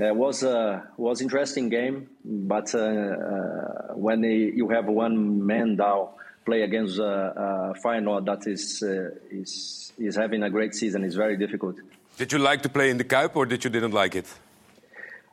it 0.00 0.14
was 0.14 0.44
a 0.44 0.86
was 0.96 1.20
interesting 1.20 1.70
game, 1.70 2.08
but 2.24 2.72
uh, 2.72 2.78
uh, 2.78 3.94
when 3.94 4.20
they, 4.20 4.36
you 4.54 4.68
have 4.68 4.86
one 4.86 5.44
man 5.44 5.74
down 5.74 6.10
play 6.48 6.62
against 6.62 6.98
uh, 6.98 7.04
uh, 7.04 7.72
Feyenoord 7.82 8.24
that 8.30 8.46
is 8.46 8.82
uh, 8.82 9.10
is 9.30 9.92
is 9.98 10.14
having 10.16 10.42
a 10.48 10.50
great 10.56 10.74
season 10.74 11.04
is 11.04 11.14
very 11.24 11.36
difficult. 11.36 11.76
Did 12.16 12.32
you 12.32 12.38
like 12.38 12.62
to 12.62 12.70
play 12.76 12.88
in 12.90 12.96
the 12.96 13.08
Kuip 13.12 13.36
or 13.36 13.44
did 13.44 13.64
you 13.64 13.70
didn't 13.70 13.92
like 14.02 14.14
it? 14.14 14.26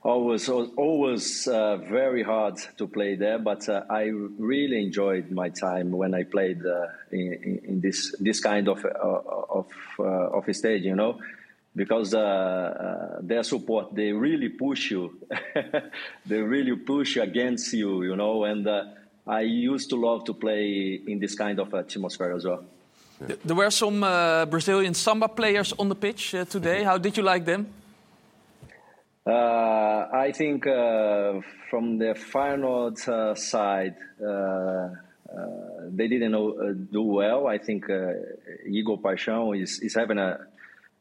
Always 0.05 0.49
always 0.49 1.47
uh, 1.47 1.77
very 1.77 2.21
hard 2.21 2.57
to 2.77 2.85
play 2.85 3.15
there, 3.15 3.39
but 3.39 3.67
uh, 3.67 3.85
I 3.89 4.03
really 4.37 4.83
enjoyed 4.83 5.31
my 5.31 5.49
time 5.49 5.89
when 5.89 6.13
I 6.13 6.21
played 6.21 6.63
uh, 6.63 6.89
in, 7.11 7.59
in, 7.65 7.81
this 7.81 8.13
this 8.19 8.39
kind 8.39 8.67
of 8.67 8.85
uh, 8.85 8.89
of 9.49 9.65
uh, 9.97 10.37
of 10.37 10.55
stage, 10.55 10.83
you 10.83 10.95
know. 10.95 11.17
Because 11.75 12.13
uh, 12.13 13.17
their 13.23 13.41
support, 13.41 13.95
they 13.95 14.11
really 14.11 14.49
push 14.49 14.91
you. 14.91 15.17
they 16.27 16.37
really 16.37 16.75
push 16.75 17.17
against 17.17 17.73
you, 17.73 18.03
you 18.03 18.15
know. 18.15 18.43
And 18.43 18.69
I 19.25 19.41
used 19.41 19.89
to 19.89 19.95
love 19.95 20.25
to 20.25 20.35
play 20.35 21.01
in 21.07 21.17
this 21.17 21.33
kind 21.33 21.59
of 21.59 21.73
atmosphere 21.73 22.35
as 22.35 22.45
well. 22.45 22.63
There 23.43 23.55
were 23.55 23.71
some 23.71 24.01
Brazilian 24.51 24.93
samba 24.93 25.29
players 25.29 25.73
on 25.79 25.89
the 25.89 25.95
pitch 25.95 26.35
today. 26.47 26.83
How 26.83 26.99
did 26.99 27.17
you 27.17 27.23
like 27.23 27.45
them? 27.45 27.65
Uh, 29.27 30.07
I 30.13 30.31
think 30.33 30.67
uh, 30.67 31.39
from 31.69 31.97
the 31.97 32.13
Feyenoord 32.13 33.07
uh, 33.07 33.33
side, 33.33 33.95
uh, 34.21 34.27
uh, 34.27 34.89
they 35.89 36.07
didn't 36.07 36.35
uh, 36.35 36.73
do 36.91 37.01
well. 37.01 37.47
I 37.47 37.57
think 37.57 37.89
uh, 37.89 38.11
Igor 38.69 38.99
Paixão 38.99 39.59
is, 39.59 39.79
is 39.79 39.95
having 39.95 40.19
a, 40.19 40.37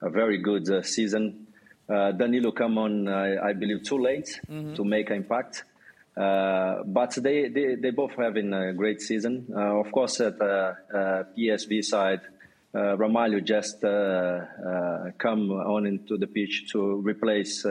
a 0.00 0.08
very 0.08 0.38
good 0.38 0.70
uh, 0.70 0.82
season. 0.82 1.48
Uh, 1.86 2.12
Danilo 2.12 2.52
come 2.52 2.78
on, 2.78 3.08
I, 3.08 3.48
I 3.50 3.52
believe, 3.52 3.82
too 3.82 3.98
late 3.98 4.40
to 4.48 4.84
make 4.84 5.10
an 5.10 5.16
impact. 5.16 5.64
Uh, 6.16 6.82
but 6.86 7.10
they, 7.16 7.48
they, 7.48 7.74
they 7.74 7.90
both 7.90 8.12
having 8.16 8.54
a 8.54 8.72
great 8.72 9.02
season. 9.02 9.48
Uh, 9.54 9.80
of 9.80 9.92
course, 9.92 10.18
at 10.20 10.38
the 10.38 10.74
uh, 10.94 11.24
PSV 11.36 11.84
side, 11.84 12.20
uh, 12.74 12.96
Ramalho 12.96 13.44
just 13.44 13.84
uh, 13.84 13.88
uh, 13.88 15.10
come 15.18 15.50
on 15.50 15.86
into 15.86 16.16
the 16.16 16.26
pitch 16.26 16.70
to 16.72 16.96
replace 17.02 17.66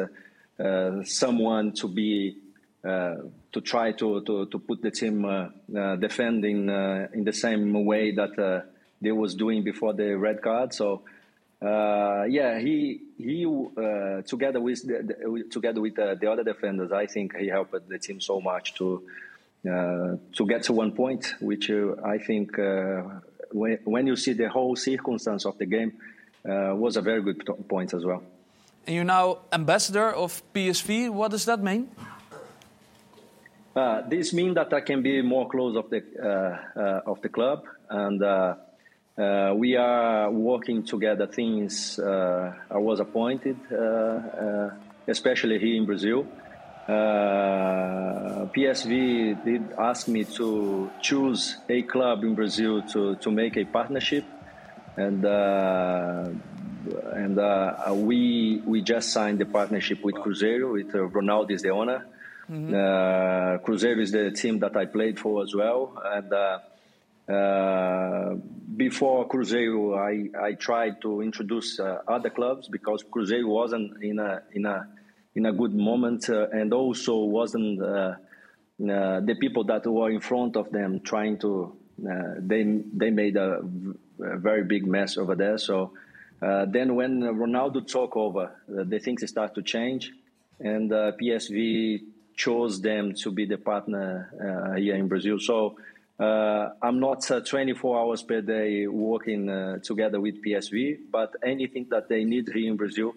someone 1.03 1.73
to 1.73 1.87
be 1.87 2.37
uh, 2.83 3.15
to 3.51 3.61
try 3.61 3.93
to, 3.93 4.21
to, 4.21 4.45
to 4.47 4.59
put 4.59 4.81
the 4.81 4.91
team 4.91 5.23
uh, 5.23 5.47
uh, 5.77 5.95
defending 5.95 6.69
uh, 6.69 7.07
in 7.13 7.23
the 7.23 7.31
same 7.31 7.85
way 7.85 8.11
that 8.11 8.37
uh, 8.37 8.61
they 9.01 9.11
was 9.11 9.35
doing 9.35 9.63
before 9.63 9.93
the 9.93 10.17
red 10.17 10.41
card. 10.41 10.73
So 10.73 11.03
uh, 11.61 12.25
yeah, 12.27 12.59
he 12.59 12.99
he 13.17 13.45
uh, 13.45 14.21
together 14.23 14.59
with 14.59 14.85
the, 14.85 15.01
the, 15.01 15.43
together 15.49 15.79
with 15.79 15.97
uh, 15.97 16.15
the 16.15 16.29
other 16.29 16.43
defenders, 16.43 16.91
I 16.91 17.05
think 17.05 17.37
he 17.37 17.47
helped 17.47 17.87
the 17.87 17.99
team 17.99 18.19
so 18.19 18.41
much 18.41 18.73
to 18.75 19.03
uh, 19.65 20.17
to 20.33 20.45
get 20.45 20.63
to 20.63 20.73
one 20.73 20.91
point, 20.91 21.35
which 21.39 21.69
uh, 21.69 21.95
I 22.03 22.17
think 22.17 22.59
uh, 22.59 23.03
when 23.51 23.79
when 23.85 24.07
you 24.07 24.17
see 24.17 24.33
the 24.33 24.49
whole 24.49 24.75
circumstance 24.75 25.45
of 25.45 25.57
the 25.57 25.65
game 25.65 25.93
uh, 26.43 26.75
was 26.75 26.97
a 26.97 27.01
very 27.01 27.21
good 27.21 27.45
point 27.69 27.93
as 27.93 28.03
well. 28.03 28.23
And 28.85 28.95
you're 28.95 29.05
now 29.05 29.39
ambassador 29.51 30.11
of 30.11 30.41
PSV. 30.53 31.09
What 31.09 31.31
does 31.31 31.45
that 31.45 31.63
mean? 31.63 31.89
Uh, 33.75 34.01
this 34.07 34.33
means 34.33 34.53
that 34.55 34.73
I 34.73 34.81
can 34.81 35.01
be 35.01 35.21
more 35.21 35.49
close 35.49 35.75
of 35.75 35.89
the 35.89 36.03
uh, 36.21 36.57
uh, 36.79 37.01
of 37.07 37.21
the 37.21 37.29
club, 37.29 37.63
and 37.89 38.21
uh, 38.21 38.55
uh, 39.17 39.53
we 39.55 39.75
are 39.75 40.29
working 40.29 40.83
together. 40.83 41.25
Things 41.25 41.97
uh, 41.97 42.53
I 42.69 42.77
was 42.77 42.99
appointed, 42.99 43.57
especially 45.07 45.57
here 45.57 45.75
in 45.75 45.85
Brazil. 45.87 46.27
PSV 48.53 49.43
did 49.43 49.71
ask 49.79 50.07
me 50.07 50.23
to 50.25 50.91
choose 51.01 51.57
a 51.67 51.81
club 51.81 52.23
in 52.23 52.35
Brazil 52.35 52.83
to, 52.89 53.15
to 53.15 53.31
make 53.31 53.57
a 53.57 53.65
partnership, 53.65 54.25
and 54.97 55.25
and 57.13 57.39
uh, 57.39 57.93
we 57.93 58.61
we 58.65 58.81
just 58.81 59.11
signed 59.11 59.39
the 59.39 59.45
partnership 59.45 60.03
with 60.03 60.15
Cruzeiro. 60.15 60.73
With 60.73 60.93
uh, 60.93 60.99
Ronaldo 60.99 61.51
is 61.51 61.61
the 61.61 61.69
owner. 61.69 62.05
Uh, 62.49 63.57
Cruzeiro 63.59 64.01
is 64.01 64.11
the 64.11 64.31
team 64.31 64.59
that 64.59 64.75
I 64.75 64.85
played 64.85 65.17
for 65.19 65.43
as 65.43 65.55
well. 65.55 65.97
And 66.03 66.33
uh, 66.33 66.59
uh, 67.31 68.35
before 68.75 69.27
Cruzeiro, 69.27 69.97
I, 69.97 70.47
I 70.47 70.53
tried 70.53 71.01
to 71.01 71.21
introduce 71.21 71.79
uh, 71.79 71.99
other 72.07 72.29
clubs 72.29 72.67
because 72.67 73.03
Cruzeiro 73.03 73.47
wasn't 73.47 74.03
in 74.03 74.19
a 74.19 74.43
in 74.51 74.65
a 74.65 74.87
in 75.35 75.45
a 75.45 75.53
good 75.53 75.73
moment 75.73 76.29
uh, 76.29 76.47
and 76.49 76.73
also 76.73 77.19
wasn't 77.19 77.81
uh, 77.81 77.85
uh, 77.85 78.15
the 78.79 79.35
people 79.39 79.63
that 79.63 79.85
were 79.87 80.11
in 80.11 80.19
front 80.19 80.57
of 80.57 80.71
them 80.71 80.99
trying 80.99 81.37
to. 81.39 81.75
Uh, 81.99 82.33
they 82.39 82.63
they 82.91 83.11
made 83.11 83.37
a 83.37 83.61
very 84.19 84.63
big 84.63 84.85
mess 84.85 85.17
over 85.17 85.35
there. 85.35 85.57
So 85.57 85.93
uh, 86.43 86.65
then 86.65 86.95
when 86.95 87.21
Ronaldo 87.21 87.87
took 87.87 88.17
over, 88.17 88.51
uh, 88.67 88.83
the 88.83 88.99
things 88.99 89.27
start 89.29 89.55
to 89.55 89.61
change, 89.61 90.11
and 90.59 90.91
uh, 90.91 91.13
PSV 91.21 92.01
chose 92.35 92.81
them 92.81 93.13
to 93.13 93.31
be 93.31 93.45
the 93.45 93.57
partner 93.57 94.29
uh, 94.73 94.75
here 94.75 94.95
in 94.95 95.07
Brazil. 95.07 95.39
So 95.39 95.77
I'm 96.19 96.99
not 96.99 97.29
uh, 97.31 97.41
24 97.41 97.99
hours 97.99 98.23
per 98.23 98.41
day 98.41 98.87
working 98.87 99.79
together 99.83 100.19
with 100.19 100.43
PSV, 100.43 100.99
but 101.11 101.35
anything 101.43 101.87
that 101.91 102.09
they 102.09 102.23
need 102.23 102.49
here 102.53 102.69
in 102.69 102.77
Brazil, 102.77 103.13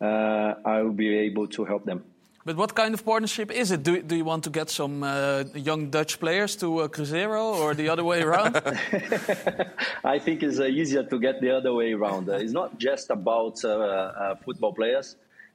I 0.00 0.82
will 0.82 0.92
be 0.92 1.16
able 1.18 1.48
to 1.48 1.64
help 1.64 1.84
them. 1.84 2.04
But 2.44 2.56
what 2.56 2.74
kind 2.74 2.92
of 2.92 3.04
partnership 3.04 3.52
is 3.52 3.70
it? 3.70 3.84
Do, 3.84 4.02
do 4.02 4.16
you 4.16 4.24
want 4.24 4.42
to 4.44 4.50
get 4.50 4.68
some 4.68 5.04
uh, 5.04 5.44
young 5.54 5.90
Dutch 5.90 6.18
players 6.18 6.56
to 6.56 6.80
uh, 6.80 6.88
Cruzeiro 6.88 7.54
or 7.54 7.72
the 7.74 7.88
other 7.88 8.02
way 8.02 8.20
around? 8.22 8.56
I 10.04 10.18
think 10.18 10.42
it's 10.42 10.58
uh, 10.58 10.64
easier 10.64 11.04
to 11.04 11.20
get 11.20 11.40
the 11.40 11.56
other 11.56 11.72
way 11.72 11.92
around. 11.92 12.28
Uh, 12.28 12.32
it's 12.32 12.52
not 12.52 12.78
just 12.78 13.10
about 13.10 13.64
uh, 13.64 13.68
uh, 13.68 14.34
football 14.44 14.72
players. 14.72 15.14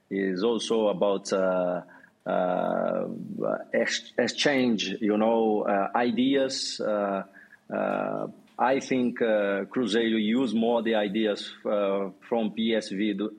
It's 0.09 0.43
also 0.43 0.87
about 0.87 1.33
uh, 1.33 1.81
ex- 3.73 4.13
exchange, 4.17 4.95
you 5.01 5.17
know, 5.17 5.65
ideas. 5.93 6.79
I 8.59 8.79
think 8.79 9.19
Cruzeiro 9.19 10.23
use 10.23 10.53
more 10.53 10.81
the 10.81 10.95
ideas 10.95 11.51
from 11.61 12.13
PSV 12.55 13.29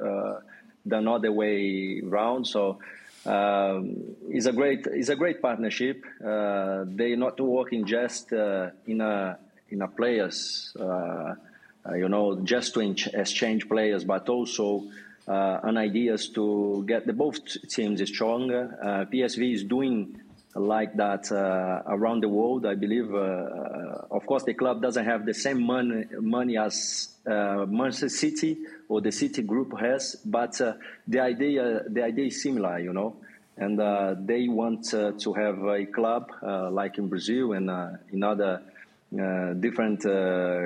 than 0.84 1.09
other 1.09 1.32
way 1.32 2.03
round. 2.05 2.46
So 2.46 2.78
um, 3.26 4.16
it's 4.28 4.46
a 4.46 4.52
great 4.52 4.86
it's 4.86 5.08
a 5.08 5.16
great 5.16 5.42
partnership. 5.42 6.04
Uh, 6.24 6.84
they're 6.86 7.16
not 7.16 7.40
working 7.40 7.84
just 7.84 8.32
uh, 8.32 8.70
in 8.86 9.00
a 9.00 9.38
in 9.70 9.82
a 9.82 9.88
players, 9.88 10.74
uh, 10.78 10.84
uh, 10.84 11.94
you 11.94 12.08
know, 12.08 12.40
just 12.42 12.74
to 12.74 12.80
exchange 12.80 13.68
players, 13.68 14.04
but 14.04 14.28
also 14.28 14.84
uh, 15.26 15.60
an 15.62 15.76
ideas 15.76 16.28
to 16.30 16.84
get 16.86 17.06
the 17.06 17.12
both 17.12 17.38
teams 17.68 18.06
stronger. 18.08 18.78
Uh, 18.80 19.04
PSV 19.10 19.54
is 19.54 19.64
doing 19.64 20.20
like 20.59 20.96
that 20.96 21.30
uh, 21.32 21.82
around 21.86 22.22
the 22.22 22.28
world. 22.28 22.66
I 22.66 22.74
believe, 22.74 23.12
uh, 23.12 23.18
uh, 23.18 24.06
of 24.11 24.26
course, 24.26 24.44
the 24.44 24.54
club 24.54 24.82
doesn't 24.82 25.04
have 25.04 25.24
the 25.24 25.34
same 25.34 25.62
money, 25.62 26.04
money 26.20 26.59
as 26.59 27.09
Manchester 27.26 28.09
City 28.09 28.59
or 28.88 29.00
the 29.00 29.12
City 29.12 29.42
Group 29.42 29.78
has, 29.78 30.16
but 30.24 30.61
the 31.06 31.20
idea 31.20 31.82
the 31.88 32.02
idea 32.02 32.26
is 32.26 32.42
similar, 32.42 32.78
you 32.78 32.92
know. 32.92 33.16
And 33.56 33.80
uh, 33.80 34.14
they 34.16 34.46
want 34.48 34.94
uh, 34.94 35.12
to 35.18 35.32
have 35.34 35.64
a 35.64 35.84
club 35.86 36.30
uh, 36.42 36.70
like 36.70 36.96
in 36.98 37.09
Brazil 37.09 37.52
and 37.52 37.98
in 38.12 38.22
other 38.22 38.62
different 39.11 40.02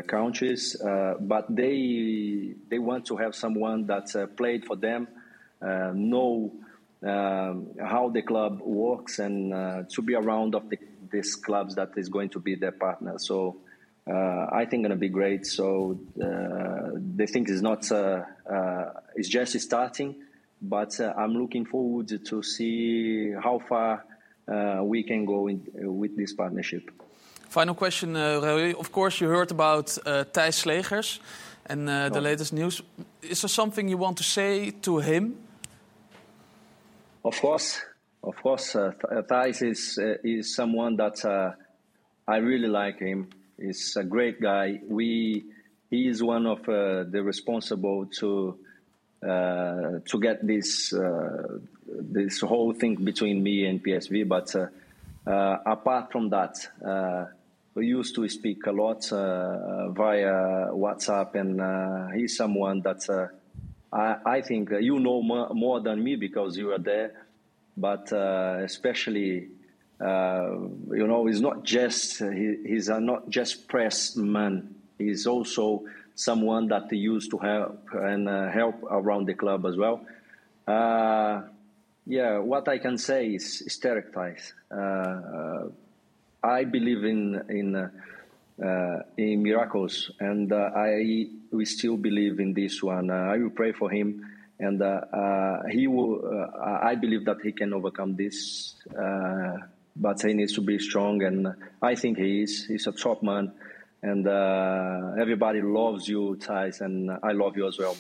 countries, 0.07 0.77
but 1.21 1.47
they 1.49 2.55
they 2.69 2.79
want 2.79 3.07
to 3.07 3.17
have 3.17 3.35
someone 3.35 3.87
that 3.87 4.35
played 4.37 4.67
for 4.67 4.77
them, 4.77 5.09
know 5.63 6.53
um, 7.05 7.67
how 7.81 8.11
the 8.11 8.23
club 8.23 8.61
works, 8.61 9.19
and 9.19 9.53
uh, 9.53 9.83
to 9.89 10.03
be 10.03 10.15
around 10.15 10.55
of 10.55 10.69
the, 10.71 10.79
these 11.11 11.35
clubs 11.37 11.75
that 11.75 11.91
is 11.97 12.09
going 12.09 12.29
to 12.31 12.39
be 12.41 12.55
their 12.55 12.73
partner. 12.73 13.19
So 13.19 13.57
uh, 14.09 14.47
I 14.53 14.67
think, 14.69 14.83
going 14.83 14.91
to 14.91 14.97
be 14.97 15.09
great. 15.09 15.47
So 15.47 15.99
uh, 16.21 16.99
the 17.17 17.27
thing 17.27 17.47
is 17.49 17.63
not 17.63 17.91
uh, 17.93 18.23
uh, 18.51 18.91
it's 19.15 19.29
just 19.29 19.59
starting, 19.61 20.15
but 20.61 20.99
uh, 21.01 21.13
I'm 21.17 21.35
looking 21.35 21.67
forward 21.67 22.09
to 22.25 22.43
see 22.43 23.33
how 23.33 23.59
far 23.61 24.05
uh, 24.49 24.81
we 24.83 25.03
can 25.03 25.25
go 25.25 25.49
in, 25.49 25.63
with 25.75 26.17
this 26.17 26.33
partnership. 26.33 26.91
Final 27.49 27.75
question, 27.75 28.17
uh, 28.17 28.41
Raoul. 28.41 28.81
Of 28.81 28.91
course, 28.93 29.21
you 29.21 29.29
heard 29.29 29.51
about 29.51 29.99
uh, 30.07 30.25
Thijs 30.33 30.63
Slegers 30.63 31.21
and 31.67 31.89
uh, 31.89 32.09
the 32.09 32.19
Oh. 32.19 32.23
latest 32.23 32.53
news. 32.53 32.83
Is 33.21 33.41
there 33.43 33.49
something 33.49 33.89
you 33.91 33.99
want 33.99 34.17
to 34.17 34.25
say 34.25 34.71
to 34.83 34.99
him? 34.99 35.37
Of 37.25 37.41
course, 37.41 37.81
of 38.25 38.35
course, 38.43 38.75
uh, 38.75 38.93
uh, 39.09 39.45
is 39.47 39.97
uh, 39.97 40.15
is 40.25 40.57
someone 40.57 40.97
that 40.97 41.25
uh, 41.25 41.53
I 42.27 42.39
really 42.39 42.67
like 42.67 42.99
him. 42.99 43.29
He's 43.57 43.97
a 43.97 44.03
great 44.03 44.41
guy. 44.41 44.81
We 44.89 45.45
he 45.89 46.09
is 46.09 46.21
one 46.21 46.47
of 46.47 46.69
uh, 46.69 47.05
the 47.05 47.23
responsible 47.23 48.07
to 48.19 48.59
uh, 49.23 50.01
to 50.05 50.21
get 50.21 50.45
this 50.45 50.93
uh, 50.93 51.59
this 51.87 52.41
whole 52.41 52.73
thing 52.73 52.97
between 52.97 53.41
me 53.41 53.67
and 53.67 53.85
PSV. 53.85 54.27
But 54.27 54.53
apart 55.25 56.11
from 56.11 56.31
that, 56.31 56.57
we 57.77 57.87
used 57.87 58.17
to 58.17 58.29
speak 58.29 58.67
a 58.67 58.73
lot 58.73 59.09
via 59.11 60.73
WhatsApp, 60.75 61.37
and 61.37 62.19
he's 62.19 62.37
someone 62.37 62.81
that. 62.81 63.31
I, 63.93 64.17
I 64.25 64.41
think 64.41 64.73
uh, 64.73 64.79
you 64.79 64.99
know 64.99 65.23
more, 65.23 65.51
more 65.51 65.81
than 65.81 66.03
me 66.03 66.17
because 66.17 66.57
you 66.57 66.73
are 66.73 66.79
there, 66.79 67.13
but 67.77 68.13
uh, 68.13 68.61
especially, 68.63 69.49
uh, 70.01 70.51
you 70.91 71.07
know, 71.07 71.27
he's 71.27 71.41
not 71.41 71.65
just 71.65 72.19
he, 72.19 72.57
he's 72.67 72.89
a 72.89 73.01
not 73.01 73.29
just 73.29 73.69
press 73.69 74.17
man. 74.17 74.75
He's 74.99 75.27
also 75.27 75.85
someone 76.15 76.69
that 76.69 76.85
he 76.91 76.97
used 76.97 77.31
to 77.31 77.39
help 77.39 77.89
and 77.93 78.29
uh, 78.29 78.51
help 78.51 78.83
around 78.91 79.27
the 79.27 79.35
club 79.35 79.67
as 79.67 79.77
well. 79.77 80.07
Uh, 80.67 81.43
yeah, 82.07 82.39
what 82.39 82.69
I 82.69 82.79
can 82.79 82.99
say 82.99 83.29
is, 83.35 83.63
Thijs. 83.81 84.53
Uh, 84.71 84.77
uh, 84.77 85.69
I 86.43 86.65
believe 86.65 87.05
in 87.05 87.43
in 87.49 87.77
uh, 87.77 87.91
in 89.17 89.43
miracles, 89.43 90.11
and 90.21 90.53
uh, 90.53 90.71
I 90.75 91.27
we 91.51 91.65
still 91.65 91.97
believe 91.97 92.41
in 92.41 92.55
this 92.55 92.83
one. 92.83 93.11
Uh, 93.11 93.33
I 93.35 93.39
will 93.39 93.51
pray 93.51 93.73
for 93.73 93.91
him, 93.91 94.25
and 94.59 94.81
uh, 94.81 95.01
uh, 95.13 95.63
he 95.69 95.87
will. 95.87 96.23
Uh, 96.25 96.79
I 96.83 96.95
believe 96.95 97.25
that 97.25 97.39
he 97.43 97.53
can 97.53 97.73
overcome 97.73 98.17
this, 98.17 98.75
uh, 98.97 99.57
but 99.97 100.23
he 100.23 100.35
needs 100.35 100.53
to 100.55 100.61
be 100.61 100.79
strong, 100.79 101.23
and 101.23 101.55
I 101.81 101.95
think 101.95 102.19
he 102.19 102.43
is. 102.43 102.67
He's 102.67 102.87
a 102.87 102.93
top 102.93 103.23
man, 103.23 103.53
and 104.03 104.27
uh, 104.27 105.21
everybody 105.21 105.61
loves 105.61 106.09
you, 106.09 106.37
Thijs, 106.41 106.81
and 106.81 107.11
I 107.23 107.33
love 107.33 107.57
you 107.57 107.67
as 107.69 107.79
well. 107.79 107.97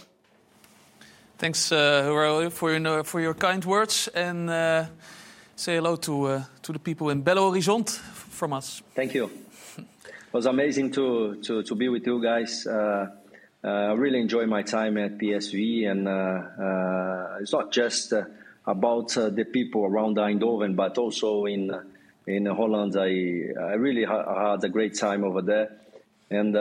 Thanks, 1.38 1.72
uh, 1.72 2.48
for 2.50 2.72
your, 2.72 3.02
for 3.02 3.20
your 3.20 3.34
kind 3.34 3.64
words. 3.64 4.08
And 4.14 4.48
uh, 4.48 4.86
say 5.56 5.74
hello 5.74 5.96
to, 5.96 6.24
uh, 6.24 6.42
to 6.62 6.72
the 6.72 6.78
people 6.78 7.10
in 7.10 7.24
Belo 7.24 7.50
Horizonte 7.50 7.90
from 7.90 8.52
us. 8.52 8.80
Thank 8.94 9.14
you. 9.14 9.28
It 10.32 10.36
was 10.36 10.46
amazing 10.46 10.92
to, 10.92 11.36
to, 11.42 11.62
to 11.62 11.74
be 11.74 11.90
with 11.90 12.06
you 12.06 12.22
guys. 12.22 12.66
Uh, 12.66 13.10
uh, 13.62 13.68
I 13.68 13.92
really 13.92 14.18
enjoy 14.18 14.46
my 14.46 14.62
time 14.62 14.96
at 14.96 15.18
PSV, 15.18 15.86
and 15.90 16.08
uh, 16.08 17.36
it's 17.42 17.52
not 17.52 17.70
just 17.70 18.14
about 18.66 19.08
the 19.08 19.44
people 19.44 19.84
around 19.84 20.16
Eindhoven, 20.16 20.74
but 20.74 20.96
also 20.96 21.44
in 21.44 21.70
in 22.26 22.46
Holland. 22.46 22.96
I 22.96 23.10
I 23.60 23.74
really 23.74 24.04
ha- 24.04 24.52
had 24.52 24.64
a 24.64 24.70
great 24.70 24.98
time 24.98 25.22
over 25.22 25.42
there, 25.42 25.72
and 26.30 26.54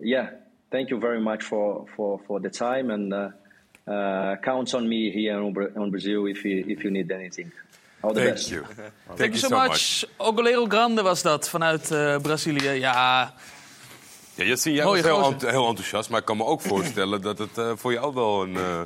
yeah, 0.00 0.30
thank 0.72 0.90
you 0.90 0.98
very 0.98 1.20
much 1.20 1.44
for 1.44 1.86
for, 1.94 2.18
for 2.26 2.40
the 2.40 2.50
time, 2.50 2.90
and 2.90 3.14
uh, 3.14 3.30
uh, 3.86 4.36
count 4.42 4.74
on 4.74 4.88
me 4.88 5.12
here 5.12 5.40
on 5.40 5.90
Brazil 5.92 6.26
if 6.26 6.44
you 6.44 6.64
if 6.66 6.82
you 6.82 6.90
need 6.90 7.12
anything. 7.12 7.52
All 8.00 8.12
the 8.12 8.20
Thank 8.20 8.32
best. 8.34 8.48
you. 8.48 8.64
Thank, 9.16 9.34
you 9.34 9.36
so 9.36 9.48
much. 9.48 10.04
Ogolero 10.16 10.64
Grande 10.68 11.02
was 11.02 11.22
dat 11.22 11.48
vanuit 11.48 11.90
eh, 11.90 12.16
Brazilië. 12.16 12.68
Ja, 12.70 13.32
Ja, 14.34 14.44
Yassine, 14.44 14.74
jij 14.74 14.84
Mooie 14.84 15.02
was 15.02 15.10
heel, 15.10 15.22
gozer. 15.22 15.32
ent- 15.40 15.50
heel 15.50 15.68
enthousiast, 15.68 16.10
maar 16.10 16.20
ik 16.20 16.24
kan 16.26 16.36
me 16.36 16.44
ook 16.44 16.60
voorstellen 16.72 17.22
dat 17.22 17.38
het 17.38 17.58
eh, 17.58 17.72
voor 17.76 17.92
jou 17.92 18.14
wel 18.14 18.42
een, 18.42 18.56
eh, 18.56 18.80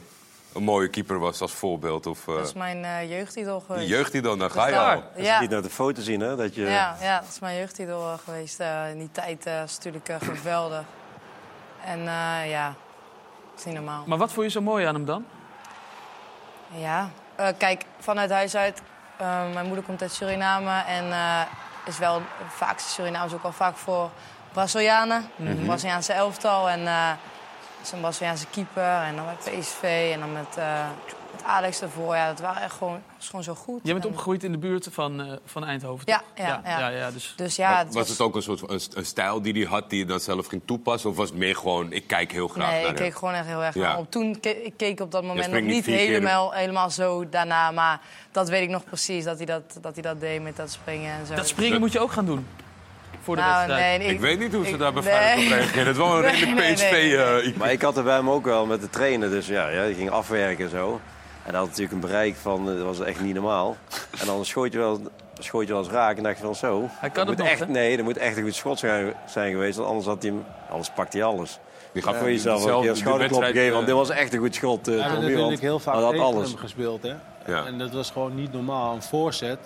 een 0.54 0.62
mooie 0.62 0.88
keeper 0.88 1.18
was 1.18 1.40
als 1.40 1.52
voorbeeld. 1.52 2.06
Of 2.06 2.26
uh, 2.26 2.34
Dat 2.36 2.46
is 2.46 2.52
mijn 2.52 2.84
eh 2.84 3.10
jeugdidol 3.10 3.60
geweest. 3.60 3.88
jeugdidol, 3.88 4.36
dan 4.36 4.50
ga 4.50 4.66
je 4.66 4.72
daar- 4.72 4.94
al. 4.96 5.02
Als 5.02 5.10
je 5.16 5.22
Ja. 5.22 5.40
niet 5.40 5.50
naar 5.50 5.62
de 5.62 5.70
foto 5.70 6.02
zien, 6.02 6.20
hè? 6.20 6.36
Dat 6.36 6.54
je... 6.54 6.62
Ja, 6.62 6.96
ja, 7.00 7.20
dat 7.20 7.28
is 7.28 7.38
mijn 7.38 7.56
jeugdidol 7.56 8.16
geweest. 8.24 8.60
Eh, 8.60 8.90
in 8.90 8.98
die 8.98 9.10
tijd 9.12 9.46
eh, 9.46 9.62
is 9.62 9.74
het 9.74 9.84
natuurlijk 9.84 10.08
eh, 10.08 10.16
geweldig. 10.28 10.84
En 11.84 11.98
eh, 11.98 12.50
ja, 12.50 12.66
dat 13.50 13.58
is 13.58 13.64
niet 13.64 13.74
normaal. 13.74 14.04
maar 14.06 14.18
wat 14.18 14.32
vond 14.32 14.46
je 14.46 14.52
zo 14.52 14.60
mooi 14.60 14.84
aan 14.86 14.94
hem 14.94 15.04
dan? 15.04 15.24
Ja, 16.76 17.10
eh, 17.36 17.48
kijk, 17.58 17.84
vanuit 18.00 18.30
huis 18.30 18.56
uit. 18.56 18.82
Eh, 19.22 19.52
mijn 19.52 19.66
moeder 19.66 19.84
komt 19.84 20.02
uit 20.02 20.12
Suriname 20.12 20.82
en 20.86 21.12
eh, 21.12 21.40
is 21.84 21.98
wel 21.98 22.22
vaak 22.48 22.78
Suriname 22.78 23.26
is 23.26 23.32
ook 23.32 23.42
wel 23.42 23.52
vaak 23.52 23.76
voor 23.76 24.10
Brazilianen, 24.52 25.30
Mhm. 25.36 25.64
Braziliaanse 25.64 26.12
elftal 26.12 26.68
en 26.68 26.80
een 27.90 28.00
Braziliaanse 28.00 28.46
keeper 28.50 28.82
en 28.82 29.16
dan 29.16 29.24
met 29.24 29.38
PSV 29.60 30.10
en 30.14 30.20
dan 30.20 30.32
met, 30.32 30.56
eh, 30.56 30.86
met 31.32 31.44
Alex 31.44 31.80
ervoor. 31.82 32.14
Ja, 32.16 32.26
dat 32.28 32.40
waren 32.40 32.62
echt 32.62 32.72
gewoon, 32.74 33.02
is 33.20 33.26
gewoon 33.26 33.42
zo 33.44 33.54
goed. 33.54 33.80
Jij 33.82 33.92
bent 33.92 34.04
En- 34.04 34.10
opgegroeid 34.10 34.44
in 34.44 34.52
de 34.52 34.58
buurt 34.58 34.88
van, 34.90 35.20
eh, 35.20 35.32
van 35.44 35.64
Eindhoven, 35.64 36.02
Ja, 36.06 36.18
toch? 36.18 36.26
ja, 36.46 36.60
ja. 36.64 36.78
ja, 36.78 36.88
ja, 36.88 37.10
dus... 37.10 37.32
Dus 37.36 37.56
ja, 37.56 37.76
het 37.78 37.86
was 37.86 37.94
was, 37.94 38.08
het 38.08 38.20
ook 38.20 38.34
een 38.34 38.42
soort 38.42 38.58
van 38.60 38.70
een, 38.70 38.80
een 38.94 39.06
stijl 39.06 39.42
die 39.42 39.52
hij 39.52 39.62
had 39.64 39.90
die 39.90 39.98
je 39.98 40.04
dan 40.04 40.20
zelf 40.20 40.46
ging 40.46 40.62
toepassen? 40.64 41.10
Of 41.10 41.16
was 41.16 41.28
het 41.28 41.38
meer 41.38 41.56
gewoon, 41.56 41.92
ik 41.92 42.06
kijk 42.06 42.32
heel 42.32 42.48
graag 42.48 42.70
Nee, 42.70 42.80
naar 42.80 42.90
ik 42.90 42.98
hem? 42.98 43.06
keek 43.08 43.16
gewoon 43.18 43.34
echt 43.34 43.46
heel 43.46 43.64
erg 43.64 43.74
Ja. 43.74 43.80
naar 43.80 43.98
op. 43.98 44.10
Toen 44.10 44.40
ke 44.40 44.64
ik 44.64 44.72
keek 44.76 45.00
op 45.00 45.10
dat 45.10 45.22
moment 45.22 45.52
nog 45.52 45.60
niet 45.62 45.86
helemaal, 45.86 46.52
helemaal 46.52 46.90
zo 46.90 47.28
daarna. 47.28 47.70
Maar 47.70 48.00
dat 48.32 48.48
weet 48.48 48.62
ik 48.62 48.68
nog 48.68 48.84
precies, 48.84 49.24
dat 49.24 49.36
hij 49.36 49.46
dat, 49.46 49.62
dat, 49.80 49.92
hij 49.94 50.02
dat 50.02 50.20
deed 50.20 50.42
met 50.42 50.56
dat 50.56 50.70
springen 50.70 51.12
en 51.18 51.26
zo. 51.26 51.34
Dat 51.34 51.48
springen 51.48 51.80
moet 51.80 51.92
je 51.92 52.00
ook 52.00 52.12
gaan 52.12 52.26
doen. 52.26 52.46
Voor 53.22 53.36
de 53.36 53.42
Nou, 53.42 53.66
wedstrijd. 53.66 53.98
nee, 54.00 54.08
Ik 54.08 54.20
weet 54.20 54.38
niet 54.38 54.54
hoe 54.54 54.64
ze 54.64 54.70
ik- 54.70 54.78
daar 54.78 54.92
bij 54.92 55.02
nee. 55.02 55.12
Op 55.12 55.50
reageren. 55.52 55.78
Het 55.86 55.86
is 55.86 55.96
wel 55.96 56.16
een 56.16 56.22
redelijk 56.30 56.54
nee, 56.58 56.74
PSV... 56.74 56.90
nee, 56.90 57.16
nee. 57.16 57.42
eh, 57.42 57.56
Maar 57.56 57.72
ik 57.72 57.82
had 57.82 57.96
er 57.96 58.02
bij 58.04 58.14
hem 58.16 58.30
ook 58.30 58.44
wel 58.44 58.66
met 58.66 58.80
de 58.80 58.90
trainen. 58.90 59.30
Dus 59.30 59.46
ja, 59.46 59.68
ja 59.68 59.86
die 59.86 59.94
ging 59.94 60.10
afwerken 60.10 60.64
en 60.64 60.70
zo. 60.70 61.00
En 61.44 61.50
hij 61.50 61.58
had 61.58 61.66
natuurlijk 61.68 61.92
een 61.94 62.00
bereik 62.00 62.34
van, 62.42 62.70
eh, 62.70 62.76
dat 62.76 62.84
was 62.84 63.00
echt 63.00 63.20
niet 63.20 63.34
normaal. 63.34 63.76
En 64.20 64.26
dan 64.26 64.44
schoot 64.44 64.72
je 64.72 64.78
wel, 64.78 65.00
schoot 65.38 65.66
je 65.66 65.72
wel 65.72 65.82
eens 65.82 65.90
raak 65.92 66.16
en 66.16 66.22
dacht 66.22 66.36
je 66.38 66.44
van 66.44 66.54
zo. 66.54 66.88
Hij 66.90 67.10
kan 67.10 67.26
dat 67.26 67.34
het 67.34 67.38
nog, 67.44 67.48
echt, 67.52 67.60
hè? 67.60 67.66
Nee, 67.66 67.96
er 67.98 68.04
moet 68.04 68.16
echt 68.16 68.36
een 68.36 68.42
goed 68.42 68.54
schot 68.54 68.78
zijn, 68.78 69.14
zijn 69.26 69.52
geweest. 69.52 69.76
Want 69.76 69.88
anders, 69.88 70.06
had 70.06 70.22
hij 70.22 70.30
hem, 70.32 70.44
anders 70.70 70.90
pakt 70.90 71.12
hij 71.12 71.24
alles. 71.24 71.58
Die 71.92 72.02
gaf 72.02 72.16
Voor 72.18 72.30
jezelf 72.30 72.64
een 72.64 72.80
keer 72.80 72.90
een 72.90 72.96
schouderklop 72.96 73.42
geven. 73.44 73.72
Want 73.72 73.86
dit 73.86 73.94
was 73.94 74.10
echt 74.10 74.32
een 74.32 74.38
goed 74.38 74.54
schot. 74.54 74.88
Uh, 74.88 74.94
We 74.94 75.00
hebben 75.02 75.20
natuurlijk 75.30 75.60
heel 75.60 75.78
vaak 75.78 75.94
dat 75.94 76.10
tegen 76.10 76.24
alles. 76.26 76.48
hem 76.48 76.58
gespeeld. 76.58 77.02
Hè? 77.02 77.12
Ja. 77.46 77.64
En 77.66 77.78
dat 77.78 77.92
was 77.92 78.10
gewoon 78.10 78.34
niet 78.34 78.52
normaal. 78.52 78.94
Een 78.94 79.02
voorzet, 79.02 79.58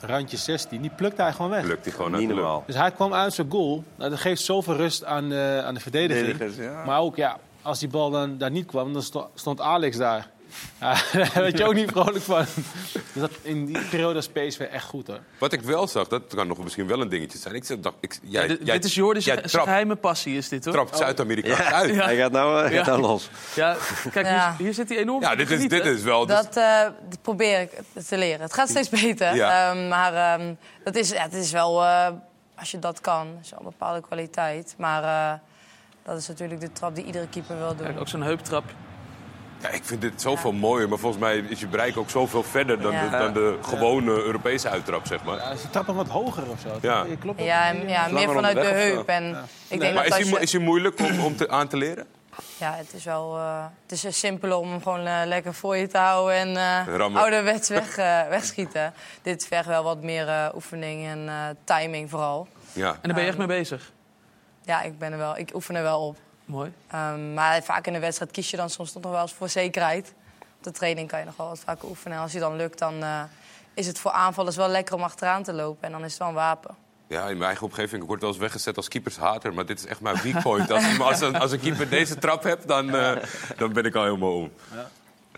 randje 0.00 0.36
16, 0.36 0.80
die 0.80 0.90
plukte 0.90 1.22
hij 1.22 1.32
gewoon 1.32 1.50
weg. 1.50 1.64
Lukt 1.64 1.84
hij 1.84 1.94
gewoon 1.94 2.12
uit 2.14 2.20
Niet 2.26 2.34
normaal. 2.34 2.62
Dus 2.66 2.74
hij 2.76 2.90
kwam 2.90 3.14
uit 3.14 3.32
zijn 3.34 3.50
goal. 3.50 3.84
Nou, 3.96 4.10
dat 4.10 4.18
geeft 4.18 4.42
zoveel 4.42 4.76
rust 4.76 5.04
aan 5.04 5.28
de, 5.28 5.62
aan 5.64 5.74
de 5.74 5.80
verdediging. 5.80 6.54
Ja. 6.56 6.84
Maar 6.84 7.00
ook, 7.00 7.16
ja, 7.16 7.36
als 7.62 7.78
die 7.78 7.88
bal 7.88 8.10
dan 8.10 8.38
daar 8.38 8.50
niet 8.50 8.66
kwam, 8.66 8.92
dan 8.92 9.02
sto- 9.02 9.30
stond 9.34 9.60
Alex 9.60 9.96
daar. 9.96 10.30
Ja, 10.80 10.94
daar 11.12 11.30
werd 11.34 11.58
je 11.58 11.64
ook 11.64 11.74
niet 11.74 11.90
vrolijk 11.90 12.24
van. 12.24 12.44
Dus 12.92 13.02
dat, 13.12 13.30
in 13.42 13.66
die 13.66 13.78
periode 13.90 14.14
was 14.14 14.28
PSV 14.28 14.60
echt 14.60 14.84
goed 14.86 15.06
hoor. 15.06 15.18
Wat 15.38 15.52
ik 15.52 15.60
wel 15.60 15.86
zag, 15.86 16.08
dat 16.08 16.22
kan 16.34 16.46
nog 16.46 16.58
misschien 16.58 16.86
wel 16.86 17.00
een 17.00 17.08
dingetje 17.08 17.38
zijn. 17.38 17.54
Ik 17.54 17.82
dacht, 17.82 17.96
ik, 18.00 18.18
jij, 18.22 18.46
dit, 18.46 18.58
jij, 18.62 18.74
dit 18.74 18.84
is 18.84 18.94
Jordi's 18.94 19.24
jij 19.24 19.42
geheime 19.44 19.96
passie, 19.96 20.36
is 20.36 20.48
dit 20.48 20.64
hoor. 20.64 20.74
trapt 20.74 20.96
Zuid-Amerika 20.96 21.72
uit. 21.72 21.94
Hij 21.94 22.16
gaat 22.16 22.32
nou, 22.32 22.70
Ja. 22.70 22.76
gaat 22.76 22.86
nou 22.86 23.00
los. 23.00 23.30
Ja, 23.54 23.76
kijk, 24.12 24.26
Ja. 24.26 24.54
Hier, 24.56 24.66
hier 24.66 24.74
zit 24.74 24.88
hij 24.88 24.98
enorm 24.98 25.22
Ja, 25.22 25.36
dit 25.36 25.50
is, 25.50 25.68
dit 25.68 25.84
is 25.84 26.02
wel... 26.02 26.26
dus- 26.26 26.36
Dat 26.36 26.56
eh, 26.56 26.80
dat 27.08 27.22
probeer 27.22 27.60
ik 27.60 27.70
te 28.08 28.18
leren. 28.18 28.40
Het 28.40 28.54
gaat 28.54 28.68
steeds 28.68 28.88
beter. 28.88 29.34
Ja. 29.34 29.70
Ehm, 29.70 29.88
maar 29.88 30.14
ehm, 30.14 30.54
dat 30.84 30.94
is, 30.96 31.10
ja, 31.10 31.22
het 31.22 31.34
is 31.34 31.50
wel, 31.50 31.82
eh, 31.84 32.06
als 32.58 32.70
je 32.70 32.78
dat 32.78 33.00
kan, 33.00 33.38
is 33.42 33.50
wel 33.50 33.58
een 33.58 33.64
bepaalde 33.64 34.00
kwaliteit. 34.00 34.74
Maar 34.78 35.02
eh, 35.02 35.38
dat 36.04 36.18
is 36.18 36.28
natuurlijk 36.28 36.60
de 36.60 36.72
trap 36.72 36.94
die 36.94 37.04
iedere 37.04 37.28
keeper 37.28 37.58
wil 37.58 37.76
doen. 37.76 37.86
Kijk, 37.86 38.00
ook 38.00 38.08
zo'n 38.08 38.22
heuptrap. 38.22 38.64
Ja, 39.64 39.70
ik 39.70 39.84
vind 39.84 40.00
dit 40.00 40.22
zoveel 40.22 40.52
mooier, 40.52 40.88
maar 40.88 40.98
volgens 40.98 41.22
mij 41.22 41.36
is 41.38 41.60
je 41.60 41.66
bereik 41.66 41.96
ook 41.96 42.10
zoveel 42.10 42.42
verder 42.42 42.80
dan, 42.80 42.92
Ja. 42.92 43.04
de, 43.10 43.18
dan 43.18 43.32
de 43.32 43.58
gewone 43.62 44.10
Europese 44.10 44.68
uittrap, 44.68 45.06
zeg 45.06 45.24
maar. 45.24 45.36
Ja, 45.36 45.56
ze 45.56 45.70
trappen 45.70 45.94
wat 45.94 46.08
hoger 46.08 46.50
of 46.50 46.60
zo. 46.60 46.68
Ja. 46.80 47.04
Klopt 47.20 47.42
Ja, 47.42 47.70
ja 47.70 48.08
meer 48.08 48.30
vanuit 48.32 48.54
de 48.56 48.64
heup. 48.66 49.08
En 49.08 49.36
ik 49.68 49.80
denk 49.80 49.94
Maar 49.94 50.08
dat 50.08 50.18
is 50.18 50.28
je- 50.28 50.40
is 50.40 50.50
die 50.50 50.60
moeilijk 50.60 51.00
om, 51.00 51.20
om 51.20 51.36
te, 51.36 51.48
aan 51.48 51.68
te 51.68 51.76
leren? 51.76 52.06
Ja, 52.56 52.74
het 52.74 52.92
is 52.92 53.04
wel 53.04 53.36
eh, 53.36 53.64
het 53.86 54.04
is 54.04 54.18
simpeler 54.18 54.56
om 54.56 54.70
hem 54.70 54.82
gewoon 54.82 55.06
eh, 55.06 55.20
lekker 55.24 55.54
voor 55.54 55.76
je 55.76 55.86
te 55.86 55.98
houden 55.98 56.34
en 56.36 56.56
eh 56.56 56.96
Rammen. 56.96 57.20
ouderwets 57.22 57.68
weg, 57.68 57.96
wegschieten. 58.28 58.92
Dit 59.22 59.46
vergt 59.46 59.66
wel 59.66 59.82
wat 59.84 60.02
meer 60.02 60.28
eh, 60.28 60.48
oefening 60.54 61.06
en 61.06 61.28
eh, 61.28 61.34
timing 61.64 62.10
vooral. 62.10 62.48
Ja. 62.72 62.88
En 62.88 62.98
daar 63.02 63.12
ben 63.14 63.22
je 63.22 63.28
echt 63.28 63.38
mee 63.38 63.46
bezig. 63.46 63.92
Ja, 64.64 64.82
ik, 64.82 64.98
ben 64.98 65.12
er 65.12 65.18
wel, 65.18 65.36
ik 65.38 65.50
oefen 65.54 65.74
er 65.74 65.82
wel 65.82 66.06
op. 66.06 66.16
Mooi. 66.44 66.72
Ehm, 66.90 67.34
maar 67.34 67.62
vaak 67.62 67.86
in 67.86 67.92
de 67.92 67.98
wedstrijd 67.98 68.30
kies 68.30 68.50
je 68.50 68.56
dan 68.56 68.70
soms 68.70 68.92
toch 68.92 69.02
nog 69.02 69.12
wel 69.12 69.20
eens 69.20 69.32
voor 69.32 69.48
zekerheid. 69.48 70.14
Op 70.40 70.64
de 70.64 70.70
training 70.70 71.08
kan 71.08 71.18
je 71.18 71.24
nog 71.24 71.36
wel 71.36 71.48
wat 71.48 71.58
vaker 71.64 71.88
oefenen. 71.88 72.16
En 72.16 72.22
als 72.22 72.32
je 72.32 72.38
dan 72.38 72.56
lukt, 72.56 72.78
dan 72.78 73.02
eh, 73.02 73.22
is 73.74 73.86
het 73.86 73.98
voor 73.98 74.10
aanvallers 74.10 74.56
wel 74.56 74.68
lekker 74.68 74.94
om 74.94 75.02
achteraan 75.02 75.42
te 75.42 75.52
lopen. 75.52 75.84
En 75.84 75.92
dan 75.92 76.04
is 76.04 76.10
het 76.10 76.18
wel 76.18 76.28
een 76.28 76.34
wapen. 76.34 76.74
Ja, 77.06 77.20
in 77.20 77.36
mijn 77.36 77.42
eigen 77.42 77.66
omgeving 77.66 78.02
ik 78.02 78.08
word 78.08 78.20
wel 78.20 78.30
eens 78.30 78.38
weggezet 78.38 78.76
als 78.76 78.88
keepershater. 78.88 79.54
Maar 79.54 79.66
dit 79.66 79.78
is 79.78 79.86
echt 79.86 80.00
mijn 80.00 80.20
weak 80.22 80.42
point. 80.42 80.70
Als, 80.70 80.98
als, 81.00 81.20
een, 81.20 81.36
als 81.38 81.52
een 81.52 81.60
keeper 81.60 81.88
deze 81.88 82.18
trap 82.18 82.42
hebt, 82.42 82.68
dan, 82.68 82.94
eh, 82.94 83.16
dan 83.56 83.72
ben 83.72 83.84
ik 83.84 83.94
al 83.94 84.04
helemaal 84.04 84.34
om. 84.34 84.50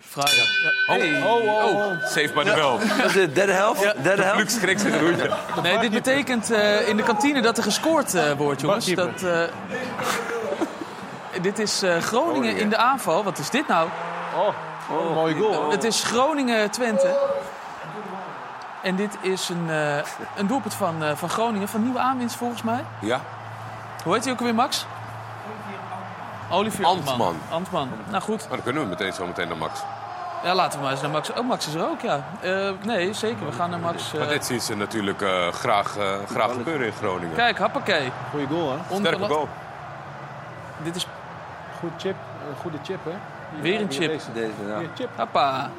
Fraai. 0.01 0.35
Ja. 0.35 0.93
Hey. 0.93 1.23
Oh, 1.23 1.65
oh, 1.65 2.05
Save 2.05 2.31
by 2.33 2.43
the 2.43 2.53
bell. 2.53 2.97
Dat 2.97 3.05
is 3.05 3.13
de 3.13 3.31
derde 3.31 3.51
helft. 3.51 4.03
Derde 4.03 4.23
helft. 4.23 4.39
Luc 4.39 4.51
schrikt. 4.51 4.83
Nee, 5.61 5.79
dit 5.79 5.91
betekent 5.91 6.51
eh, 6.51 6.87
in 6.87 6.97
de 6.97 7.03
kantine 7.03 7.41
dat 7.41 7.57
er 7.57 7.63
gescoord 7.63 8.13
eh, 8.13 8.31
wordt, 8.31 8.61
jongens. 8.61 8.85
Dat, 8.93 9.23
eh, 9.23 9.43
dit 11.41 11.59
is 11.59 11.81
eh, 11.83 11.97
Groningen 11.97 12.57
in 12.57 12.69
de 12.69 12.77
aanval. 12.77 13.23
Wat 13.23 13.37
is 13.37 13.49
dit 13.49 13.67
nou? 13.67 13.89
Oh, 14.35 14.47
oh, 14.97 15.13
mooie 15.13 15.35
goal. 15.35 15.71
Het 15.71 15.83
is 15.83 16.03
Groningen-Twente. 16.03 17.15
En 18.81 18.95
dit 18.95 19.17
is 19.21 19.49
een, 19.49 19.69
eh, 19.69 19.97
een 20.35 20.47
doelpunt 20.47 20.73
van, 20.73 21.03
eh, 21.03 21.15
van 21.15 21.29
Groningen, 21.29 21.67
van 21.67 21.83
nieuwe 21.83 21.99
aanwinst 21.99 22.35
volgens 22.35 22.61
mij. 22.63 22.83
Ja, 22.99 23.19
Hoe 24.03 24.13
heet 24.13 24.23
hij 24.23 24.33
ook 24.33 24.39
alweer, 24.39 24.55
Max? 24.55 24.85
Olivier 26.51 26.85
Antman. 26.85 27.11
Antman. 27.13 27.35
Antman. 27.49 27.89
Nou 28.09 28.23
goed, 28.23 28.39
maar 28.39 28.49
dan 28.57 28.63
kunnen 28.63 28.81
we 28.83 28.89
meteen 28.89 29.13
zo 29.13 29.25
meteen 29.25 29.47
naar 29.47 29.57
Max. 29.57 29.79
ja, 30.43 30.55
laten 30.55 30.77
we 30.77 30.83
maar 30.83 30.91
eens 30.93 31.01
naar 31.01 31.11
Max. 31.11 31.31
Oh, 31.33 31.47
Max 31.47 31.67
is 31.67 31.73
er 31.73 31.89
ook, 31.89 32.01
ja. 32.01 32.23
Eh, 32.41 32.69
nee, 32.83 33.13
zeker. 33.13 33.45
We 33.45 33.51
gaan 33.51 33.69
naar 33.69 33.79
Max. 33.79 34.13
eh, 34.13 34.19
Maar 34.19 34.27
dit 34.27 34.45
zien 34.45 34.61
ze 34.61 34.75
natuurlijk 34.75 35.21
eh, 35.21 35.47
graag, 35.47 35.97
eh, 35.97 36.13
graag 36.29 36.51
gebeuren 36.51 36.85
in 36.87 36.93
Groningen. 36.93 37.35
Kijk, 37.35 37.57
happakee. 37.57 38.11
Goeie 38.31 38.47
goal, 38.47 38.69
hè? 38.71 38.77
Onder- 38.87 39.13
Sterke 39.13 39.33
goal. 39.33 39.47
Dit 40.83 40.95
is 40.95 41.07
Goed 41.79 41.91
chip. 41.97 42.15
Een 42.49 42.55
goede 42.55 42.77
chip, 42.83 42.99
hè? 43.03 43.11
Weer 43.61 43.81
een 43.81 43.91
chip. 43.91 44.21
Deze. 44.33 44.51
Ja. 44.67 44.81
Chip. 44.95 45.09
Hoppa. 45.15 45.71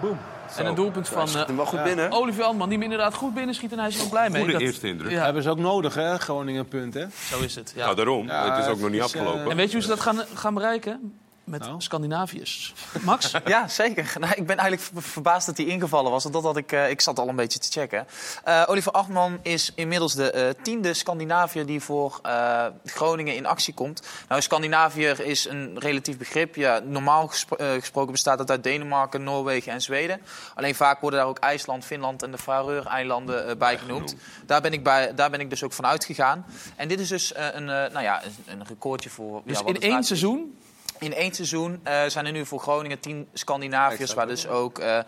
Boom. 0.00 0.18
En 0.56 0.66
een 0.66 0.74
doelpunt 0.74 1.08
van 1.08 1.28
Schiet 1.28 1.40
hem 1.40 1.50
eh 1.50 1.56
wel 1.56 1.66
goed 1.66 1.82
binnen. 1.82 2.12
Olivier 2.12 2.44
Antman, 2.44 2.68
die 2.68 2.78
hem 2.78 2.90
inderdaad 2.90 3.14
goed 3.14 3.34
binnenschiet. 3.34 3.72
En 3.72 3.78
hij 3.78 3.88
is 3.88 3.96
er 3.98 4.04
ook 4.04 4.10
blij 4.10 4.30
mee. 4.30 4.40
Goede 4.40 4.52
Dat- 4.52 4.62
eerste 4.62 4.88
indruk. 4.88 5.10
Ja, 5.10 5.24
Hebben 5.24 5.42
ze 5.42 5.50
ook 5.50 5.58
nodig, 5.58 5.94
hè? 5.94 6.18
Groningen 6.18 6.68
punt, 6.68 6.94
hè? 6.94 7.04
zo 7.30 7.40
is 7.40 7.54
het. 7.54 7.72
Ja. 7.76 7.84
Nou, 7.84 7.96
daarom. 7.96 8.26
Ja, 8.26 8.50
het 8.54 8.64
is 8.64 8.70
ook 8.70 8.78
nog 8.78 8.90
niet 8.90 8.98
eh, 8.98 9.04
afgelopen. 9.04 9.50
En 9.50 9.56
weet 9.56 9.66
je 9.66 9.72
hoe 9.72 9.82
ze 9.82 9.88
dat 9.88 10.00
gaan, 10.00 10.18
gaan 10.34 10.54
bereiken? 10.54 11.18
Met 11.44 11.60
Nou? 11.60 11.80
Scandinaviërs. 11.82 12.72
Max? 13.02 13.32
Ja, 13.46 13.68
zeker. 13.68 14.12
Nou, 14.20 14.32
ik 14.36 14.46
ben 14.46 14.56
eigenlijk 14.58 14.90
ver- 14.92 15.02
verbaasd 15.02 15.46
dat 15.46 15.56
hij 15.56 15.66
ingevallen 15.66 16.10
was. 16.10 16.22
Want 16.22 16.34
dat 16.34 16.44
had 16.44 16.56
ik, 16.56 16.72
eh, 16.72 16.90
ik 16.90 17.00
zat 17.00 17.18
al 17.18 17.28
een 17.28 17.36
beetje 17.36 17.58
te 17.58 17.70
checken. 17.70 18.06
Eh, 18.44 18.62
Oliver 18.66 18.92
Achtman 18.92 19.38
is 19.42 19.72
inmiddels 19.74 20.14
de 20.14 20.30
eh, 20.30 20.48
tiende 20.62 20.94
Scandinaviër 20.94 21.66
die 21.66 21.80
voor 21.80 22.18
eh, 22.22 22.66
Groningen 22.84 23.34
in 23.36 23.46
actie 23.46 23.74
komt. 23.74 24.02
Nou, 24.28 24.40
Scandinaviër 24.42 25.20
is 25.20 25.48
een 25.48 25.78
relatief 25.78 26.16
begrip. 26.18 26.54
Ja, 26.54 26.78
normaal 26.84 27.26
gespro- 27.26 27.56
gesproken 27.80 28.12
bestaat 28.12 28.38
het 28.38 28.50
uit 28.50 28.62
Denemarken, 28.62 29.22
Noorwegen 29.24 29.72
en 29.72 29.80
Zweden. 29.82 30.20
Alleen 30.54 30.74
vaak 30.74 31.00
worden 31.00 31.18
daar 31.20 31.28
ook 31.28 31.38
IJsland, 31.38 31.84
Finland 31.84 32.22
en 32.22 32.30
de 32.30 32.38
Faroe-eilanden 32.38 33.48
eh, 33.48 33.56
bij 33.56 33.78
genoemd. 33.78 34.14
Daar 34.46 34.60
ben, 34.60 34.72
ik 34.72 34.82
bij, 34.82 35.14
daar 35.14 35.30
ben 35.30 35.40
ik 35.40 35.50
dus 35.50 35.62
ook 35.62 35.72
van 35.72 35.86
uitgegaan. 35.86 36.46
En 36.76 36.88
dit 36.88 37.00
is 37.00 37.08
dus 37.08 37.32
eh, 37.32 37.44
een, 37.52 37.68
eh, 37.68 37.92
nou 37.92 38.02
ja, 38.02 38.22
een, 38.24 38.32
een 38.46 38.66
recordje 38.66 39.10
voor... 39.10 39.42
Dus 39.44 39.58
ja, 39.58 39.64
wat 39.64 39.74
in 39.74 39.90
één 39.90 40.04
seizoen? 40.04 40.58
In 41.04 41.14
één 41.14 41.34
seizoen 41.34 41.80
eh, 41.82 42.06
zijn 42.06 42.26
er 42.26 42.32
nu 42.32 42.46
voor 42.46 42.60
Groningen 42.60 43.00
tien 43.00 43.28
Scandinaviërs, 43.32 44.14
waar 44.14 44.26
dus 44.26 44.46
ook 44.48 44.78
eh, 44.78 44.98
eh, 44.98 45.04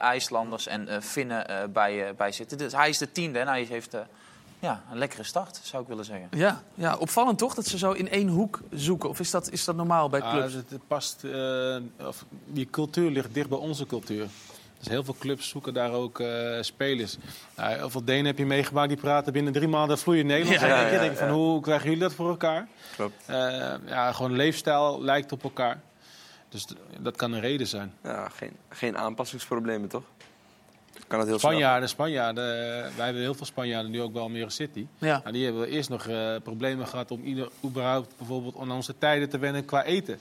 IJslanders 0.00 0.66
en 0.66 0.88
eh, 0.88 1.00
Finnen 1.00 1.48
eh, 1.48 1.56
bij, 1.68 2.14
bij 2.16 2.32
zitten. 2.32 2.58
Dus 2.58 2.72
hij 2.72 2.88
is 2.88 2.98
de 2.98 3.12
tiende 3.12 3.38
en 3.38 3.46
hij 3.48 3.62
heeft 3.62 3.94
eh, 3.94 4.00
ja, 4.58 4.82
een 4.92 4.98
lekkere 4.98 5.22
start, 5.24 5.60
zou 5.62 5.82
ik 5.82 5.88
willen 5.88 6.04
zeggen. 6.04 6.28
Ja, 6.30 6.62
ja, 6.74 6.96
opvallend 6.96 7.38
toch 7.38 7.54
dat 7.54 7.66
ze 7.66 7.78
zo 7.78 7.92
in 7.92 8.10
één 8.10 8.28
hoek 8.28 8.60
zoeken. 8.70 9.08
Of 9.08 9.20
is 9.20 9.30
dat, 9.30 9.50
is 9.50 9.64
dat 9.64 9.76
normaal 9.76 10.08
bij 10.08 10.22
Ah, 10.22 10.32
clubs? 10.32 10.52
het, 10.54 10.70
het 10.70 10.86
past, 10.86 11.24
eh, 11.24 11.76
of, 12.06 12.24
die 12.46 12.66
cultuur 12.70 13.10
ligt 13.10 13.34
dicht 13.34 13.48
bij 13.48 13.58
onze 13.58 13.86
cultuur. 13.86 14.26
Dus 14.78 14.88
heel 14.88 15.04
veel 15.04 15.16
clubs 15.18 15.48
zoeken 15.48 15.74
daar 15.74 15.92
ook 15.92 16.20
eh, 16.20 16.28
spelers. 16.60 17.16
Nou, 17.56 17.74
heel 17.74 17.90
veel 17.90 18.04
Denen 18.04 18.26
heb 18.26 18.38
je 18.38 18.46
meegemaakt, 18.46 18.88
die 18.88 18.96
praten 18.98 19.32
binnen 19.32 19.52
drie 19.52 19.68
maanden 19.68 19.98
vloeiend 19.98 20.26
Nederlands. 20.26 20.60
Ja, 20.60 20.66
En 20.68 20.74
ja, 20.74 20.78
denk 20.80 20.88
je, 20.90 20.94
ja, 20.96 21.00
denk 21.00 21.12
je 21.12 21.18
van, 21.18 21.28
ja. 21.28 21.34
hoe 21.34 21.60
krijgen 21.60 21.84
jullie 21.84 22.02
dat 22.02 22.12
voor 22.14 22.28
elkaar? 22.28 22.68
Klopt. 22.98 23.24
Eh, 23.26 23.74
ja, 23.86 24.12
gewoon 24.12 24.32
leefstijl 24.32 25.02
lijkt 25.02 25.32
op 25.32 25.42
elkaar. 25.42 25.80
Dus 26.48 26.66
dat 26.98 27.16
kan 27.16 27.32
een 27.32 27.40
reden 27.40 27.66
zijn. 27.66 27.94
Ja, 28.02 28.28
geen, 28.28 28.56
geen 28.68 28.98
aanpassingsproblemen, 28.98 29.88
toch? 29.88 30.02
Kan 31.06 31.18
het 31.18 31.28
heel. 31.28 31.38
Spanjaarden, 31.38 31.88
Spanjaarden, 31.88 32.44
eh, 32.44 32.96
wij 32.96 33.04
hebben 33.04 33.22
heel 33.22 33.34
veel 33.34 33.46
Spanjaarden 33.46 33.90
nu 33.90 34.02
ook 34.02 34.12
bij 34.12 34.22
Almere 34.22 34.50
City. 34.50 34.86
Ja. 34.98 35.18
Nou, 35.18 35.32
die 35.32 35.44
hebben 35.44 35.68
eerst 35.68 35.88
nog 35.88 36.06
eh, 36.06 36.34
problemen 36.42 36.86
gehad 36.86 37.10
om 37.10 37.22
ieder, 37.22 37.48
überhaupt 37.64 38.16
bijvoorbeeld 38.16 38.56
aan 38.58 38.70
onze 38.70 38.98
tijden 38.98 39.28
te 39.28 39.38
wennen 39.38 39.64
qua 39.64 39.84
eten. 39.84 40.18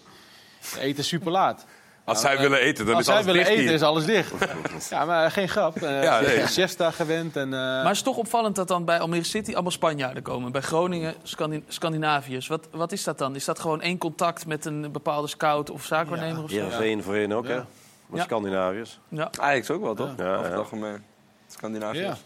Ze 0.61 0.79
eten 0.79 1.03
super 1.03 1.31
laat. 1.31 1.65
Als 2.07 2.21
zij 2.21 2.37
willen 2.37 2.59
eten, 2.59 2.85
dan 2.85 2.95
Als 2.95 2.99
is 3.01 3.05
zij 3.05 3.13
alles 3.15 3.25
willen 3.27 3.41
dicht 3.41 3.51
eten, 3.55 3.63
hier. 3.65 3.73
is 3.73 3.81
alles 3.81 4.05
dicht. 4.05 4.31
ja, 4.89 5.05
maar 5.05 5.31
geen 5.31 5.49
grap. 5.49 5.81
Eh 5.81 6.03
Ja, 6.03 6.19
nee. 6.19 6.47
Siesta 6.47 6.91
gewend. 6.91 7.35
En, 7.35 7.43
eh, 7.53 7.59
Maar 7.59 7.85
het 7.85 7.95
is 7.95 8.01
toch 8.01 8.17
opvallend 8.17 8.55
dat 8.55 8.67
dan 8.67 8.85
bij 8.85 8.99
Almere 8.99 9.23
City 9.23 9.53
allemaal 9.53 9.71
Spanjaarden 9.71 10.23
komen. 10.23 10.51
Bij 10.51 10.61
Groningen 10.61 11.15
Scandi- 11.23 11.63
Scandinaviërs. 11.67 12.47
Wat, 12.47 12.67
wat 12.71 12.91
is 12.91 13.03
dat 13.03 13.17
dan? 13.17 13.35
Is 13.35 13.45
dat 13.45 13.59
gewoon 13.59 13.81
één 13.81 13.97
contact 13.97 14.45
met 14.45 14.65
een 14.65 14.91
bepaalde 14.91 15.27
scout 15.27 15.69
of 15.69 15.85
zaakwaarnemer 15.85 16.43
of 16.43 16.49
zo? 16.49 16.55
Heerenveen 16.55 17.03
voorheen 17.03 17.33
ook, 17.33 17.47
hè? 17.47 17.53
Ja. 17.53 17.65
Maar 18.07 18.19
Ja. 18.19 18.25
Scandinaviërs. 18.25 18.99
Ja. 19.09 19.29
Ajax 19.39 19.69
ook 19.71 19.81
wel, 19.81 19.95
toch? 19.95 20.13
Ja, 20.17 20.31
Over 20.31 20.43
het 20.43 20.51
ja. 20.51 20.57
algemeen. 20.57 21.03
Scandinavië. 21.47 21.99
ja. 21.99 22.17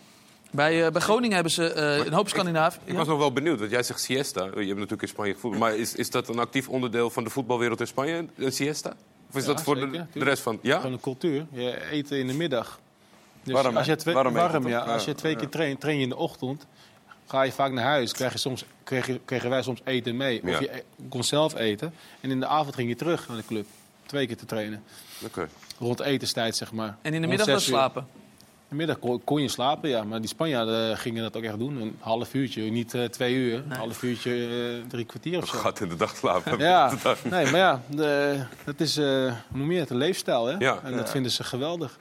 Bij, 0.51 0.85
eh, 0.85 0.91
bij 0.91 1.01
Groningen 1.01 1.33
hebben 1.33 1.51
ze 1.51 1.73
eh, 1.73 2.05
een 2.05 2.13
hoop 2.13 2.29
Scandinaviërs. 2.29 2.83
Ik 2.85 2.95
was 2.97 3.07
nog 3.07 3.17
wel 3.17 3.33
benieuwd, 3.33 3.59
want 3.59 3.71
jij 3.71 3.83
zegt 3.83 4.01
siesta. 4.01 4.43
Je 4.43 4.49
hebt 4.49 4.67
natuurlijk 4.67 5.01
in 5.01 5.07
Spanje 5.07 5.33
gevoetbald. 5.33 5.63
Maar 5.63 5.75
is, 5.75 5.95
is 5.95 6.09
dat 6.09 6.27
een 6.29 6.39
actief 6.39 6.69
onderdeel 6.69 7.09
van 7.09 7.23
de 7.23 7.29
voetbalwereld 7.29 7.79
in 7.79 7.87
Spanje, 7.87 8.25
een 8.37 8.51
siesta? 8.51 8.93
Of 9.31 9.37
is 9.37 9.45
Ja, 9.45 9.53
dat 9.53 9.61
voor 9.63 9.75
de, 9.75 9.81
zeker, 9.81 10.07
de 10.13 10.23
rest 10.23 10.41
van... 10.41 10.59
Ja? 10.61 10.75
Gewoon 10.77 10.93
een 10.93 10.99
cultuur. 10.99 11.45
Je 11.51 11.89
eten 11.89 12.17
in 12.19 12.27
de 12.27 12.33
middag. 12.33 12.79
Dus 13.43 13.53
Warm, 13.53 13.77
als 13.77 13.85
je 13.85 13.95
twee, 13.95 14.13
Warm 14.13 14.67
ja. 14.67 14.79
Als 14.79 15.05
je 15.05 15.15
twee 15.15 15.35
keer 15.35 15.49
traint, 15.49 15.79
train 15.79 15.97
je 15.97 16.03
in 16.03 16.09
de 16.09 16.15
ochtend. 16.15 16.65
Ga 17.27 17.41
je 17.41 17.51
vaak 17.51 17.71
naar 17.71 17.83
huis, 17.83 18.11
krijg 18.11 18.31
je 18.31 18.37
soms, 18.37 18.65
kreeg 18.83 19.07
je- 19.07 19.19
kregen 19.25 19.49
wij 19.49 19.61
soms 19.63 19.81
eten 19.83 20.17
mee. 20.17 20.41
Of 20.43 20.49
Ja. 20.49 20.59
je 20.59 20.75
e- 20.77 20.83
kon 21.09 21.23
zelf 21.23 21.55
eten. 21.55 21.93
En 22.21 22.31
in 22.31 22.39
de 22.39 22.45
avond 22.47 22.75
ging 22.75 22.89
je 22.89 22.95
terug 22.95 23.27
naar 23.27 23.37
de 23.37 23.45
club. 23.45 23.65
Twee 24.05 24.27
keer 24.27 24.37
te 24.37 24.45
trainen. 24.45 24.83
Oké. 25.25 25.47
Rond 25.79 25.99
etenstijd, 25.99 26.55
zeg 26.55 26.71
maar. 26.71 26.97
En 27.01 27.13
in 27.13 27.21
de 27.21 27.27
middag 27.27 27.47
uur. 27.47 27.59
slapen. 27.59 28.07
In 28.71 28.77
de 28.77 28.83
middag 28.83 28.99
kon, 28.99 29.23
kon 29.23 29.41
je 29.41 29.47
slapen, 29.47 29.89
ja. 29.89 30.03
Maar 30.03 30.19
die 30.19 30.29
Spanjaarden 30.29 30.91
eh, 30.91 30.97
gingen 30.97 31.23
dat 31.23 31.37
ook 31.37 31.43
echt 31.43 31.57
doen. 31.59 31.81
Een 31.81 31.95
half 31.99 32.33
uurtje, 32.33 32.61
niet 32.61 32.93
eh, 32.93 33.03
twee 33.03 33.33
uur. 33.33 33.55
Een 33.55 33.71
half 33.71 34.03
uurtje, 34.03 34.31
eh, 34.31 34.89
drie 34.89 35.05
kwartier 35.05 35.37
of 35.37 35.47
zo. 35.47 35.57
Gat 35.57 35.79
in 35.79 35.89
de 35.89 35.95
dag 35.95 36.15
slapen. 36.15 36.59
Ja, 36.59 36.93
nee, 37.23 37.51
maar 37.51 37.59
ja, 37.59 37.81
de, 37.87 38.39
dat 38.65 38.79
is, 38.79 38.97
eh 38.97 39.05
hoe 39.05 39.57
noem 39.57 39.71
je 39.71 39.79
het, 39.79 39.89
een 39.89 39.97
leefstijl, 39.97 40.45
hè? 40.45 40.55
Ja. 40.57 40.79
En 40.83 40.97
dat 40.97 41.09
vinden 41.09 41.31
ze 41.31 41.43
geweldig. 41.43 41.99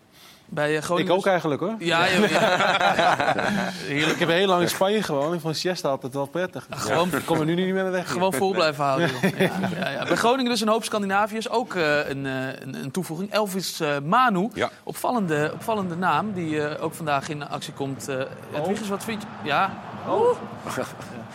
Bij 0.52 0.76
eh, 0.76 0.82
Groningen 0.82 1.10
Ik 1.12 1.18
ook 1.18 1.26
eigenlijk, 1.26 1.60
hoor. 1.60 1.74
Ja, 1.78 2.04
ja, 2.04 2.26
ja. 2.28 3.68
Ik 4.10 4.18
heb 4.18 4.28
heel 4.28 4.46
lang 4.46 4.62
in 4.62 4.68
Spanje 4.68 5.02
gewoond. 5.02 5.34
Ik 5.34 5.40
vond 5.40 5.56
siesta 5.56 5.88
altijd 5.88 6.14
wel 6.14 6.26
prettig. 6.26 6.66
Gewoon- 6.70 7.12
ik 7.12 7.24
kom 7.26 7.38
er 7.38 7.44
nu 7.44 7.54
niet 7.54 7.74
meer 7.74 7.90
weg. 7.90 8.10
Gewoon 8.10 8.32
vol 8.32 8.52
blijven 8.52 8.84
houden. 8.84 9.10
joh. 9.22 9.38
Ja, 9.38 9.50
ja, 9.80 9.88
ja. 9.90 10.04
Bij 10.04 10.16
Groningen 10.16 10.50
dus 10.50 10.60
een 10.60 10.68
hoop 10.68 10.84
Scandinaviërs. 10.84 11.48
Ook 11.50 11.74
eh, 11.74 12.08
een, 12.08 12.26
eh, 12.26 12.32
een, 12.60 12.74
een 12.82 12.90
toevoeging. 12.90 13.32
Elvis 13.32 13.80
eh, 13.80 13.88
Manu. 14.04 14.48
Ja. 14.54 14.70
Opvallende, 14.82 15.50
opvallende 15.54 15.96
naam. 15.96 16.32
Die 16.32 16.62
eh, 16.66 16.84
ook 16.84 16.94
vandaag 16.94 17.28
in 17.28 17.48
actie 17.48 17.72
komt. 17.72 18.08
Eh 18.08 18.16
Edwiges, 18.56 18.88
wat 18.88 19.04
vind 19.04 19.22
je? 19.22 19.28
Ja. 19.48 19.70
Oeh. 20.08 20.36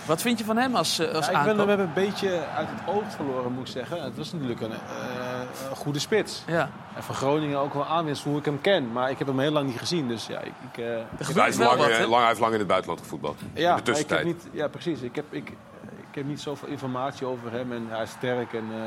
Wat 0.06 0.22
vind 0.22 0.40
je 0.40 0.46
van 0.46 0.58
hem 0.58 0.76
als, 0.76 1.14
als 1.14 1.28
Ja, 1.28 1.40
ik 1.40 1.56
ben 1.56 1.68
hem 1.70 1.80
een 1.80 1.94
beetje 1.94 2.30
uit 2.58 2.68
het 2.72 2.96
oog 2.96 3.04
verloren, 3.16 3.52
moet 3.52 3.68
ik 3.68 3.74
zeggen. 3.74 4.04
Het 4.04 4.18
was 4.18 4.32
natuurlijk 4.34 4.62
een, 4.62 4.72
eh, 4.72 4.78
een 5.70 5.76
goede 5.76 6.00
spits. 6.00 6.44
Ja. 6.48 6.70
En 6.96 7.04
van 7.04 7.16
Groningen 7.16 7.60
ook 7.60 7.74
wel 7.74 7.86
aanwinst 7.86 8.24
hoe 8.24 8.38
ik 8.38 8.46
hem 8.46 8.62
ken. 8.62 8.92
Maar 8.92 9.10
ik 9.10 9.18
heb 9.18 9.28
hem 9.28 9.40
heel 9.40 9.52
lang 9.52 9.68
niet 9.68 9.78
gezien. 9.78 10.08
Dus 10.08 10.28
ja, 10.28 10.40
ik, 10.40 10.54
ik, 10.72 10.78
eh, 10.78 10.86
Hij, 11.36 11.48
is 11.48 11.58
wel 11.58 11.68
lang, 11.68 11.80
wat, 11.80 11.90
eh, 11.90 12.00
lang, 12.00 12.16
hij 12.20 12.28
heeft 12.28 12.40
lang 12.40 12.54
in 12.54 12.60
het 12.60 12.68
buitenland 12.68 13.02
gevoetbald. 13.02 13.38
ja, 13.40 13.46
in 13.48 13.54
de 13.54 13.62
maar 13.62 13.70
ik 13.72 13.76
heb 13.76 13.86
tussentijd. 13.86 14.26
niet, 14.26 14.48
ja, 14.52 14.68
precies. 14.68 15.02
Ik 15.02 15.16
heb, 15.16 15.26
ik, 15.30 15.50
ik 16.10 16.16
heb 16.16 16.26
niet 16.26 16.42
zoveel 16.42 16.68
informatie 16.68 17.28
over 17.28 17.52
hem. 17.52 17.72
En 17.72 17.86
hij 17.90 18.04
is 18.04 18.10
sterk 18.10 18.54
en 18.54 18.64
eh, 18.74 18.80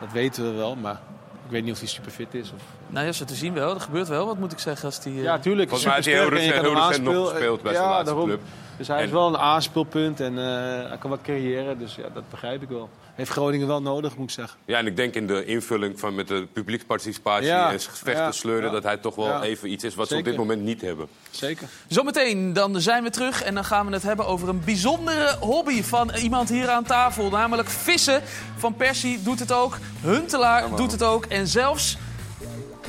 dat 0.00 0.12
weten 0.12 0.44
we 0.44 0.50
wel. 0.56 0.76
Maar 0.76 1.00
ik 1.44 1.50
weet 1.52 1.64
niet 1.64 1.72
of 1.72 1.78
hij 1.78 1.88
super 1.88 2.10
fit 2.10 2.34
is. 2.34 2.52
Of... 2.52 2.60
Nou 2.86 3.06
ja, 3.06 3.12
zo 3.12 3.24
te 3.24 3.34
zien 3.34 3.54
wel. 3.54 3.74
Er 3.74 3.80
gebeurt 3.80 4.08
wel 4.08 4.26
wat, 4.26 4.38
moet 4.38 4.52
ik 4.52 4.58
zeggen. 4.58 4.84
Als 4.84 5.00
die, 5.00 5.16
eh, 5.16 5.22
Ja, 5.22 5.38
tuurlijk. 5.38 5.68
Volgens 5.68 5.86
mij 5.88 5.94
heeft 5.94 6.06
hij 6.06 6.16
heel 6.16 6.28
recent- 6.28 7.02
nog 7.04 7.28
gespeeld 7.30 7.62
bij 7.62 7.72
zijn 7.72 7.84
ja, 7.84 7.90
laatste 7.90 8.04
daarom. 8.06 8.26
club. 8.28 8.40
Dus 8.76 8.88
hij 8.88 8.98
En- 8.98 9.04
is 9.04 9.10
wel 9.10 9.28
een 9.28 9.38
aanspeelpunt 9.38 10.20
en 10.20 10.38
eh, 10.38 10.44
hij 10.88 10.96
kan 10.98 11.10
wat 11.10 11.20
creëren. 11.22 11.78
Dus 11.78 11.94
ja, 11.94 12.06
dat 12.14 12.22
begrijp 12.30 12.62
ik 12.62 12.68
wel. 12.68 12.88
Heeft 13.16 13.30
Groningen 13.30 13.66
wel 13.66 13.82
nodig, 13.82 14.16
moet 14.16 14.28
ik 14.28 14.34
zeggen. 14.34 14.58
Ja, 14.64 14.78
en 14.78 14.86
ik 14.86 14.96
denk 14.96 15.14
in 15.14 15.26
de 15.26 15.44
invulling 15.44 16.00
van 16.00 16.14
met 16.14 16.28
de 16.28 16.46
publieksparticipatie 16.52 17.46
Ja, 17.46 17.72
en 17.72 17.80
gevechten 17.80 18.24
ja, 18.24 18.32
sleuren... 18.32 18.64
ja. 18.66 18.70
dat 18.72 18.82
hij 18.82 18.96
toch 18.96 19.14
wel 19.14 19.26
Ja. 19.26 19.42
even 19.42 19.70
iets 19.70 19.84
is 19.84 19.94
wat 19.94 20.08
ze 20.08 20.16
op 20.16 20.24
dit 20.24 20.36
moment 20.36 20.62
niet 20.62 20.80
hebben. 20.80 21.08
Zeker. 21.30 21.68
Zometeen 21.88 22.52
dan 22.52 22.80
zijn 22.80 23.02
we 23.02 23.10
terug 23.10 23.42
en 23.42 23.54
dan 23.54 23.64
gaan 23.64 23.86
we 23.86 23.92
het 23.92 24.02
hebben 24.02 24.26
over 24.26 24.48
een 24.48 24.60
bijzondere 24.64 25.36
hobby 25.40 25.82
van 25.82 26.10
iemand 26.14 26.48
hier 26.48 26.68
aan 26.68 26.84
tafel. 26.84 27.30
Namelijk 27.30 27.68
vissen. 27.68 28.22
Van 28.56 28.74
Persie 28.74 29.22
doet 29.22 29.38
het 29.38 29.52
ook, 29.52 29.78
Huntelaar 30.02 30.76
doet 30.76 30.92
het 30.92 31.02
ook 31.02 31.24
en 31.24 31.46
zelfs 31.46 31.98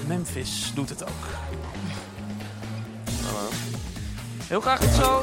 Memphis 0.08 0.72
doet 0.76 0.90
het 0.90 1.04
ook. 1.04 1.26
Heel 4.48 4.62
graag 4.62 4.80
tot 4.80 4.94
zo. 4.94 5.22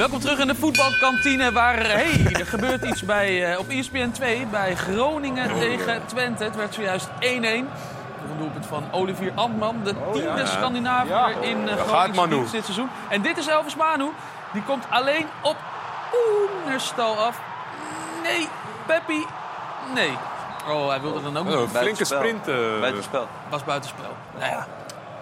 Welkom 0.00 0.20
terug 0.20 0.38
in 0.38 0.46
de 0.46 0.54
voetbalkantine 0.54 1.52
waar 1.52 1.86
hey, 1.86 2.32
er 2.32 2.46
gebeurt 2.46 2.84
iets 2.84 3.02
bij, 3.02 3.52
eh, 3.52 3.58
op 3.58 3.68
ESPN 3.68 4.10
2 4.10 4.46
bij 4.46 4.76
Groningen 4.76 5.58
tegen 5.58 6.06
Twente. 6.06 6.44
Het 6.44 6.56
werd 6.56 6.74
zojuist 6.74 7.08
1-1. 7.18 7.68
Een 8.30 8.38
doelpunt 8.38 8.66
van 8.66 8.84
Olivier 8.92 9.32
Antman, 9.34 9.80
de 9.84 9.94
tiende 10.12 10.40
ja. 10.40 10.46
Scandinaviër 10.46 11.42
in 11.42 11.62
uh, 11.62 11.72
Groningen 11.74 12.50
dit 12.50 12.64
seizoen. 12.64 12.88
En 13.08 13.22
dit 13.22 13.38
is 13.38 13.46
Elvis 13.46 13.76
Manu. 13.76 14.10
Die 14.52 14.62
komt 14.62 14.84
alleen 14.90 15.26
op 15.42 15.56
Oenerstal 16.14 17.16
af. 17.16 17.40
Nee, 18.22 18.48
Peppi. 18.86 19.26
Nee. 19.94 20.12
Oh, 20.68 20.88
hij 20.88 21.00
wilde 21.00 21.22
dan 21.22 21.36
ook 21.36 21.46
Oh, 21.46 21.60
een 21.60 21.68
flinke 21.68 22.04
sprint. 22.04 22.48
eh. 22.48 22.80
Buitenspel. 22.80 23.28
Was 23.48 23.64
buitenspel. 23.64 24.16
Nou 24.38 24.50
ja. 24.50 24.66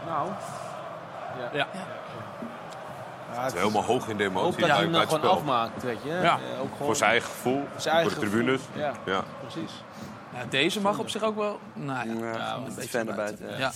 Nou, 0.06 0.28
ja. 1.38 1.48
ja, 1.52 1.66
Het 3.30 3.52
is 3.54 3.60
helemaal 3.60 3.82
hoog 3.84 4.08
in 4.08 4.16
de 4.16 4.24
emotie 4.24 4.60
dat 4.60 4.70
hij 4.70 4.78
hem 4.78 4.94
gewoon 4.94 5.08
spel. 5.18 5.30
afmaakt, 5.30 5.82
weet 5.82 5.98
je. 6.02 6.08
Ja. 6.10 6.38
Eh, 6.54 6.60
ook 6.60 6.70
gewoon 6.72 6.86
Voor 6.86 6.96
zijn 6.96 7.10
eigen 7.10 7.28
gevoel, 7.30 7.64
zijn 7.76 7.94
eigen 7.94 8.12
voor 8.12 8.24
de 8.24 8.30
tribunes. 8.30 8.60
Ja, 8.74 8.92
Ja. 9.04 9.22
precies. 9.40 9.82
Ja, 10.34 10.44
deze 10.50 10.80
mag 10.80 10.98
op 10.98 11.08
zich 11.08 11.22
ook 11.22 11.36
wel. 11.36 11.58
Nou 11.72 12.08
ja, 12.08 12.28
Ja, 12.32 12.54
een 12.54 12.64
een 12.66 12.74
beetje 12.74 12.88
fan 13.04 13.16
buiten. 13.16 13.58
ja. 13.58 13.70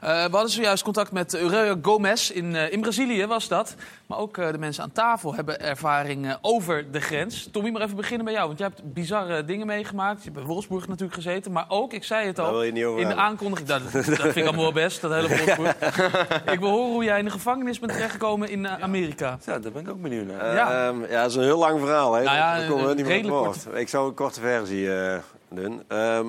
Eh, 0.00 0.10
we 0.24 0.30
hadden 0.30 0.50
zojuist 0.50 0.82
contact 0.82 1.12
met 1.12 1.34
Aurelio 1.40 1.76
Gomez. 1.82 2.30
In, 2.30 2.56
eh, 2.56 2.72
in 2.72 2.80
Brazilië 2.80 3.26
was 3.26 3.48
dat. 3.48 3.74
Maar 4.06 4.18
ook 4.18 4.38
eh, 4.38 4.50
de 4.50 4.58
mensen 4.58 4.82
aan 4.82 4.92
tafel 4.92 5.34
hebben 5.34 5.60
ervaring 5.60 6.36
over 6.40 6.90
de 6.90 7.00
grens. 7.00 7.48
Tommy, 7.52 7.70
maar 7.70 7.82
even 7.82 7.96
beginnen 7.96 8.24
bij 8.24 8.34
jou. 8.34 8.46
Want 8.46 8.58
jij 8.58 8.68
hebt 8.68 8.92
bizarre 8.92 9.44
dingen 9.44 9.66
meegemaakt. 9.66 10.18
Je 10.18 10.24
hebt 10.24 10.34
bij 10.34 10.44
Wolfsburg 10.46 10.88
natuurlijk 10.88 11.14
gezeten. 11.14 11.52
Maar 11.52 11.64
ook, 11.68 11.92
ik 11.92 12.04
zei 12.04 12.26
het 12.26 12.38
al, 12.38 12.50
wil 12.50 12.62
je 12.62 12.72
niet 12.72 12.84
over 12.84 13.00
in 13.00 13.08
de 13.08 13.14
aankondiging. 13.14 13.68
Dat, 13.68 13.82
dat 13.92 14.04
vind 14.04 14.36
ik 14.36 14.44
allemaal 14.44 14.62
wel 14.62 14.72
best, 14.72 15.00
dat 15.00 15.12
hele 15.12 15.28
Wolfsburg. 15.28 15.74
ik 16.54 16.60
wil 16.60 16.70
horen 16.70 16.92
hoe 16.92 17.04
jij 17.04 17.18
in 17.18 17.24
de 17.24 17.30
gevangenis 17.30 17.78
bent 17.78 17.92
terechtgekomen 17.92 18.48
in 18.48 18.68
Amerika. 18.68 19.38
Ja, 19.46 19.58
daar 19.58 19.72
ben 19.72 19.82
ik 19.82 19.88
ook 19.88 20.02
benieuwd 20.02 20.26
naar. 20.26 20.54
Ja. 20.54 20.54
Ja. 20.54 20.94
ja, 21.08 21.20
dat 21.20 21.30
is 21.30 21.36
een 21.36 21.42
heel 21.42 21.58
lang 21.58 21.80
verhaal. 21.80 22.14
Hè? 22.14 22.22
Nou 22.22 22.36
ja, 22.36 22.56
Daar 22.56 22.68
komen 22.68 22.84
we 22.84 22.90
een 22.90 22.96
niet 22.96 23.06
meer. 23.06 23.80
Ik 23.80 23.88
zou 23.88 24.08
een 24.08 24.14
korte 24.14 24.40
versie 24.40 24.94
eh, 24.94 25.18
doen. 25.48 25.82
Ehm, 25.88 26.26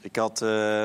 ik 0.00 0.16
had 0.16 0.42
eh, 0.42 0.84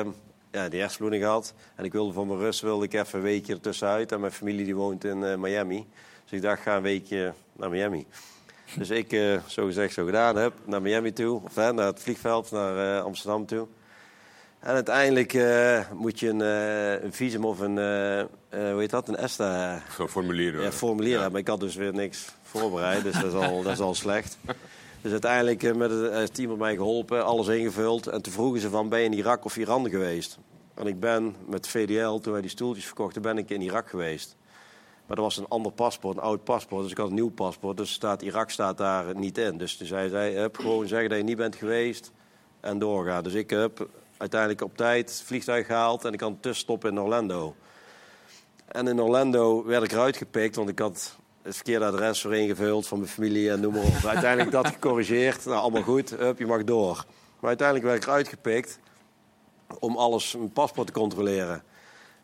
ja, 0.56 0.68
die 0.68 0.80
hersenbloeding 0.80 1.22
gehad. 1.22 1.54
En 1.74 1.84
ik 1.84 1.92
wilde 1.92 2.12
voor 2.12 2.26
mijn 2.26 2.38
rust 2.38 2.60
wilde 2.60 2.84
ik 2.84 2.92
even 2.92 3.18
een 3.18 3.24
weekje 3.24 3.54
ertussenuit. 3.54 4.12
En 4.12 4.20
mijn 4.20 4.32
familie 4.32 4.64
die 4.64 4.76
woont 4.76 5.04
in 5.04 5.24
eh, 5.24 5.36
Miami. 5.36 5.86
Dus 6.22 6.32
ik 6.32 6.42
dacht, 6.42 6.62
ga 6.62 6.76
een 6.76 6.82
weekje 6.82 7.32
naar 7.52 7.70
Miami. 7.70 8.06
Dus 8.76 8.90
ik, 8.90 9.12
eh, 9.12 9.38
zo 9.46 9.66
gezegd, 9.66 9.94
zo 9.94 10.04
gedaan 10.04 10.36
heb, 10.36 10.52
naar 10.64 10.82
Miami 10.82 11.12
toe. 11.12 11.40
Of 11.44 11.54
hè, 11.54 11.72
naar 11.72 11.86
het 11.86 12.02
vliegveld, 12.02 12.50
naar 12.50 12.96
eh, 12.98 13.04
Amsterdam 13.04 13.46
toe. 13.46 13.66
En 14.66 14.74
uiteindelijk 14.74 15.32
moet 15.92 16.20
je 16.20 16.28
een, 16.28 16.40
eh, 16.40 17.04
een 17.04 17.12
visum 17.12 17.44
of 17.44 17.60
een, 17.60 17.78
eh, 17.78 18.24
hoe 18.70 18.78
heet 18.78 18.90
dat, 18.90 19.08
een 19.08 19.16
ESTA 19.16 19.82
Zo'n 19.96 20.08
formulier. 20.08 20.62
ja, 20.62 20.72
formulier 20.72 21.20
hebben. 21.20 21.40
Ik 21.40 21.48
had 21.48 21.60
dus 21.60 21.74
weer 21.74 21.92
niks 21.94 22.24
voorbereid, 22.42 23.02
dus 23.02 23.14
dat 23.14 23.24
is 23.24 23.32
al, 23.32 23.62
dat 23.62 23.72
is 23.72 23.80
al 23.80 23.94
slecht. 23.94 24.38
Dus 25.06 25.14
uiteindelijk 25.14 25.62
eh, 25.62 25.74
met 25.74 25.90
het, 25.90 26.12
heeft 26.12 26.38
iemand 26.38 26.58
mij 26.58 26.74
geholpen, 26.74 27.24
alles 27.24 27.46
ingevuld. 27.46 28.06
En 28.06 28.22
toen 28.22 28.32
vroegen 28.32 28.60
ze 28.60 28.70
van, 28.70 28.88
ben 28.88 28.98
je 28.98 29.04
in 29.04 29.12
Irak 29.12 29.44
of 29.44 29.56
Iran 29.56 29.90
geweest? 29.90 30.38
En 30.74 30.86
ik 30.86 31.00
ben 31.00 31.36
met 31.48 31.68
VDL, 31.68 32.18
toen 32.18 32.32
wij 32.32 32.40
die 32.40 32.50
stoeltjes 32.50 32.86
verkochten, 32.86 33.22
ben 33.22 33.38
ik 33.38 33.50
in 33.50 33.60
Irak 33.60 33.88
geweest. 33.88 34.36
Maar 35.06 35.16
dat 35.16 35.24
was 35.24 35.36
een 35.36 35.48
ander 35.48 35.72
paspoort, 35.72 36.16
een 36.16 36.22
oud 36.22 36.44
paspoort. 36.44 36.82
Dus 36.82 36.90
ik 36.90 36.96
had 36.96 37.08
een 37.08 37.14
nieuw 37.14 37.30
paspoort. 37.30 37.76
Dus 37.76 37.92
staat, 37.92 38.22
Irak 38.22 38.50
staat 38.50 38.78
daar 38.78 39.16
niet 39.16 39.38
in. 39.38 39.58
Dus 39.58 39.76
toen 39.76 39.86
zei 39.86 40.08
zij, 40.08 40.32
heb 40.32 40.56
gewoon 40.56 40.86
zeggen 40.86 41.08
dat 41.08 41.18
je 41.18 41.24
niet 41.24 41.36
bent 41.36 41.56
geweest 41.56 42.12
en 42.60 42.78
doorgaan. 42.78 43.22
Dus 43.22 43.34
ik 43.34 43.50
heb 43.50 43.88
uiteindelijk 44.16 44.62
op 44.62 44.76
tijd 44.76 45.10
het 45.10 45.22
vliegtuig 45.22 45.66
gehaald 45.66 46.04
en 46.04 46.12
ik 46.12 46.18
kan 46.18 46.40
tussenstoppen 46.40 46.90
in 46.90 47.00
Orlando. 47.00 47.54
En 48.66 48.88
in 48.88 49.00
Orlando 49.00 49.64
werd 49.64 49.84
ik 49.84 49.92
eruit 49.92 50.16
gepikt, 50.16 50.56
want 50.56 50.68
ik 50.68 50.78
had 50.78 51.18
het 51.46 51.54
verkeerde 51.54 51.84
adres 51.84 52.20
voor 52.20 52.34
ingevuld 52.34 52.86
van 52.86 52.98
mijn 52.98 53.10
familie 53.10 53.50
en 53.50 53.60
noem 53.60 53.72
maar 53.72 53.82
op. 53.82 54.04
uiteindelijk 54.04 54.50
dat 54.50 54.66
gecorrigeerd. 54.66 55.44
Nou, 55.44 55.58
allemaal 55.58 55.82
goed. 55.82 56.10
Hup, 56.10 56.38
je 56.38 56.46
mag 56.46 56.64
door. 56.64 57.04
Maar 57.40 57.48
uiteindelijk 57.48 57.86
werd 57.86 58.02
ik 58.02 58.08
eruit 58.08 58.28
gepikt 58.28 58.78
om 59.78 59.96
alles, 59.96 60.36
mijn 60.36 60.52
paspoort 60.52 60.86
te 60.86 60.92
controleren. 60.92 61.62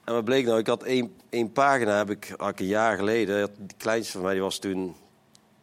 En 0.04 0.14
wat 0.14 0.24
bleek 0.24 0.46
nou? 0.46 0.58
Ik 0.58 0.66
had 0.66 0.82
één, 0.82 1.14
één 1.30 1.52
pagina, 1.52 1.96
heb 1.96 2.10
ik, 2.10 2.28
ik 2.28 2.60
een 2.60 2.66
jaar 2.66 2.96
geleden. 2.96 3.48
Die 3.58 3.76
kleinste 3.76 4.12
van 4.12 4.22
mij 4.22 4.32
die 4.32 4.42
was 4.42 4.58
toen 4.58 4.94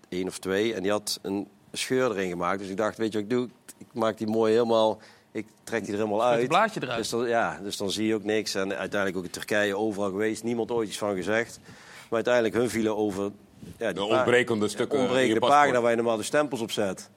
één 0.10 0.28
of 0.28 0.40
twee. 0.40 0.74
En 0.74 0.82
die 0.82 0.92
had 0.92 1.20
een 1.22 1.48
scheur 1.72 2.12
erin 2.12 2.30
gemaakt. 2.30 2.60
Dus 2.60 2.70
ik 2.70 2.78
dacht, 2.78 2.98
weet 2.98 3.12
je 3.12 3.22
wat 3.22 3.32
ik 3.32 3.38
doe? 3.38 3.50
Ik 3.78 3.88
maak 3.94 4.18
die 4.18 4.28
mooi 4.28 4.54
helemaal... 4.54 5.02
Ik 5.32 5.48
trek 5.64 5.84
die 5.84 5.92
er 5.92 5.98
helemaal 5.98 6.18
Met 6.18 6.28
uit. 6.28 6.40
het 6.40 6.48
blaadje 6.48 6.84
eruit. 6.84 6.98
Dus 6.98 7.10
dan, 7.10 7.28
ja, 7.28 7.60
dus 7.64 7.78
dan 7.78 7.92
zie 7.92 8.08
je 8.08 8.16
ook 8.16 8.24
niks. 8.24 8.56
En 8.56 8.76
uiteindelijk 8.76 9.18
ook 9.18 9.24
in 9.24 9.30
Turkije 9.30 9.78
overal 9.78 10.10
geweest. 10.10 10.44
Niemand 10.44 10.72
ooit 10.72 10.88
iets 10.88 10.98
van 10.98 11.16
gezegd. 11.16 11.60
Maar 11.64 12.26
uiteindelijk 12.26 12.56
hun 12.56 12.70
vielen 12.70 12.98
over... 12.98 13.32
Ja, 13.78 13.88
De 13.88 13.94
pa- 13.94 14.16
ontbrekende 14.16 14.68
stukken 14.68 14.98
je 14.98 15.04
ontbrekende 15.04 15.40
paspoort. 15.40 15.60
pagina 15.62 15.82
waar 15.82 15.90
je 15.90 15.96
normaal 15.98 16.18
de 16.18 16.24
stempels 16.24 16.62
op 16.62 16.72
zet. 16.72 17.10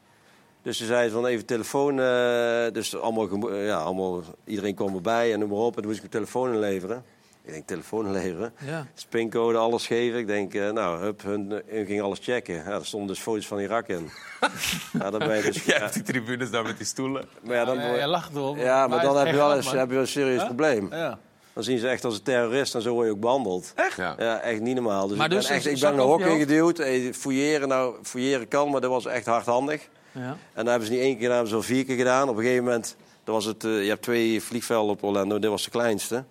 Dus 0.63 0.79
ze 0.79 0.87
zeiden 0.87 1.13
van 1.13 1.27
even 1.27 1.47
telefoon. 1.47 2.01
eh, 2.01 2.73
dus 2.73 2.97
allemaal, 2.97 3.51
eh, 3.51 3.67
ja, 3.67 3.77
allemaal, 3.77 4.23
iedereen 4.45 4.75
kwam 4.75 4.95
erbij 4.95 5.33
en 5.33 5.39
noem 5.39 5.49
maar 5.49 5.59
op. 5.59 5.75
En 5.77 5.83
toen 5.83 5.91
moest 5.91 6.03
ik 6.05 6.11
mijn 6.13 6.25
telefoon 6.25 6.53
inleveren. 6.55 7.05
Ik 7.45 7.53
denk, 7.53 7.67
telefoon 7.67 8.07
inleveren. 8.07 8.53
Ja. 8.67 8.87
Dus 8.95 9.05
pincode, 9.05 9.59
alles 9.59 9.87
geven. 9.87 10.19
Ik 10.19 10.27
denk, 10.27 10.55
eh, 10.55 10.71
nou, 10.71 11.01
hup, 11.03 11.23
hun, 11.23 11.63
hun 11.67 11.87
ging 11.87 12.01
alles 12.03 12.19
checken. 12.23 12.55
Ja, 12.55 12.65
er 12.71 12.87
stonden 12.87 13.09
dus 13.09 13.19
foto's 13.19 13.47
van 13.47 13.59
Irak 13.59 13.89
in. 13.89 14.11
ja, 15.01 15.11
dan 15.11 15.19
ben 15.19 15.37
je 15.37 15.43
dus... 15.43 15.65
Jij 15.65 15.75
ja, 15.77 15.81
hebt 15.83 15.95
die 15.95 16.03
tribunes 16.03 16.51
daar 16.51 16.63
met 16.63 16.77
die 16.77 16.87
stoelen. 16.87 17.25
maar 17.43 17.55
ja, 17.57 17.65
dan, 17.65 17.77
Ja, 17.77 17.95
jij 17.95 18.07
lacht 18.07 18.35
erop. 18.35 18.57
ja, 18.57 18.87
maar 18.87 19.03
dan 19.03 19.17
heb 19.17 19.27
je 19.27 19.35
wel 19.37 19.55
eens, 19.55 19.71
heb 19.73 19.87
je 19.89 19.93
wel 19.93 20.01
een 20.03 20.09
serieus 20.09 20.37
Huh? 20.37 20.45
probleem. 20.47 20.89
Ja. 20.91 21.19
Dan 21.53 21.63
zien 21.65 21.79
ze 21.79 21.89
echt 21.89 22.05
als 22.05 22.15
een 22.15 22.23
terrorist 22.23 22.75
en 22.75 22.83
zo 22.83 22.93
word 22.93 23.07
je 23.07 23.13
ook 23.13 23.21
behandeld. 23.21 23.73
Echt? 23.75 23.97
Ja. 23.97 24.41
Echt 24.41 24.61
niet 24.61 24.75
normaal. 24.75 25.09
Dus 25.09 25.17
Maar 25.17 25.27
ik 25.31 25.33
dus 25.37 25.47
ben, 25.47 25.57
echt, 25.57 25.67
een 25.67 25.73
ik 25.73 25.81
ben 25.81 25.99
hoofd? 25.99 26.25
ingeduwd. 26.27 26.79
Eh, 26.79 27.13
Fouilleren, 27.13 27.69
nou, 27.69 27.95
fouilleren 28.03 28.49
kan, 28.49 28.71
maar 28.71 28.81
dat 28.81 28.91
was 28.91 29.07
echt 29.07 29.27
hardhandig. 29.27 29.89
Ja. 30.13 30.21
En 30.21 30.37
dat 30.55 30.67
hebben 30.67 30.87
ze 30.87 30.93
niet 30.93 31.01
één 31.03 31.11
keer 31.13 31.21
gedaan, 31.23 31.33
hebben 31.35 31.51
ze 31.51 31.57
al 31.57 31.63
vier 31.63 31.85
keer 31.85 31.97
gedaan. 31.97 32.29
Op 32.29 32.37
een 32.37 32.43
gegeven 32.43 32.65
moment, 32.65 32.97
dat 33.25 33.35
was 33.35 33.45
het, 33.45 33.65
eh, 33.65 33.83
je 33.83 33.89
hebt 33.89 34.03
twee 34.03 34.43
vliegvelden 34.43 34.93
op 34.93 35.03
Orlando, 35.03 35.39
dit 35.39 35.51
was 35.51 35.65
de 35.65 35.71
kleinste. 35.71 36.25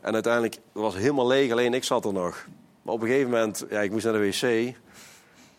En 0.00 0.14
uiteindelijk 0.14 0.56
was 0.72 0.92
het 0.92 1.02
helemaal 1.02 1.26
leeg, 1.26 1.52
alleen 1.52 1.74
ik 1.74 1.84
zat 1.84 2.04
er 2.04 2.12
nog. 2.12 2.46
Maar 2.82 2.94
op 2.94 3.02
een 3.02 3.08
gegeven 3.08 3.30
moment, 3.30 3.64
ja, 3.70 3.80
ik 3.80 3.90
moest 3.90 4.04
naar 4.04 4.12
de 4.14 4.18
wc. 4.18 4.74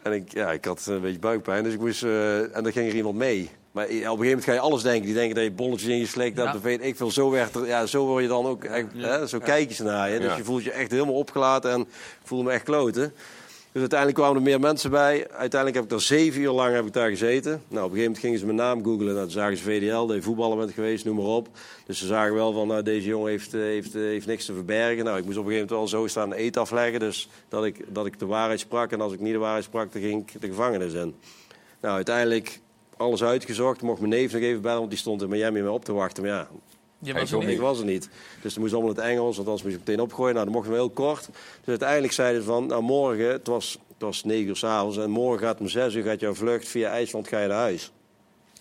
En 0.01 0.11
ik, 0.13 0.33
ja, 0.33 0.51
ik 0.51 0.65
had 0.65 0.85
een 0.85 1.01
beetje 1.01 1.19
buikpijn, 1.19 1.63
dus 1.63 1.73
ik 1.73 1.79
moest, 1.79 2.03
eh, 2.03 2.55
en 2.55 2.63
dan 2.63 2.71
ging 2.71 2.89
er 2.89 2.95
iemand 2.95 3.15
mee. 3.15 3.49
Maar 3.75 3.83
op 3.85 3.91
een 3.91 3.97
gegeven 3.97 4.25
moment 4.25 4.43
ga 4.43 4.53
je 4.53 4.59
alles 4.59 4.81
denken. 4.81 5.05
Die 5.05 5.13
denken 5.13 5.35
dat 5.35 5.43
je 5.43 5.51
bolletjes 5.51 6.13
hebt, 6.13 6.37
Ja. 6.37 6.53
of 6.55 6.61
weet 6.61 6.83
ik 6.83 6.95
veel. 6.95 7.11
Zo, 7.11 7.29
werd 7.29 7.55
er, 7.55 7.67
ja, 7.67 7.85
zo 7.85 8.05
word 8.05 8.21
je 8.23 8.27
dan 8.29 8.45
ook, 8.45 8.63
echt, 8.63 8.85
hè, 8.95 9.27
zo 9.27 9.39
kijk 9.39 9.69
je 9.69 9.75
ze 9.75 9.83
naar 9.83 10.09
je. 10.11 10.19
Dus 10.19 10.29
Ja. 10.31 10.37
je 10.37 10.43
voelt 10.43 10.63
je 10.63 10.71
echt 10.71 10.91
helemaal 10.91 11.13
opgelaten 11.15 11.71
en 11.71 11.79
ik 11.81 11.87
voelde 12.23 12.43
me 12.45 12.51
echt 12.51 12.63
kloten. 12.63 13.13
Dus 13.71 13.81
uiteindelijk 13.83 14.19
kwamen 14.19 14.37
er 14.37 14.41
meer 14.49 14.59
mensen 14.59 14.91
bij. 14.91 15.27
Uiteindelijk 15.31 15.73
heb 15.73 15.83
ik 15.83 15.89
daar 15.89 16.01
zeven 16.01 16.41
uur 16.41 16.51
lang 16.51 16.75
heb 16.75 16.85
ik 16.85 16.93
daar 16.93 17.09
gezeten. 17.09 17.51
Nou, 17.51 17.61
op 17.61 17.73
een 17.73 17.79
gegeven 17.81 18.01
moment 18.01 18.19
gingen 18.19 18.39
ze 18.39 18.45
mijn 18.45 18.57
naam 18.57 18.83
googlen. 18.83 19.05
Nou, 19.13 19.19
toen 19.21 19.29
zagen 19.31 19.57
ze 19.57 19.63
VDL, 19.63 20.05
dat 20.05 20.15
je 20.15 20.21
voetballer 20.21 20.57
bent 20.57 20.71
geweest, 20.71 21.05
noem 21.05 21.15
maar 21.15 21.25
op. 21.25 21.47
Dus 21.85 21.99
ze 21.99 22.05
zagen 22.05 22.33
wel 22.33 22.53
van, 22.53 22.67
nou, 22.67 22.83
deze 22.83 23.07
jongen 23.07 23.29
heeft, 23.29 23.53
eh, 23.53 23.61
heeft, 23.61 23.95
eh, 23.95 24.01
heeft 24.01 24.27
niks 24.27 24.45
te 24.45 24.53
verbergen. 24.53 25.03
Nou, 25.05 25.17
ik 25.17 25.25
moest 25.25 25.37
op 25.37 25.43
een 25.45 25.51
gegeven 25.51 25.73
moment 25.75 25.91
wel 25.91 26.01
zo 26.01 26.07
staan 26.07 26.31
een 26.31 26.39
eet 26.39 26.57
afleggen. 26.57 26.99
Dus 26.99 27.29
dat 27.49 27.65
ik, 27.65 27.85
dat 27.87 28.05
ik 28.05 28.19
de 28.19 28.25
waarheid 28.25 28.59
sprak. 28.59 28.91
En 28.91 29.01
als 29.01 29.13
ik 29.13 29.19
niet 29.19 29.33
de 29.33 29.39
waarheid 29.39 29.63
sprak, 29.63 29.93
dan 29.93 30.01
ging 30.01 30.29
ik 30.31 30.41
de 30.41 30.47
gevangenis 30.47 30.93
in. 30.93 31.15
Nou, 31.81 31.95
uiteindelijk 31.95 32.59
alles 32.97 33.23
uitgezocht. 33.23 33.81
Mocht 33.81 33.99
mijn 33.99 34.11
neef 34.11 34.33
nog 34.33 34.41
even 34.41 34.61
bellen, 34.61 34.77
want 34.77 34.89
die 34.89 34.99
stond 34.99 35.21
in 35.21 35.29
Miami 35.29 35.61
me 35.61 35.71
op 35.71 35.85
te 35.85 35.93
wachten. 35.93 36.23
Maar 36.23 36.31
ja, 36.31 36.47
Je 36.99 37.11
Hij 37.11 37.21
was 37.21 37.31
er 37.31 37.41
ik 37.41 37.47
niet. 37.47 37.59
was 37.59 37.79
er 37.79 37.85
niet. 37.85 38.09
Dus 38.41 38.53
toen 38.53 38.61
moest 38.61 38.73
allemaal 38.73 38.91
in 38.91 38.97
het 38.97 39.05
Engels, 39.05 39.35
want 39.35 39.47
anders 39.47 39.63
moest 39.63 39.75
ik 39.75 39.85
meteen 39.85 40.01
opgooien. 40.01 40.33
Nou, 40.33 40.45
dat 40.45 40.53
mochten 40.53 40.71
we 40.71 40.77
heel 40.77 40.89
kort. 40.89 41.25
Dus 41.25 41.67
uiteindelijk 41.67 42.13
zeiden 42.13 42.41
ze 42.41 42.47
van, 42.47 42.67
nou 42.67 42.81
morgen, 42.81 43.31
het 43.31 43.47
was, 43.47 43.71
het 43.87 44.01
was 44.01 44.23
9 44.23 44.47
uur 44.47 44.55
s'avonds... 44.55 44.97
en 44.97 45.09
morgen 45.09 45.47
gaat 45.47 45.59
om 45.59 45.67
6 45.67 45.93
uur 45.93 46.03
gaat 46.03 46.19
jouw 46.19 46.33
vlucht 46.33 46.67
via 46.67 46.89
IJsland 46.89 47.27
ga 47.27 47.39
je 47.39 47.47
naar 47.47 47.57
huis. 47.57 47.91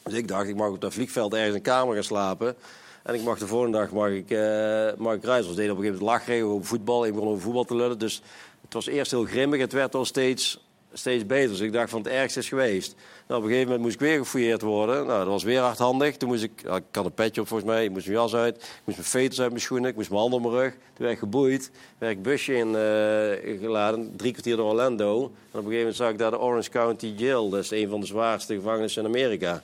Dus 0.02 0.14
ik 0.14 0.28
dacht, 0.28 0.48
ik 0.48 0.56
mag 0.56 0.70
op 0.70 0.80
dat 0.80 0.94
vliegveld 0.94 1.32
ergens 1.32 1.50
in 1.50 1.56
een 1.56 1.62
kamer 1.62 1.94
gaan 1.94 2.04
slapen... 2.04 2.56
En 3.04 3.14
ik 3.14 3.22
mag 3.22 3.38
de 3.38 3.46
volgende 3.46 3.78
dag 3.78 3.90
mag 3.90 4.08
ik, 4.08 4.30
eh 4.30 4.90
mag 4.96 5.14
ik 5.14 5.24
reizen. 5.24 5.50
We 5.50 5.56
deden 5.56 5.72
op 5.72 5.78
een 5.78 5.84
gegeven 5.84 6.04
moment 6.04 6.18
lachregen 6.18 6.46
over 6.46 6.66
voetbal. 6.66 7.06
Ik 7.06 7.12
begon 7.12 7.28
over 7.28 7.42
voetbal 7.42 7.64
te 7.64 7.76
lullen. 7.76 7.98
Dus 7.98 8.22
het 8.62 8.72
was 8.72 8.86
eerst 8.86 9.10
heel 9.10 9.24
grimmig. 9.24 9.60
Het 9.60 9.72
werd 9.72 9.94
al 9.94 10.04
steeds, 10.04 10.64
steeds 10.92 11.26
beter. 11.26 11.48
Dus 11.48 11.60
ik 11.60 11.72
dacht 11.72 11.90
van 11.90 11.98
het 12.02 12.12
ergste 12.12 12.38
is 12.38 12.48
geweest. 12.48 12.94
Nou, 13.26 13.40
op 13.40 13.46
een 13.46 13.52
gegeven 13.52 13.72
moment 13.72 13.80
moest 13.80 13.94
ik 13.94 14.00
weer 14.00 14.18
gefouilleerd 14.18 14.62
worden. 14.62 15.06
Nou, 15.06 15.18
dat 15.18 15.28
was 15.28 15.42
weer 15.42 15.60
hardhandig. 15.60 16.16
Toen 16.16 16.28
moest 16.28 16.42
ik, 16.42 16.62
ik 16.62 16.82
had 16.92 17.04
een 17.04 17.12
petje 17.12 17.40
op 17.40 17.48
volgens 17.48 17.70
mij. 17.70 17.84
Ik 17.84 17.90
moest 17.90 18.06
mijn 18.06 18.18
jas 18.18 18.34
uit. 18.34 18.56
Ik 18.56 18.82
moest 18.84 18.98
mijn 18.98 19.10
veters 19.10 19.40
uit 19.40 19.50
mijn 19.50 19.62
schoenen. 19.62 19.90
Ik 19.90 19.96
moest 19.96 20.08
mijn 20.08 20.20
handen 20.20 20.38
op 20.38 20.50
mijn 20.50 20.62
rug. 20.62 20.72
Toen 20.72 20.80
werd 20.96 21.12
ik 21.12 21.18
geboeid. 21.18 21.70
werd 21.98 22.12
ik 22.12 22.22
busje 22.22 22.54
in 22.54 22.66
eh, 22.66 23.60
geladen. 23.60 24.16
Drie 24.16 24.32
kwartier 24.32 24.56
door 24.56 24.70
Orlando. 24.70 25.16
En 25.16 25.24
op 25.24 25.30
een 25.30 25.52
gegeven 25.52 25.78
moment 25.78 25.96
zag 25.96 26.10
ik 26.10 26.18
daar 26.18 26.30
de 26.30 26.38
Orange 26.38 26.70
County 26.70 27.14
Jail. 27.16 27.48
Dat 27.48 27.60
is 27.60 27.70
een 27.70 27.88
van 27.88 28.00
de 28.00 28.06
zwaarste 28.06 28.54
gevangenissen 28.54 29.02
in 29.02 29.08
Amerika. 29.08 29.62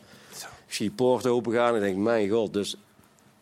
Ik 0.67 0.77
zie 0.77 0.87
die 0.87 0.97
poort 0.97 1.27
open 1.27 1.53
gaan 1.53 1.75
en 1.75 1.83
ik 1.83 1.83
denk, 1.83 1.97
mijn 1.97 2.29
god. 2.29 2.53
Dus 2.53 2.77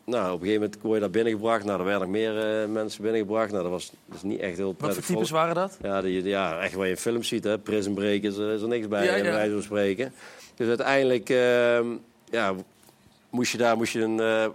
nou, 0.09 0.27
op 0.27 0.41
een 0.41 0.47
gegeven 0.47 0.61
moment 0.61 0.83
word 0.83 0.95
je 0.95 1.01
daar 1.01 1.11
binnengebracht. 1.11 1.65
Nou, 1.65 1.79
er 1.79 1.85
werden 1.85 2.03
nog 2.03 2.11
meer 2.11 2.63
eh, 2.63 2.69
mensen 2.69 3.03
binnengebracht. 3.03 3.51
Nou, 3.51 3.63
dat 3.63 3.73
was, 3.73 3.93
is 4.15 4.23
niet 4.23 4.41
echt 4.41 4.57
heel 4.57 4.67
Wat 4.67 4.77
prettig. 4.77 5.05
voor 5.05 5.15
types 5.15 5.31
waren 5.31 5.55
dat? 5.55 5.79
Ja, 5.83 6.01
die, 6.01 6.23
ja, 6.23 6.61
echt 6.61 6.75
waar 6.75 6.85
je 6.85 6.91
in 6.91 6.99
films 6.99 7.29
ziet, 7.29 7.45
hè. 7.45 7.59
Prison 7.59 7.95
Breakers, 7.95 8.37
er 8.37 8.53
is 8.53 8.63
er 8.63 8.69
niks 8.69 8.89
bij, 8.89 9.05
Ja, 9.05 9.11
ja, 9.11 9.17
ja. 9.17 9.23
bij 9.23 9.33
wijze 9.33 9.53
van 9.53 9.63
spreken. 9.63 10.13
Dus 10.55 10.69
uiteindelijk 10.69 11.31
ehm, 11.31 11.87
ja, 12.31 12.55
moest 13.31 13.53
je 13.53 13.59
daar 13.59 13.77
moest, 13.77 13.93
je 13.93 14.01
een, 14.03 14.21
eh, 14.21 14.47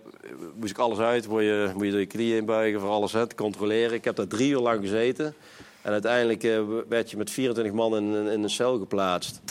moest 0.56 0.72
ik 0.72 0.78
alles 0.78 1.00
uit. 1.00 1.28
Moet 1.28 1.42
je, 1.42 1.72
moet 1.76 1.86
je 1.86 1.92
er 1.92 2.00
je 2.00 2.06
knieën 2.06 2.38
inbuigen 2.38 2.80
voor 2.80 2.90
alles 2.90 3.12
hè, 3.12 3.28
te 3.28 3.36
controleren. 3.36 3.94
Ik 3.94 4.04
heb 4.04 4.16
daar 4.16 4.28
drie 4.28 4.50
uur 4.52 4.60
lang 4.60 4.82
gezeten. 4.82 5.34
En 5.82 5.92
uiteindelijk 5.92 6.44
eh, 6.44 6.62
werd 6.90 7.12
je 7.12 7.18
met 7.18 7.30
24 7.32 7.74
man 7.74 7.96
in, 7.96 8.14
in, 8.14 8.28
in 8.28 8.44
een 8.44 8.50
cel 8.50 8.78
geplaatst. 8.78 9.42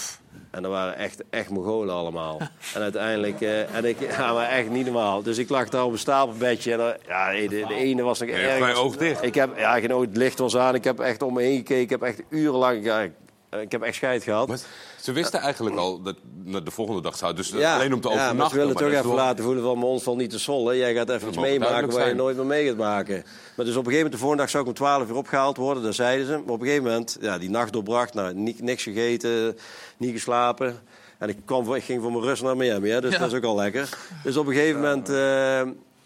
En 0.52 0.62
dat 0.62 0.70
waren 0.70 0.96
echt, 0.96 1.22
echt 1.30 1.50
Mongolen 1.50 1.94
allemaal. 1.94 2.38
En 2.74 2.80
uiteindelijk, 2.82 3.40
eh, 3.40 3.74
en 3.74 3.84
ik, 3.84 3.96
ja, 4.18 4.32
maar 4.32 4.48
echt 4.48 4.70
niet 4.70 4.84
normaal. 4.84 5.22
Dus 5.22 5.38
ik 5.38 5.48
lag 5.48 5.68
daar 5.68 5.84
op 5.84 5.92
een 5.92 5.98
stapelbedje. 5.98 6.72
En 6.72 6.80
er- 6.80 6.98
ja, 7.06 7.30
de, 7.30 7.48
de 7.48 7.74
ene 7.74 8.02
was 8.02 8.20
nog 8.20 8.28
erg. 8.28 8.52
gewoon 8.54 8.72
oog 8.84 8.96
dicht? 8.96 9.22
Ik 9.22 9.34
heb, 9.34 9.58
ja, 9.58 9.80
geen 9.80 9.92
oog, 9.94 10.04
het 10.04 10.16
licht 10.16 10.38
was 10.38 10.56
aan. 10.56 10.74
Ik 10.74 10.84
heb 10.84 10.98
echt 11.00 11.22
om 11.22 11.34
me 11.34 11.42
heen 11.42 11.56
gekeken. 11.56 11.80
Ik 11.82 11.90
heb 11.90 12.02
echt 12.02 12.22
urenlang, 12.28 12.84
ja, 12.84 13.06
ik, 13.52 13.60
ik 13.60 13.72
heb 13.72 13.82
echt 13.82 13.94
scheid 13.96 14.22
gehad. 14.22 14.48
Maar 14.48 14.58
ze 15.00 15.12
wisten 15.12 15.40
eigenlijk 15.40 15.76
al 15.76 16.02
dat 16.02 16.16
de 16.64 16.70
volgende 16.70 17.02
dag 17.02 17.16
zou. 17.16 17.34
Dus 17.34 17.48
Ja, 17.48 17.74
alleen 17.74 17.92
om 17.94 18.00
te 18.00 18.08
ja, 18.08 18.14
maar 18.14 18.24
overnachten. 18.24 18.50
ze 18.50 18.56
willen 18.66 18.74
maar 18.74 18.82
toch 18.82 18.92
even 18.92 19.06
wel- 19.16 19.24
laten 19.24 19.44
voelen 19.44 19.62
van 19.62 19.82
ons 19.82 20.02
valt 20.02 20.16
niet 20.16 20.30
te 20.30 20.38
sollen. 20.38 20.76
Jij 20.76 20.94
gaat 20.94 21.10
even 21.10 21.28
iets 21.28 21.36
meemaken 21.36 21.90
waar 21.90 22.08
je 22.08 22.14
nooit 22.14 22.36
meer 22.36 22.46
mee 22.46 22.66
gaat 22.66 22.76
maken. 22.76 23.24
Maar 23.56 23.66
dus 23.66 23.76
op 23.76 23.86
een 23.86 23.92
gegeven 23.92 23.92
moment, 23.94 24.12
de 24.12 24.18
volgende 24.18 24.42
dag 24.42 24.50
zou 24.50 24.62
ik 24.62 24.68
om 24.68 24.74
12 24.74 25.08
uur 25.08 25.16
opgehaald 25.16 25.56
worden. 25.56 25.82
Dat 25.82 25.94
zeiden 25.94 26.26
ze. 26.26 26.32
Maar 26.32 26.54
op 26.54 26.60
een 26.60 26.66
gegeven 26.66 26.84
moment, 26.84 27.16
ja, 27.20 27.38
die 27.38 27.50
nacht 27.50 27.72
doorbracht. 27.72 28.14
Nou, 28.14 28.34
ni- 28.34 28.56
niks 28.60 28.82
gegeten, 28.82 29.56
niet 29.96 30.12
geslapen. 30.12 30.80
En 31.18 31.28
ik, 31.28 31.36
kwam, 31.44 31.74
ik 31.74 31.82
ging 31.84 32.02
voor 32.02 32.12
mijn 32.12 32.24
rust 32.24 32.42
naar 32.42 32.56
Miami, 32.56 32.88
hè, 32.90 33.00
dus 33.00 33.12
Ja. 33.12 33.18
dat 33.18 33.30
is 33.30 33.36
ook 33.36 33.44
al 33.44 33.56
lekker. 33.56 33.88
Dus 34.22 34.36
op 34.36 34.46
een 34.46 34.52
gegeven 34.54 34.80
moment 34.80 35.08
eh, 35.08 35.62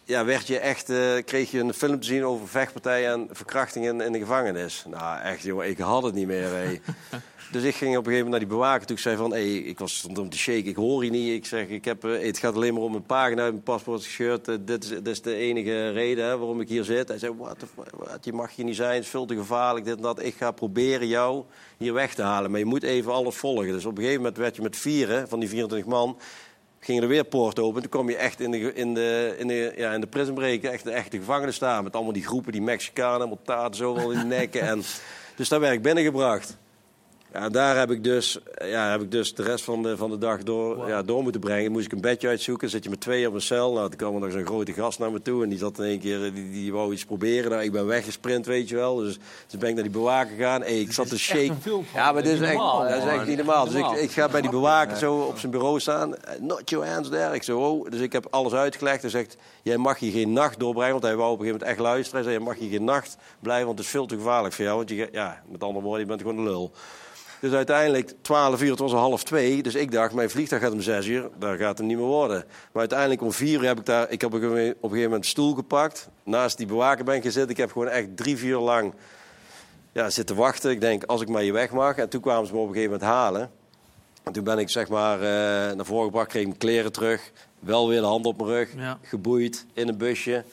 ja, 0.07 0.25
werd 0.25 0.47
je 0.47 0.59
echt, 0.59 0.91
eh, 0.91 1.15
kreeg 1.25 1.51
je 1.51 1.61
een 1.61 1.75
film 1.75 2.01
te 2.01 2.07
zien 2.07 2.25
over 2.25 2.49
vechtpartijen 2.49 3.13
en 3.13 3.29
verkrachtingen 3.31 4.01
in 4.01 4.13
de 4.13 4.19
gevangenis. 4.19 4.85
Nou, 4.89 5.21
echt, 5.21 5.43
jongen, 5.43 5.69
ik 5.69 5.79
had 5.79 6.03
het 6.03 6.15
niet 6.15 6.27
meer. 6.27 6.51
Dus 7.53 7.63
ik 7.63 7.75
ging 7.75 7.91
op 7.97 8.07
een 8.07 8.13
gegeven 8.13 8.25
moment 8.25 8.31
naar 8.31 8.39
die 8.39 8.59
bewaker 8.59 8.87
toe. 8.87 8.97
Ik 8.97 9.03
zei 9.03 9.17
van, 9.17 9.31
hey, 9.31 9.57
ik 9.57 9.79
was 9.79 9.97
stond 9.97 10.19
om 10.19 10.29
te 10.29 10.39
shaken, 10.39 10.67
ik 10.67 10.77
hoor 10.77 11.05
je 11.05 11.11
niet. 11.11 11.33
Ik 11.33 11.47
zeg, 11.47 11.69
ik 11.69 11.85
heb, 11.85 12.05
eh, 12.05 12.23
het 12.27 12.39
gaat 12.39 12.55
alleen 12.55 12.75
maar 12.75 12.83
om 12.83 12.95
een 12.95 13.07
pagina 13.07 13.43
uit 13.43 13.53
mijn 13.53 13.65
paspoort 13.65 14.03
shirt. 14.03 14.49
Eh, 14.49 14.55
dit, 14.61 14.85
is, 14.85 14.89
dit 14.89 15.07
is 15.07 15.23
de 15.23 15.35
enige 15.35 15.91
reden 15.91 16.25
hè, 16.25 16.39
waarom 16.39 16.61
ik 16.61 16.69
hier 16.69 16.85
zit. 16.85 17.09
Hij 17.09 17.19
zei, 17.19 17.33
wat, 17.35 17.57
wat, 17.75 18.25
je 18.25 18.33
mag 18.33 18.55
hier 18.55 18.65
niet 18.65 18.77
zijn, 18.77 18.95
het 18.95 19.05
is 19.05 19.11
veel 19.11 19.27
te 19.27 19.35
gevaarlijk, 19.35 19.85
dit 19.85 19.97
en 19.97 20.03
dat. 20.03 20.23
Ik 20.23 20.35
ga 20.35 20.51
proberen 20.51 21.09
jou 21.09 21.45
hier 21.77 21.93
weg 21.93 22.15
te 22.15 22.23
halen, 22.23 22.51
maar 22.51 22.61
je 22.61 22.67
moet 22.67 22.83
even 22.83 23.13
alles 23.13 23.37
volgen. 23.37 23.73
Dus 23.73 23.85
op 23.85 23.91
een 23.91 24.03
gegeven 24.03 24.21
moment 24.21 24.37
werd 24.37 24.57
je 24.57 24.63
met 24.63 24.77
vieren 24.77 25.29
van 25.29 25.41
die 25.41 25.49
24 25.49 25.89
man... 25.89 26.19
Gingen 26.87 27.03
er 27.03 27.09
weer 27.09 27.25
poort 27.25 27.59
open. 27.59 27.81
Toen 27.81 27.91
kwam 27.91 28.11
je 28.11 28.17
echt 28.17 28.41
in 28.41 28.51
de, 28.51 28.75
in 28.75 28.95
de, 28.95 29.35
in 29.39 29.47
de, 29.47 29.73
ja, 29.77 29.93
in 29.93 30.01
de 30.01 30.07
prison 30.07 30.35
break, 30.35 30.63
echt 30.63 30.85
de 30.85 30.91
echte 30.91 31.19
gevangenis 31.19 31.55
staan. 31.55 31.85
Met 31.85 31.95
allemaal 31.95 32.13
die 32.13 32.25
groepen, 32.25 32.53
die 32.53 32.63
Mexicanen, 32.63 33.39
taten 33.45 33.77
zo 33.77 33.95
wel 33.95 34.11
in 34.11 34.19
de 34.19 34.25
nekken. 34.25 34.61
En, 34.61 34.83
dus 35.37 35.49
daar 35.49 35.61
werd 35.61 35.75
ik 35.75 35.83
binnengebracht. 35.83 36.57
Ja, 37.39 37.49
daar 37.49 37.79
heb 37.79 37.91
ik 37.91 38.05
dus, 38.05 38.39
ja, 38.65 38.91
heb 38.91 39.01
ik 39.01 39.11
dus 39.11 39.35
de 39.35 39.43
rest 39.43 39.65
van 39.65 39.83
de, 39.83 39.97
van 39.97 40.11
de 40.11 40.19
dag 40.19 40.43
door, 40.43 40.89
ja, 40.89 41.03
door 41.03 41.23
moeten 41.23 41.41
brengen. 41.41 41.73
Moest 41.73 41.87
ik 41.87 41.93
een 41.93 42.01
bedje 42.01 42.29
uitzoeken. 42.29 42.71
Zit 42.71 42.85
je 42.85 42.91
met 42.91 43.01
twee 43.01 43.29
op 43.29 43.35
een 43.35 43.41
cel. 43.41 43.73
Nou, 43.73 43.89
toen 43.89 43.99
kwam 43.99 44.15
er 44.15 44.21
nog 44.21 44.33
zo'n 44.33 44.47
grote 44.47 44.73
gast 44.73 44.99
naar 44.99 45.13
me 45.13 45.23
toe. 45.23 45.43
En 45.43 45.49
die 45.49 45.59
zat 45.59 45.79
in 45.79 45.85
één 45.85 45.99
keer, 45.99 46.33
die, 46.33 46.51
die 46.51 46.73
wou 46.73 46.93
iets 46.93 47.05
proberen. 47.05 47.51
Nou, 47.51 47.63
ik 47.63 47.73
ben 47.73 47.87
weggesprint, 47.87 48.47
weet 48.47 48.69
je 48.69 48.75
wel. 48.75 48.97
Dus 48.97 49.19
toen 49.47 49.61
ben 49.61 49.69
ik 49.69 49.75
naar 49.75 49.85
die 49.85 49.93
bewaker 49.93 50.37
gegaan. 50.37 50.61
Hey, 50.61 50.81
ik 50.81 50.93
zat 50.93 51.09
te 51.09 51.19
shake. 51.19 51.53
Ja, 51.95 52.13
maar 52.13 52.23
dit 52.23 52.33
is, 52.33 52.41
echt, 52.41 52.53
normaal, 52.53 52.89
dat 52.89 53.03
is 53.03 53.05
echt 53.05 53.27
niet 53.27 53.37
normaal. 53.37 53.65
Dus 53.65 53.75
ik, 53.75 53.91
ik 53.91 54.11
ga 54.11 54.29
bij 54.29 54.41
die 54.41 54.51
bewaker 54.51 54.97
zo 54.97 55.17
op 55.17 55.39
zijn 55.39 55.53
bureau 55.53 55.81
staan. 55.81 56.15
Not 56.41 56.71
your 56.71 56.87
hands 56.87 57.09
there. 57.09 57.35
Ik 57.35 57.43
zo, 57.43 57.59
oh. 57.59 57.91
Dus 57.91 58.01
ik 58.01 58.13
heb 58.13 58.27
alles 58.31 58.53
uitgelegd. 58.53 59.01
Hij 59.01 59.11
zegt, 59.11 59.37
jij 59.63 59.77
mag 59.77 59.99
hier 59.99 60.13
geen 60.13 60.33
nacht 60.33 60.59
doorbrengen. 60.59 60.93
Want 60.93 61.05
hij 61.05 61.17
wou 61.17 61.33
op 61.33 61.39
een 61.39 61.45
gegeven 61.45 61.61
moment 61.61 61.79
echt 61.79 61.89
luisteren. 61.93 62.23
Hij 62.23 62.31
zei, 62.31 62.43
je 62.45 62.51
mag 62.51 62.59
hier 62.59 62.71
geen 62.71 62.85
nacht 62.85 63.17
blijven, 63.41 63.67
want 63.67 63.79
het 63.79 63.87
is 63.87 63.93
veel 63.93 64.07
te 64.07 64.17
gevaarlijk 64.17 64.55
voor 64.55 64.65
jou. 64.65 64.77
Want 64.77 64.89
je, 64.89 65.09
ja, 65.13 65.43
met 65.49 65.63
andere 65.63 65.85
woorden, 65.85 66.01
je 66.01 66.07
bent 66.07 66.21
gewoon 66.21 66.39
een 66.39 66.45
lul. 66.45 66.73
Dus 67.41 67.53
uiteindelijk, 67.53 68.13
12 68.21 68.63
uur, 68.63 68.71
het 68.71 68.79
was 68.79 68.93
al 68.93 68.99
half 68.99 69.25
twee. 69.25 69.63
Dus 69.63 69.75
ik 69.75 69.91
dacht, 69.93 70.15
mijn 70.15 70.31
vliegtuig 70.31 70.63
gaat 70.63 70.73
om 70.73 70.81
6 70.81 71.07
uur. 71.07 71.29
Daar 71.39 71.57
gaat 71.57 71.79
het 71.79 71.87
niet 71.87 71.97
meer 71.97 72.07
worden. 72.07 72.45
Maar 72.73 72.81
uiteindelijk 72.81 73.23
om 73.23 73.33
4 73.33 73.61
uur 73.61 73.67
heb 73.67 73.79
ik 73.79 73.87
daar... 73.87 74.11
Ik 74.11 74.21
heb 74.21 74.35
op 74.35 74.43
een 74.43 74.49
gegeven 74.51 74.79
moment 75.03 75.15
een 75.15 75.31
stoel 75.31 75.55
gepakt. 75.55 76.09
Naast 76.25 76.57
die 76.57 76.67
bewaker 76.67 77.05
ben 77.05 77.15
ik 77.15 77.23
gezeten. 77.23 77.51
Ik 77.51 77.57
heb 77.57 77.73
gewoon 77.73 77.89
echt 77.89 78.17
drie, 78.17 78.37
vier 78.37 78.51
uur 78.51 78.59
lang 78.59 78.95
ja, 79.93 80.11
zitten 80.11 80.37
wachten. 80.37 80.71
Ik 80.71 80.81
denk, 80.81 81.05
als 81.05 81.21
ik 81.21 81.29
maar 81.29 81.43
hier 81.43 81.53
weg 81.53 81.71
mag. 81.71 81.97
En 81.97 82.09
toen 82.09 82.21
kwamen 82.21 82.47
ze 82.47 82.53
me 82.53 82.59
op 82.61 82.69
een 82.69 82.75
gegeven 82.75 82.93
moment 82.93 83.11
halen. 83.11 83.51
En 84.23 84.33
toen 84.33 84.45
ben 84.45 84.59
ik 84.59 84.69
zeg 84.69 84.89
maar 84.89 85.15
eh, 85.21 85.77
naar 85.77 85.85
voren 85.85 86.05
gebracht, 86.05 86.29
kreeg 86.29 86.45
mijn 86.45 86.59
kleren 86.59 86.93
terug. 86.93 87.31
Wel 87.59 87.89
weer 87.89 88.01
de 88.01 88.07
hand 88.07 88.27
op 88.27 88.37
mijn 88.37 88.49
rug, 88.49 88.69
Ja. 88.77 88.99
geboeid 89.03 89.67
in 89.73 89.89
een 89.89 89.97
busje. 89.99 90.45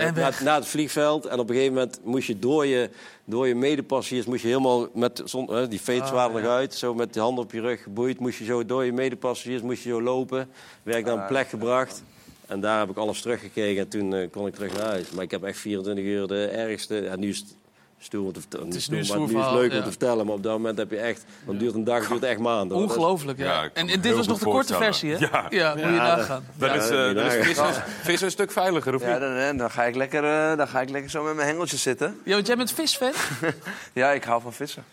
En 0.00 0.14
naar, 0.14 0.24
weg. 0.24 0.40
naar 0.40 0.54
het 0.54 0.66
vliegveld. 0.66 1.26
En 1.26 1.38
op 1.38 1.48
een 1.48 1.54
gegeven 1.54 1.74
moment 1.74 2.00
moest 2.04 2.26
je 2.26 2.38
door 2.38 2.66
je, 2.66 2.90
door 3.24 3.48
je 3.48 3.54
medepassagiers... 3.54 4.26
Moest 4.26 4.42
je 4.42 4.48
helemaal 4.48 4.88
met, 4.94 5.22
zon, 5.24 5.68
die 5.68 5.78
fates 5.78 6.08
Ah, 6.08 6.12
waren 6.12 6.36
ja. 6.36 6.42
nog 6.42 6.50
uit. 6.50 6.74
Zo 6.74 6.94
met 6.94 7.14
de 7.14 7.20
hand 7.20 7.38
op 7.38 7.52
je 7.52 7.60
rug 7.60 7.82
geboeid. 7.82 8.18
Moest 8.18 8.38
je 8.38 8.44
zo 8.44 8.66
door 8.66 8.84
je 8.84 8.92
medepassagiers 8.92 9.62
moest 9.62 9.82
je 9.82 9.88
zo 9.88 10.02
lopen. 10.02 10.48
Werd 10.82 10.98
ik 10.98 11.04
naar 11.04 11.18
een 11.18 11.26
plek 11.26 11.48
gebracht. 11.48 12.02
En 12.46 12.60
daar 12.60 12.78
heb 12.78 12.90
ik 12.90 12.96
alles 12.96 13.20
teruggekregen. 13.20 13.82
En 13.82 13.88
toen 13.88 14.14
eh, 14.14 14.30
kon 14.30 14.46
ik 14.46 14.54
terug 14.54 14.76
naar 14.76 14.86
huis. 14.86 15.10
Maar 15.10 15.24
ik 15.24 15.30
heb 15.30 15.42
echt 15.42 15.58
24 15.58 16.04
uur 16.04 16.26
de 16.26 16.44
ergste... 16.46 16.94
Ja, 16.94 17.16
nu 17.16 17.28
is 17.28 17.38
het 17.38 17.54
stoer 18.02 18.24
om 18.24 18.32
te 18.32 18.40
vertellen. 18.40 18.66
Het 18.66 18.74
is 18.74 18.82
stoer, 18.82 18.96
nu 18.96 19.04
stoer 19.04 19.18
nu 19.18 19.24
is 19.24 19.50
leuk 19.50 19.70
om 19.70 19.76
ja. 19.76 19.82
te 19.82 19.88
vertellen. 19.88 20.26
Maar 20.26 20.34
op 20.34 20.42
dat 20.42 20.52
moment 20.52 20.78
heb 20.78 20.90
je 20.90 20.96
echt... 20.96 21.24
Dan 21.46 21.58
duurt 21.58 21.74
een 21.74 21.84
dag, 21.84 22.08
duurt 22.08 22.22
echt 22.22 22.38
maanden. 22.38 22.76
Ongelooflijk, 22.76 23.38
ja. 23.38 23.62
Ja, 23.62 23.70
en, 23.72 23.86
dit 23.86 24.14
was 24.16 24.26
nog 24.26 24.38
de 24.38 24.44
korte 24.44 24.74
versie, 24.74 25.12
hè? 25.12 25.18
Ja. 25.18 25.42
moet 25.42 25.50
je 25.50 25.56
Ja, 25.56 26.16
nagaan. 26.16 26.44
Dan 26.54 26.68
Ja, 26.68 26.74
is, 26.74 26.90
eh, 26.90 27.48
is 27.48 27.58
vissen 28.02 28.26
een 28.26 28.32
stuk 28.32 28.52
veiliger, 28.52 28.94
of 28.94 29.02
Ja, 29.02 29.10
niet? 29.10 29.20
dan, 29.20 29.34
eh, 29.34 29.58
dan, 29.58 29.70
ga 29.70 29.84
ik 29.84 29.94
lekker, 29.94 30.24
eh, 30.24 30.56
dan 30.56 30.68
ga 30.68 30.80
ik 30.80 30.90
lekker 30.90 31.10
zo 31.10 31.22
met 31.22 31.34
mijn 31.34 31.48
hengeltjes 31.48 31.82
zitten. 31.82 32.20
Ja, 32.24 32.34
want 32.34 32.46
jij 32.46 32.56
bent 32.56 32.72
visfan? 32.72 33.12
Ja, 33.92 34.10
ik 34.10 34.24
hou 34.24 34.42
van 34.42 34.52
vissen. 34.52 34.84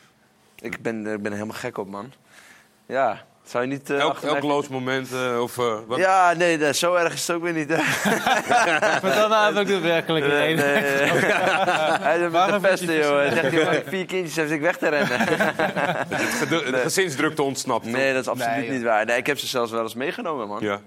Ik 0.60 0.82
ben, 0.82 0.98
ik 0.98 1.22
ben 1.22 1.26
er 1.26 1.38
helemaal 1.38 1.60
gek 1.60 1.78
op, 1.78 1.88
man. 1.88 2.14
Ja, 2.86 3.26
zou 3.50 3.64
je 3.64 3.70
niet... 3.70 3.90
eh, 3.90 4.00
Elk, 4.00 4.22
elk 4.22 4.44
loos 4.44 4.68
moment, 4.68 5.14
eh, 5.14 5.42
of 5.42 5.58
eh, 5.58 5.74
wat? 5.88 5.98
Ja, 5.98 6.34
nee, 6.34 6.74
zo 6.74 6.94
erg 6.96 7.14
is 7.14 7.28
het 7.28 7.36
ook 7.36 7.44
weer 7.44 7.54
niet. 7.54 7.68
Maar 9.02 9.16
dan 9.30 9.32
heb 9.32 9.58
ik 9.58 9.68
de 9.68 9.80
werkelijkheid. 9.80 10.56
Nee, 10.56 10.56
nee, 10.56 10.82
nee. 10.82 11.32
Hij 12.02 12.20
is 12.20 12.32
met 12.32 12.50
de 12.50 12.60
pesten, 12.62 12.94
joh. 12.96 13.16
Hij 13.16 13.32
zegt, 13.32 13.52
joh, 13.52 13.72
vier 13.88 14.06
kindjes 14.06 14.36
heb 14.36 14.50
ik 14.50 14.62
weg 14.62 14.78
te 14.78 14.88
rennen. 14.90 15.20
Het 16.08 16.82
gezinsdrukte 16.82 17.44
ontsnapt. 17.44 17.86
Nee, 17.86 18.14
dat 18.14 18.22
is 18.22 18.28
absoluut 18.28 18.58
Nee, 18.58 18.70
niet 18.70 18.84
waar. 18.84 19.06
Nee, 19.06 19.18
ik 19.18 19.26
heb 19.28 19.40
ze 19.40 19.48
zelfs 19.48 19.72
wel 19.72 19.82
eens 19.82 19.96
meegenomen, 19.96 20.48
man. 20.48 20.62
Ja. 20.62 20.80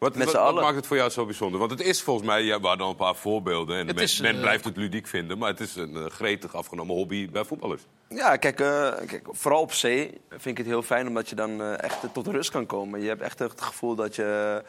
Wat, 0.00 0.14
Met 0.16 0.24
wat, 0.24 0.34
z'n 0.34 0.40
wat 0.40 0.46
allen. 0.48 0.62
maakt 0.62 0.76
het 0.76 0.86
voor 0.86 0.96
jou 0.96 1.10
zo 1.10 1.24
bijzonder? 1.24 1.58
Want 1.58 1.70
het 1.70 1.80
is 1.80 2.02
volgens 2.02 2.26
mij, 2.26 2.42
ja, 2.42 2.60
we 2.60 2.66
hadden 2.66 2.84
al 2.84 2.90
een 2.92 2.96
paar 2.98 3.14
voorbeelden. 3.16 3.76
En 3.78 3.86
men, 3.86 3.94
is, 3.96 4.20
men 4.20 4.34
eh, 4.34 4.40
blijft 4.40 4.64
het 4.64 4.76
ludiek 4.76 5.06
vinden, 5.06 5.38
maar 5.38 5.48
het 5.48 5.60
is 5.60 5.76
een 5.76 5.96
eh, 5.96 6.04
gretig 6.06 6.54
afgenomen 6.54 6.94
hobby 6.94 7.30
bij 7.30 7.44
voetballers. 7.44 7.82
Ja, 8.08 8.36
kijk, 8.36 8.60
eh, 8.60 8.92
kijk, 9.06 9.28
vooral 9.30 9.60
op 9.60 9.72
zee 9.72 10.20
vind 10.28 10.44
ik 10.46 10.56
het 10.58 10.66
heel 10.66 10.82
fijn 10.82 11.06
omdat 11.08 11.28
je 11.28 11.34
dan 11.34 11.60
eh, 11.60 11.82
echt 11.82 11.98
tot 12.12 12.26
rust 12.26 12.50
kan 12.50 12.66
komen. 12.66 13.00
Je 13.02 13.08
hebt 13.08 13.22
echt 13.22 13.38
het 13.38 13.60
gevoel 13.60 13.94
dat 13.94 14.16
je 14.16 14.62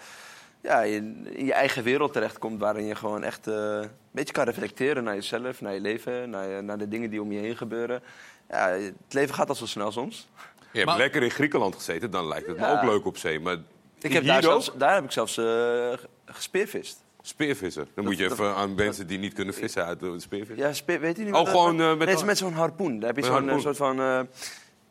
ja, 0.62 0.82
je 0.82 0.96
in 1.26 1.46
je 1.46 1.54
eigen 1.54 1.84
wereld 1.84 2.14
terechtkomt... 2.14 2.60
waarin 2.60 2.86
je 2.86 2.96
gewoon 2.96 3.24
echt 3.24 3.48
eh, 3.48 3.54
een 3.56 3.90
beetje 4.12 4.34
kan 4.34 4.46
reflecteren 4.46 5.04
naar 5.04 5.16
jezelf, 5.16 5.62
naar 5.62 5.74
je 5.74 5.82
leven... 5.82 6.30
naar, 6.30 6.48
je- 6.50 6.62
naar 6.62 6.78
de 6.78 6.88
dingen 6.88 7.10
die 7.10 7.22
om 7.22 7.32
je 7.32 7.40
heen 7.40 7.58
gebeuren. 7.58 8.04
Ja, 8.50 8.68
het 8.70 8.94
leven 9.14 9.36
gaat 9.36 9.50
al 9.50 9.56
zo 9.56 9.66
snel 9.66 9.92
soms. 9.92 10.28
Je 10.72 10.78
hebt 10.78 10.86
Maar- 10.86 10.98
lekker 10.98 11.24
in 11.24 11.32
Griekenland 11.32 11.76
gezeten, 11.76 12.12
dan 12.12 12.28
lijkt 12.28 12.48
het 12.48 12.58
me 12.60 12.72
ook 12.72 12.84
leuk 12.84 13.06
op 13.06 13.18
zee. 13.18 13.40
Maar 13.40 13.58
Ik 14.02 14.14
heb 14.14 14.26
daar, 14.26 14.42
zelfs, 14.44 14.72
daar 14.78 14.94
heb 14.94 15.04
ik 15.04 15.12
zelfs 15.12 15.38
eh, 15.38 15.92
gespeervist. 16.26 17.04
speervissen. 17.22 17.88
Dan 17.96 18.04
moet 18.06 18.18
je 18.18 18.24
dat- 18.24 18.32
even 18.32 18.56
aan 18.56 18.76
mensen 18.76 19.08
die 19.08 19.20
niet 19.20 19.34
kunnen 19.34 19.54
vissen 19.54 19.86
uit 19.86 20.00
de 20.00 20.20
speervissen. 20.20 20.68
Ja, 20.68 20.74
speer, 20.74 21.00
weet 21.00 21.20
u 21.20 21.24
niet 21.24 21.34
Oh, 21.34 21.48
gewoon, 21.50 21.82
eh, 21.82 21.88
met 21.96 22.08
nee, 22.08 22.18
een- 22.18 22.26
met 22.26 22.38
zo'n 22.38 22.54
harpoen. 22.54 23.00
Daar 23.00 23.08
heb 23.14 23.18
je 23.18 23.24
zo'n 23.32 23.50
eh, 23.50 23.60
soort 23.60 23.78
van... 23.78 24.00
eh, 24.00 24.20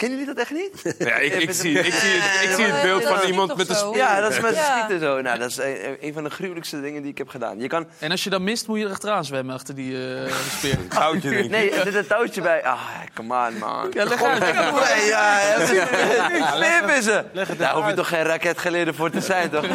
Kennen 0.00 0.18
jullie 0.18 0.34
dat 0.34 0.44
echt 0.44 0.50
niet? 0.50 0.94
Ja, 1.08 1.14
ik, 1.16 1.32
zie, 1.52 1.78
ik, 1.78 1.92
zie, 1.92 2.10
het, 2.20 2.48
ik 2.50 2.54
zie 2.56 2.64
het 2.64 2.82
beeld 2.82 3.04
van 3.04 3.28
iemand 3.28 3.56
met 3.56 3.68
een. 3.68 3.92
Ja, 3.92 4.20
dat 4.20 4.30
is 4.30 4.40
met 4.40 4.54
Ja. 4.54 4.76
schieten 4.76 5.00
zo. 5.00 5.20
Nou, 5.20 5.38
dat 5.38 5.50
is 5.50 5.56
een, 5.56 5.96
een 6.00 6.12
van 6.12 6.24
de 6.24 6.30
gruwelijkste 6.30 6.80
dingen 6.80 7.02
die 7.02 7.10
ik 7.10 7.18
heb 7.18 7.28
gedaan. 7.28 7.60
Je 7.60 7.68
kan... 7.68 7.86
En 7.98 8.10
als 8.10 8.24
je 8.24 8.30
dan 8.30 8.44
mist, 8.44 8.66
moet 8.66 8.78
je 8.78 8.84
er 8.84 8.90
achteraan 8.90 9.24
zwemmen 9.24 9.54
achter 9.54 9.74
die 9.74 10.14
eh, 10.24 10.32
speer. 10.58 10.78
Goudje, 10.88 11.30
denk 11.30 11.44
ik. 11.44 11.50
Nee, 11.50 11.70
er 11.70 11.84
zit 11.84 11.94
een 11.94 12.06
touwtje 12.06 12.40
bij. 12.40 12.64
Ah, 12.64 12.80
come 13.14 13.46
on, 13.48 13.58
man. 13.58 13.90
Ja, 13.92 14.04
leg 14.04 14.22
uit. 14.22 14.40
Nee, 14.40 15.06
ja, 15.06 16.56
speervissen. 16.56 17.30
Daar 17.58 17.74
hoef 17.74 17.88
je 17.88 17.94
toch 17.94 18.08
geen 18.08 18.22
raket 18.22 18.58
geleden 18.58 18.94
voor 18.94 19.10
te 19.10 19.20
zijn, 19.20 19.50
toch? 19.50 19.66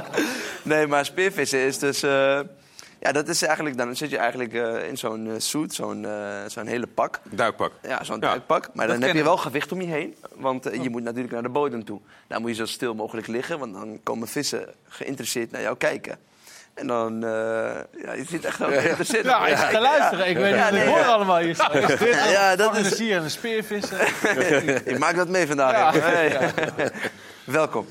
nee, 0.62 0.86
maar 0.86 1.04
speervissen 1.04 1.58
is 1.58 1.78
dus... 1.78 2.02
eh, 2.02 2.40
ja, 3.04 3.12
dat 3.12 3.28
is 3.28 3.42
eigenlijk... 3.42 3.76
Dan 3.76 3.96
zit 3.96 4.10
je 4.10 4.18
eigenlijk 4.18 4.54
eh, 4.54 4.88
in 4.88 4.96
zo'n 4.98 5.26
eh, 5.26 5.32
suit, 5.38 5.74
zo'n 5.74 6.04
eh, 6.04 6.12
zo'n 6.46 6.66
hele 6.66 6.86
pak. 6.86 7.20
Duikpak. 7.30 7.72
Ja, 7.82 8.04
zo'n 8.04 8.20
Ja. 8.20 8.28
duikpak. 8.28 8.68
Maar 8.74 8.86
dan 8.86 9.02
heb 9.02 9.14
je 9.14 9.22
wel 9.22 9.36
gewicht 9.36 9.72
om 9.72 9.80
je 9.80 9.86
heen. 9.86 10.16
Want 10.34 10.64
je 10.82 10.90
moet 10.90 11.02
natuurlijk 11.02 11.32
naar 11.32 11.42
de 11.42 11.48
bodem 11.48 11.84
toe. 11.84 12.00
Daar 12.28 12.40
moet 12.40 12.50
je 12.50 12.56
zo 12.56 12.66
stil 12.66 12.94
mogelijk 12.94 13.26
liggen. 13.26 13.58
Want 13.58 13.72
dan 13.74 14.00
komen 14.02 14.28
vissen 14.28 14.68
geïnteresseerd 14.88 15.50
naar 15.50 15.60
jou 15.62 15.76
kijken. 15.76 16.18
En 16.74 16.86
dan... 16.86 17.24
eh, 17.24 17.30
ja, 18.04 18.12
je 18.12 18.24
zit 18.28 18.44
echt 18.44 18.62
ook 18.62 18.74
geïnteresseerd. 18.74 19.24
Ja, 19.24 19.46
ik 19.46 19.56
ga 19.56 19.80
luisteren. 19.80 20.28
Ik 20.28 20.36
weet 20.36 20.54
Ja, 20.54 20.64
niet, 20.64 20.72
nee, 20.72 20.82
ik 20.82 20.88
hoor 20.88 20.98
ja. 20.98 21.04
allemaal 21.06 21.38
hier. 21.38 21.68
Dit 21.72 21.98
Ja, 22.30 22.56
dat 22.56 22.76
een 22.76 22.84
is- 22.84 22.96
zie 22.96 23.14
en 23.14 23.22
een 23.22 23.30
speervissen. 23.30 23.98
Ik 24.92 24.98
maak 24.98 25.16
dat 25.16 25.28
mee 25.28 25.46
vandaag. 25.46 25.94
Ja. 25.94 26.50
Welkom. 27.44 27.86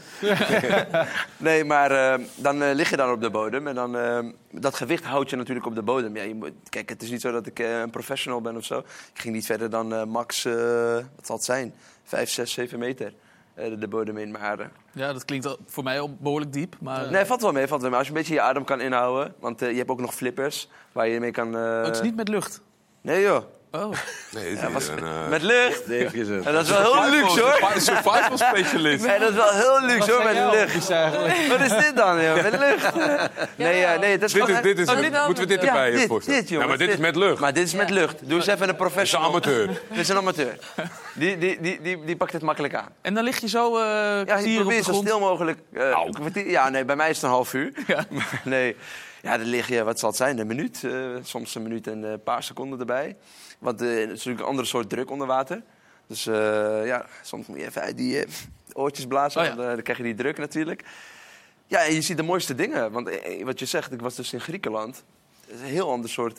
nee, 1.38 1.64
maar 1.64 1.92
eh, 1.92 2.26
dan 2.36 2.62
eh, 2.64 2.74
lig 2.74 2.90
je 2.90 2.98
dan 2.98 3.12
op 3.12 3.22
de 3.22 3.30
bodem. 3.30 3.68
En 3.68 3.76
dan, 3.76 3.98
eh, 3.98 4.20
dat 4.52 4.76
gewicht 4.76 5.04
houdt 5.04 5.30
je 5.30 5.36
natuurlijk 5.36 5.66
op 5.66 5.76
de 5.76 5.82
bodem. 5.82 6.16
Ja, 6.16 6.24
je 6.24 6.36
moet, 6.36 6.52
kijk, 6.70 6.90
het 6.90 7.02
is 7.02 7.10
niet 7.10 7.22
zo 7.22 7.32
dat 7.32 7.46
ik 7.48 7.60
een 7.60 7.90
professional 7.90 8.42
ben 8.42 8.56
of 8.56 8.66
zo. 8.66 8.80
Ik 9.14 9.20
ging 9.22 9.34
niet 9.34 9.46
verder 9.46 9.70
dan 9.70 10.10
max, 10.10 10.44
wat 10.44 11.26
zal 11.26 11.36
het 11.36 11.46
zijn? 11.46 11.74
5, 12.04 12.30
6, 12.30 12.52
7 12.52 12.80
meter 12.80 13.14
de 13.56 13.88
bodem 13.88 14.18
in. 14.18 14.32
Maar, 14.32 14.60
eh, 14.60 14.66
Ja, 14.92 15.14
dat 15.14 15.26
klinkt 15.26 15.58
voor 15.66 15.84
mij 15.84 16.00
al 16.00 16.16
behoorlijk 16.20 16.54
diep. 16.54 16.76
Maar, 16.80 17.12
nee, 17.12 17.26
valt 17.26 17.42
wel 17.42 17.52
mee, 17.52 17.68
valt 17.68 17.82
wel 17.82 17.90
mee. 17.90 18.00
Als 18.00 18.08
je 18.08 18.14
een 18.14 18.20
beetje 18.20 18.34
je 18.34 18.42
adem 18.42 18.64
kan 18.64 18.82
inhouden. 18.82 19.34
Want 19.40 19.60
je 19.60 19.66
hebt 19.66 19.90
ook 19.90 20.00
nog 20.00 20.14
flippers 20.14 20.70
waar 20.92 21.08
je 21.08 21.20
mee 21.20 21.32
kan... 21.32 21.56
oh, 21.56 21.84
het 21.84 21.96
is 21.96 22.02
niet 22.02 22.16
met 22.16 22.28
lucht. 22.28 22.62
Nee 23.02 23.22
joh. 23.22 23.44
Oh. 23.76 23.91
Nee, 24.32 24.56
Ja, 24.56 24.72
was 24.72 24.88
een, 24.88 24.98
eh, 25.00 25.28
met 25.30 25.41
lucht. 25.41 25.84
En 25.86 26.54
dat 26.54 26.64
is 26.64 26.70
wel 26.70 27.02
heel 27.04 27.10
luxe 27.12 27.41
hoor. 27.41 27.72
Survival 27.78 28.38
specialist. 28.38 29.06
Nee, 29.06 29.20
dat 29.20 29.30
is 29.30 29.36
wel 29.36 29.52
heel 29.52 29.82
luxe 29.86 30.12
hoor, 30.12 30.24
met 30.24 30.36
lucht. 30.36 30.88
Wat 31.50 31.60
is 31.60 31.86
dit 31.86 31.95
dan, 31.95 32.22
joh? 32.24 32.41
Met 32.44 32.60
lucht? 32.60 32.95
Nee, 33.56 33.84
eh, 33.84 34.00
nee, 34.00 34.12
het 34.12 34.24
is 34.24 34.32
Dit 34.34 34.41
gewoon- 34.44 34.58
is, 34.58 34.64
dit 34.64 34.80
is, 34.80 34.90
Oh, 34.90 34.95
dit 35.00 35.12
moeten 35.26 35.44
we 35.44 35.50
dit 35.50 35.64
erbij 35.64 35.91
Ja, 35.91 35.98
dit, 35.98 36.08
voorstellen? 36.08 36.40
dit, 36.40 36.50
jongens. 36.50 36.70
ja, 36.72 36.78
maar 36.78 36.88
dit 36.88 36.95
is 36.95 37.02
met 37.02 37.16
lucht. 37.16 37.40
Maar 37.40 37.54
dit 37.54 37.68
is 37.68 37.74
met 37.74 37.90
lucht. 37.90 38.16
Doe 38.30 38.36
eens 38.38 38.48
even 38.48 38.52
een 38.52 38.58
Dat 38.60 38.62
is 38.68 38.70
een 38.70 38.76
professional. 38.76 39.28
amateur. 39.30 39.68
Dit 39.68 39.98
is 40.00 40.10
een 40.10 40.18
amateur. 40.18 40.58
Die, 41.14 41.38
die, 41.38 41.62
die, 41.62 41.82
die, 41.82 42.04
die 42.06 42.16
pakt 42.16 42.34
het 42.34 42.41
makkelijk 42.41 42.76
aan. 42.76 42.90
En 43.02 43.14
dan 43.14 43.24
lig 43.24 43.40
je 43.40 43.48
zo 43.48 43.78
eh 43.78 43.84
Ja, 44.26 44.38
je 44.38 44.56
probeert 44.60 44.86
zo 44.86 44.94
stil 44.94 45.20
mogelijk. 45.20 45.60
eh, 45.74 46.04
kwartier- 46.12 46.50
ja, 46.50 46.70
nee, 46.70 46.86
bij 46.86 46.95
mij 46.95 47.10
is 47.10 47.16
het 47.16 47.26
een 47.26 47.30
half 47.32 47.54
uur. 47.54 47.72
Ja. 47.88 48.06
Maar 48.10 48.41
nee, 48.44 48.76
ja, 49.24 49.38
dan 49.38 49.48
lig 49.48 49.68
je, 49.68 49.84
wat 49.84 50.00
zal 50.00 50.10
het 50.10 50.18
zijn, 50.18 50.40
een 50.40 50.48
minuut. 50.48 50.84
eh, 50.84 51.10
soms 51.22 51.56
een 51.56 51.62
minuut 51.64 51.88
en 51.88 52.04
een 52.04 52.24
paar 52.24 52.44
seconden 52.44 52.80
erbij. 52.80 53.16
Want 53.60 53.82
eh, 53.82 53.88
het 53.88 53.98
is 54.00 54.08
natuurlijk 54.08 54.40
een 54.40 54.45
andere 54.50 54.68
soort 54.68 54.90
druk 54.90 55.12
onder 55.12 55.28
water. 55.28 55.62
Dus 56.08 56.28
eh, 56.28 56.86
ja, 56.86 57.06
soms 57.22 57.48
moet 57.48 57.58
je 57.60 57.66
even 57.66 57.82
uit 57.82 57.98
die 57.98 58.24
oortjes 58.74 59.06
blazen, 59.06 59.41
Oh 59.41 59.48
ja. 59.48 59.56
dan 59.56 59.82
krijg 59.82 59.98
je 59.98 60.04
die 60.04 60.16
druk 60.16 60.38
natuurlijk. 60.38 60.84
Ja, 61.68 61.86
en 61.86 61.94
je 61.94 62.02
ziet 62.02 62.18
de 62.18 62.24
mooiste 62.24 62.56
dingen. 62.56 62.91
Want 62.91 63.10
wat 63.44 63.60
je 63.60 63.66
zegt, 63.66 63.91
ik 63.91 64.02
was 64.02 64.16
dus 64.16 64.34
in 64.34 64.41
Griekenland. 64.41 65.04
Het 65.45 65.56
is 65.56 65.62
een 65.62 65.74
heel 65.74 65.91
ander 65.91 66.10
soort 66.10 66.38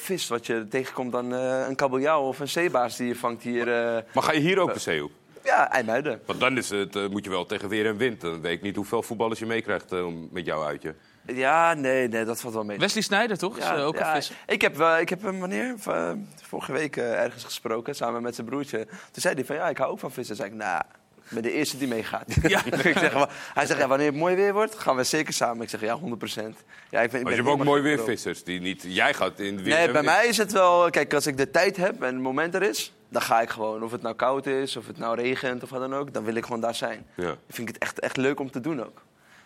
vis 0.00 0.28
wat 0.28 0.46
je 0.46 0.66
tegenkomt 0.68 1.12
dan 1.12 1.32
een 1.32 1.74
kabeljauw 1.74 2.22
of 2.22 2.40
een 2.40 2.48
zeebaars 2.48 2.96
die 2.96 3.06
je 3.08 3.16
vangt 3.16 3.42
hier. 3.42 3.66
Maar 4.14 4.22
ga 4.22 4.32
je 4.32 4.40
hier 4.40 4.58
ook 4.58 4.74
de 4.74 4.80
zee 4.80 5.04
op? 5.04 5.10
ja, 5.44 5.70
IJmuiden. 5.70 6.20
Want 6.26 6.40
dan 6.40 6.56
is 6.56 6.70
het, 6.70 7.10
moet 7.10 7.24
je 7.24 7.30
wel 7.30 7.46
tegen 7.46 7.68
weer 7.68 7.86
en 7.86 7.96
wind. 7.96 8.20
Dan 8.20 8.40
weet 8.40 8.56
ik 8.56 8.62
niet 8.62 8.76
hoeveel 8.76 9.02
voetballers 9.02 9.38
je 9.38 9.46
meekrijgt 9.46 9.90
met 10.30 10.46
jouw 10.46 10.64
uitje. 10.64 10.94
Ja, 11.26 11.74
nee, 11.74 12.08
nee, 12.08 12.24
dat 12.24 12.40
valt 12.40 12.54
wel 12.54 12.64
mee. 12.64 12.78
Wesley 12.78 13.02
Snijder, 13.02 13.38
toch? 13.38 13.58
Is, 13.58 13.64
eh, 13.64 13.86
ook 13.86 13.98
een 13.98 14.06
visser. 14.06 14.36
Ik 14.46 14.60
heb, 14.62 14.80
eh, 14.80 15.00
ik 15.00 15.08
heb 15.08 15.22
hem 15.22 15.40
wanneer? 15.40 15.74
Eh, 15.86 16.10
vorige 16.42 16.72
week 16.72 16.96
eh, 16.96 17.22
ergens 17.22 17.44
gesproken, 17.44 17.94
samen 17.94 18.22
met 18.22 18.34
zijn 18.34 18.46
broertje. 18.46 18.84
Toen 18.86 19.22
zei 19.22 19.34
hij 19.34 19.44
van, 19.44 19.56
ja, 19.56 19.68
ik 19.68 19.78
hou 19.78 19.90
ook 19.90 19.98
van 19.98 20.12
vissen. 20.12 20.36
Toen 20.36 20.44
zei 20.46 20.58
ik, 20.58 20.64
nou, 20.64 20.82
ik 21.24 21.30
ben 21.30 21.42
de 21.42 21.52
eerste 21.52 21.78
die 21.78 21.88
meegaat. 21.88 22.24
Ja. 22.42 22.64
ik 22.84 22.98
zeg, 22.98 23.12
hij 23.54 23.66
zegt, 23.66 23.80
ja, 23.80 23.88
wanneer 23.88 24.06
het 24.06 24.16
mooi 24.16 24.34
weer 24.34 24.52
wordt, 24.52 24.78
gaan 24.78 24.96
we 24.96 25.04
zeker 25.04 25.32
samen. 25.32 25.62
Ik 25.62 25.68
zeg, 25.68 25.80
ja, 25.80 25.94
100 25.94 26.18
procent. 26.18 26.56
Ja, 26.90 27.00
ik 27.00 27.10
ben, 27.10 27.18
ik 27.20 27.26
Maar 27.26 27.34
je 27.36 27.42
hebt 27.42 27.52
ook 27.52 27.64
mooi 27.64 27.80
gek 27.80 27.82
weer 27.82 27.96
erop. 27.96 28.06
vissers. 28.08 28.44
Die 28.44 28.60
niet, 28.60 28.84
jij 28.86 29.14
gaat 29.14 29.40
in 29.40 29.56
de 29.56 29.62
weer 29.62 29.74
Nee, 29.74 29.90
bij 29.90 30.02
mij 30.02 30.26
is 30.26 30.36
het 30.36 30.52
wel... 30.52 30.90
Kijk, 30.90 31.14
als 31.14 31.26
ik 31.26 31.36
de 31.36 31.50
tijd 31.50 31.76
heb 31.76 32.02
en 32.02 32.14
het 32.14 32.22
moment 32.22 32.54
er 32.54 32.62
is, 32.62 32.92
dan 33.08 33.22
ga 33.22 33.40
ik 33.40 33.50
gewoon. 33.50 33.82
Of 33.82 33.90
het 33.92 34.02
nou 34.02 34.14
koud 34.14 34.46
is, 34.46 34.76
of 34.76 34.86
het 34.86 34.98
nou 34.98 35.16
regent 35.16 35.62
of 35.62 35.70
wat 35.70 35.80
dan 35.80 35.94
ook. 35.94 36.12
Dan 36.12 36.24
wil 36.24 36.34
ik 36.34 36.44
gewoon 36.44 36.60
daar 36.60 36.74
zijn. 36.74 37.06
Ja. 37.14 37.36
Vind 37.48 37.68
ik 37.68 37.74
het 37.74 37.82
echt, 37.82 38.00
echt 38.00 38.16
leuk 38.16 38.40
om 38.40 38.50
te 38.50 38.60
doen 38.60 38.84
ook. 38.84 39.02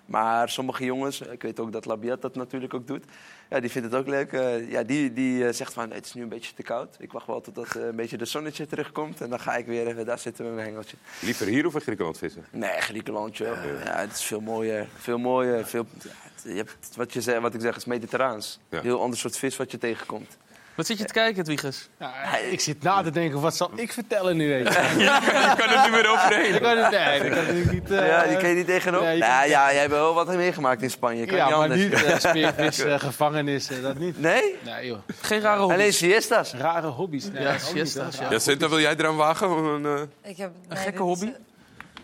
Maar 0.06 0.48
sommige 0.48 0.84
jongens, 0.84 1.20
ik 1.20 1.42
weet 1.42 1.60
ook 1.60 1.72
dat 1.72 1.84
Labiat 1.84 2.22
dat 2.22 2.34
natuurlijk 2.34 2.74
ook 2.74 2.86
doet. 2.86 3.04
Ja, 3.50 3.60
die 3.60 3.70
vindt 3.70 3.90
het 3.90 4.00
ook 4.00 4.06
leuk. 4.06 4.32
Eh, 4.32 4.70
ja, 4.70 4.82
die, 4.82 5.12
die 5.12 5.46
eh, 5.46 5.52
zegt 5.52 5.72
van, 5.72 5.90
het 5.90 6.04
is 6.06 6.14
nu 6.14 6.22
een 6.22 6.28
beetje 6.28 6.54
te 6.54 6.62
koud. 6.62 6.96
Ik 6.98 7.12
wacht 7.12 7.26
wel 7.26 7.40
totdat 7.40 7.74
eh, 7.74 7.86
een 7.86 7.96
beetje 7.96 8.16
de 8.16 8.24
zonnetje 8.24 8.66
terugkomt. 8.66 9.20
En 9.20 9.30
dan 9.30 9.40
ga 9.40 9.56
ik 9.56 9.66
weer 9.66 9.86
even 9.86 10.06
daar 10.06 10.18
zitten 10.18 10.44
met 10.44 10.54
mijn 10.54 10.66
hengeltje. 10.66 10.96
Liever 11.20 11.46
hier 11.46 11.66
of 11.66 11.74
in 11.74 11.80
Griekenland 11.80 12.18
vissen? 12.18 12.44
Nee, 12.50 12.80
Griekenland, 12.80 13.36
joh. 13.36 13.56
Ja, 13.84 13.96
het 14.00 14.12
is 14.12 14.22
veel 14.22 14.40
mooier. 14.40 14.88
Veel 14.96 15.18
mooier. 15.18 15.66
Veel, 15.66 15.86
ja, 16.02 16.10
het- 16.22 16.42
je 16.42 16.54
hebt, 16.56 16.96
wat, 16.96 17.12
je 17.12 17.40
wat 17.40 17.54
ik 17.54 17.60
zeg 17.60 17.76
is 17.76 17.84
mediterraans. 17.84 18.58
Ja. 18.68 18.80
Heel 18.80 19.00
ander 19.00 19.18
soort 19.18 19.36
vis 19.38 19.56
wat 19.56 19.70
je 19.70 19.78
tegenkomt. 19.78 20.36
Wat 20.76 20.86
zit 20.86 20.98
je 20.98 21.04
te 21.04 21.12
kijken, 21.12 21.40
Edwiges? 21.40 21.88
Ja, 21.98 22.36
ik 22.50 22.60
zit 22.60 22.82
na 22.82 23.02
te 23.02 23.10
denken, 23.10 23.40
wat 23.40 23.56
zal 23.56 23.70
ik 23.74 23.92
vertellen 23.92 24.36
nu? 24.36 24.48
Weet 24.48 24.72
je? 24.72 24.80
Je 24.98 25.54
kan 25.56 25.68
er 25.68 25.82
niet 25.82 25.90
meer 25.90 26.10
overheen. 26.10 26.54
Ik 26.54 26.62
kan 26.62 26.78
het, 26.78 26.90
nee, 26.90 27.30
kan 27.30 27.70
niet... 27.74 27.90
eh, 27.90 28.06
ja, 28.06 28.24
die 28.26 28.36
kan 28.36 28.48
je 28.48 28.54
niet 28.54 28.66
tegenop. 28.66 29.02
nee, 29.02 29.12
je 29.14 29.20
nou 29.20 29.48
ja, 29.48 29.70
jij 29.72 29.76
hebt 29.80 29.90
wel 29.90 30.14
wat 30.14 30.34
meegemaakt 30.34 30.82
in 30.82 30.90
Spanje. 30.90 31.26
Kan 31.26 31.36
ja, 31.36 31.44
niet 31.46 31.54
maar 31.56 31.62
anders. 31.62 31.82
niet 31.82 31.92
uh, 31.92 32.18
speervis, 32.18 32.78
eh, 32.84 32.98
gevangenis, 32.98 33.70
eh, 33.70 33.82
dat 33.82 33.98
niet. 33.98 34.20
Nee? 34.20 34.56
Nee, 34.64 34.86
joh. 34.86 34.98
Geen 35.20 35.40
rare 35.40 35.58
hobby's. 35.60 35.76
Alleen 35.78 35.92
siestas. 35.92 36.52
Rare 36.54 36.86
hobby's. 36.86 37.30
Nee, 37.32 37.42
Ja, 37.42 37.58
siestas, 37.58 38.18
ja. 38.18 38.30
Jacinta, 38.30 38.68
wil 38.68 38.80
jij 38.80 38.96
eraan 38.96 39.16
wagen? 39.16 39.48
Een, 39.50 39.84
eh, 40.22 40.30
Ik 40.30 40.36
heb, 40.36 40.50
nee, 40.68 40.78
gekke 40.78 41.02
hobby? 41.02 41.32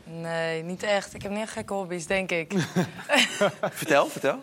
Nee, 0.04 0.62
niet 0.62 0.82
echt. 0.82 1.14
Ik 1.14 1.22
heb 1.22 1.30
niet 1.30 1.40
echt 1.40 1.52
gekke 1.52 1.72
hobby's, 1.72 2.06
denk 2.06 2.30
ik. 2.30 2.52
Vertel, 3.70 4.06
vertel. 4.08 4.42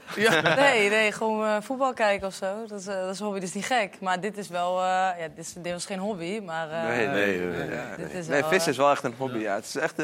Nee, 0.55 0.89
nee, 0.89 1.11
gewoon 1.11 1.45
eh, 1.45 1.55
voetbal 1.61 1.93
kijken 1.93 2.27
of 2.27 2.33
zo. 2.33 2.65
Dat 2.67 2.79
is, 2.79 2.87
eh, 2.87 2.95
dat 3.01 3.13
is 3.13 3.19
een 3.19 3.25
hobby, 3.25 3.39
dat 3.39 3.49
is 3.49 3.55
niet 3.55 3.65
gek. 3.65 3.93
Maar 4.01 4.19
dit 4.21 4.37
is 4.37 4.47
wel... 4.47 4.77
eh, 4.79 4.85
ja, 5.19 5.27
dit, 5.35 5.45
is, 5.45 5.53
dit 5.57 5.73
was 5.73 5.85
geen 5.85 5.99
hobby, 5.99 6.39
maar... 6.45 6.71
eh, 6.71 6.83
Nee, 6.87 7.07
nee, 7.07 7.39
nee. 7.39 7.69
ja, 7.69 7.95
dit 7.95 8.11
nee. 8.11 8.21
is 8.21 8.27
Nee, 8.27 8.41
wel, 8.41 8.49
vis 8.49 8.61
eh, 8.61 8.67
is 8.67 8.77
wel 8.77 8.91
echt 8.91 9.03
een 9.03 9.15
hobby. 9.17 9.37
Ja. 9.37 9.55
Het 9.55 9.65
is 9.65 9.75
echt... 9.75 9.95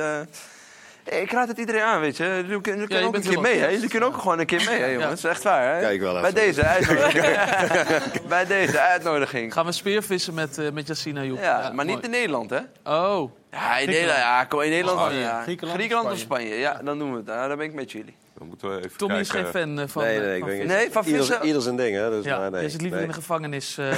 eh, 1.05 1.21
Ik 1.21 1.31
raad 1.31 1.47
het 1.47 1.57
iedereen 1.57 1.81
aan, 1.81 1.99
weet 2.01 2.17
je. 2.17 2.23
Jullie 2.23 2.61
kunnen, 2.61 2.85
je 2.89 3.05
ook 3.05 3.15
een 3.15 3.21
keer 3.21 3.41
mee, 3.41 3.59
hè? 3.59 3.67
Jullie 3.67 3.89
kunnen 3.89 4.09
ook 4.09 4.17
gewoon 4.17 4.39
een 4.39 4.45
keer 4.45 4.63
mee, 4.69 4.79
hè, 4.79 4.85
jongens. 4.85 5.09
Dat 5.09 5.17
is 5.17 5.23
echt 5.23 5.43
waar, 5.43 5.73
hè? 5.75 5.79
Kijk 5.81 6.01
wel 6.01 6.13
Bij 6.13 6.21
even. 6.21 6.35
deze 6.35 6.63
uitnodiging. 6.65 7.25
Bij 8.27 8.45
deze 8.45 8.79
uitnodiging. 8.79 9.53
Gaan 9.53 9.65
we 9.65 9.71
speervissen 9.71 10.33
met, 10.33 10.57
eh 10.57 10.71
met 10.71 10.87
Jassina 10.87 11.23
Joep? 11.23 11.39
Ja, 11.39 11.71
maar 11.73 11.85
niet 11.85 12.03
in 12.03 12.09
Nederland, 12.09 12.49
hè? 12.49 12.59
Oh, 12.83 13.31
Ja, 13.51 13.77
in 13.77 13.89
Nederland, 13.89 14.17
ja, 14.19 14.43
kom 14.43 14.61
in 14.61 14.69
Nederland. 14.69 15.13
Ja. 15.13 15.41
Griekenland, 15.41 15.77
Griekenland 15.77 16.11
of 16.11 16.17
Spanje. 16.17 16.45
Spanje. 16.45 16.61
Ja, 16.61 16.79
dan 16.83 16.97
doen 16.99 17.11
we 17.11 17.17
het. 17.17 17.25
Nou, 17.25 17.47
dan 17.47 17.57
ben 17.57 17.65
ik 17.65 17.73
met 17.73 17.91
jullie. 17.91 18.15
Dan 18.37 18.47
moeten 18.47 18.69
we 18.69 18.77
even 18.77 18.97
Tommy 18.97 19.19
is 19.19 19.29
kijken. 19.31 19.51
geen 19.51 19.61
fan 19.61 19.79
eh, 19.79 19.87
van, 19.87 20.03
Nee, 20.03 20.15
eh, 20.19 20.21
nee, 20.25 20.35
ik 20.35 20.41
van 20.43 20.49
vissen. 20.49 20.67
Nee, 20.67 20.91
van 20.91 21.03
Ieder, 21.05 21.19
vissen? 21.25 21.45
ieder 21.45 21.61
zijn 21.61 21.75
ding, 21.75 21.95
hè? 21.95 22.09
Dus, 22.09 22.25
Ja, 22.25 22.37
maar 22.39 22.51
nee, 22.51 22.61
jij 22.61 22.69
zit 22.69 22.81
liever 22.81 22.99
nee. 22.99 23.07
in 23.07 23.13
de 23.13 23.19
gevangenis. 23.19 23.77
eh. 23.77 23.87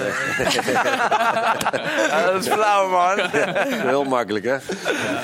Ja, 2.09 2.25
dat 2.25 2.45
is 2.45 2.51
flauw, 2.51 2.89
man. 2.89 3.19
Heel 3.89 4.03
makkelijk, 4.03 4.45
hè? 4.45 4.57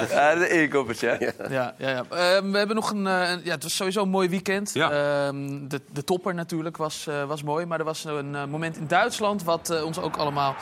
Ja, 0.10 0.32
een 0.34 0.52
inkoppertje. 0.52 1.08
hè? 1.08 1.16
Ja, 1.56 1.74
ja, 1.78 1.90
ja. 1.90 2.04
Ehm, 2.10 2.52
we 2.52 2.58
hebben 2.58 2.76
nog 2.76 2.92
een, 2.92 3.08
eh, 3.08 3.30
een- 3.30 3.42
ja, 3.44 3.52
het 3.52 3.64
was 3.64 3.76
sowieso 3.76 4.02
een 4.02 4.10
mooi 4.10 4.30
weekend. 4.30 4.74
Ja. 4.74 4.92
Ehm, 4.92 5.68
de, 5.68 5.82
de 5.92 6.04
topper 6.04 6.34
natuurlijk 6.34 6.78
was, 6.78 7.08
eh, 7.08 7.24
was 7.24 7.44
mooi. 7.44 7.66
Maar 7.66 7.80
er 7.80 7.86
was 7.86 8.04
een 8.06 8.36
eh, 8.36 8.46
moment 8.46 8.78
in 8.78 8.88
Duitsland 8.88 9.44
wat 9.44 9.70
eh, 9.70 9.84
ons 9.86 10.00
ook 10.00 10.16
allemaal 10.16 10.56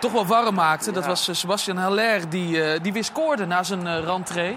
toch 0.00 0.12
wel 0.12 0.26
warm 0.26 0.54
maakte. 0.54 0.92
Dat 0.92 1.02
Ja. 1.02 1.08
was 1.08 1.28
eh, 1.28 1.34
Sebastian 1.34 1.76
Haller, 1.76 2.28
die, 2.28 2.62
eh, 2.62 2.80
die 2.82 2.92
weer 2.92 3.04
scoorde 3.04 3.46
na 3.46 3.62
zijn 3.62 3.86
eh 3.86 4.04
rentree. 4.04 4.56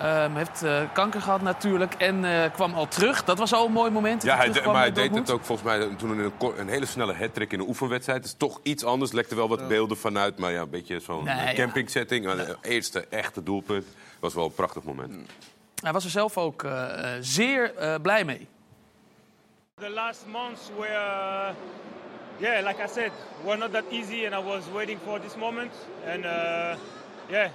Ehm 0.00 0.34
heeft 0.34 0.62
eh, 0.62 0.82
kanker 0.92 1.20
gehad 1.20 1.42
natuurlijk 1.42 1.94
en 1.94 2.24
eh, 2.24 2.52
kwam 2.52 2.74
al 2.74 2.88
terug. 2.88 3.24
Dat 3.24 3.38
was 3.38 3.52
al 3.52 3.66
een 3.66 3.72
mooi 3.72 3.90
moment. 3.90 4.22
Ja, 4.22 4.36
hij, 4.36 4.48
maar 4.64 4.74
hij 4.74 4.92
deed 4.92 5.14
het 5.14 5.30
ook 5.30 5.44
volgens 5.44 5.68
mij 5.68 5.94
toen 5.96 6.18
een, 6.18 6.32
een 6.56 6.68
hele 6.68 6.86
snelle 6.86 7.14
hat-trick 7.14 7.52
in 7.52 7.60
een 7.60 7.68
oefenwedstrijd. 7.68 8.18
Het 8.18 8.26
is 8.26 8.34
toch 8.38 8.60
iets 8.62 8.84
anders. 8.84 9.12
Lekte 9.12 9.34
wel 9.34 9.48
wat 9.48 9.68
beelden 9.68 9.96
vanuit, 9.96 10.38
maar 10.38 10.52
ja, 10.52 10.60
een 10.60 10.70
beetje 10.70 11.00
zo'n 11.00 11.24
Nee, 11.24 11.36
ja. 11.36 11.52
campingsetting. 11.52 12.24
Maar 12.24 12.36
de 12.36 12.56
eerste 12.62 13.06
echte 13.10 13.42
doelpunt 13.42 13.86
was 14.20 14.34
wel 14.34 14.44
een 14.44 14.54
prachtig 14.54 14.82
moment. 14.82 15.14
Hij 15.82 15.92
was 15.92 16.04
er 16.04 16.10
zelf 16.10 16.38
ook 16.38 16.62
eh, 16.62 17.16
eh, 17.16 17.18
zeer 17.20 17.74
eh, 17.74 17.94
blij 18.02 18.24
mee. 18.24 18.48
The 19.80 19.90
last 19.90 20.24
months 20.26 20.70
were, 20.78 20.88
uh, 20.88 21.48
yeah, 22.38 22.66
like 22.66 22.82
I 22.82 22.86
said, 22.88 23.10
were 23.44 23.56
not 23.56 23.72
that 23.72 23.84
easy, 23.90 24.26
and 24.26 24.34
I 24.34 24.48
was 24.48 24.64
waiting 24.72 24.98
for 25.04 25.20
this 25.20 25.36
moment. 25.36 25.72
And 26.06 26.24
uh, 26.24 26.76
yeah, 27.28 27.48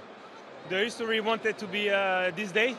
the 0.70 0.78
history 0.78 1.20
wanted 1.20 1.58
to 1.58 1.66
be 1.66 1.90
uh, 1.90 2.30
this 2.36 2.52
day, 2.52 2.76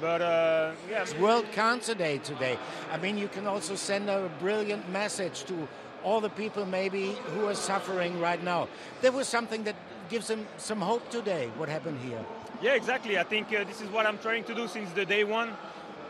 but 0.00 0.22
uh, 0.22 0.72
yeah. 0.90 1.02
It's 1.02 1.14
World 1.16 1.44
Cancer 1.52 1.94
Day 1.94 2.18
today. 2.18 2.58
I 2.90 2.96
mean, 2.96 3.18
you 3.18 3.28
can 3.28 3.46
also 3.46 3.74
send 3.74 4.08
a 4.08 4.30
brilliant 4.40 4.88
message 4.88 5.44
to 5.44 5.68
all 6.02 6.22
the 6.22 6.30
people 6.30 6.64
maybe 6.64 7.14
who 7.34 7.46
are 7.46 7.54
suffering 7.54 8.18
right 8.18 8.42
now. 8.42 8.68
There 9.02 9.12
was 9.12 9.28
something 9.28 9.64
that 9.64 9.76
gives 10.08 10.26
them 10.26 10.46
some 10.56 10.80
hope 10.80 11.10
today. 11.10 11.50
What 11.58 11.68
happened 11.68 11.98
here? 12.00 12.24
Yeah, 12.62 12.74
exactly. 12.74 13.18
I 13.18 13.24
think 13.24 13.48
uh, 13.48 13.64
this 13.64 13.82
is 13.82 13.90
what 13.90 14.06
I'm 14.06 14.18
trying 14.18 14.44
to 14.44 14.54
do 14.54 14.66
since 14.66 14.90
the 14.92 15.04
day 15.04 15.24
one, 15.24 15.52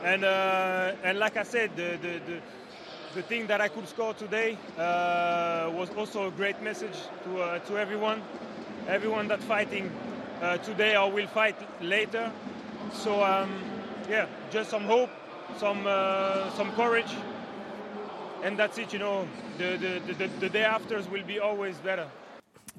and 0.04 0.24
uh, 0.24 0.92
and 1.02 1.18
like 1.18 1.36
I 1.36 1.42
said, 1.42 1.76
the 1.76 1.98
the. 2.00 2.20
the 2.26 2.40
the 3.14 3.22
thing 3.22 3.46
that 3.46 3.60
I 3.60 3.68
could 3.68 3.86
score 3.86 4.12
today 4.12 4.58
uh, 4.76 5.70
was 5.72 5.88
also 5.96 6.26
a 6.26 6.32
great 6.32 6.60
message 6.62 6.96
to 7.22 7.42
uh, 7.42 7.58
to 7.60 7.78
everyone, 7.78 8.20
everyone 8.88 9.28
that 9.28 9.40
fighting 9.40 9.88
uh, 10.42 10.58
today 10.58 10.96
or 10.96 11.10
will 11.10 11.26
fight 11.26 11.56
later. 11.80 12.30
So 12.92 13.22
um, 13.22 13.50
yeah, 14.08 14.26
just 14.50 14.70
some 14.70 14.84
hope, 14.84 15.10
some 15.58 15.86
uh, 15.86 16.50
some 16.56 16.72
courage, 16.72 17.12
and 18.42 18.58
that's 18.58 18.78
it. 18.78 18.92
You 18.92 18.98
know, 18.98 19.28
the 19.58 19.76
the, 20.06 20.14
the, 20.14 20.28
the 20.40 20.48
day 20.48 20.64
afters 20.64 21.08
will 21.08 21.24
be 21.24 21.38
always 21.38 21.76
better. 21.78 22.08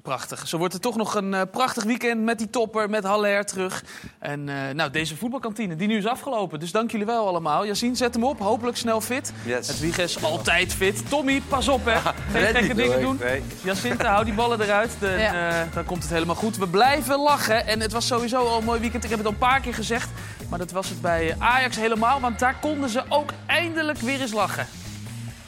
Prachtig. 0.06 0.48
Zo 0.48 0.58
wordt 0.58 0.72
het 0.72 0.82
toch 0.82 0.96
nog 0.96 1.14
een 1.14 1.34
eh, 1.34 1.40
prachtig 1.50 1.84
weekend 1.84 2.22
met 2.22 2.38
die 2.38 2.50
topper, 2.50 2.90
met 2.90 3.04
Haller 3.04 3.44
terug. 3.44 3.84
En 4.18 4.48
eh, 4.48 4.74
nou, 4.74 4.90
deze 4.90 5.16
voetbalkantine, 5.16 5.76
die 5.76 5.88
nu 5.88 5.96
is 5.96 6.06
afgelopen. 6.06 6.60
Dus 6.60 6.72
dank 6.72 6.90
jullie 6.90 7.06
wel 7.06 7.26
allemaal. 7.28 7.66
Jacine, 7.66 7.94
zet 7.94 8.14
hem 8.14 8.24
op. 8.24 8.38
Hopelijk 8.38 8.76
snel 8.76 9.00
fit. 9.00 9.32
Yes. 9.44 9.68
Het 9.68 9.80
Wiegers 9.80 10.22
altijd 10.24 10.74
fit. 10.74 11.08
Tommy, 11.08 11.42
pas 11.48 11.68
op 11.68 11.84
hè. 11.84 11.98
Geen 12.40 12.54
gekke 12.54 12.74
dingen 12.74 13.00
doen. 13.00 13.16
Nee. 13.20 13.42
Jacinta, 13.62 14.10
hou 14.12 14.24
die 14.24 14.34
ballen 14.34 14.60
eruit. 14.60 14.90
De, 14.98 15.06
Ja. 15.18 15.60
eh, 15.62 15.72
dan 15.74 15.84
komt 15.84 16.02
het 16.02 16.12
helemaal 16.12 16.34
goed. 16.34 16.56
We 16.56 16.68
blijven 16.68 17.18
lachen. 17.20 17.66
En 17.66 17.80
het 17.80 17.92
was 17.92 18.06
sowieso 18.06 18.38
al 18.46 18.58
een 18.58 18.64
mooi 18.64 18.80
weekend. 18.80 19.04
Ik 19.04 19.10
heb 19.10 19.18
het 19.18 19.26
al 19.28 19.32
een 19.34 19.38
paar 19.38 19.60
keer 19.60 19.74
gezegd. 19.74 20.08
Maar 20.48 20.58
dat 20.58 20.70
was 20.70 20.88
het 20.88 21.00
bij 21.00 21.36
Ajax 21.38 21.76
helemaal. 21.76 22.20
Want 22.20 22.38
daar 22.38 22.56
konden 22.60 22.88
ze 22.88 23.02
ook 23.08 23.30
eindelijk 23.46 23.98
weer 23.98 24.20
eens 24.20 24.32
lachen. 24.32 24.66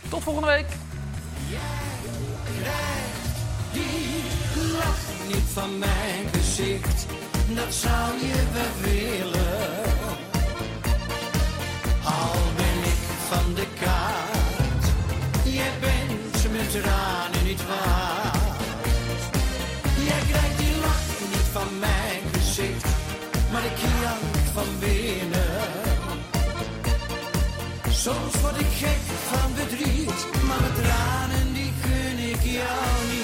Tot 0.08 0.22
volgende 0.22 0.48
week 0.48 0.66
niet 5.28 5.48
van 5.52 5.78
mijn 5.78 6.24
gezicht, 6.32 7.06
dat 7.54 7.74
zou 7.74 8.12
je 8.26 8.42
wel 8.52 8.90
willen. 8.90 9.82
Al 12.02 12.38
ben 12.56 12.78
ik 12.92 13.00
van 13.28 13.54
de 13.54 13.66
kaart, 13.80 14.84
je 15.44 15.68
bent 15.80 16.52
met 16.52 16.70
tranen 16.70 17.44
niet 17.44 17.62
waard. 17.66 18.36
Jij 20.06 20.22
krijgt 20.30 20.58
die 20.58 20.76
lach 20.80 21.08
niet 21.30 21.48
van 21.52 21.78
mijn 21.78 22.22
gezicht, 22.32 22.86
maar 23.52 23.64
ik 23.64 23.78
jank 23.78 24.36
van 24.54 24.68
binnen. 24.78 25.60
Soms 27.90 28.40
word 28.40 28.60
ik 28.60 28.72
gek 28.78 29.02
van 29.30 29.50
verdriet, 29.54 30.26
maar 30.46 30.60
met 30.60 30.74
tranen 30.84 31.52
die 31.52 31.72
kun 31.82 32.18
ik 32.18 32.42
jou 32.42 33.06
niet. 33.10 33.17